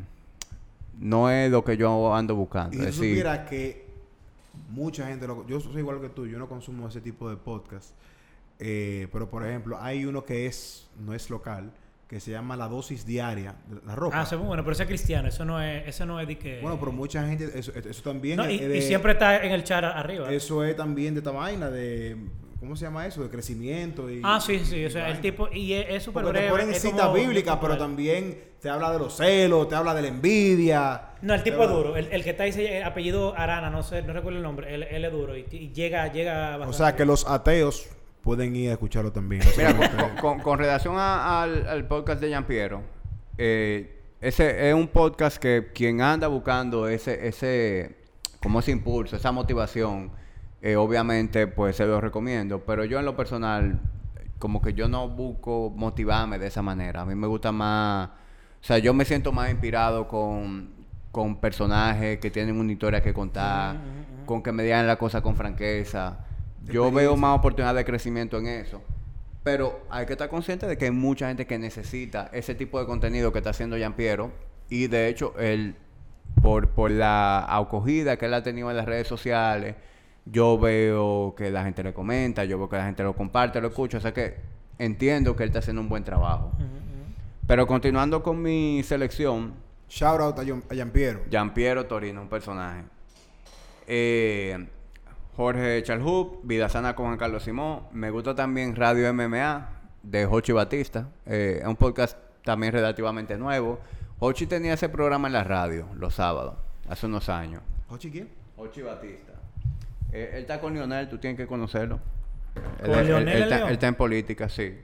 No 1.00 1.28
es 1.30 1.50
lo 1.50 1.64
que 1.64 1.76
yo 1.76 2.14
ando 2.14 2.36
buscando. 2.36 2.76
Y 2.76 2.80
Es 2.80 2.94
si 2.94 3.00
decir, 3.00 3.10
supiera 3.10 3.44
que 3.44 3.86
mucha 4.70 5.08
gente 5.08 5.26
lo... 5.26 5.44
Yo 5.48 5.58
soy 5.58 5.78
igual 5.78 6.00
que 6.00 6.10
tú. 6.10 6.28
Yo 6.28 6.38
no 6.38 6.48
consumo 6.48 6.86
ese 6.86 7.00
tipo 7.00 7.28
de 7.28 7.36
podcast. 7.36 7.90
Eh, 8.60 9.08
pero, 9.12 9.28
por 9.28 9.44
ejemplo, 9.44 9.78
hay 9.80 10.04
uno 10.04 10.24
que 10.24 10.46
es... 10.46 10.86
No 11.04 11.12
es 11.12 11.28
local. 11.28 11.72
Que 12.08 12.20
se 12.20 12.30
llama 12.30 12.56
La 12.56 12.68
Dosis 12.68 13.04
Diaria. 13.04 13.56
de 13.68 13.80
La 13.84 13.96
Roca. 13.96 14.20
Ah, 14.20 14.22
eso 14.22 14.36
es 14.36 14.40
bueno, 14.42 14.62
pero 14.62 14.72
ese 14.74 14.84
es 14.84 14.88
cristiano, 14.88 15.26
eso 15.28 15.44
no 15.44 15.60
es, 15.60 15.88
eso 15.88 16.06
no 16.06 16.20
es 16.20 16.28
de 16.28 16.38
que... 16.38 16.60
Bueno, 16.62 16.78
pero 16.78 16.92
mucha 16.92 17.26
gente... 17.26 17.50
Eso, 17.52 17.72
eso 17.74 18.02
también 18.02 18.36
No, 18.36 18.44
es 18.44 18.60
y, 18.60 18.64
de- 18.64 18.78
y 18.78 18.82
siempre 18.82 19.12
está 19.12 19.44
en 19.44 19.50
el 19.50 19.64
chat 19.64 19.82
arriba. 19.82 20.32
Eso 20.32 20.62
es 20.64 20.76
también 20.76 21.14
de 21.14 21.18
esta 21.18 21.32
vaina 21.32 21.68
de... 21.68 22.16
¿Cómo 22.60 22.74
se 22.74 22.84
llama 22.86 23.06
eso? 23.06 23.22
De 23.22 23.28
crecimiento 23.30 24.10
y... 24.10 24.20
ah, 24.24 24.40
sí, 24.40 24.58
sí, 24.64 24.84
o 24.84 24.88
y 24.88 24.90
sea, 24.90 25.08
el 25.10 25.20
tipo, 25.20 25.48
y 25.52 25.72
es 25.74 25.86
es 25.90 26.02
súper 26.02 26.24
Porque 26.24 26.40
te 26.40 26.46
breve. 26.50 26.64
ponen 26.64 26.74
citas 26.80 27.02
como- 27.06 27.14
bíblicas, 27.14 27.58
pero 27.60 27.78
también 27.78 28.38
te 28.60 28.68
habla 28.68 28.90
de 28.92 28.98
los 28.98 29.16
celos, 29.16 29.68
te 29.68 29.76
habla 29.76 29.94
de 29.94 30.02
la 30.02 30.08
envidia. 30.08 31.02
No, 31.22 31.34
el 31.34 31.42
tipo 31.44 31.62
es 31.62 31.70
duro. 31.70 31.96
El, 31.96 32.06
el 32.10 32.24
que 32.24 32.30
está 32.30 32.42
ahí, 32.42 32.52
el 32.56 32.82
apellido 32.82 33.32
Arana, 33.38 33.70
no 33.70 33.82
sé, 33.84 34.02
no 34.02 34.12
recuerdo 34.12 34.38
el 34.38 34.42
nombre. 34.42 34.74
Él, 34.74 34.82
él 34.82 35.04
es 35.04 35.12
duro 35.12 35.36
y, 35.36 35.46
y 35.52 35.72
llega, 35.72 36.10
llega 36.12 36.56
O 36.56 36.58
bastante. 36.60 36.76
sea, 36.76 36.96
que 36.96 37.04
los 37.04 37.28
ateos 37.28 37.88
pueden 38.22 38.56
ir 38.56 38.70
a 38.70 38.72
escucharlo 38.72 39.12
también. 39.12 39.42
Mira, 39.56 39.76
con, 39.76 40.16
con- 40.16 40.40
con 40.40 40.58
relación 40.58 40.96
a- 40.98 41.42
al, 41.42 41.68
al 41.68 41.86
podcast 41.86 42.20
de 42.20 42.28
Giampiero, 42.28 42.82
eh, 43.38 43.94
ese 44.20 44.68
es 44.68 44.74
un 44.74 44.88
podcast 44.88 45.36
que 45.36 45.68
quien 45.72 46.00
anda 46.00 46.26
buscando 46.26 46.88
ese, 46.88 47.28
ese, 47.28 47.94
como 48.42 48.58
ese 48.58 48.72
impulso, 48.72 49.14
esa 49.14 49.30
motivación, 49.30 50.10
eh, 50.60 50.76
obviamente, 50.76 51.46
pues 51.46 51.76
se 51.76 51.86
lo 51.86 52.00
recomiendo. 52.00 52.64
Pero 52.64 52.84
yo 52.84 52.98
en 52.98 53.04
lo 53.04 53.16
personal, 53.16 53.80
como 54.38 54.60
que 54.60 54.74
yo 54.74 54.88
no 54.88 55.08
busco 55.08 55.72
motivarme 55.74 56.38
de 56.38 56.48
esa 56.48 56.62
manera. 56.62 57.02
A 57.02 57.04
mí 57.04 57.14
me 57.14 57.26
gusta 57.26 57.52
más, 57.52 58.08
o 58.08 58.64
sea, 58.64 58.78
yo 58.78 58.94
me 58.94 59.04
siento 59.04 59.32
más 59.32 59.50
inspirado 59.50 60.08
con, 60.08 60.70
con 61.12 61.36
personajes 61.40 62.18
que 62.18 62.30
tienen 62.30 62.58
una 62.58 62.72
historia 62.72 63.02
que 63.02 63.14
contar, 63.14 63.76
con 64.26 64.42
que 64.42 64.52
me 64.52 64.62
digan 64.62 64.86
la 64.86 64.96
cosa 64.96 65.20
con 65.20 65.36
franqueza. 65.36 66.24
Yo 66.64 66.90
veo 66.92 67.16
más 67.16 67.38
oportunidad 67.38 67.74
de 67.74 67.84
crecimiento 67.84 68.38
en 68.38 68.46
eso. 68.46 68.82
Pero 69.44 69.80
hay 69.88 70.04
que 70.04 70.12
estar 70.12 70.28
consciente 70.28 70.66
de 70.66 70.76
que 70.76 70.86
hay 70.86 70.90
mucha 70.90 71.28
gente 71.28 71.46
que 71.46 71.58
necesita 71.58 72.28
ese 72.32 72.54
tipo 72.54 72.78
de 72.80 72.86
contenido 72.86 73.32
que 73.32 73.38
está 73.38 73.50
haciendo 73.50 73.76
Piero 73.96 74.32
Y 74.68 74.88
de 74.88 75.08
hecho, 75.08 75.32
él, 75.38 75.76
por, 76.42 76.68
por 76.70 76.90
la 76.90 77.46
acogida 77.48 78.18
que 78.18 78.26
él 78.26 78.34
ha 78.34 78.42
tenido 78.42 78.70
en 78.70 78.76
las 78.76 78.84
redes 78.84 79.08
sociales, 79.08 79.76
yo 80.30 80.58
veo 80.58 81.34
que 81.36 81.50
la 81.50 81.64
gente 81.64 81.82
le 81.82 81.92
comenta, 81.94 82.44
yo 82.44 82.58
veo 82.58 82.68
que 82.68 82.76
la 82.76 82.84
gente 82.86 83.02
lo 83.02 83.14
comparte, 83.14 83.60
lo 83.60 83.68
escucha. 83.68 83.98
O 83.98 84.00
sea 84.00 84.12
que 84.12 84.36
entiendo 84.78 85.34
que 85.36 85.42
él 85.44 85.48
está 85.48 85.60
haciendo 85.60 85.80
un 85.82 85.88
buen 85.88 86.04
trabajo. 86.04 86.52
Pero 87.46 87.66
continuando 87.66 88.22
con 88.22 88.40
mi 88.42 88.82
selección, 88.84 89.54
Shout 89.88 90.20
out 90.20 90.38
a, 90.38 90.44
John- 90.46 90.62
a 90.70 90.74
Giampiero. 90.74 91.20
Piero 91.54 91.86
Torino, 91.86 92.20
un 92.20 92.28
personaje. 92.28 92.82
Eh, 93.86 94.66
Jorge 95.36 95.82
Chalhub, 95.82 96.40
Vida 96.42 96.68
Sana 96.68 96.94
con 96.94 97.06
Juan 97.06 97.16
Carlos 97.18 97.42
Simón. 97.44 97.84
Me 97.92 98.10
gusta 98.10 98.34
también 98.34 98.76
Radio 98.76 99.12
MMA 99.14 99.68
de 100.02 100.26
Hochi 100.26 100.52
Batista. 100.52 101.08
Eh, 101.26 101.58
es 101.62 101.66
un 101.66 101.76
podcast 101.76 102.18
también 102.44 102.72
relativamente 102.72 103.38
nuevo. 103.38 103.78
Hochi 104.18 104.46
tenía 104.46 104.74
ese 104.74 104.88
programa 104.88 105.28
en 105.28 105.32
la 105.34 105.44
radio 105.44 105.86
los 105.94 106.14
sábados, 106.16 106.54
hace 106.88 107.06
unos 107.06 107.28
años. 107.28 107.62
¿Ochi 107.88 108.10
quién? 108.10 108.28
Hochi 108.56 108.82
Batista. 108.82 109.27
Eh, 110.12 110.30
él 110.34 110.40
está 110.42 110.60
con 110.60 110.74
Lionel, 110.74 111.08
tú 111.08 111.18
tienes 111.18 111.36
que 111.36 111.46
conocerlo. 111.46 112.00
¿Con 112.80 112.90
Él- 112.90 112.98
él- 113.00 113.06
Lionel 113.06 113.28
él 113.28 113.36
el 113.36 113.42
está- 113.52 113.66
él 113.66 113.72
está 113.74 113.86
en 113.88 113.94
política, 113.94 114.48
sí. 114.48 114.74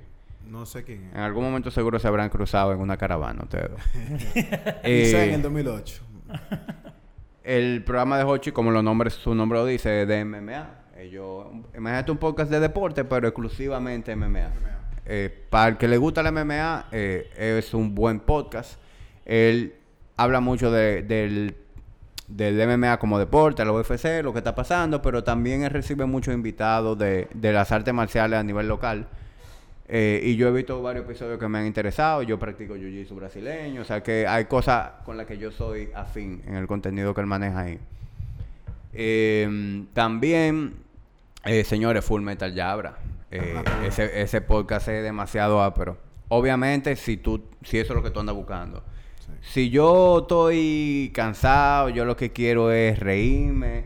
No 0.49 0.67
sé 0.67 0.85
quién 0.85 1.05
En 1.05 1.11
es. 1.11 1.17
algún 1.17 1.43
momento 1.45 1.71
seguro 1.71 1.99
se 1.99 2.07
habrán 2.07 2.29
cruzado 2.29 2.73
en 2.73 2.79
una 2.81 2.97
caravana 2.99 3.43
ustedes. 3.45 3.71
dos. 3.71 3.81
Quizá 4.35 4.83
Eh, 4.85 5.29
en 5.29 5.35
el 5.35 5.43
2008. 5.43 6.03
El 7.43 7.83
programa 7.85 8.17
de 8.19 8.25
Hochi, 8.25 8.53
como 8.53 8.71
los 8.71 8.83
nombres, 8.83 9.15
su 9.15 9.35
nombre 9.35 9.59
lo 9.59 9.67
dice, 9.67 10.03
es 10.03 10.09
de 10.09 10.25
MMA. 10.25 10.81
Ellos, 10.99 11.47
imagínate 11.77 12.11
un 12.11 12.19
podcast 12.19 12.51
de 12.51 12.61
deporte, 12.61 13.05
pero 13.05 13.29
exclusivamente 13.29 14.15
MMA. 14.17 14.51
Eh, 15.07 15.45
para 15.51 15.69
el 15.71 15.77
que 15.77 15.87
le 15.89 15.99
gusta 15.99 16.23
la 16.23 16.31
MMA, 16.31 16.87
eh, 16.93 17.31
es 17.37 17.75
un 17.75 17.95
buen 17.95 18.21
podcast. 18.21 18.79
Él 19.27 19.75
habla 20.17 20.41
mucho 20.41 20.71
de- 20.71 21.03
del, 21.03 21.57
del 22.35 22.57
MMA 22.67 22.99
como 22.99 23.19
deporte, 23.19 23.65
la 23.65 23.73
UFC, 23.73 24.23
lo 24.23 24.33
que 24.33 24.39
está 24.39 24.55
pasando, 24.55 25.01
pero 25.01 25.23
también 25.23 25.63
él 25.63 25.71
recibe 25.71 26.05
muchos 26.05 26.35
invitados 26.35 26.99
de, 26.99 27.29
de 27.33 27.53
las 27.53 27.71
artes 27.71 27.95
marciales 27.95 28.41
a 28.41 28.43
nivel 28.43 28.67
local. 28.67 29.07
Eh, 29.87 30.21
y 30.25 30.35
yo 30.35 30.49
he 30.49 30.53
visto 30.53 30.83
varios 30.83 31.05
episodios 31.05 31.39
que 31.39 31.47
me 31.47 31.59
han 31.59 31.67
interesado. 31.67 32.23
Yo 32.23 32.39
practico 32.39 32.75
jiu-jitsu 32.75 33.15
brasileño. 33.15 33.83
O 33.83 33.85
sea 33.85 34.03
que 34.03 34.27
hay 34.27 34.47
cosas 34.47 34.93
con 35.05 35.17
las 35.17 35.27
que 35.27 35.39
yo 35.39 35.53
soy 35.53 35.91
afín 35.95 36.43
en 36.47 36.57
el 36.57 36.67
contenido 36.67 37.15
que 37.15 37.21
él 37.21 37.27
maneja 37.29 37.61
ahí. 37.61 37.79
Eh, 38.93 39.85
también, 39.93 40.75
eh, 41.45 41.63
señores, 41.63 42.05
Full 42.05 42.23
Metal 42.23 42.53
Yabra. 42.53 42.99
Ese, 43.85 44.23
ese 44.23 44.41
podcast 44.41 44.89
es 44.89 45.03
demasiado 45.03 45.63
ápero. 45.63 45.99
Obviamente, 46.29 46.95
si 46.97 47.17
tú, 47.17 47.43
si 47.63 47.79
eso 47.79 47.93
es 47.93 47.97
lo 47.97 48.03
que 48.03 48.11
tú 48.11 48.21
andas 48.21 48.35
buscando. 48.35 48.83
Si 49.47 49.71
yo 49.71 50.21
estoy 50.21 51.13
cansado, 51.15 51.89
yo 51.91 52.05
lo 52.05 52.17
que 52.17 52.33
quiero 52.33 52.73
es 52.73 52.99
reírme, 52.99 53.85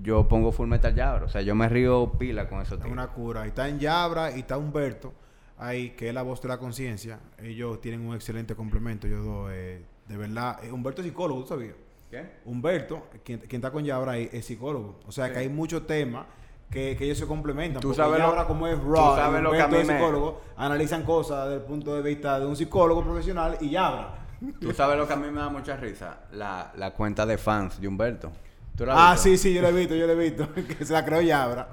yo 0.00 0.26
pongo 0.28 0.52
Full 0.52 0.68
Metal 0.68 0.94
Yabra. 0.94 1.24
O 1.24 1.28
sea, 1.28 1.42
yo 1.42 1.54
me 1.54 1.68
río 1.68 2.12
pila 2.18 2.48
con 2.48 2.60
eso. 2.62 2.76
Es 2.76 2.84
una 2.84 3.08
cura. 3.08 3.44
Y 3.44 3.48
está 3.48 3.68
en 3.68 3.78
Yabra 3.80 4.30
y 4.36 4.40
está 4.40 4.56
Humberto 4.56 5.12
ahí, 5.58 5.90
que 5.90 6.08
es 6.08 6.14
la 6.14 6.22
voz 6.22 6.40
de 6.40 6.48
la 6.48 6.58
conciencia. 6.58 7.18
Ellos 7.42 7.80
tienen 7.80 8.06
un 8.06 8.14
excelente 8.14 8.54
complemento. 8.54 9.06
Ellos 9.06 9.24
dos, 9.24 9.50
eh, 9.52 9.82
de 10.08 10.16
verdad. 10.16 10.60
eh, 10.64 10.70
Humberto 10.72 11.02
es 11.02 11.08
psicólogo, 11.08 11.40
¿tú 11.42 11.48
sabías? 11.48 11.74
¿Qué? 12.10 12.24
Humberto, 12.44 13.08
quien, 13.24 13.40
quien 13.40 13.60
está 13.60 13.72
con 13.72 13.84
Yabra 13.84 14.12
ahí, 14.12 14.30
es 14.32 14.44
psicólogo. 14.46 15.00
O 15.06 15.12
sea, 15.12 15.32
que 15.32 15.40
hay 15.40 15.48
muchos 15.48 15.86
temas 15.86 16.26
que, 16.70 16.96
que 16.96 17.04
ellos 17.04 17.18
se 17.18 17.26
complementan. 17.26 17.82
Tú 17.82 17.92
sabes 17.92 18.20
lo- 18.20 18.26
Yabra, 18.26 18.46
como 18.46 18.68
es 18.68 18.80
tú 18.80 18.94
raw, 18.94 19.16
sabes 19.16 19.40
y 19.40 19.42
lo 19.42 19.50
que 19.50 19.60
a 19.60 19.66
mí 19.68 19.78
me- 19.78 19.84
psicólogo, 19.98 20.40
analizan 20.56 21.02
cosas 21.02 21.44
desde 21.48 21.56
el 21.60 21.62
punto 21.66 21.94
de 21.94 22.02
vista 22.02 22.38
de 22.38 22.46
un 22.46 22.54
psicólogo 22.56 23.02
profesional 23.02 23.58
y 23.60 23.70
Yabra. 23.70 24.20
Tú 24.60 24.72
sabes 24.72 24.96
lo 24.98 25.06
que 25.06 25.12
a 25.12 25.16
mí 25.16 25.30
me 25.30 25.40
da 25.40 25.48
mucha 25.48 25.76
risa, 25.76 26.18
la, 26.32 26.72
la 26.76 26.90
cuenta 26.92 27.24
de 27.26 27.38
fans 27.38 27.80
de 27.80 27.88
Humberto. 27.88 28.32
¿Tú 28.76 28.84
la 28.86 28.92
has 28.94 28.98
Ah, 28.98 29.12
visto? 29.12 29.22
sí, 29.28 29.38
sí, 29.38 29.54
yo 29.54 29.62
lo 29.62 29.68
he 29.68 29.72
visto, 29.72 29.94
yo 29.94 30.06
lo 30.06 30.12
he 30.12 30.16
visto. 30.16 30.48
que 30.78 30.84
se 30.84 30.92
la 30.92 31.04
creó 31.04 31.20
Yabra. 31.20 31.68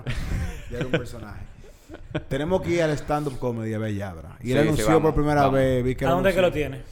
ya 0.69 0.77
era 0.77 0.85
un 0.85 0.91
personaje. 0.91 1.41
Tenemos 2.27 2.61
que 2.61 2.71
ir 2.71 2.83
al 2.83 2.91
stand-up 2.91 3.37
comedy 3.39 3.73
a 3.73 3.79
ver 3.79 3.93
Yabra. 3.95 4.37
Y 4.41 4.51
él 4.51 4.57
Sí, 4.57 4.63
sí, 4.63 4.67
anunció 4.67 4.85
vamos, 4.87 5.01
por 5.01 5.13
primera 5.15 5.41
vamos. 5.41 5.55
vez. 5.55 5.83
Vi 5.83 5.95
que 5.95 6.05
¿A 6.05 6.09
dónde 6.11 6.29
es 6.29 6.35
que 6.35 6.39
anunció. 6.39 6.63
lo 6.65 6.69
tiene? 6.69 6.83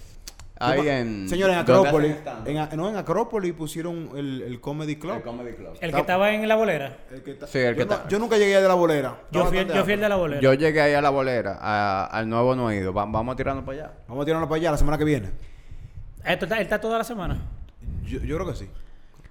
Ahí 0.61 0.89
en... 0.89 1.29
Señores, 1.29 1.55
en 1.55 1.65
¿dónde 1.65 1.87
Acrópolis. 1.89 2.15
En, 2.45 2.77
no, 2.77 2.89
en 2.89 2.97
Acrópolis 2.97 3.53
pusieron 3.53 4.09
el, 4.17 4.41
el 4.41 4.59
Comedy 4.59 4.97
Club. 4.97 5.13
El 5.15 5.21
Comedy 5.21 5.53
Club. 5.53 5.77
El 5.79 5.93
que 5.93 5.99
estaba 6.01 6.31
en 6.33 6.45
la 6.49 6.55
bolera. 6.55 6.97
El 7.11 7.21
que 7.23 7.37
Sí, 7.47 7.59
el 7.59 7.75
que 7.75 7.81
yo, 7.81 7.85
no- 7.85 7.93
está- 7.95 8.07
yo 8.09 8.19
nunca 8.19 8.37
llegué 8.37 8.59
de 8.61 8.67
la 8.67 8.73
bolera. 8.73 9.21
Yo 9.31 9.45
fui, 9.45 9.65
yo 9.65 9.83
fui 9.85 9.93
el 9.93 10.01
de 10.01 10.09
la 10.09 10.15
bolera. 10.17 10.41
Yo 10.41 10.53
llegué 10.53 10.81
ahí 10.81 10.93
a 10.93 11.01
la 11.01 11.11
bolera, 11.11 11.57
a- 11.61 12.05
al 12.07 12.27
nuevo 12.27 12.55
no 12.57 12.69
he 12.71 12.75
ido. 12.77 12.91
Va- 12.93 13.05
vamos 13.05 13.37
tirando 13.37 13.63
para 13.63 13.77
allá. 13.85 13.93
Vamos 14.09 14.23
a 14.23 14.25
tirarnos 14.25 14.49
para 14.49 14.57
allá 14.59 14.71
la 14.71 14.77
semana 14.77 14.97
que 14.97 15.05
viene. 15.05 15.29
Esto 16.25 16.45
está, 16.45 16.57
él 16.57 16.63
está 16.63 16.79
toda 16.81 16.97
la 16.97 17.03
semana. 17.03 17.37
Yo, 18.05 18.19
yo 18.19 18.35
creo 18.37 18.47
que 18.47 18.55
sí. 18.55 18.67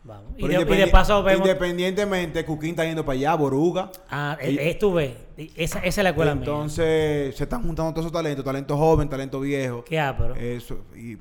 Vamos. 0.04 0.32
Y 0.38 0.46
de, 0.48 0.54
y 0.54 0.56
de 0.56 0.64
independi- 0.64 0.90
paso 0.90 1.22
vemos. 1.22 1.46
Independientemente, 1.46 2.44
Cuquín 2.44 2.70
está 2.70 2.84
yendo 2.84 3.04
para 3.04 3.18
allá, 3.18 3.34
Boruga. 3.34 3.90
Ah, 4.10 4.38
Y- 4.42 4.56
eh, 4.58 4.70
estuve. 4.70 5.16
Esa, 5.54 5.80
esa 5.80 6.00
es 6.00 6.04
la 6.04 6.10
escuela 6.10 6.34
mía. 6.34 6.44
Entonces, 6.44 7.36
se 7.36 7.44
están 7.44 7.62
juntando 7.62 7.92
todos 7.92 8.06
esos 8.06 8.12
talentos, 8.12 8.44
talento 8.44 8.76
joven, 8.76 9.08
talento 9.08 9.40
viejo. 9.40 9.84
Qué 9.84 10.00
ápero. 10.00 10.34
Eso, 10.34 10.80
y 10.96 11.18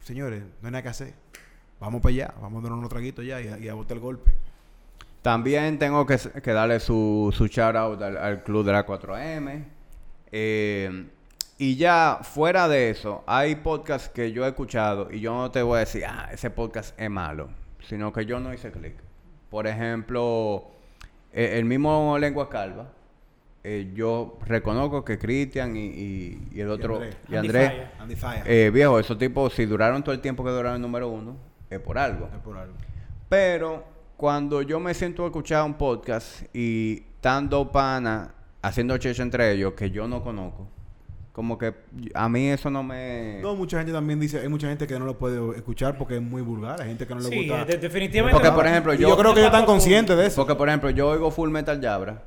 señores, 0.00 0.42
no 0.60 0.68
hay 0.68 0.72
nada 0.72 0.82
que 0.82 0.88
hacer. 0.90 1.14
Vamos 1.80 2.02
para 2.02 2.12
allá, 2.12 2.34
vamos 2.42 2.58
a 2.60 2.62
darnos 2.64 2.78
unos 2.80 2.90
traguitos 2.90 3.24
ya 3.24 3.40
y, 3.40 3.48
a- 3.48 3.58
y 3.58 3.68
a 3.68 3.74
botar 3.74 3.96
el 3.96 4.02
golpe. 4.02 4.32
También 5.22 5.78
tengo 5.78 6.04
que 6.06 6.18
darle 6.52 6.78
su, 6.80 7.32
su 7.36 7.46
shout 7.46 7.76
out 7.76 8.02
al, 8.02 8.16
al 8.18 8.42
club 8.42 8.64
de 8.66 8.72
la 8.72 8.86
4M. 8.86 9.64
Eh, 10.32 11.06
y 11.62 11.76
ya 11.76 12.20
fuera 12.22 12.66
de 12.68 12.88
eso, 12.90 13.22
hay 13.26 13.56
podcasts 13.56 14.08
que 14.08 14.32
yo 14.32 14.44
he 14.44 14.48
escuchado 14.48 15.08
y 15.12 15.20
yo 15.20 15.34
no 15.34 15.50
te 15.50 15.60
voy 15.62 15.76
a 15.76 15.80
decir, 15.80 16.04
ah, 16.06 16.28
ese 16.32 16.48
podcast 16.50 16.98
es 16.98 17.10
malo, 17.10 17.50
sino 17.86 18.12
que 18.12 18.24
yo 18.24 18.40
no 18.40 18.52
hice 18.54 18.70
clic. 18.72 18.94
Por 19.50 19.66
ejemplo, 19.66 20.70
eh, 21.32 21.58
el 21.58 21.64
mismo 21.66 22.16
Lengua 22.18 22.48
Calva. 22.48 22.86
eh, 23.62 23.90
yo 23.94 24.38
reconozco 24.46 25.04
que 25.04 25.18
Cristian 25.18 25.76
y, 25.76 25.84
y- 25.84 26.48
y 26.52 26.60
el 26.60 26.70
otro, 26.70 26.94
Andrés. 26.94 27.16
y 27.28 27.36
Andrés. 27.36 27.72
Andy 27.98 28.14
eh, 28.46 28.70
viejo, 28.72 28.98
esos 28.98 29.18
tipos, 29.18 29.52
si 29.52 29.66
duraron 29.66 30.02
todo 30.02 30.14
el 30.14 30.20
tiempo 30.22 30.42
que 30.42 30.50
duraron 30.50 30.76
el 30.76 30.80
número 30.80 31.08
uno, 31.08 31.36
es 31.68 31.78
por 31.78 31.98
algo. 31.98 32.30
Es 32.34 32.40
por 32.42 32.56
algo. 32.56 32.72
Pero 33.28 33.84
cuando 34.16 34.62
yo 34.62 34.80
me 34.80 34.94
siento 34.94 35.24
a 35.24 35.26
escuchar 35.26 35.64
un 35.64 35.74
podcast 35.74 36.42
y 36.56 37.02
estando 37.16 37.70
pana 37.70 38.32
haciendo 38.62 38.96
cheche 38.96 39.20
entre 39.22 39.52
ellos 39.52 39.74
que 39.74 39.90
yo 39.90 40.08
no 40.08 40.22
conozco, 40.24 40.66
como 41.32 41.56
que 41.58 41.72
a 42.14 42.28
mí 42.28 42.48
eso 42.48 42.70
no 42.70 42.82
me... 42.82 43.38
No, 43.40 43.54
mucha 43.54 43.78
gente 43.78 43.92
también 43.92 44.18
dice, 44.18 44.40
hay 44.40 44.48
mucha 44.48 44.68
gente 44.68 44.86
que 44.86 44.98
no 44.98 45.04
lo 45.04 45.16
puede 45.18 45.56
escuchar 45.56 45.96
porque 45.96 46.16
es 46.16 46.22
muy 46.22 46.42
vulgar. 46.42 46.80
Hay 46.82 46.88
gente 46.88 47.06
que 47.06 47.14
no 47.14 47.20
le 47.20 47.28
Sí, 47.28 47.36
gusta. 47.48 47.64
de- 47.64 47.78
definitivamente. 47.78 48.36
Porque, 48.40 48.52
por 48.54 48.66
ejemplo, 48.66 48.92
yo- 48.94 49.08
yo 49.08 49.16
creo 49.16 49.32
que 49.32 49.40
ellos 49.40 49.52
están 49.52 49.64
conscientes 49.66 50.16
de 50.16 50.26
eso. 50.26 50.36
Porque, 50.42 50.56
por 50.56 50.68
ejemplo, 50.68 50.90
yo 50.90 51.08
oigo 51.08 51.30
Full 51.30 51.50
Metal 51.50 51.80
Yabra 51.80 52.24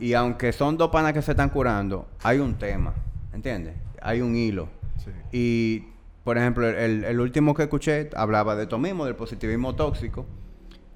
y 0.00 0.14
aunque 0.14 0.52
son 0.52 0.76
dos 0.78 0.90
panas 0.90 1.12
que 1.12 1.20
se 1.22 1.32
están 1.32 1.50
curando, 1.50 2.08
hay 2.22 2.38
un 2.38 2.54
tema, 2.54 2.94
¿entiendes? 3.32 3.74
Hay 4.00 4.20
un 4.22 4.34
hilo. 4.34 4.68
Sí. 5.04 5.10
Y, 5.30 5.84
por 6.24 6.38
ejemplo, 6.38 6.66
el, 6.68 7.04
el 7.04 7.20
último 7.20 7.54
que 7.54 7.64
escuché 7.64 8.08
hablaba 8.16 8.56
de 8.56 8.62
esto 8.64 8.78
mismo, 8.78 9.04
del 9.04 9.14
positivismo 9.14 9.74
tóxico. 9.74 10.26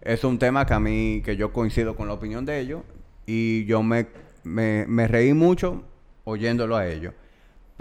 Es 0.00 0.24
un 0.24 0.38
tema 0.38 0.64
que 0.66 0.74
a 0.74 0.80
mí, 0.80 1.22
que 1.24 1.36
yo 1.36 1.52
coincido 1.52 1.94
con 1.96 2.08
la 2.08 2.14
opinión 2.14 2.44
de 2.44 2.58
ellos 2.58 2.82
y 3.26 3.64
yo 3.66 3.82
me, 3.84 4.06
me, 4.42 4.84
me 4.88 5.06
reí 5.06 5.32
mucho 5.32 5.84
oyéndolo 6.24 6.76
a 6.76 6.86
ellos. 6.88 7.14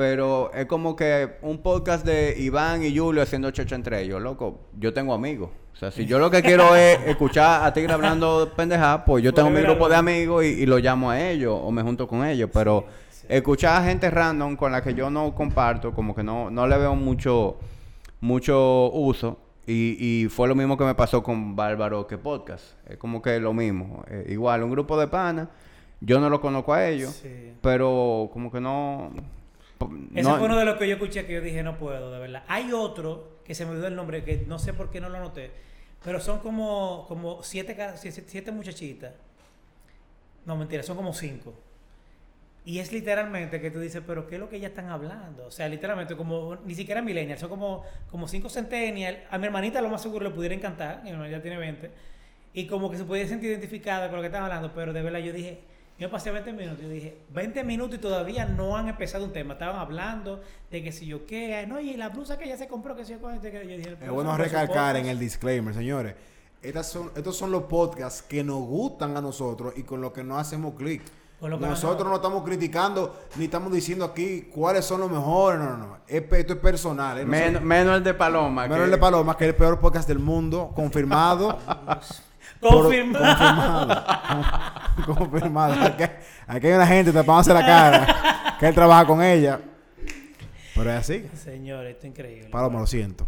Pero 0.02 0.52
es 0.56 0.66
como 0.66 0.96
que 0.96 1.34
un 1.44 1.60
podcast 1.60 2.04
de 2.04 2.34
Iván 2.40 2.84
y 2.84 2.98
Julio 2.98 3.22
haciendo 3.22 3.52
chocha 3.52 3.76
entre 3.76 4.02
ellos, 4.02 4.20
loco. 4.20 4.62
Yo 4.80 4.92
tengo 4.96 5.14
amigos. 5.14 5.52
O 5.72 5.76
sea, 5.76 5.92
si 5.92 6.08
yo 6.08 6.18
lo 6.18 6.32
que 6.32 6.42
quiero 6.42 6.76
es 6.76 6.98
escuchar 7.06 7.64
a 7.64 7.72
Tigre 7.72 7.94
hablando 7.94 8.52
pendeja, 8.56 9.06
pues 9.06 9.24
yo 9.24 9.32
tengo 9.32 9.52
mi 9.52 9.62
grupo 9.62 9.88
de 9.88 9.96
amigos 9.98 10.44
y, 10.44 10.48
y 10.48 10.66
lo 10.66 10.80
llamo 10.80 11.12
a 11.12 11.22
ellos 11.22 11.56
o 11.62 11.70
me 11.70 11.84
junto 11.84 12.08
con 12.08 12.26
ellos. 12.26 12.50
Pero 12.52 12.86
escuchar 13.30 13.80
a 13.80 13.86
gente 13.86 14.10
random 14.10 14.56
con 14.56 14.72
la 14.72 14.82
que 14.82 14.96
yo 14.96 15.12
no 15.12 15.36
comparto, 15.36 15.94
como 15.94 16.16
que 16.16 16.24
no, 16.24 16.50
no 16.50 16.66
le 16.66 16.80
veo 16.80 16.96
mucho, 16.96 17.60
mucho 18.22 18.90
uso. 18.94 19.38
Y, 19.68 20.24
y 20.24 20.30
fue 20.30 20.48
lo 20.48 20.56
mismo 20.56 20.76
que 20.80 20.84
me 20.84 20.96
pasó 20.96 21.22
con 21.22 21.56
Bárbaro 21.56 22.08
que 22.08 22.18
podcast. 22.18 22.64
Es 22.90 22.98
como 22.98 23.22
que 23.22 23.40
lo 23.40 23.54
mismo. 23.54 24.04
Eh, 24.08 24.26
igual, 24.30 24.64
un 24.64 24.72
grupo 24.72 25.00
de 25.00 25.06
panas 25.08 25.48
Yo 26.00 26.20
no 26.20 26.28
lo 26.28 26.42
conozco 26.42 26.74
a 26.74 26.88
ellos, 26.88 27.12
Sí. 27.22 27.54
pero 27.62 28.32
como 28.34 28.52
que 28.52 28.60
no... 28.60 29.12
Ese 30.14 30.30
no- 30.30 30.38
fue 30.38 30.46
uno 30.48 30.58
de 30.58 30.66
los 30.66 30.78
que 30.78 30.88
yo 30.88 30.96
escuché 30.96 31.26
que 31.26 31.34
yo 31.34 31.42
dije, 31.42 31.64
no 31.64 31.78
puedo, 31.78 32.12
de 32.12 32.20
verdad. 32.20 32.44
Hay 32.48 32.72
otro 32.74 33.40
que 33.46 33.56
se 33.56 33.66
me 33.66 33.72
olvidó 33.72 33.88
el 33.88 33.96
nombre, 33.96 34.24
que 34.24 34.44
no 34.48 34.60
sé 34.60 34.74
por 34.74 34.90
qué 34.92 35.00
no 35.02 35.10
lo 35.10 35.18
anoté, 35.18 35.52
pero 36.04 36.20
son 36.20 36.40
como, 36.40 37.06
como 37.08 37.44
siete, 37.44 37.76
siete, 37.98 38.24
siete 38.28 38.52
muchachitas. 38.52 39.14
No, 40.46 40.56
mentira, 40.56 40.84
son 40.84 40.98
como 40.98 41.14
cinco. 41.14 41.54
Y 42.64 42.78
es 42.80 42.92
literalmente 42.92 43.60
que 43.60 43.72
tú 43.72 43.80
dices, 43.80 44.04
pero 44.06 44.28
¿qué 44.28 44.36
es 44.36 44.40
lo 44.42 44.48
que 44.50 44.58
ellas 44.58 44.70
están 44.70 44.90
hablando? 44.90 45.46
O 45.48 45.52
sea, 45.52 45.68
literalmente 45.68 46.16
como, 46.16 46.58
ni 46.66 46.76
siquiera 46.76 47.02
millennials, 47.02 47.40
son 47.40 47.50
como, 47.50 47.84
como 48.12 48.28
cinco 48.28 48.50
centennials. 48.50 49.18
A 49.32 49.38
mi 49.40 49.48
hermanita 49.48 49.82
lo 49.82 49.90
más 49.90 50.02
seguro 50.02 50.26
le 50.26 50.32
pudiera 50.32 50.54
encantar, 50.54 51.02
mi 51.04 51.10
hermanita 51.10 51.42
tiene 51.42 51.58
20. 51.58 51.90
Y 52.54 52.68
como 52.68 52.92
que 52.92 52.98
se 52.98 53.04
pudiera 53.04 53.28
sentir 53.28 53.50
identificada 53.50 54.08
con 54.10 54.18
lo 54.18 54.22
que 54.22 54.28
están 54.28 54.44
hablando, 54.44 54.72
pero 54.74 54.94
de 54.94 55.02
verdad 55.02 55.20
yo 55.20 55.34
dije, 55.34 55.60
yo 56.02 56.10
pasé 56.10 56.32
20 56.32 56.52
minutos, 56.54 56.82
yo 56.82 56.90
dije, 56.90 57.18
20 57.30 57.64
minutos 57.64 57.96
y 57.96 58.02
todavía 58.02 58.46
no 58.46 58.76
han 58.76 58.88
empezado 58.88 59.24
un 59.24 59.32
tema. 59.32 59.54
Estaban 59.54 59.76
hablando 59.78 60.42
de 60.72 60.84
que 60.84 60.92
si 60.92 61.06
yo 61.06 61.26
qué, 61.28 61.66
no, 61.68 61.80
y 61.80 61.94
la 61.96 62.10
blusa 62.10 62.38
que 62.38 62.46
ella 62.46 62.58
se 62.58 62.68
compró, 62.68 62.96
que 62.96 63.06
si 63.06 63.12
yo, 63.14 63.20
que 63.22 63.52
yo 63.68 63.78
dije, 63.78 63.98
Es 64.02 64.10
bueno 64.10 64.36
recalcar 64.36 64.96
en 64.98 65.06
el 65.06 65.20
disclaimer, 65.20 65.74
señores. 65.74 66.16
Estas 66.64 66.88
son, 66.90 67.12
estos 67.16 67.38
son 67.38 67.52
los 67.52 67.64
podcasts 67.64 68.22
que 68.24 68.44
nos 68.44 68.60
gustan 68.60 69.16
a 69.16 69.22
nosotros 69.22 69.74
y 69.78 69.84
con 69.84 70.02
los 70.02 70.12
que 70.12 70.24
no 70.24 70.38
hacemos 70.38 70.74
clic. 70.76 71.02
Nosotros 71.40 72.04
no- 72.04 72.10
no 72.12 72.16
estamos 72.18 72.44
criticando 72.44 73.20
ni 73.36 73.46
estamos 73.46 73.72
diciendo 73.74 74.06
aquí 74.06 74.44
cuáles 74.54 74.86
son 74.86 75.02
los 75.02 75.10
mejores. 75.10 75.60
No, 75.60 75.70
no, 75.72 75.78
no. 75.78 75.98
Esto 76.08 76.54
es 76.54 76.60
personal. 76.60 77.18
¿eh? 77.20 77.26
Men- 77.26 77.40
Nosotros- 77.54 77.64
menos 77.64 77.98
el 77.98 78.04
de 78.04 78.14
Paloma. 78.14 78.62
Menos 78.64 78.78
que- 78.78 78.84
el 78.86 78.92
de 78.92 78.98
Paloma, 78.98 79.36
que 79.38 79.46
es 79.46 79.50
el 79.50 79.56
peor 79.56 79.80
podcast 79.80 80.08
del 80.08 80.20
mundo, 80.20 80.72
confirmado. 80.76 81.58
por- 82.62 82.84
Confirmado. 82.84 83.88
confirmado. 85.06 85.06
confirmado. 85.30 85.86
Aquí, 85.86 86.04
aquí 86.48 86.68
hay 86.68 86.74
una 86.74 86.88
gente 86.88 87.12
tapándose 87.12 87.54
la 87.54 87.66
cara, 87.66 88.56
que 88.60 88.68
él 88.68 88.76
trabaja 88.76 89.06
con 89.06 89.22
ella. 89.22 89.60
Pero 90.76 90.92
es 90.92 90.98
así. 91.00 91.28
Señores, 91.36 91.92
esto 91.96 92.08
es 92.08 92.12
increíble. 92.12 92.50
Paloma, 92.50 92.80
lo 92.80 92.88
siento. 92.88 93.28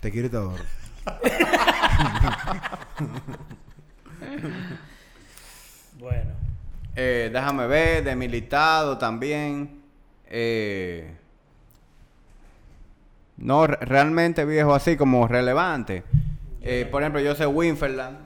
Te 0.00 0.10
quiero 0.10 0.26
y 0.26 0.30
te 0.30 0.36
adoro. 0.36 0.62
Bueno. 5.98 6.30
Eh, 6.96 7.30
déjame 7.32 7.66
ver, 7.66 8.04
de 8.04 8.16
mi 8.16 8.28
listado 8.28 8.98
también. 8.98 9.80
Eh, 10.26 11.14
no, 13.36 13.66
re- 13.66 13.78
realmente 13.82 14.44
viejo, 14.44 14.74
así 14.74 14.96
como 14.96 15.26
relevante. 15.28 16.02
Eh, 16.62 16.86
por 16.90 17.02
ejemplo, 17.02 17.20
yo 17.20 17.34
sé 17.34 17.46
Winferland. 17.46 18.18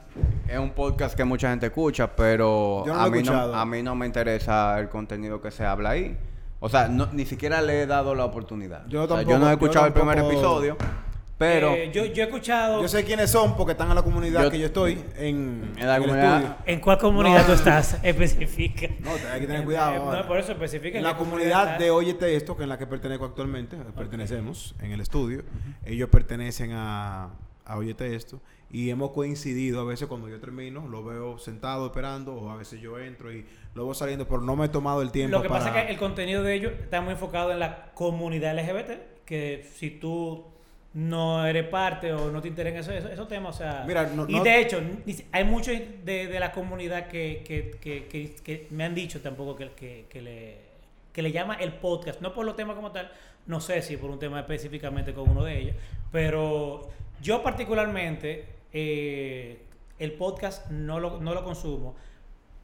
Es 0.48 0.58
un 0.58 0.70
podcast 0.70 1.16
que 1.16 1.24
mucha 1.24 1.50
gente 1.50 1.66
escucha, 1.66 2.14
pero 2.14 2.84
Yo 2.86 2.92
no 2.92 3.00
lo 3.00 3.04
a, 3.06 3.10
mí 3.10 3.10
no, 3.10 3.18
escuchado. 3.22 3.54
a 3.54 3.64
mí 3.66 3.82
no 3.82 3.94
me 3.94 4.06
interesa 4.06 4.78
el 4.78 4.88
contenido 4.88 5.40
que 5.40 5.50
se 5.50 5.64
habla 5.64 5.90
ahí. 5.90 6.16
O 6.60 6.68
sea, 6.68 6.88
no- 6.88 7.08
ni 7.12 7.26
siquiera 7.26 7.60
le 7.60 7.82
he 7.82 7.86
dado 7.86 8.14
la 8.14 8.24
oportunidad. 8.24 8.86
Yo 8.88 9.02
O 9.04 9.06
sea, 9.08 9.16
tampoco- 9.16 9.38
no 9.38 9.48
he 9.48 9.52
escuchado 9.52 9.86
el 9.86 9.92
primer 9.92 10.18
episodio, 10.18 10.76
pero 11.36 11.72
Eh, 11.74 11.90
yo, 11.92 12.04
yo 12.06 12.22
he 12.22 12.26
escuchado... 12.26 12.80
Yo 12.80 12.88
sé 12.88 13.04
quiénes 13.04 13.30
son 13.30 13.56
porque 13.56 13.72
están 13.72 13.88
en 13.90 13.96
la 13.96 14.02
comunidad 14.02 14.44
Yo- 14.44 14.50
que 14.50 14.58
yo 14.60 14.66
estoy 14.66 15.02
en, 15.16 15.72
En 15.76 15.86
la 15.86 15.98
comunidad- 15.98 16.36
estudio. 16.42 16.56
¿En 16.66 16.80
cuál 16.80 16.98
comunidad 16.98 17.40
No. 17.40 17.46
tú 17.46 17.52
estás? 17.52 17.98
Especifica. 18.02 18.86
No, 19.00 19.10
hay 19.32 19.40
que 19.40 19.46
tener 19.46 19.64
cuidado. 19.64 20.14
Eh. 20.14 20.16
No, 20.22 20.26
por 20.28 20.38
eso 20.38 20.52
especifica. 20.52 20.96
En 20.98 21.04
la 21.04 21.16
comunidad 21.16 21.76
de 21.78 21.90
Óyete 21.90 22.34
Esto, 22.36 22.56
que 22.56 22.62
en 22.62 22.68
la 22.70 22.78
que 22.78 22.86
pertenezco 22.86 23.24
actualmente, 23.26 23.76
pertenecemos 23.96 24.74
en 24.80 24.92
el 24.92 25.00
estudio, 25.00 25.42
ellos 25.84 26.08
pertenecen 26.08 26.70
a, 26.72 27.30
a 27.66 27.76
Óyete 27.76 28.14
Esto 28.14 28.40
y 28.74 28.90
hemos 28.90 29.12
coincidido 29.12 29.80
a 29.80 29.84
veces 29.84 30.08
cuando 30.08 30.28
yo 30.28 30.40
termino, 30.40 30.88
lo 30.88 31.04
veo 31.04 31.38
sentado 31.38 31.86
esperando 31.86 32.34
o 32.34 32.50
a 32.50 32.56
veces 32.56 32.80
yo 32.80 32.98
entro 32.98 33.32
y 33.32 33.46
lo 33.74 33.84
veo 33.84 33.94
saliendo, 33.94 34.26
pero 34.26 34.40
no 34.40 34.56
me 34.56 34.66
he 34.66 34.68
tomado 34.68 35.00
el 35.00 35.12
tiempo 35.12 35.36
Lo 35.36 35.42
que 35.42 35.48
para... 35.48 35.64
pasa 35.64 35.78
es 35.80 35.86
que 35.86 35.92
el 35.92 35.98
contenido 35.98 36.42
de 36.42 36.54
ellos 36.54 36.72
está 36.82 37.00
muy 37.00 37.12
enfocado 37.12 37.52
en 37.52 37.60
la 37.60 37.92
comunidad 37.94 38.52
LGBT, 38.58 39.24
que 39.24 39.64
si 39.76 39.90
tú 39.90 40.44
no 40.92 41.46
eres 41.46 41.68
parte 41.68 42.12
o 42.12 42.32
no 42.32 42.40
te 42.42 42.48
interesan 42.48 42.80
esos, 42.80 42.94
esos, 42.94 43.10
esos 43.12 43.28
temas, 43.28 43.54
o 43.54 43.58
sea... 43.58 43.84
Mira, 43.86 44.06
no- 44.14 44.26
y 44.28 44.34
no- 44.38 44.42
de 44.44 44.60
hecho, 44.60 44.80
hay 45.30 45.44
muchos 45.44 45.74
de, 46.04 46.26
de 46.26 46.40
la 46.40 46.50
comunidad 46.50 47.06
que, 47.06 47.42
que, 47.46 47.76
que, 47.80 48.06
que- 48.06 48.34
que 48.42 48.66
me 48.70 48.82
han 48.84 48.94
dicho 48.96 49.20
tampoco 49.20 49.54
que 49.56 49.66
le, 50.20 50.56
que 51.12 51.22
le 51.22 51.30
llama 51.32 51.54
el 51.54 51.74
podcast, 51.74 52.20
no 52.20 52.34
por 52.34 52.44
los 52.44 52.56
temas 52.56 52.74
como 52.74 52.90
tal, 52.90 53.10
no 53.46 53.60
sé 53.60 53.82
si 53.82 53.96
por 53.96 54.10
un 54.10 54.18
tema 54.18 54.40
específicamente 54.40 55.14
con 55.14 55.30
uno 55.30 55.44
de 55.44 55.58
ellos, 55.60 55.76
pero 56.10 56.88
yo 57.22 57.40
particularmente 57.42 58.53
eh, 58.74 59.62
el 59.98 60.12
podcast 60.12 60.70
no 60.70 61.00
lo, 61.00 61.20
no 61.20 61.32
lo 61.32 61.42
consumo, 61.44 61.94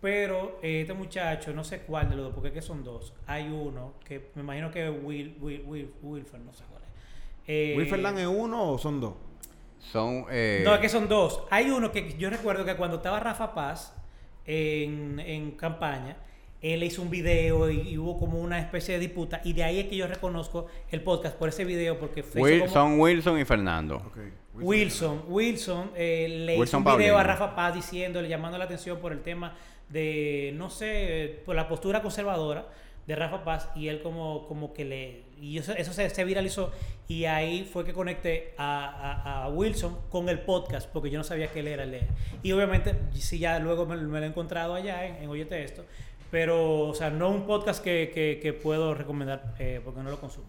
pero 0.02 0.58
eh, 0.62 0.82
este 0.82 0.92
muchacho, 0.94 1.52
no 1.54 1.62
sé 1.64 1.80
cuál 1.82 2.10
de 2.10 2.16
los 2.16 2.26
dos, 2.26 2.34
porque 2.34 2.48
es 2.48 2.54
que 2.54 2.62
son 2.62 2.82
dos. 2.84 3.14
Hay 3.26 3.48
uno 3.48 3.94
que 4.04 4.30
me 4.34 4.42
imagino 4.42 4.70
que 4.70 4.86
es 4.88 4.92
Will, 5.02 5.36
Will, 5.40 5.62
Will, 5.66 5.90
Wilfer, 6.02 6.40
no 6.40 6.52
sé 6.52 6.64
cuál 6.70 6.82
es. 6.82 6.88
Eh, 7.46 7.74
¿Wilferland 7.76 8.18
es 8.18 8.26
uno 8.26 8.72
o 8.72 8.78
son 8.78 9.00
dos? 9.00 9.14
son... 9.78 10.26
eh, 10.30 10.62
no, 10.64 10.74
es 10.74 10.80
que 10.80 10.88
son 10.90 11.08
dos. 11.08 11.42
Hay 11.50 11.70
uno 11.70 11.90
que 11.90 12.14
yo 12.18 12.28
recuerdo 12.28 12.64
que 12.66 12.76
cuando 12.76 12.96
estaba 12.98 13.18
Rafa 13.20 13.54
Paz 13.54 13.94
en, 14.46 15.18
en 15.20 15.52
campaña, 15.52 16.16
él 16.60 16.82
hizo 16.82 17.00
un 17.02 17.08
video 17.10 17.70
y, 17.70 17.80
y 17.90 17.98
hubo 17.98 18.18
como 18.18 18.38
una 18.40 18.58
especie 18.58 18.94
de 18.94 19.00
disputa. 19.00 19.40
Y 19.44 19.52
de 19.54 19.64
ahí 19.64 19.78
es 19.80 19.86
que 19.86 19.96
yo 19.96 20.06
reconozco 20.06 20.66
el 20.90 21.02
podcast 21.02 21.36
por 21.36 21.48
ese 21.48 21.64
video, 21.64 21.98
porque 21.98 22.22
fue 22.22 22.40
Wil- 22.42 22.60
como- 22.60 22.72
Son 22.72 23.00
Wilson 23.00 23.38
y 23.40 23.44
Fernando. 23.44 24.02
Wilson, 24.54 25.22
Wilson 25.28 25.90
eh, 25.96 26.26
le 26.28 26.52
hizo 26.54 26.60
Wilson 26.60 26.78
un 26.78 26.84
video 26.84 27.14
Paulino. 27.14 27.18
a 27.18 27.22
Rafa 27.24 27.54
Paz 27.54 27.74
diciéndole, 27.74 28.28
llamando 28.28 28.58
la 28.58 28.64
atención 28.64 28.98
por 28.98 29.12
el 29.12 29.22
tema 29.22 29.54
de, 29.88 30.52
no 30.56 30.70
sé, 30.70 31.40
por 31.46 31.54
la 31.56 31.68
postura 31.68 32.02
conservadora 32.02 32.66
de 33.06 33.16
Rafa 33.16 33.42
Paz 33.44 33.68
y 33.74 33.88
él 33.88 34.02
como, 34.02 34.46
como 34.46 34.72
que 34.72 34.84
le... 34.84 35.22
Y 35.40 35.58
eso, 35.58 35.72
eso 35.72 35.92
se, 35.92 36.08
se 36.10 36.24
viralizó 36.24 36.70
y 37.08 37.24
ahí 37.24 37.64
fue 37.64 37.84
que 37.84 37.92
conecté 37.92 38.54
a, 38.58 38.86
a- 39.24 39.44
a 39.44 39.48
Wilson 39.48 39.98
con 40.10 40.28
el 40.28 40.40
podcast 40.40 40.88
porque 40.92 41.10
yo 41.10 41.18
no 41.18 41.24
sabía 41.24 41.48
que 41.48 41.60
él 41.60 41.68
era 41.68 41.82
el 41.84 41.98
Y 42.42 42.52
obviamente, 42.52 42.94
sí, 43.14 43.38
ya 43.38 43.58
luego 43.58 43.86
me, 43.86 43.96
me 43.96 44.18
lo 44.20 44.24
he 44.26 44.28
encontrado 44.28 44.74
allá 44.74 45.06
en, 45.06 45.16
en 45.16 45.28
Oyete 45.28 45.64
Esto, 45.64 45.84
pero, 46.30 46.82
o 46.88 46.94
sea, 46.94 47.10
no 47.10 47.30
un 47.30 47.46
podcast 47.46 47.82
que, 47.82 48.10
que- 48.14 48.38
que 48.40 48.52
puedo 48.52 48.94
recomendar 48.94 49.54
eh, 49.58 49.80
porque 49.84 50.00
no 50.02 50.10
lo 50.10 50.20
consumo. 50.20 50.46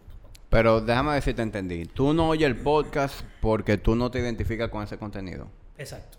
Pero 0.52 0.82
déjame 0.82 1.14
ver 1.14 1.24
si 1.24 1.34
te 1.34 1.42
entendí. 1.42 1.86
Tú 1.86 2.14
no 2.14 2.28
oyes 2.28 2.46
el 2.46 2.58
podcast 2.58 3.22
porque 3.40 3.78
tú 3.78 3.96
no 3.96 4.12
te 4.12 4.20
identificas 4.20 4.68
con 4.70 4.84
ese 4.84 4.98
contenido. 4.98 5.48
Exacto. 5.78 6.18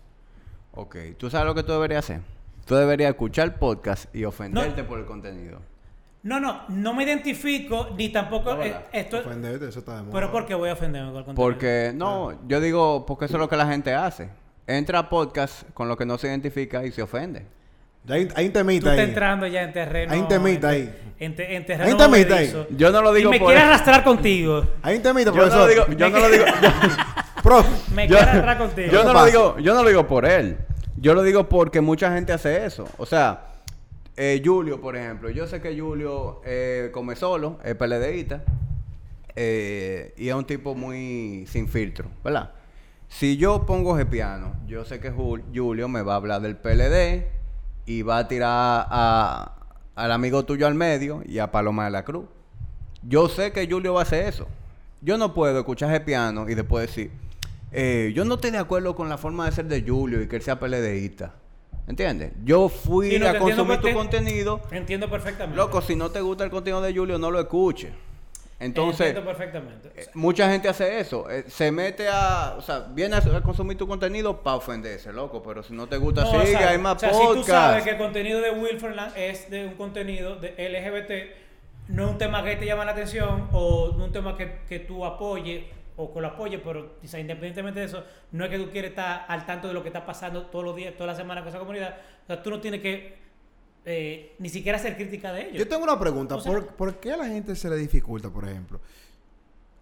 Ok. 0.73 0.95
¿Tú 1.19 1.29
sabes 1.29 1.45
lo 1.45 1.53
que 1.53 1.61
tú 1.61 1.71
deberías 1.71 2.03
hacer? 2.03 2.21
Tú 2.65 2.73
deberías 2.73 3.11
escuchar 3.11 3.49
el 3.49 3.53
podcast 3.53 4.13
y 4.15 4.25
ofenderte 4.25 4.83
por 4.83 4.97
el 4.97 5.05
contenido. 5.05 5.61
No, 6.23 6.39
no, 6.39 6.63
no 6.67 6.95
me 6.95 7.03
identifico 7.03 7.89
ni 7.95 8.09
tampoco... 8.09 8.55
No, 8.55 8.63
eh, 8.63 9.07
Ofenderte, 9.13 9.67
eso 9.67 9.79
está 9.79 9.97
de 9.97 10.01
moda. 10.01 10.13
Pero 10.13 10.31
¿por 10.31 10.47
qué 10.47 10.55
voy 10.55 10.69
a 10.69 10.73
ofenderme 10.73 11.11
con 11.11 11.19
el 11.19 11.25
contenido? 11.25 11.51
Porque, 11.51 11.91
no, 11.93 12.47
yo 12.47 12.59
digo, 12.59 13.05
porque 13.05 13.25
eso 13.25 13.35
es 13.35 13.39
lo 13.39 13.47
que 13.47 13.57
la 13.57 13.67
gente 13.67 13.93
hace. 13.93 14.29
Entra 14.65 14.97
a 14.97 15.09
podcast 15.09 15.69
con 15.75 15.87
lo 15.87 15.95
que 15.95 16.07
no 16.07 16.17
se 16.17 16.27
identifica 16.27 16.83
y 16.83 16.91
se 16.91 17.03
ofende. 17.03 17.45
Hay, 18.09 18.27
hay 18.35 18.47
un 18.47 18.51
Tú 18.53 18.69
estás 18.69 18.93
ahí. 18.93 18.99
entrando 18.99 19.47
ya 19.47 19.63
en 19.63 19.71
terreno... 19.73 20.11
Hay 20.13 20.19
un 20.19 20.27
temita 20.27 20.69
ahí. 20.69 20.93
En, 21.19 21.35
te- 21.35 21.55
en 21.55 21.65
terreno 21.65 21.85
Hay 21.85 21.91
un 21.93 21.97
temita 21.97 22.35
ahí. 22.35 22.65
Yo 22.71 22.91
no 22.91 23.01
lo 23.01 23.13
digo 23.13 23.29
y 23.29 23.31
me 23.33 23.39
por 23.39 23.47
quieres 23.49 23.63
arrastrar 23.63 24.03
contigo. 24.03 24.65
Hay 24.81 24.97
un 24.97 25.01
temita, 25.03 25.31
Yo 25.31 25.35
no 25.37 25.41
profesor. 25.41 25.59
lo 25.61 25.67
digo, 25.67 25.97
yo 25.97 26.09
no 26.09 26.19
lo 26.19 26.29
digo, 26.29 26.45
Profe, 27.43 27.69
Me 27.93 28.07
yo, 28.07 28.15
quieres 28.15 28.27
arrastrar 28.35 28.57
contigo. 28.57 28.87
yo 28.91 29.03
no 29.03 29.09
¿Qué 29.09 29.13
lo 29.19 29.25
digo, 29.25 29.59
yo 29.59 29.73
no 29.73 29.83
lo 29.83 29.89
digo 29.89 30.07
por 30.07 30.25
él. 30.25 30.57
Yo 30.97 31.13
lo 31.13 31.23
digo 31.23 31.47
porque 31.49 31.81
mucha 31.81 32.13
gente 32.13 32.33
hace 32.33 32.65
eso. 32.65 32.87
O 32.97 33.05
sea, 33.05 33.45
eh, 34.17 34.41
Julio, 34.43 34.79
por 34.81 34.95
ejemplo. 34.97 35.29
Yo 35.29 35.47
sé 35.47 35.61
que 35.61 35.77
Julio 35.79 36.41
eh, 36.45 36.89
come 36.93 37.15
solo, 37.15 37.59
es 37.63 37.75
PLDista. 37.75 38.43
eh, 39.35 40.13
y 40.17 40.29
es 40.29 40.35
un 40.35 40.45
tipo 40.45 40.75
muy 40.75 41.45
sin 41.47 41.67
filtro, 41.67 42.09
¿verdad? 42.23 42.51
Si 43.07 43.37
yo 43.37 43.65
pongo 43.65 43.95
ese 43.97 44.05
piano, 44.05 44.55
yo 44.67 44.85
sé 44.85 44.99
que 44.99 45.11
Jul- 45.11 45.43
Julio 45.53 45.87
me 45.87 46.01
va 46.01 46.13
a 46.13 46.15
hablar 46.17 46.41
del 46.41 46.55
PLD 46.57 47.25
y 47.85 48.01
va 48.01 48.19
a 48.19 48.27
tirar 48.27 48.87
a, 48.89 49.51
al 49.95 50.11
amigo 50.11 50.43
tuyo 50.43 50.67
al 50.67 50.75
medio 50.75 51.21
y 51.25 51.39
a 51.39 51.51
Paloma 51.51 51.85
de 51.85 51.91
la 51.91 52.03
Cruz. 52.03 52.25
Yo 53.01 53.27
sé 53.29 53.51
que 53.51 53.67
Julio 53.69 53.93
va 53.93 54.01
a 54.01 54.03
hacer 54.03 54.25
eso. 54.27 54.47
Yo 55.01 55.17
no 55.17 55.33
puedo 55.33 55.57
escuchar 55.59 55.89
ese 55.91 55.99
piano 55.99 56.49
y 56.49 56.55
después 56.55 56.87
decir, 56.87 57.11
eh, 57.71 58.13
yo 58.15 58.23
no 58.23 58.35
estoy 58.35 58.51
de 58.51 58.59
acuerdo 58.59 58.95
con 58.95 59.09
la 59.09 59.17
forma 59.17 59.45
de 59.45 59.51
ser 59.51 59.65
de 59.65 59.81
Julio 59.81 60.21
y 60.21 60.27
que 60.27 60.37
él 60.37 60.41
sea 60.41 60.59
PLDista. 60.59 61.33
¿Entiendes? 61.85 62.31
Yo 62.45 62.69
fui 62.69 63.09
Sí, 63.09 63.19
no, 63.19 63.27
a 63.27 63.37
consumir 63.37 63.79
tu 63.81 63.91
contenido. 63.91 64.61
Entiendo 64.71 65.09
perfectamente. 65.09 65.57
Loco, 65.57 65.81
si 65.81 65.97
no 65.97 66.11
te 66.11 66.21
gusta 66.21 66.45
el 66.45 66.49
contenido 66.49 66.81
de 66.81 66.93
Julio, 66.95 67.19
no 67.19 67.29
lo 67.29 67.41
escuches. 67.41 67.91
Entonces, 68.59 69.13
perfectamente. 69.19 69.91
eh, 69.95 70.07
mucha 70.13 70.49
gente 70.49 70.69
hace 70.69 70.99
eso. 70.99 71.29
eh, 71.29 71.45
se 71.47 71.71
mete 71.71 72.07
a. 72.07 72.55
O 72.57 72.61
sea, 72.61 72.79
viene 72.89 73.15
a, 73.15 73.41
consumir 73.41 73.77
tu 73.77 73.87
contenido 73.87 74.41
para 74.41 74.57
ofenderse, 74.57 75.11
loco. 75.11 75.43
Pero 75.43 75.63
si 75.63 75.73
no 75.73 75.87
te 75.87 75.97
gusta, 75.97 76.23
No, 76.23 76.31
sigue, 76.31 76.55
o 76.55 76.59
sea, 76.59 76.69
hay 76.69 76.77
más 76.77 76.95
o 76.95 76.99
sea, 76.99 77.13
si 77.13 77.27
tú 77.33 77.43
sabes 77.43 77.83
que 77.83 77.91
el 77.91 77.97
contenido 77.97 78.41
de 78.41 78.51
Wilferland 78.51 79.17
es 79.17 79.49
de 79.49 79.65
un 79.67 79.73
contenido 79.73 80.35
de 80.37 80.49
LGBT, 80.51 81.89
no 81.89 82.05
es 82.05 82.11
un 82.11 82.17
tema 82.17 82.43
que 82.43 82.55
te 82.55 82.65
llama 82.65 82.85
la 82.85 82.91
atención 82.91 83.49
o 83.51 83.93
no 83.97 84.05
un 84.05 84.11
tema 84.11 84.37
que, 84.37 84.59
que 84.69 84.79
tú 84.79 85.05
apoyes 85.05 85.65
o 85.95 86.13
que 86.13 86.21
lo 86.21 86.27
apoyes, 86.27 86.61
pero 86.63 86.93
o 87.03 87.07
sea, 87.07 87.19
independientemente 87.19 87.79
de 87.79 87.85
eso, 87.85 88.03
no 88.31 88.45
es 88.45 88.49
que 88.49 88.57
tú 88.57 88.69
quieres 88.71 88.91
estar 88.91 89.25
al 89.27 89.45
tanto 89.45 89.67
de 89.67 89.73
lo 89.73 89.83
que 89.83 89.89
está 89.89 90.05
pasando 90.05 90.43
todos 90.47 90.65
los 90.65 90.75
días, 90.75 90.93
toda 90.95 91.07
la 91.07 91.15
semana 91.15 91.41
con 91.41 91.49
esa 91.49 91.59
comunidad. 91.59 91.97
O 92.23 92.27
sea, 92.27 92.41
tú 92.41 92.49
no 92.49 92.59
tienes 92.59 92.81
que 92.81 93.22
eh, 93.85 94.35
ni 94.39 94.49
siquiera 94.49 94.77
hacer 94.77 94.95
crítica 94.95 95.31
de 95.33 95.43
ellos. 95.49 95.57
Yo 95.59 95.67
tengo 95.67 95.83
una 95.83 95.99
pregunta. 95.99 96.35
O 96.35 96.39
sea- 96.41 96.51
¿Por, 96.51 96.67
por 96.67 96.99
qué 96.99 97.13
a 97.13 97.17
la 97.17 97.27
gente 97.27 97.55
se 97.55 97.69
le 97.69 97.75
dificulta, 97.77 98.29
por 98.29 98.45
ejemplo? 98.47 98.79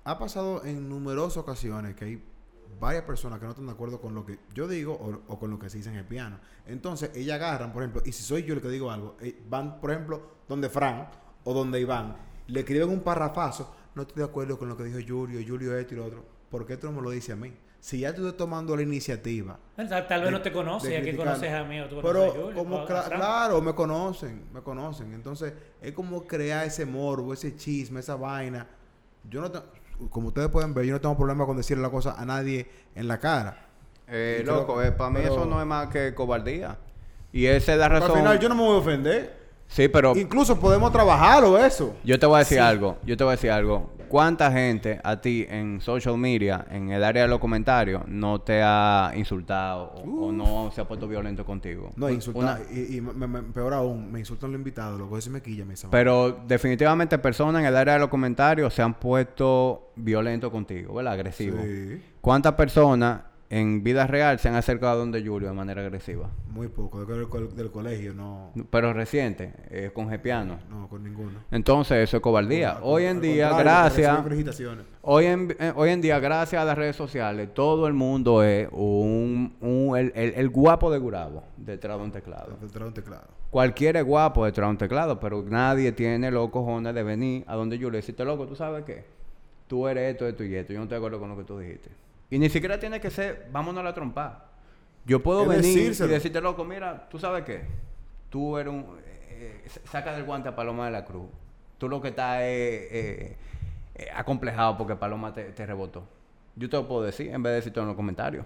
Ha 0.03 0.17
pasado 0.17 0.65
en 0.65 0.89
numerosas 0.89 1.37
ocasiones 1.37 1.95
que 1.95 2.05
hay 2.05 2.23
varias 2.79 3.03
personas 3.03 3.37
que 3.39 3.45
no 3.45 3.51
están 3.51 3.67
de 3.67 3.73
acuerdo 3.73 4.01
con 4.01 4.15
lo 4.15 4.25
que 4.25 4.39
yo 4.55 4.67
digo 4.67 4.93
o, 4.93 5.31
o 5.33 5.37
con 5.39 5.51
lo 5.51 5.59
que 5.59 5.69
se 5.69 5.77
dice 5.77 5.89
en 5.91 5.97
el 5.97 6.05
piano. 6.05 6.39
Entonces, 6.65 7.11
ellas 7.15 7.35
agarran, 7.35 7.71
por 7.71 7.83
ejemplo, 7.83 8.01
y 8.05 8.11
si 8.11 8.23
soy 8.23 8.43
yo 8.43 8.55
el 8.55 8.61
que 8.61 8.69
digo 8.69 8.89
algo, 8.89 9.17
eh, 9.21 9.39
van, 9.47 9.79
por 9.79 9.91
ejemplo, 9.91 10.21
donde 10.49 10.69
Fran 10.69 11.07
o 11.43 11.53
donde 11.53 11.79
Iván, 11.79 12.15
le 12.47 12.61
escriben 12.61 12.89
un 12.89 13.01
parrafazo, 13.01 13.75
no 13.93 14.01
estoy 14.01 14.17
de 14.17 14.23
acuerdo 14.23 14.57
con 14.57 14.67
lo 14.69 14.75
que 14.75 14.83
dijo 14.85 14.97
Julio, 15.07 15.39
Julio 15.47 15.77
esto 15.77 15.93
y 15.93 15.97
lo 15.97 16.05
otro. 16.05 16.25
¿Por 16.49 16.65
qué 16.65 16.77
tú 16.77 16.87
no 16.87 16.93
me 16.93 17.01
lo 17.03 17.11
dices 17.11 17.31
a 17.31 17.35
mí? 17.35 17.53
Si 17.81 17.99
ya 17.99 18.13
tú 18.13 18.21
estás 18.27 18.37
tomando 18.37 18.75
la 18.75 18.83
iniciativa, 18.83 19.57
tal, 19.75 19.89
tal 20.07 20.21
vez 20.21 20.25
de- 20.29 20.31
no 20.31 20.41
te 20.41 20.51
conoce, 20.51 20.87
de 20.89 20.93
ya 20.99 21.01
que 21.01 21.17
conoces 21.17 21.51
a 21.51 21.63
mí 21.63 21.79
o 21.81 21.89
tú 21.89 21.99
conoces 21.99 22.29
a 22.29 22.33
Pero 22.33 22.53
como 22.53 22.75
o 22.75 22.81
a 22.81 22.85
claro, 23.09 23.59
me 23.61 23.73
conocen, 23.73 24.43
me 24.53 24.61
conocen. 24.61 25.11
Entonces, 25.15 25.51
es 25.81 25.91
como 25.91 26.21
crear 26.27 26.67
ese 26.67 26.85
morbo, 26.85 27.33
ese 27.33 27.55
chisme, 27.55 27.99
esa 27.99 28.15
vaina. 28.15 28.67
Yo 29.29 29.41
no 29.41 29.51
como 30.11 30.27
ustedes 30.29 30.49
pueden 30.49 30.73
ver, 30.75 30.85
yo 30.85 30.93
no 30.93 31.01
tengo 31.01 31.17
problema 31.17 31.45
con 31.45 31.57
decirle 31.57 31.81
la 31.83 31.89
cosa 31.89 32.15
a 32.19 32.23
nadie 32.25 32.67
en 32.95 33.07
la 33.07 33.19
cara. 33.19 33.65
Eh, 34.07 34.43
loco, 34.45 34.81
eh, 34.83 34.91
para 34.91 35.09
mí 35.09 35.19
pero- 35.23 35.33
eso 35.35 35.45
no 35.45 35.59
es 35.59 35.65
más 35.65 35.87
que 35.89 36.13
cobardía. 36.13 36.77
Y 37.33 37.45
esa 37.47 37.73
es 37.73 37.79
la 37.79 37.87
Pero 37.87 37.99
razón. 38.01 38.11
al 38.17 38.17
final 38.23 38.39
yo 38.39 38.49
no 38.49 38.55
me 38.55 38.61
voy 38.61 38.75
a 38.75 38.79
ofender. 38.79 39.41
Sí, 39.67 39.87
pero 39.87 40.15
Incluso 40.15 40.59
podemos 40.59 40.91
trabajarlo 40.91 41.57
eso. 41.57 41.95
yo 42.03 42.19
te 42.19 42.25
voy 42.27 42.35
a 42.35 42.39
decir 42.39 42.57
Sí. 42.57 42.63
algo. 42.63 42.97
Yo 43.05 43.15
te 43.17 43.23
voy 43.23 43.31
a 43.31 43.35
decir 43.37 43.49
algo. 43.51 43.89
¿Cuánta 44.11 44.51
gente 44.51 44.99
a 45.03 45.21
ti 45.21 45.45
en 45.49 45.79
social 45.79 46.17
media, 46.17 46.65
en 46.69 46.91
el 46.91 47.03
área 47.03 47.23
de 47.23 47.29
los 47.29 47.39
comentarios, 47.39 48.03
no 48.07 48.41
te 48.41 48.61
ha 48.61 49.11
insultado 49.15 49.85
o, 49.95 50.27
o 50.27 50.31
no 50.33 50.69
se 50.71 50.81
ha 50.81 50.85
puesto 50.87 51.07
violento 51.07 51.45
contigo? 51.45 51.91
No, 51.95 52.07
una- 52.33 52.59
Y, 52.71 52.97
y 52.97 53.01
me- 53.01 53.25
me- 53.27 53.41
peor 53.43 53.73
aún, 53.73 54.11
me 54.11 54.19
insultan 54.19 54.51
los 54.51 54.59
invitados, 54.59 54.97
luego 54.99 55.17
eso 55.17 55.29
me 55.31 55.41
quilla, 55.41 55.63
me 55.63 55.71
dice, 55.71 55.87
Pero 55.89 56.41
definitivamente 56.45 57.17
personas 57.17 57.61
en 57.61 57.67
el 57.67 57.75
área 57.77 57.93
de 57.93 57.99
los 58.01 58.09
comentarios 58.09 58.73
se 58.73 58.81
han 58.81 58.95
puesto 58.95 59.93
violentos 59.95 60.51
contigo, 60.51 60.95
¿verdad? 60.95 61.13
Agresivos. 61.13 61.61
Sí, 61.63 62.01
¿Cuántas 62.19 62.53
personas 62.53 63.21
en 63.53 63.83
vida 63.83 64.07
real 64.07 64.39
se 64.39 64.47
han 64.47 64.55
acercado 64.55 64.93
a 64.93 64.95
donde 64.95 65.19
Julio 65.25 65.49
de 65.49 65.53
manera 65.53 65.81
agresiva? 65.81 66.29
muy 66.49 66.67
poco. 66.69 67.05
Del, 67.05 67.29
del- 67.29 67.55
del 67.55 67.71
colegio, 67.71 68.13
no, 68.13 68.51
Pero 68.69 68.93
reciente, 68.93 69.53
eh, 69.69 69.91
con 69.93 70.09
Gepiano. 70.09 70.57
no, 70.69 70.87
con 70.89 71.03
ninguno. 71.03 71.39
Entonces, 71.51 71.97
eso 71.99 72.17
es 72.17 72.23
cobardía. 72.23 72.79
Hoy 72.81 73.03
en 73.05 73.19
día, 73.21 73.49
gracias, 73.57 74.17
hoy 75.01 75.25
en, 75.25 75.55
eh, 75.59 75.73
hoy 75.75 75.89
en 75.89 76.01
día, 76.01 76.19
gracias 76.19 76.61
a 76.61 76.65
las 76.65 76.77
redes 76.77 76.95
sociales, 76.95 77.53
todo 77.53 77.87
el 77.87 77.93
mundo 77.93 78.43
es 78.43 78.67
un, 78.71 79.55
un- 79.61 79.97
el, 79.97 80.11
el- 80.15 80.33
el 80.35 80.49
guapo 80.49 80.91
de 80.91 80.97
Gurabo 80.99 81.43
detrás 81.57 81.97
de 81.97 82.03
un 82.03 82.11
teclado. 82.11 82.57
Detrás 82.61 82.73
de 82.83 82.87
un 82.87 82.93
teclado. 82.93 83.27
Cualquiera 83.49 83.99
es 83.99 84.05
guapo 84.05 84.45
detrás 84.45 84.67
de 84.67 84.71
un 84.71 84.77
teclado, 84.77 85.19
pero 85.19 85.43
nadie 85.43 85.91
tiene 85.91 86.31
los 86.31 86.49
cojones 86.49 86.95
de 86.95 87.03
venir 87.03 87.43
a 87.47 87.55
donde 87.55 87.77
yo 87.77 87.89
le 87.89 87.97
decirte, 87.97 88.23
loco, 88.23 88.47
¿tú 88.47 88.55
sabes 88.55 88.85
qué? 88.85 89.03
Tú 89.67 89.87
eres 89.87 90.11
esto, 90.11 90.27
esto 90.27 90.43
y 90.43 90.53
esto. 90.55 90.71
Yo 90.73 90.79
no 90.79 90.83
estoy 90.83 90.95
de 90.95 90.97
acuerdo 90.99 91.19
con 91.19 91.29
lo 91.29 91.37
que 91.37 91.43
tú 91.43 91.57
dijiste. 91.59 91.89
Y 92.31 92.39
ni 92.39 92.49
siquiera 92.49 92.79
tiene 92.79 92.99
que 92.99 93.11
ser, 93.11 93.47
vámonos 93.51 93.81
a 93.81 93.83
la 93.83 93.93
trompa. 93.93 94.45
Yo 95.05 95.21
puedo 95.21 95.43
Es 95.43 95.47
venir 95.49 95.63
decírselo. 95.77 96.09
y 96.09 96.13
decirte, 96.13 96.41
loco, 96.41 96.63
mira, 96.65 97.07
¿tú 97.09 97.19
sabes 97.19 97.43
qué? 97.43 97.65
Tú 98.29 98.57
eres 98.57 98.73
un... 98.73 98.97
eh, 99.05 99.61
eh, 99.65 99.69
saca 99.85 100.13
del 100.13 100.23
guante 100.23 100.49
a 100.49 100.55
Paloma 100.55 100.85
de 100.85 100.91
la 100.91 101.05
Cruz. 101.05 101.29
Tú 101.77 101.87
lo 101.89 102.01
que 102.01 102.07
estás 102.09 102.37
es 102.41 102.47
eh, 102.47 103.37
eh, 103.95 104.07
acomplejado 104.15 104.77
porque 104.77 104.95
Paloma 104.95 105.33
te, 105.33 105.43
te 105.51 105.65
rebotó. 105.65 106.07
Yo 106.55 106.69
te 106.69 106.77
lo 106.77 106.87
puedo 106.87 107.03
decir 107.03 107.29
en 107.33 107.43
vez 107.43 107.51
de 107.51 107.55
decirte 107.57 107.79
en 107.79 107.87
los 107.87 107.95
comentarios. 107.95 108.45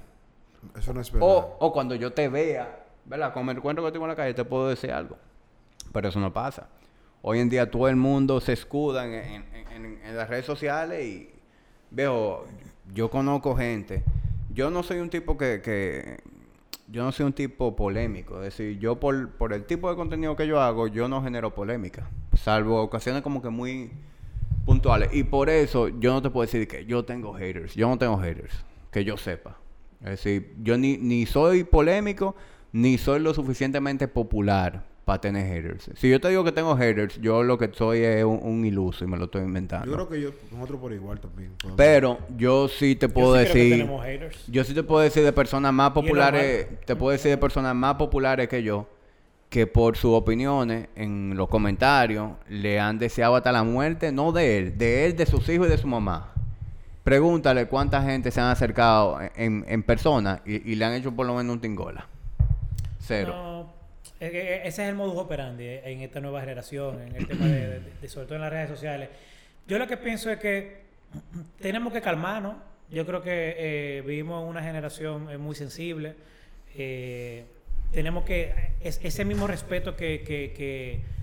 Eso 0.78 0.94
no 0.94 1.02
es 1.02 1.12
verdad. 1.12 1.28
O, 1.28 1.58
o 1.60 1.72
cuando 1.74 1.94
yo 1.96 2.12
te 2.14 2.28
vea, 2.30 2.86
¿verdad? 3.06 3.34
Como 3.34 3.46
me 3.46 3.52
encuentro 3.54 3.84
contigo 3.84 4.06
en 4.06 4.10
la 4.10 4.16
calle, 4.16 4.34
te 4.34 4.46
puedo 4.46 4.68
decir 4.70 4.92
algo. 4.92 5.18
Pero 5.94 6.10
eso 6.10 6.20
no 6.20 6.34
pasa. 6.34 6.70
Hoy 7.22 7.40
en 7.40 7.50
día 7.50 7.70
todo 7.70 7.88
el 7.88 7.96
mundo 7.98 8.40
se 8.42 8.54
escuda 8.54 9.06
en, 9.06 9.14
en- 9.14 9.68
en- 9.72 10.00
en 10.06 10.18
las 10.18 10.30
redes 10.30 10.46
sociales 10.46 11.06
y 11.06 11.30
veo, 11.92 12.46
yo 12.94 13.10
conozco 13.10 13.56
gente. 13.56 14.04
Yo 14.54 14.70
no 14.70 14.84
soy 14.84 15.00
un 15.00 15.10
tipo 15.10 15.38
que, 15.38 15.62
que- 15.62 16.18
yo 16.88 17.04
no 17.04 17.12
soy 17.12 17.26
un 17.26 17.34
tipo 17.34 17.76
polémico. 17.76 18.38
Es 18.38 18.56
decir, 18.58 18.78
yo 18.80 19.00
por, 19.00 19.30
por 19.32 19.54
el 19.54 19.66
tipo 19.66 19.90
de 19.90 19.96
contenido 19.96 20.36
que 20.36 20.48
yo 20.48 20.62
hago, 20.62 20.88
yo 20.88 21.08
no 21.08 21.22
genero 21.24 21.54
polémica. 21.54 22.10
Salvo 22.36 22.82
ocasiones 22.82 23.22
como 23.24 23.42
que 23.42 23.50
muy 23.50 23.92
puntuales. 24.66 25.10
Y 25.14 25.24
por 25.24 25.50
eso 25.50 25.88
yo 25.90 26.14
no 26.14 26.22
te 26.22 26.30
puedo 26.30 26.46
decir 26.46 26.68
que 26.68 26.86
yo 26.86 27.04
tengo 27.04 27.34
haters. 27.34 27.74
Yo 27.76 27.90
no 27.90 27.98
tengo 27.98 28.18
haters. 28.18 28.64
Que 28.92 29.04
yo 29.04 29.18
sepa. 29.18 29.58
Es 30.02 30.10
decir, 30.12 30.54
yo 30.62 30.78
ni, 30.78 30.98
ni 30.98 31.26
soy 31.26 31.64
polémico, 31.64 32.36
ni 32.72 32.98
soy 32.98 33.20
lo 33.20 33.34
suficientemente 33.34 34.08
popular 34.08 34.86
para 35.06 35.22
tener 35.22 35.46
haters. 35.48 35.92
Si 35.96 36.10
yo 36.10 36.20
te 36.20 36.30
digo 36.30 36.44
que 36.44 36.52
tengo 36.52 36.76
haters, 36.76 37.22
yo 37.22 37.44
lo 37.44 37.58
que 37.60 37.70
soy 37.74 38.00
es 38.00 38.24
un, 38.26 38.40
un 38.42 38.66
iluso 38.66 39.06
y 39.06 39.08
me 39.08 39.18
lo 39.18 39.26
estoy 39.26 39.44
inventando. 39.44 39.86
Yo 39.86 39.94
creo 39.94 40.10
que 40.10 40.20
yo, 40.22 40.30
nosotros 40.52 40.80
por 40.82 40.92
igual 40.92 41.20
también. 41.20 41.52
podemos- 41.60 41.78
Pero 41.78 42.18
yo 42.36 42.68
sí 42.68 42.96
te 42.96 43.08
Yo 43.08 43.14
puedo 43.14 43.36
sí 43.36 43.42
creo 43.44 43.54
que 43.54 43.60
decir... 43.60 43.74
tenemos 43.78 44.04
haters. 44.04 44.48
Yo 44.48 44.64
sí 44.64 44.74
te 44.74 44.82
puedo 44.84 45.02
decir 45.02 45.24
de 45.24 45.32
personas 45.32 45.72
más 45.72 45.92
populares, 45.92 46.68
te 46.86 46.96
puedo 46.96 47.12
decir 47.12 47.30
de 47.30 47.38
personas 47.38 47.76
más 47.76 47.94
populares 47.96 48.48
que 48.50 48.64
yo, 48.64 48.90
que 49.50 49.68
por 49.68 49.96
sus 49.96 50.12
opiniones 50.12 50.88
en 50.96 51.34
los 51.38 51.48
comentarios 51.50 52.32
le 52.50 52.80
han 52.80 52.98
deseado 52.98 53.36
hasta 53.36 53.52
la 53.52 53.64
muerte, 53.64 54.12
no 54.12 54.32
de 54.32 54.58
él, 54.58 54.78
de 54.78 55.06
él, 55.06 55.16
de 55.16 55.28
sus 55.28 55.48
hijos 55.50 55.68
y 55.68 55.70
de 55.70 55.78
su 55.78 55.88
mamá. 55.88 56.32
Pregúntale 57.04 57.68
cuánta 57.68 58.02
gente 58.02 58.32
se 58.32 58.42
han 58.42 58.48
acercado 58.48 59.20
en, 59.36 59.64
en 59.68 59.84
persona 59.84 60.42
y, 60.48 60.72
y 60.72 60.76
le 60.76 60.86
han 60.86 60.94
hecho 60.94 61.12
por 61.12 61.28
lo 61.28 61.36
menos 61.36 61.54
un 61.54 61.62
tingola. 61.62 62.08
Cero. 62.98 63.34
No, 63.36 63.75
ese 64.20 64.68
es 64.68 64.80
el 64.80 64.96
modus 64.96 65.18
operandi 65.18 65.64
eh, 65.66 65.82
en 65.86 66.02
esta 66.02 66.20
nueva 66.20 66.40
generación, 66.42 67.02
en 67.02 67.16
el 67.16 67.28
tema 67.28 67.46
de, 67.48 67.82
sobre 68.08 68.26
todo 68.28 68.36
en 68.36 68.42
las 68.42 68.52
redes 68.52 68.70
sociales. 68.70 69.10
Yo 69.68 69.78
lo 69.80 69.88
que 69.88 69.98
pienso 69.98 70.30
es 70.30 70.40
que 70.40 70.82
tenemos 71.60 71.92
que 71.94 72.02
calmarnos. 72.02 72.56
Yo 72.92 73.06
creo 73.06 73.22
que 73.22 73.56
eh, 73.58 74.04
vivimos 74.06 74.44
en 74.44 74.50
una 74.50 74.62
generación 74.62 75.30
eh, 75.32 75.38
muy 75.38 75.56
sensible. 75.56 76.14
Eh, 76.78 77.46
tenemos 77.92 78.24
que 78.26 78.54
es- 78.82 79.00
ese 79.04 79.26
mismo 79.26 79.48
respeto 79.48 79.96
que, 79.96 80.22
que- 80.24 81.16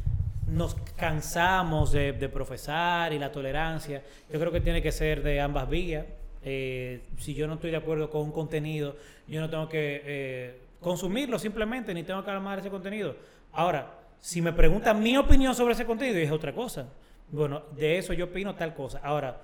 nos 0.48 0.74
cansamos 0.96 1.92
de, 1.92 2.12
profesar 2.28 3.12
y 3.14 3.18
la 3.18 3.32
tolerancia, 3.32 4.02
yo 4.30 4.38
creo 4.38 4.52
que 4.52 4.60
tiene 4.60 4.82
que 4.82 4.92
ser 4.92 5.22
de 5.22 5.40
ambas 5.40 5.66
vías. 5.70 6.04
Eh, 6.44 7.00
si 7.18 7.32
yo 7.34 7.46
no 7.46 7.54
estoy 7.54 7.70
de 7.70 7.76
acuerdo 7.78 8.10
con 8.10 8.22
un 8.22 8.32
contenido, 8.32 8.96
yo 9.28 9.40
no 9.40 9.48
tengo 9.48 9.68
que 9.68 10.02
eh, 10.04 10.54
consumirlo 10.82 11.38
simplemente, 11.38 11.94
ni 11.94 12.02
tengo 12.02 12.22
que 12.24 12.30
armar 12.30 12.58
ese 12.58 12.68
contenido. 12.70 13.16
Ahora, 13.52 13.94
si 14.20 14.42
me 14.42 14.52
preguntan 14.52 15.02
mi 15.02 15.16
opinión 15.16 15.54
sobre 15.54 15.72
ese 15.74 15.86
contenido, 15.86 16.18
es 16.18 16.30
otra 16.30 16.52
cosa. 16.52 16.88
Bueno, 17.30 17.62
de 17.74 17.96
eso 17.98 18.12
yo 18.12 18.26
opino 18.26 18.54
tal 18.54 18.74
cosa. 18.74 19.00
Ahora, 19.02 19.40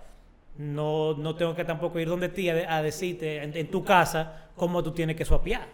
no, 0.58 1.14
no 1.14 1.34
tengo 1.36 1.54
que 1.54 1.64
tampoco 1.64 1.98
ir 2.00 2.08
donde 2.08 2.28
ti 2.28 2.48
a, 2.50 2.54
de- 2.54 2.66
a 2.66 2.82
decirte 2.82 3.42
en, 3.42 3.56
en 3.56 3.70
tu 3.70 3.84
casa 3.84 4.48
cómo 4.56 4.82
tú 4.82 4.92
tienes 4.92 5.16
que 5.16 5.24
suapear. 5.24 5.66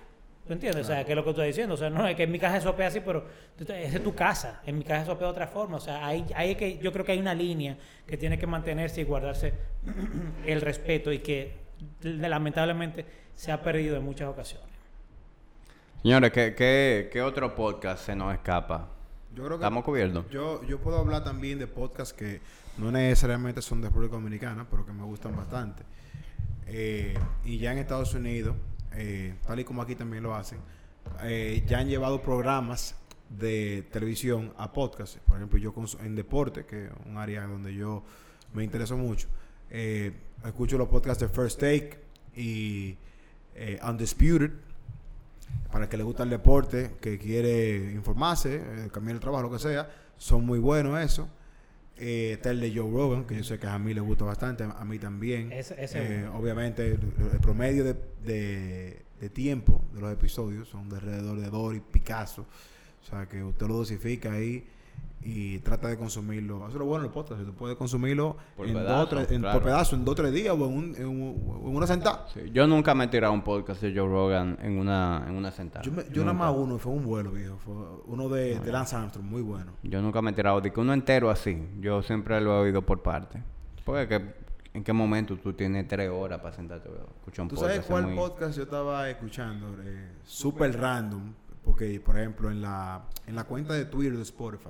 ¿Tú 0.46 0.52
entiendes? 0.52 0.84
O 0.84 0.88
sea, 0.88 1.02
¿qué 1.04 1.12
es 1.12 1.16
lo 1.16 1.22
que 1.24 1.28
tú 1.30 1.40
estás 1.40 1.46
diciendo? 1.46 1.72
O 1.74 1.76
sea, 1.78 1.88
no 1.88 2.06
es 2.06 2.14
que 2.14 2.24
en 2.24 2.30
mi 2.30 2.38
casa 2.38 2.56
se 2.56 2.62
suapea 2.62 2.88
así, 2.88 3.00
pero 3.00 3.24
es 3.66 4.02
tu 4.04 4.14
casa. 4.14 4.60
En 4.66 4.76
mi 4.76 4.84
casa 4.84 5.00
se 5.00 5.06
suapea 5.06 5.26
de 5.28 5.32
otra 5.32 5.46
forma. 5.46 5.78
O 5.78 5.80
sea, 5.80 6.06
ahí 6.06 6.26
es 6.50 6.56
que 6.58 6.76
yo 6.78 6.92
creo 6.92 7.02
que 7.02 7.12
hay 7.12 7.18
una 7.18 7.32
línea 7.34 7.78
que 8.06 8.18
tiene 8.18 8.38
que 8.38 8.46
mantenerse 8.46 9.00
y 9.00 9.04
guardarse 9.04 9.54
el 10.46 10.60
respeto 10.60 11.10
y 11.12 11.20
que 11.20 11.54
lamentablemente 12.02 13.06
se 13.34 13.52
ha 13.52 13.62
perdido 13.62 13.96
en 13.96 14.04
muchas 14.04 14.28
ocasiones. 14.28 14.73
Señores, 16.04 16.32
¿qué, 16.32 16.54
qué, 16.54 17.08
qué 17.10 17.22
otro 17.22 17.54
podcast 17.54 18.04
se 18.04 18.14
nos 18.14 18.34
escapa? 18.34 18.90
Yo 19.34 19.42
creo 19.42 19.56
que 19.56 19.64
¿Estamos 19.64 19.82
cubiertos? 19.82 20.28
Yo, 20.28 20.62
yo 20.64 20.78
puedo 20.78 20.98
hablar 20.98 21.24
también 21.24 21.58
de 21.58 21.66
podcasts 21.66 22.12
que 22.12 22.42
no 22.76 22.92
necesariamente 22.92 23.62
son 23.62 23.80
de 23.80 23.88
República 23.88 24.12
Dominicana, 24.16 24.66
pero 24.70 24.84
que 24.84 24.92
me 24.92 25.02
gustan 25.02 25.34
bastante. 25.34 25.82
Eh, 26.66 27.14
y 27.46 27.56
ya 27.56 27.72
en 27.72 27.78
Estados 27.78 28.12
Unidos, 28.12 28.54
eh, 28.92 29.36
tal 29.46 29.60
y 29.60 29.64
como 29.64 29.80
aquí 29.80 29.94
también 29.94 30.22
lo 30.22 30.34
hacen, 30.34 30.58
eh, 31.22 31.64
ya 31.66 31.78
han 31.78 31.88
llevado 31.88 32.20
programas 32.20 32.96
de 33.30 33.88
televisión 33.90 34.52
a 34.58 34.74
podcast. 34.74 35.16
Por 35.20 35.38
ejemplo, 35.38 35.58
yo 35.58 35.72
en 36.02 36.16
deporte, 36.16 36.66
que 36.66 36.84
es 36.84 36.90
un 37.06 37.16
área 37.16 37.46
donde 37.46 37.74
yo 37.74 38.02
me 38.52 38.62
intereso 38.62 38.98
mucho, 38.98 39.28
eh, 39.70 40.12
escucho 40.44 40.76
los 40.76 40.88
podcasts 40.88 41.22
de 41.22 41.28
First 41.30 41.60
Take 41.60 41.98
y 42.36 42.98
eh, 43.54 43.80
Undisputed. 43.82 44.50
Para 45.70 45.84
el 45.84 45.90
que 45.90 45.96
le 45.96 46.02
gusta 46.04 46.22
el 46.22 46.30
deporte, 46.30 46.92
que 47.00 47.18
quiere 47.18 47.92
informarse, 47.92 48.56
eh, 48.56 48.88
cambiar 48.92 49.16
el 49.16 49.20
trabajo, 49.20 49.42
lo 49.44 49.50
que 49.50 49.58
sea, 49.58 49.88
son 50.16 50.44
muy 50.46 50.58
buenos 50.58 50.98
eso. 51.00 51.28
Eh, 51.96 52.32
está 52.32 52.50
el 52.50 52.60
de 52.60 52.72
Joe 52.74 52.90
Rogan, 52.90 53.24
que 53.24 53.36
yo 53.36 53.44
sé 53.44 53.58
que 53.58 53.66
a 53.66 53.78
mí 53.78 53.94
le 53.94 54.00
gusta 54.00 54.24
bastante, 54.24 54.64
a 54.64 54.84
mí 54.84 54.98
también. 54.98 55.52
Ese- 55.52 55.82
ese 55.82 56.22
Eh, 56.22 56.28
obviamente, 56.28 56.86
el, 56.86 57.00
el 57.32 57.40
promedio 57.40 57.84
de, 57.84 57.94
de- 58.24 59.02
de 59.20 59.30
tiempo 59.30 59.84
de 59.94 60.00
los 60.00 60.12
episodios 60.12 60.68
son 60.68 60.88
de 60.88 60.96
alrededor 60.96 61.40
de 61.40 61.48
dos 61.50 61.74
y 61.74 61.80
Picasso. 61.80 62.46
O 63.02 63.06
sea, 63.06 63.26
que 63.26 63.42
usted 63.42 63.66
lo 63.66 63.74
dosifica 63.74 64.32
ahí 64.32 64.66
y 65.26 65.58
trata 65.60 65.88
de 65.88 65.96
consumirlo. 65.96 66.58
Eso 66.58 66.68
es 66.68 66.74
lo 66.74 66.84
bueno 66.84 67.04
del 67.04 67.12
podcast, 67.12 67.40
que 67.40 67.46
tú 67.46 67.54
puedes 67.54 67.76
consumirlo 67.76 68.36
Por 68.56 68.66
en 68.66 68.74
pedazo, 68.74 68.96
dos, 68.98 69.08
tres, 69.08 69.30
en, 69.32 69.40
claro. 69.40 69.58
por 69.58 69.62
pedazo, 69.66 69.96
en 69.96 70.04
dos 70.04 70.12
o 70.12 70.14
tres 70.16 70.32
días 70.34 70.54
o 70.54 70.66
en, 70.66 70.72
un- 70.76 70.94
en 70.96 71.06
un- 71.08 71.60
en 71.66 71.76
una 71.76 71.86
sentada. 71.86 72.26
Sí, 72.32 72.40
Yo 72.52 72.66
nunca 72.66 72.94
me 72.94 73.04
he 73.04 73.08
tirado 73.08 73.32
un 73.32 73.42
podcast 73.42 73.80
de 73.80 73.94
Joe 73.98 74.06
Rogan 74.08 74.58
en 74.60 74.78
una, 74.78 75.24
en 75.26 75.34
una 75.34 75.50
sentada. 75.50 75.82
Yo, 75.82 75.92
me- 75.92 76.04
yo 76.12 76.22
nada 76.22 76.34
más 76.34 76.54
uno, 76.54 76.78
fue 76.78 76.92
un 76.92 77.04
vuelo, 77.04 77.30
viejo. 77.32 77.56
Fue 77.56 77.74
uno 78.06 78.28
de, 78.28 78.60
de 78.60 78.70
Lance 78.72 78.94
Armstrong, 78.96 79.24
muy 79.26 79.40
bueno. 79.42 79.72
Yo 79.82 80.02
nunca 80.02 80.20
me 80.20 80.30
he 80.30 80.34
tirado 80.34 80.60
de 80.60 80.70
que 80.72 80.78
uno 80.80 80.92
entero 80.92 81.30
así. 81.30 81.66
Yo 81.80 82.02
siempre 82.02 82.38
lo 82.42 82.52
he 82.56 82.60
oído 82.66 82.82
por 82.82 83.02
parte. 83.02 83.42
Porque 83.84 84.06
que- 84.08 84.44
en 84.74 84.82
qué 84.84 84.92
momento 84.92 85.36
tú 85.38 85.52
tienes 85.52 85.86
tres 85.88 86.10
horas 86.10 86.40
para 86.40 86.52
sentarte 86.54 86.88
a 86.88 86.92
escuchar 87.18 87.44
un 87.44 87.48
¿Tú 87.48 87.54
podcast. 87.54 87.70
sabes 87.72 87.78
Es 87.80 87.86
cuál 87.86 88.06
muy- 88.08 88.16
podcast 88.16 88.56
yo 88.56 88.64
estaba 88.64 89.08
escuchando? 89.08 89.68
Eh, 89.84 90.08
super 90.24 90.78
random. 90.78 91.32
Porque, 91.64 91.98
por 91.98 92.18
ejemplo, 92.18 92.50
en 92.50 92.60
la, 92.60 93.04
en 93.26 93.34
la 93.36 93.44
cuenta 93.44 93.72
de 93.72 93.86
Twitter 93.86 94.16
de 94.16 94.22
Spotify. 94.22 94.68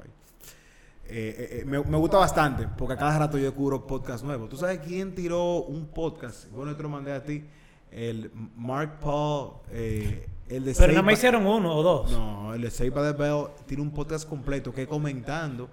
Eh, 1.09 1.61
eh, 1.61 1.65
me, 1.67 1.81
me 1.83 1.97
gusta 1.99 2.17
bastante. 2.19 2.67
Porque 2.77 2.95
a 2.95 2.97
cada 2.97 3.19
rato 3.19 3.39
yo 3.39 3.45
descubro 3.45 3.87
podcast 3.87 4.25
nuevos. 4.25 4.49
¿Tú 4.49 4.57
sabes 4.57 4.79
quién 4.81 5.15
tiró 5.15 5.63
un 5.63 5.87
podcast? 5.87 6.51
Bueno, 6.51 6.75
te 6.77 6.83
lo 6.83 6.89
mandé 6.89 7.13
a 7.13 7.23
ti. 7.23 7.45
El 7.91 8.31
Mark 8.57 8.99
Paul. 9.01 9.53
eh, 9.71 10.27
el 10.49 10.65
de 10.65 10.73
Pero 10.75 10.87
nada 10.89 10.93
Saved 10.93 10.97
más 10.97 11.05
by- 11.05 11.15
hicieron 11.15 11.47
uno 11.47 11.75
o 11.77 11.83
dos. 11.83 12.11
No, 12.11 12.53
el 12.55 12.61
de 12.63 12.91
by 12.91 13.13
the 13.13 13.19
Bell 13.23 13.47
tiene 13.67 13.83
un 13.83 13.91
podcast 13.93 14.29
completo 14.29 14.73
que 14.75 14.83
es 14.83 14.89
comentando 14.89 15.71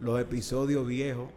los 0.00 0.20
episodios 0.20 0.86
viejos 0.86 1.28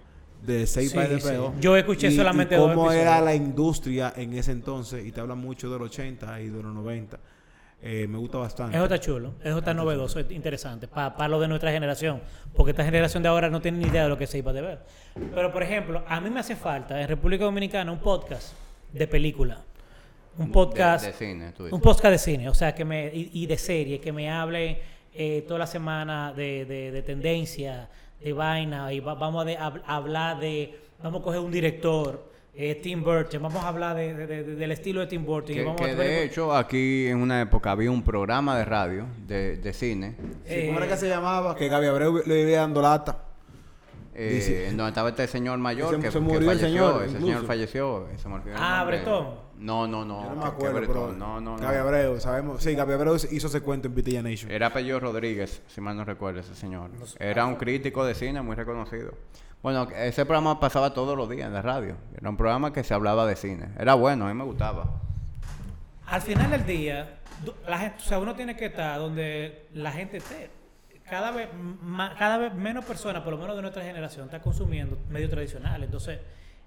de 0.45 0.67
Saved 0.67 0.89
Sí, 1.15 1.21
sí. 1.21 1.27
Bell. 1.29 1.59
Yo 1.59 1.75
escuché 1.77 2.07
y- 2.09 2.15
solamente 2.15 2.55
y 2.55 2.57
dos 2.59 2.69
cómo 2.73 2.91
era 2.91 3.19
la 3.21 3.33
industria 3.33 4.13
en 4.15 4.33
ese 4.33 4.51
entonces 4.51 5.05
y 5.05 5.11
te 5.11 5.19
habla 5.21 5.33
mucho 5.35 5.69
de 5.71 5.79
los 5.79 5.87
80 5.89 6.41
y 6.41 6.49
de 6.49 6.61
los 6.61 6.73
90. 6.73 7.17
Eh, 7.81 8.07
me 8.07 8.17
gusta 8.17 8.39
bastante. 8.39 8.75
Eso 8.75 8.85
está 8.85 8.99
chulo, 8.99 9.33
eso 9.43 9.59
está 9.59 9.73
novedoso, 9.73 10.19
es 10.19 10.31
interesante 10.31 10.87
para 10.87 11.27
lo 11.27 11.39
de 11.39 11.47
nuestra 11.47 11.71
generación, 11.71 12.21
porque 12.55 12.71
esta 12.71 12.83
generación 12.83 13.21
de 13.21 13.29
ahora 13.29 13.49
no 13.49 13.61
tiene 13.61 13.77
ni 13.77 13.85
idea 13.85 14.03
de 14.03 14.09
lo 14.09 14.17
que 14.17 14.25
se 14.25 14.39
iba 14.39 14.49
a 14.51 14.53
ver. 14.55 14.79
Pero, 15.35 15.51
por 15.51 15.61
ejemplo, 15.61 16.03
a 16.07 16.19
mí 16.19 16.29
me 16.31 16.39
hace 16.39 16.55
falta 16.55 16.99
en 16.99 17.07
República 17.07 17.43
Dominicana 17.45 17.91
un 17.91 17.99
podcast 17.99 18.53
de 18.91 19.07
película, 19.07 19.61
un 20.39 20.51
podcast, 20.51 21.05
De, 21.05 21.11
de 21.11 21.17
cine, 21.17 21.51
tú 21.51 21.63
dices. 21.65 21.73
un 21.73 21.81
podcast 21.81 22.11
de 22.11 22.17
cine, 22.17 22.49
o 22.49 22.53
sea, 22.55 22.73
que 22.73 22.83
me 22.85 23.11
y, 23.13 23.29
y 23.33 23.45
de 23.45 23.57
serie, 23.57 23.99
que 23.99 24.11
me 24.11 24.31
hable 24.31 24.79
eh, 25.13 25.43
toda 25.47 25.59
la 25.59 25.67
semana 25.67 26.33
de, 26.33 26.65
de, 26.65 26.91
de 26.91 27.01
tendencia, 27.03 27.87
de 28.19 28.33
vaina, 28.33 28.91
y 28.93 28.99
va- 28.99 29.13
vamos 29.13 29.43
a, 29.43 29.45
de- 29.45 29.57
a- 29.57 29.81
a 29.85 29.95
hablar 29.97 30.39
de, 30.39 30.79
vamos 31.03 31.21
a 31.21 31.23
coger 31.23 31.39
un 31.39 31.51
director, 31.51 32.31
eh, 32.57 32.75
Tim 32.81 33.03
Burton, 33.03 33.41
vamos 33.43 33.63
a 33.63 33.67
hablar 33.67 33.95
de- 33.97 34.13
de- 34.13 34.27
de- 34.27 34.55
del 34.55 34.71
estilo 34.71 35.01
de 35.01 35.07
Tim 35.07 35.25
Burton. 35.25 35.51
y 35.51 35.55
Que, 35.55 35.63
vamos 35.63 35.81
que 35.81 35.91
a 35.91 35.95
de 35.95 36.23
hecho 36.23 36.55
aquí 36.55 37.07
en 37.07 37.17
una 37.17 37.41
época 37.41 37.71
había 37.71 37.91
un 37.91 38.01
programa 38.03 38.57
de 38.57 38.63
radio 38.65 39.05
de, 39.27 39.57
de 39.57 39.73
cine 39.73 40.15
Sí, 40.47 40.67
¿Cómo 40.67 40.77
era 40.77 40.85
eh, 40.85 40.89
que 40.89 40.97
se 40.97 41.09
llamaba? 41.09 41.55
Que 41.55 41.67
Gaby 41.67 41.87
Abreu 41.87 42.21
le 42.25 42.41
iba 42.49 42.61
dando 42.61 42.81
lata. 42.81 43.19
eh, 44.17 44.29
Dice- 44.35 44.69
en 44.69 44.77
donde 44.77 44.89
estaba 44.91 45.09
este 45.09 45.27
señor 45.27 45.57
mayor 45.59 45.99
que, 45.99 46.07
se 46.09 46.13
que 46.13 46.19
murió 46.21 46.39
el 46.39 46.45
falleció. 46.57 46.67
señor, 46.69 46.95
ese 47.03 47.05
incluso. 47.11 47.25
señor 47.27 47.45
falleció. 47.45 48.07
y 48.15 48.17
se 48.17 48.29
me 48.29 48.35
el 48.35 48.41
Ah. 48.55 48.83
Bretón. 48.87 49.45
No, 49.57 49.87
no, 49.87 50.05
no. 50.05 50.23
Yo 50.23 50.29
no 50.29 50.35
me 50.35 50.35
que- 50.35 50.41
que 50.41 50.47
acuerdo, 50.55 50.75
Bretón. 50.77 50.93
pero 50.93 51.11
No, 51.17 51.41
no, 51.41 51.57
no. 51.57 51.61
Gaby 51.63 51.77
Abreu, 51.77 52.19
sabemos. 52.21 52.63
Sí, 52.63 52.75
Gaby 52.75 52.93
Abreu 52.93 53.15
hizo 53.15 53.47
ese 53.47 53.59
cuento 53.61 53.87
en 53.89 53.95
Vitilla 53.95 54.21
Nation. 54.21 54.49
Era 54.51 54.71
Pello 54.71 54.99
Rodríguez, 55.01 55.61
si 55.67 55.81
mal 55.81 55.97
no 55.97 56.05
recuerdo 56.05 56.39
ese 56.39 56.55
señor. 56.55 56.91
Era 57.19 57.45
un 57.45 57.55
crítico 57.55 58.05
de 58.05 58.15
cine 58.15 58.41
muy 58.41 58.55
reconocido. 58.55 59.13
Bueno, 59.65 59.87
ese 59.95 60.27
programa 60.27 60.59
pasaba 60.59 60.93
todos 60.93 61.17
los 61.17 61.27
días 61.27 61.47
en 61.47 61.53
la 61.55 61.63
radio. 61.63 61.95
Era 62.15 62.29
un 62.29 62.37
programa 62.37 62.71
que 62.71 62.83
se 62.83 62.93
hablaba 62.93 63.25
de 63.25 63.35
cine. 63.35 63.69
Era 63.79 63.95
bueno, 63.95 64.27
a 64.27 64.27
mí 64.27 64.35
me 64.35 64.43
gustaba. 64.43 65.01
Al 66.05 66.21
final 66.21 66.51
del 66.51 66.67
día, 66.67 67.17
o 67.47 67.99
sea, 67.99 68.19
uno 68.19 68.35
tiene 68.35 68.55
que 68.55 68.67
estar 68.67 68.99
donde 68.99 69.65
la 69.73 69.91
gente 69.91 70.17
esté. 70.17 70.51
Cada 71.09 71.31
vez, 71.31 71.49
ma- 71.81 72.13
cada 72.15 72.37
vez 72.37 72.53
menos 72.53 72.85
personas, 72.85 73.23
por 73.23 73.33
lo 73.33 73.39
menos 73.39 73.55
de 73.55 73.63
nuestra 73.63 73.83
generación, 73.83 74.25
está 74.25 74.39
consumiendo 74.39 74.99
medios 75.09 75.31
tradicionales. 75.31 75.85
Entonces, 75.87 76.19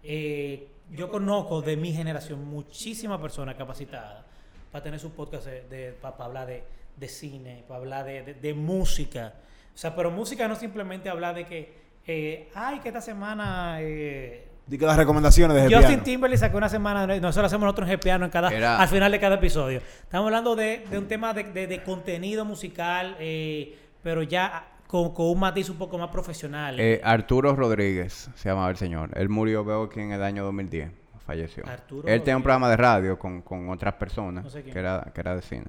eh, 0.03 0.67
yo 0.91 1.09
conozco 1.09 1.63
de 1.63 1.77
mi 1.77 1.93
generación 1.93 2.45
muchísimas 2.49 3.21
personas 3.21 3.55
capacitadas 3.55 4.25
para 4.73 4.83
tener 4.83 4.99
sus 4.99 5.13
podcasts 5.13 5.47
de, 5.47 5.97
para 6.03 6.25
hablar 6.25 6.49
de, 6.49 6.65
de 6.97 7.07
cine, 7.09 7.63
para 7.69 7.79
hablar 7.79 8.07
de 8.07 8.55
música. 8.55 9.35
O 9.73 9.79
sea, 9.79 9.95
pero 9.95 10.11
música 10.11 10.49
no 10.49 10.57
simplemente 10.57 11.09
hablar 11.09 11.37
de 11.37 11.47
que, 11.47 11.87
eh, 12.09 12.49
ay, 12.55 12.81
que 12.81 12.89
esta 12.89 13.01
semana... 13.01 13.77
eh, 13.81 14.45
Di 14.67 14.77
que 14.77 14.85
las 14.85 14.97
recomendaciones 14.99 15.55
de 15.55 15.63
Justin 15.63 15.81
Jepiano. 15.81 16.03
Timberlake 16.03 16.39
sacó 16.39 16.59
una 16.59 16.69
semana, 16.69 17.07
nosotros 17.07 17.47
hacemos 17.47 17.65
nosotros 17.65 17.89
en 17.89 18.01
piano 18.01 18.25
en 18.27 18.31
cada, 18.31 18.51
Era- 18.51 18.79
al 18.81 18.89
final 18.89 19.11
de 19.13 19.19
cada 19.21 19.37
episodio. 19.37 19.79
Estamos 20.03 20.27
hablando 20.27 20.55
de, 20.57 20.85
de 20.91 20.99
un 20.99 21.07
tema 21.09 21.33
de, 21.33 21.45
de- 21.45 21.67
de 21.67 21.83
contenido 21.83 22.45
musical, 22.45 23.17
eh, 23.19 23.79
pero 24.03 24.23
ya 24.23 24.69
con, 24.87 25.15
con 25.15 25.27
un 25.27 25.41
matiz 25.41 25.71
un 25.71 25.79
poco 25.79 25.97
más 25.97 26.09
profesional. 26.11 26.79
Eh, 26.81 27.01
Arturo 27.03 27.55
Rodríguez 27.57 28.29
se 28.35 28.49
llamaba 28.51 28.69
el 28.71 28.77
señor. 28.77 29.11
Él 29.15 29.29
murió, 29.31 29.65
veo 29.65 29.85
aquí 29.85 30.01
en 30.01 30.13
el 30.13 30.23
año 30.23 30.45
2010. 30.45 30.91
Falleció. 31.27 31.63
Arturo 31.67 32.07
Él 32.09 32.21
tenía 32.23 32.37
un 32.39 32.43
programa 32.43 32.69
de 32.71 32.77
radio 32.79 33.19
con, 33.19 33.41
con 33.43 33.69
otras 33.71 33.95
personas 33.95 34.45
No 34.45 34.51
sé 34.51 34.63
quién. 34.63 34.73
que, 34.73 34.79
era, 34.81 35.11
que 35.15 35.21
era 35.21 35.35
de 35.35 35.43
cine. 35.43 35.65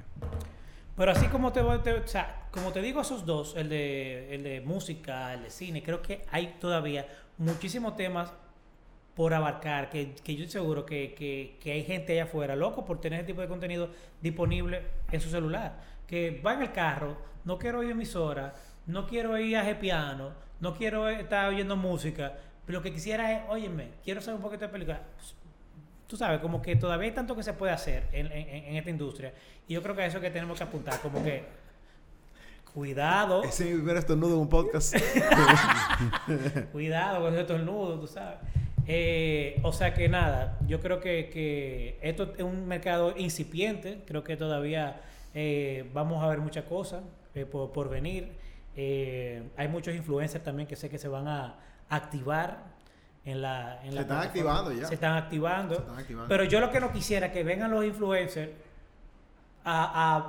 Pero 1.00 1.14
así 1.14 1.28
como 1.28 1.54
te, 1.54 1.62
te- 1.82 1.94
o 1.94 2.04
como 2.52 2.74
te 2.74 2.82
digo 2.82 3.00
esos 3.00 3.26
dos, 3.26 3.56
el 3.56 3.70
de, 3.70 4.36
el 4.36 4.44
de 4.44 4.60
música, 4.60 5.34
el 5.34 5.44
de 5.44 5.50
cine, 5.50 5.82
creo 5.82 6.02
que 6.02 6.26
hay 6.30 6.58
todavía 6.60 7.08
muchísimos 7.38 7.96
temas 7.96 8.34
por 9.16 9.34
abarcar, 9.34 9.90
que, 9.90 10.14
que 10.16 10.36
yo 10.36 10.46
seguro 10.50 10.86
que, 10.86 11.14
que, 11.14 11.58
que 11.62 11.72
hay 11.72 11.86
gente 11.86 12.12
allá 12.12 12.26
afuera 12.26 12.54
loco 12.58 12.84
por 12.84 13.00
tener 13.00 13.20
ese 13.22 13.28
tipo 13.28 13.40
de 13.40 13.48
contenido 13.48 13.92
disponible 14.22 14.84
en 15.10 15.22
su 15.22 15.30
celular. 15.30 15.80
Que 16.06 16.42
va 16.46 16.56
en 16.56 16.64
el 16.64 16.74
carro, 16.74 17.16
no 17.46 17.58
quiero 17.58 17.80
oír 17.80 17.92
emisora, 17.92 18.56
no 18.86 19.08
quiero 19.08 19.38
ir 19.40 19.56
a 19.56 19.80
piano, 19.80 20.34
no 20.60 20.74
quiero 20.76 21.08
estar 21.08 21.48
oyendo 21.48 21.78
música, 21.78 22.34
pero 22.66 22.80
lo 22.80 22.84
que 22.84 22.92
quisiera 22.92 23.32
es, 23.32 23.44
óyeme, 23.48 23.92
quiero 24.04 24.20
saber 24.20 24.36
un 24.36 24.44
poquito 24.44 24.66
de 24.66 24.70
película. 24.74 25.02
Tú 26.10 26.18
sabes, 26.18 26.40
como 26.42 26.62
que 26.62 26.76
todavía 26.76 27.08
hay 27.08 27.14
tanto 27.14 27.36
que 27.36 27.44
se 27.44 27.54
puede 27.54 27.72
hacer 27.72 28.04
en, 28.12 28.26
en- 28.32 28.50
en 28.66 28.76
esta 28.76 28.90
industria. 28.90 29.32
Y 29.68 29.76
yo 29.76 29.82
creo 29.84 29.96
que 29.96 30.02
a 30.02 30.06
eso 30.08 30.18
es 30.18 30.24
que 30.24 30.32
tenemos 30.32 30.58
que 30.58 30.64
apuntar, 30.64 31.00
como 31.02 31.24
que 31.24 31.44
cuidado. 32.74 33.44
Ese 33.44 33.64
es 33.66 33.70
mi 33.70 33.76
primer 33.78 33.98
estornudo 33.98 34.34
en 34.34 34.40
un 34.42 34.50
podcast. 34.50 34.96
Cuidado 36.72 37.22
con 37.22 37.34
ese 37.34 37.42
estornudo, 37.42 38.00
tú 38.00 38.08
sabes. 38.08 38.38
Eh, 38.88 39.60
o 39.64 39.72
sea 39.72 39.94
que 39.94 40.10
nada, 40.10 40.58
yo 40.68 40.80
creo 40.80 41.00
que, 41.00 41.30
que 41.30 42.00
esto 42.02 42.34
es 42.38 42.44
un 42.44 42.68
mercado 42.68 43.14
incipiente. 43.18 44.02
Creo 44.08 44.24
que 44.24 44.36
todavía 44.36 45.02
eh, 45.36 45.88
vamos 45.94 46.24
a 46.24 46.28
ver 46.28 46.40
muchas 46.40 46.64
cosas 46.66 47.02
eh, 47.36 47.46
por, 47.46 47.72
por 47.72 47.90
venir. 47.90 48.32
Hay 49.58 49.68
muchos 49.70 49.94
influencers 49.94 50.44
también 50.44 50.66
que 50.68 50.76
sé 50.78 50.90
que 50.90 50.98
se 50.98 51.08
van 51.10 51.28
a 51.28 51.56
activar 51.90 52.64
en 53.26 53.42
la. 53.42 53.80
En 53.84 53.90
Se 53.90 53.96
la 53.96 54.02
están 54.02 54.20
activando 54.22 54.72
ya. 54.72 54.86
Se 54.88 54.94
están 54.96 55.18
activando. 55.18 55.76
Se 55.76 55.82
están 55.82 55.98
activando. 56.00 56.28
Pero 56.30 56.44
yo 56.46 56.60
lo 56.60 56.72
que 56.72 56.80
no 56.80 56.92
quisiera 56.92 57.28
es 57.28 57.34
que 57.34 57.44
vengan 57.44 57.72
los 57.72 57.84
influencers 57.86 58.50
a, 59.66 59.84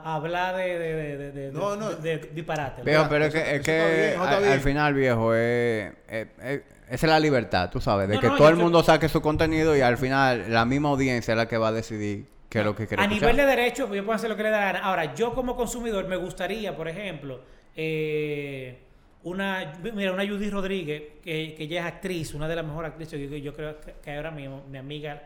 a- 0.05 0.11
a 0.11 0.15
hablar 0.17 0.57
de, 0.57 0.79
de, 0.79 0.95
de, 0.95 1.17
de- 1.17 1.33
de- 1.33 1.53
No, 1.53 1.77
no. 1.77 1.91
de- 1.91 2.19
de 2.19 2.31
disparate. 2.35 2.83
Viejo, 2.83 2.99
Mira, 3.05 3.09
pero 3.09 3.25
es 3.27 3.33
que, 3.35 3.57
es 3.57 3.63
que 3.63 4.17
bien, 4.19 4.21
al, 4.51 4.61
final, 4.61 4.93
viejo, 4.95 5.35
es, 5.35 5.93
es- 6.09 6.27
es- 6.43 6.63
esa 6.89 7.07
es 7.07 7.11
la 7.13 7.21
libertad, 7.21 7.71
tú 7.71 7.81
sabes, 7.81 8.09
de 8.09 8.17
No, 8.17 8.21
que 8.21 8.27
no, 8.27 8.37
todo 8.37 8.49
el 8.49 8.55
creo- 8.55 8.65
mundo 8.65 8.83
saque 8.83 9.09
su 9.09 9.23
contenido 9.23 9.77
y 9.77 9.81
al 9.81 9.97
final 9.97 10.47
la 10.49 10.65
misma 10.65 10.89
audiencia 10.91 11.33
es 11.33 11.39
la 11.39 11.47
que 11.47 11.57
va 11.57 11.69
a 11.69 11.73
decidir 11.73 12.27
qué 12.49 12.59
es 12.59 12.65
lo 12.65 12.75
que 12.75 12.89
quiere 12.89 13.01
A 13.03 13.07
escuchar. 13.07 13.23
nivel 13.33 13.37
de 13.37 13.47
derecho, 13.57 13.87
pues, 13.87 13.99
yo 13.99 14.05
puedo 14.05 14.17
hacer 14.17 14.29
lo 14.29 14.37
que 14.37 14.43
le 14.43 14.51
da 14.51 14.59
la 14.59 14.67
gana. 14.73 14.79
Ahora, 14.81 15.15
yo 15.15 15.33
como 15.33 15.55
consumidor 15.57 16.09
me 16.09 16.17
gustaría, 16.17 16.77
por 16.77 16.89
ejemplo, 16.89 17.41
eh, 17.77 18.81
una, 19.23 19.75
mira, 19.95 20.13
una 20.13 20.27
Judy 20.27 20.51
Rodríguez, 20.51 21.03
que, 21.23 21.55
que 21.55 21.65
ella 21.65 21.81
es 21.81 21.87
actriz, 21.87 22.35
una 22.35 22.49
de 22.49 22.57
las 22.57 22.65
mejores 22.65 22.91
actrices, 22.91 23.31
yo, 23.31 23.37
yo 23.37 23.55
creo 23.55 23.81
que, 23.81 23.93
que 24.03 24.17
ahora 24.17 24.31
mismo, 24.31 24.63
mi 24.71 24.79
amiga, 24.79 25.23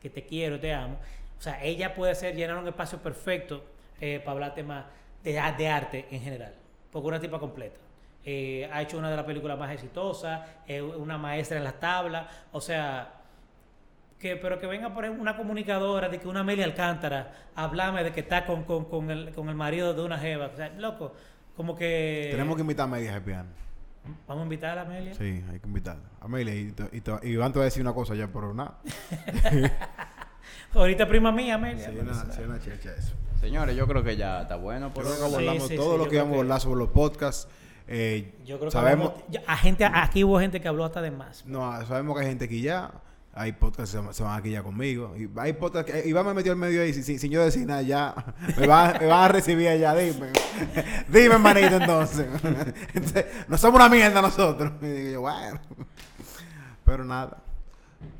que 0.00 0.10
te 0.10 0.24
quiero, 0.24 0.60
te 0.60 0.72
amo. 0.72 0.98
O 1.38 1.42
sea, 1.42 1.62
ella 1.62 1.94
puede 1.94 2.14
ser 2.14 2.34
llenar 2.34 2.58
un 2.58 2.68
espacio 2.68 2.98
perfecto 2.98 3.64
eh, 4.00 4.20
para 4.20 4.32
hablar 4.32 4.54
temas 4.54 4.84
de, 5.22 5.32
de 5.32 5.68
arte 5.68 6.06
en 6.10 6.20
general, 6.20 6.54
porque 6.90 7.08
una 7.08 7.20
tipa 7.20 7.38
completa. 7.38 7.78
Eh, 8.24 8.68
ha 8.72 8.82
hecho 8.82 8.98
una 8.98 9.08
de 9.08 9.16
las 9.16 9.24
películas 9.24 9.58
más 9.58 9.72
exitosas, 9.72 10.46
es 10.66 10.82
una 10.82 11.16
maestra 11.16 11.56
en 11.56 11.64
las 11.64 11.80
tablas, 11.80 12.26
o 12.52 12.60
sea, 12.60 13.14
que, 14.18 14.36
pero 14.36 14.58
que 14.58 14.66
venga 14.66 14.92
por 14.92 15.04
una 15.04 15.36
comunicadora 15.36 16.08
de 16.08 16.18
que 16.18 16.28
una 16.28 16.40
Amelia 16.40 16.64
Alcántara 16.64 17.32
háblame 17.54 18.02
de 18.02 18.12
que 18.12 18.20
está 18.20 18.44
con, 18.44 18.64
con, 18.64 18.86
con, 18.86 19.10
el, 19.10 19.32
con 19.32 19.48
el 19.48 19.54
marido 19.54 19.94
de 19.94 20.02
una 20.02 20.18
jeva. 20.18 20.50
O 20.52 20.56
sea, 20.56 20.70
loco, 20.70 21.14
como 21.58 21.74
que... 21.76 22.28
Tenemos 22.30 22.54
que 22.54 22.62
invitar 22.62 22.84
a 22.84 22.88
Amelia 22.88 23.12
Jepiano. 23.14 23.48
Vamos 24.28 24.42
a 24.42 24.44
invitar 24.44 24.78
a 24.78 24.82
Amelia. 24.82 25.12
Sí, 25.14 25.44
hay 25.50 25.58
que 25.58 25.66
invitarla. 25.66 26.04
Amelia, 26.20 26.54
y, 26.54 26.70
te- 26.72 26.88
y, 26.96 27.00
te- 27.00 27.18
y 27.24 27.30
Iván 27.32 27.52
te 27.52 27.58
va 27.58 27.64
a 27.64 27.66
decir 27.66 27.82
una 27.82 27.92
cosa 27.92 28.14
ya, 28.14 28.28
pero 28.28 28.54
nada. 28.54 28.78
Ahorita 30.74 31.08
prima 31.08 31.32
mía, 31.32 31.56
Amelia. 31.56 31.90
Sí, 31.90 31.96
una, 31.98 32.14
sí, 32.32 32.40
una 32.42 32.60
checha 32.60 32.94
eso. 32.94 33.14
Señores, 33.40 33.76
yo 33.76 33.86
creo 33.86 34.02
que 34.02 34.16
ya 34.16 34.42
está 34.42 34.56
bueno 34.56 34.92
por 34.92 35.04
Yo 35.04 35.10
creo 35.10 35.20
que 35.28 35.34
abordamos 35.34 35.68
sí, 35.68 35.76
todo 35.76 35.92
sí, 35.92 35.98
lo 36.04 36.08
que 36.08 36.14
íbamos 36.16 36.32
a 36.32 36.34
que- 36.36 36.40
hablar 36.40 36.60
sobre 36.60 36.78
los 36.78 36.88
podcasts. 36.90 37.48
Eh, 37.86 38.34
Yo 38.44 38.58
creo 38.58 38.68
que 38.68 38.72
sabemos, 38.72 39.10
hablamos- 39.12 39.30
ya- 39.30 39.42
a 39.46 39.56
gente, 39.56 39.84
aquí 39.84 40.22
hubo 40.24 40.38
gente 40.40 40.60
que 40.60 40.68
habló 40.68 40.84
hasta 40.84 41.00
de 41.02 41.10
más. 41.10 41.44
no, 41.46 41.84
sabemos 41.86 42.16
que 42.16 42.22
hay 42.22 42.28
gente 42.30 42.48
que 42.48 42.60
ya, 42.60 42.90
Hay 43.38 43.52
podcasts 43.52 43.94
que 43.96 44.02
se, 44.08 44.12
se 44.14 44.22
van 44.22 44.38
aquí 44.38 44.50
ya 44.50 44.62
conmigo. 44.62 45.14
Y 45.16 45.28
hay 45.38 45.52
podcasts 45.52 45.90
que 45.92 46.08
Iván 46.08 46.26
me 46.26 46.34
metió 46.34 46.52
al 46.52 46.58
medio 46.58 46.82
ahí 46.82 46.92
sin, 46.92 47.04
sin- 47.04 47.18
sin 47.18 47.30
yo 47.30 47.44
decir 47.44 47.66
nada 47.66 47.82
ya. 47.82 48.14
Me 48.58 48.66
van, 48.66 48.98
me 49.00 49.06
van 49.06 49.24
a 49.24 49.28
recibir 49.28 49.68
allá, 49.68 49.94
dime. 49.94 50.28
dime, 51.08 51.38
manito, 51.38 51.76
entonces. 51.76 52.26
Entonces, 52.94 53.26
no 53.46 53.56
somos 53.56 53.80
una 53.80 53.88
mierda 53.88 54.20
nosotros. 54.20 54.72
Y 54.82 54.86
digo 54.86 55.10
yo, 55.12 55.20
bueno. 55.20 55.60
Pero 56.84 57.04
nada. 57.04 57.38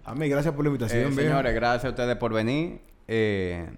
A 0.04 0.14
mí, 0.14 0.28
gracias 0.28 0.54
por 0.54 0.64
la 0.64 0.68
invitación, 0.68 1.12
Eh, 1.12 1.14
señores, 1.14 1.54
gracias 1.54 1.84
a 1.86 1.88
ustedes 1.90 2.16
por 2.16 2.32
venir. 2.32 2.80
Eh, 3.06 3.68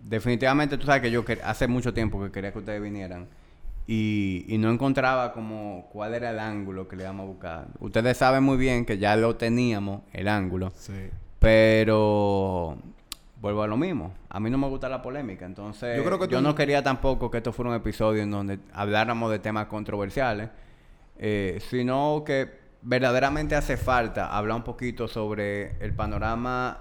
definitivamente, 0.00 0.76
tú 0.78 0.86
sabes 0.86 1.02
que 1.02 1.10
yo 1.10 1.24
hace 1.44 1.66
mucho 1.68 1.94
tiempo 1.94 2.22
que 2.24 2.30
quería 2.30 2.52
que 2.52 2.58
ustedes 2.58 2.82
vinieran 2.82 3.28
y, 3.86 4.44
y 4.48 4.58
no 4.58 4.70
encontraba 4.70 5.32
como 5.32 5.88
cuál 5.92 6.14
era 6.14 6.30
el 6.30 6.38
ángulo 6.38 6.86
que 6.88 6.96
le 6.96 7.02
íbamos 7.04 7.24
a 7.24 7.28
buscar. 7.28 7.66
Ustedes 7.80 8.16
saben 8.16 8.42
muy 8.44 8.56
bien 8.56 8.84
que 8.84 8.98
ya 8.98 9.16
lo 9.16 9.36
teníamos, 9.36 10.02
el 10.12 10.28
ángulo, 10.28 10.70
Sí. 10.76 10.92
pero 11.38 12.76
vuelvo 13.40 13.62
a 13.62 13.66
lo 13.66 13.76
mismo. 13.76 14.14
A 14.30 14.38
mí 14.40 14.50
no 14.50 14.58
me 14.58 14.68
gusta 14.68 14.88
la 14.88 15.02
polémica, 15.02 15.44
entonces 15.44 15.96
Yo 15.96 16.02
yo, 16.02 16.08
creo 16.08 16.18
que 16.20 16.28
tú- 16.28 16.40
no 16.40 16.54
quería 16.54 16.82
tampoco 16.82 17.30
que 17.30 17.38
esto 17.38 17.52
fuera 17.52 17.70
un 17.70 17.76
episodio 17.76 18.22
en 18.22 18.30
donde 18.30 18.58
habláramos 18.72 19.30
de 19.30 19.38
temas 19.40 19.66
controversiales, 19.66 20.48
eh, 21.18 21.58
sino 21.68 22.22
que 22.24 22.62
verdaderamente 22.82 23.54
hace 23.54 23.76
falta 23.76 24.36
hablar 24.36 24.56
un 24.58 24.62
poquito 24.64 25.08
sobre 25.08 25.76
el 25.84 25.94
panorama 25.94 26.78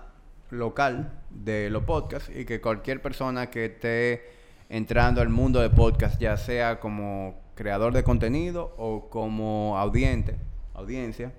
local 0.51 1.11
de 1.29 1.69
los 1.69 1.83
podcasts 1.83 2.29
y 2.35 2.45
que 2.45 2.59
cualquier 2.61 3.01
persona 3.01 3.49
que 3.49 3.65
esté 3.65 4.23
entrando 4.71 5.19
al 5.19 5.27
mundo 5.27 5.59
de 5.59 5.69
podcast, 5.69 6.17
ya 6.17 6.37
sea 6.37 6.79
como 6.79 7.35
creador 7.55 7.91
de 7.91 8.05
contenido 8.05 8.73
o 8.77 9.09
como 9.09 9.77
audiente, 9.77 10.37
audiencia, 10.73 11.33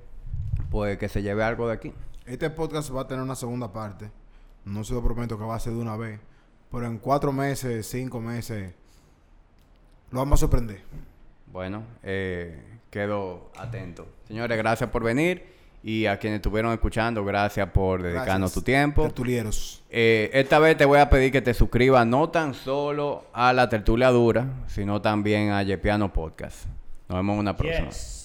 pues 0.70 0.98
que 0.98 1.08
se 1.08 1.22
lleve 1.22 1.42
algo 1.42 1.66
de 1.66 1.72
aquí. 1.72 1.94
Este 2.26 2.50
podcast 2.50 2.94
va 2.94 3.00
a 3.00 3.08
tener 3.08 3.24
una 3.24 3.34
segunda 3.34 3.72
parte. 3.72 4.10
No 4.66 4.84
se 4.84 4.92
lo 4.92 5.02
prometo 5.02 5.38
que 5.38 5.44
va 5.44 5.54
a 5.54 5.60
ser 5.60 5.72
de 5.72 5.78
una 5.78 5.96
vez. 5.96 6.20
Pero 6.70 6.86
en 6.86 6.98
cuatro 6.98 7.32
meses, 7.32 7.86
cinco 7.86 8.20
meses, 8.20 8.74
lo 10.10 10.18
vamos 10.18 10.38
a 10.38 10.40
sorprender. 10.40 10.82
Bueno, 11.50 11.84
eh, 12.02 12.80
quedo 12.90 13.50
atento. 13.56 14.06
Señores, 14.28 14.58
gracias 14.58 14.90
por 14.90 15.02
venir 15.02 15.42
y 15.82 16.06
a 16.06 16.18
quienes 16.18 16.38
estuvieron 16.38 16.72
escuchando, 16.72 17.24
gracias 17.24 17.68
por 17.70 18.02
dedicarnos 18.02 18.26
Gracias, 18.26 18.54
tu 18.54 18.62
tiempo. 18.62 19.02
Tertulieros. 19.02 19.82
Eh, 19.90 20.30
esta 20.32 20.58
vez 20.58 20.76
te 20.76 20.84
voy 20.84 21.00
a 21.00 21.10
pedir 21.10 21.32
que 21.32 21.42
te 21.42 21.54
suscribas 21.54 22.06
no 22.06 22.28
tan 22.30 22.54
solo 22.54 23.24
a 23.32 23.52
la 23.52 23.68
tertulia 23.68 24.10
dura, 24.10 24.46
sino 24.68 25.02
también 25.02 25.50
a 25.50 25.62
Yepiano 25.62 26.12
Podcast. 26.12 26.66
Nos 27.08 27.18
vemos 27.18 27.34
en 27.34 27.40
una 27.40 27.56
próxima. 27.56 27.88
Yes. 27.88 28.21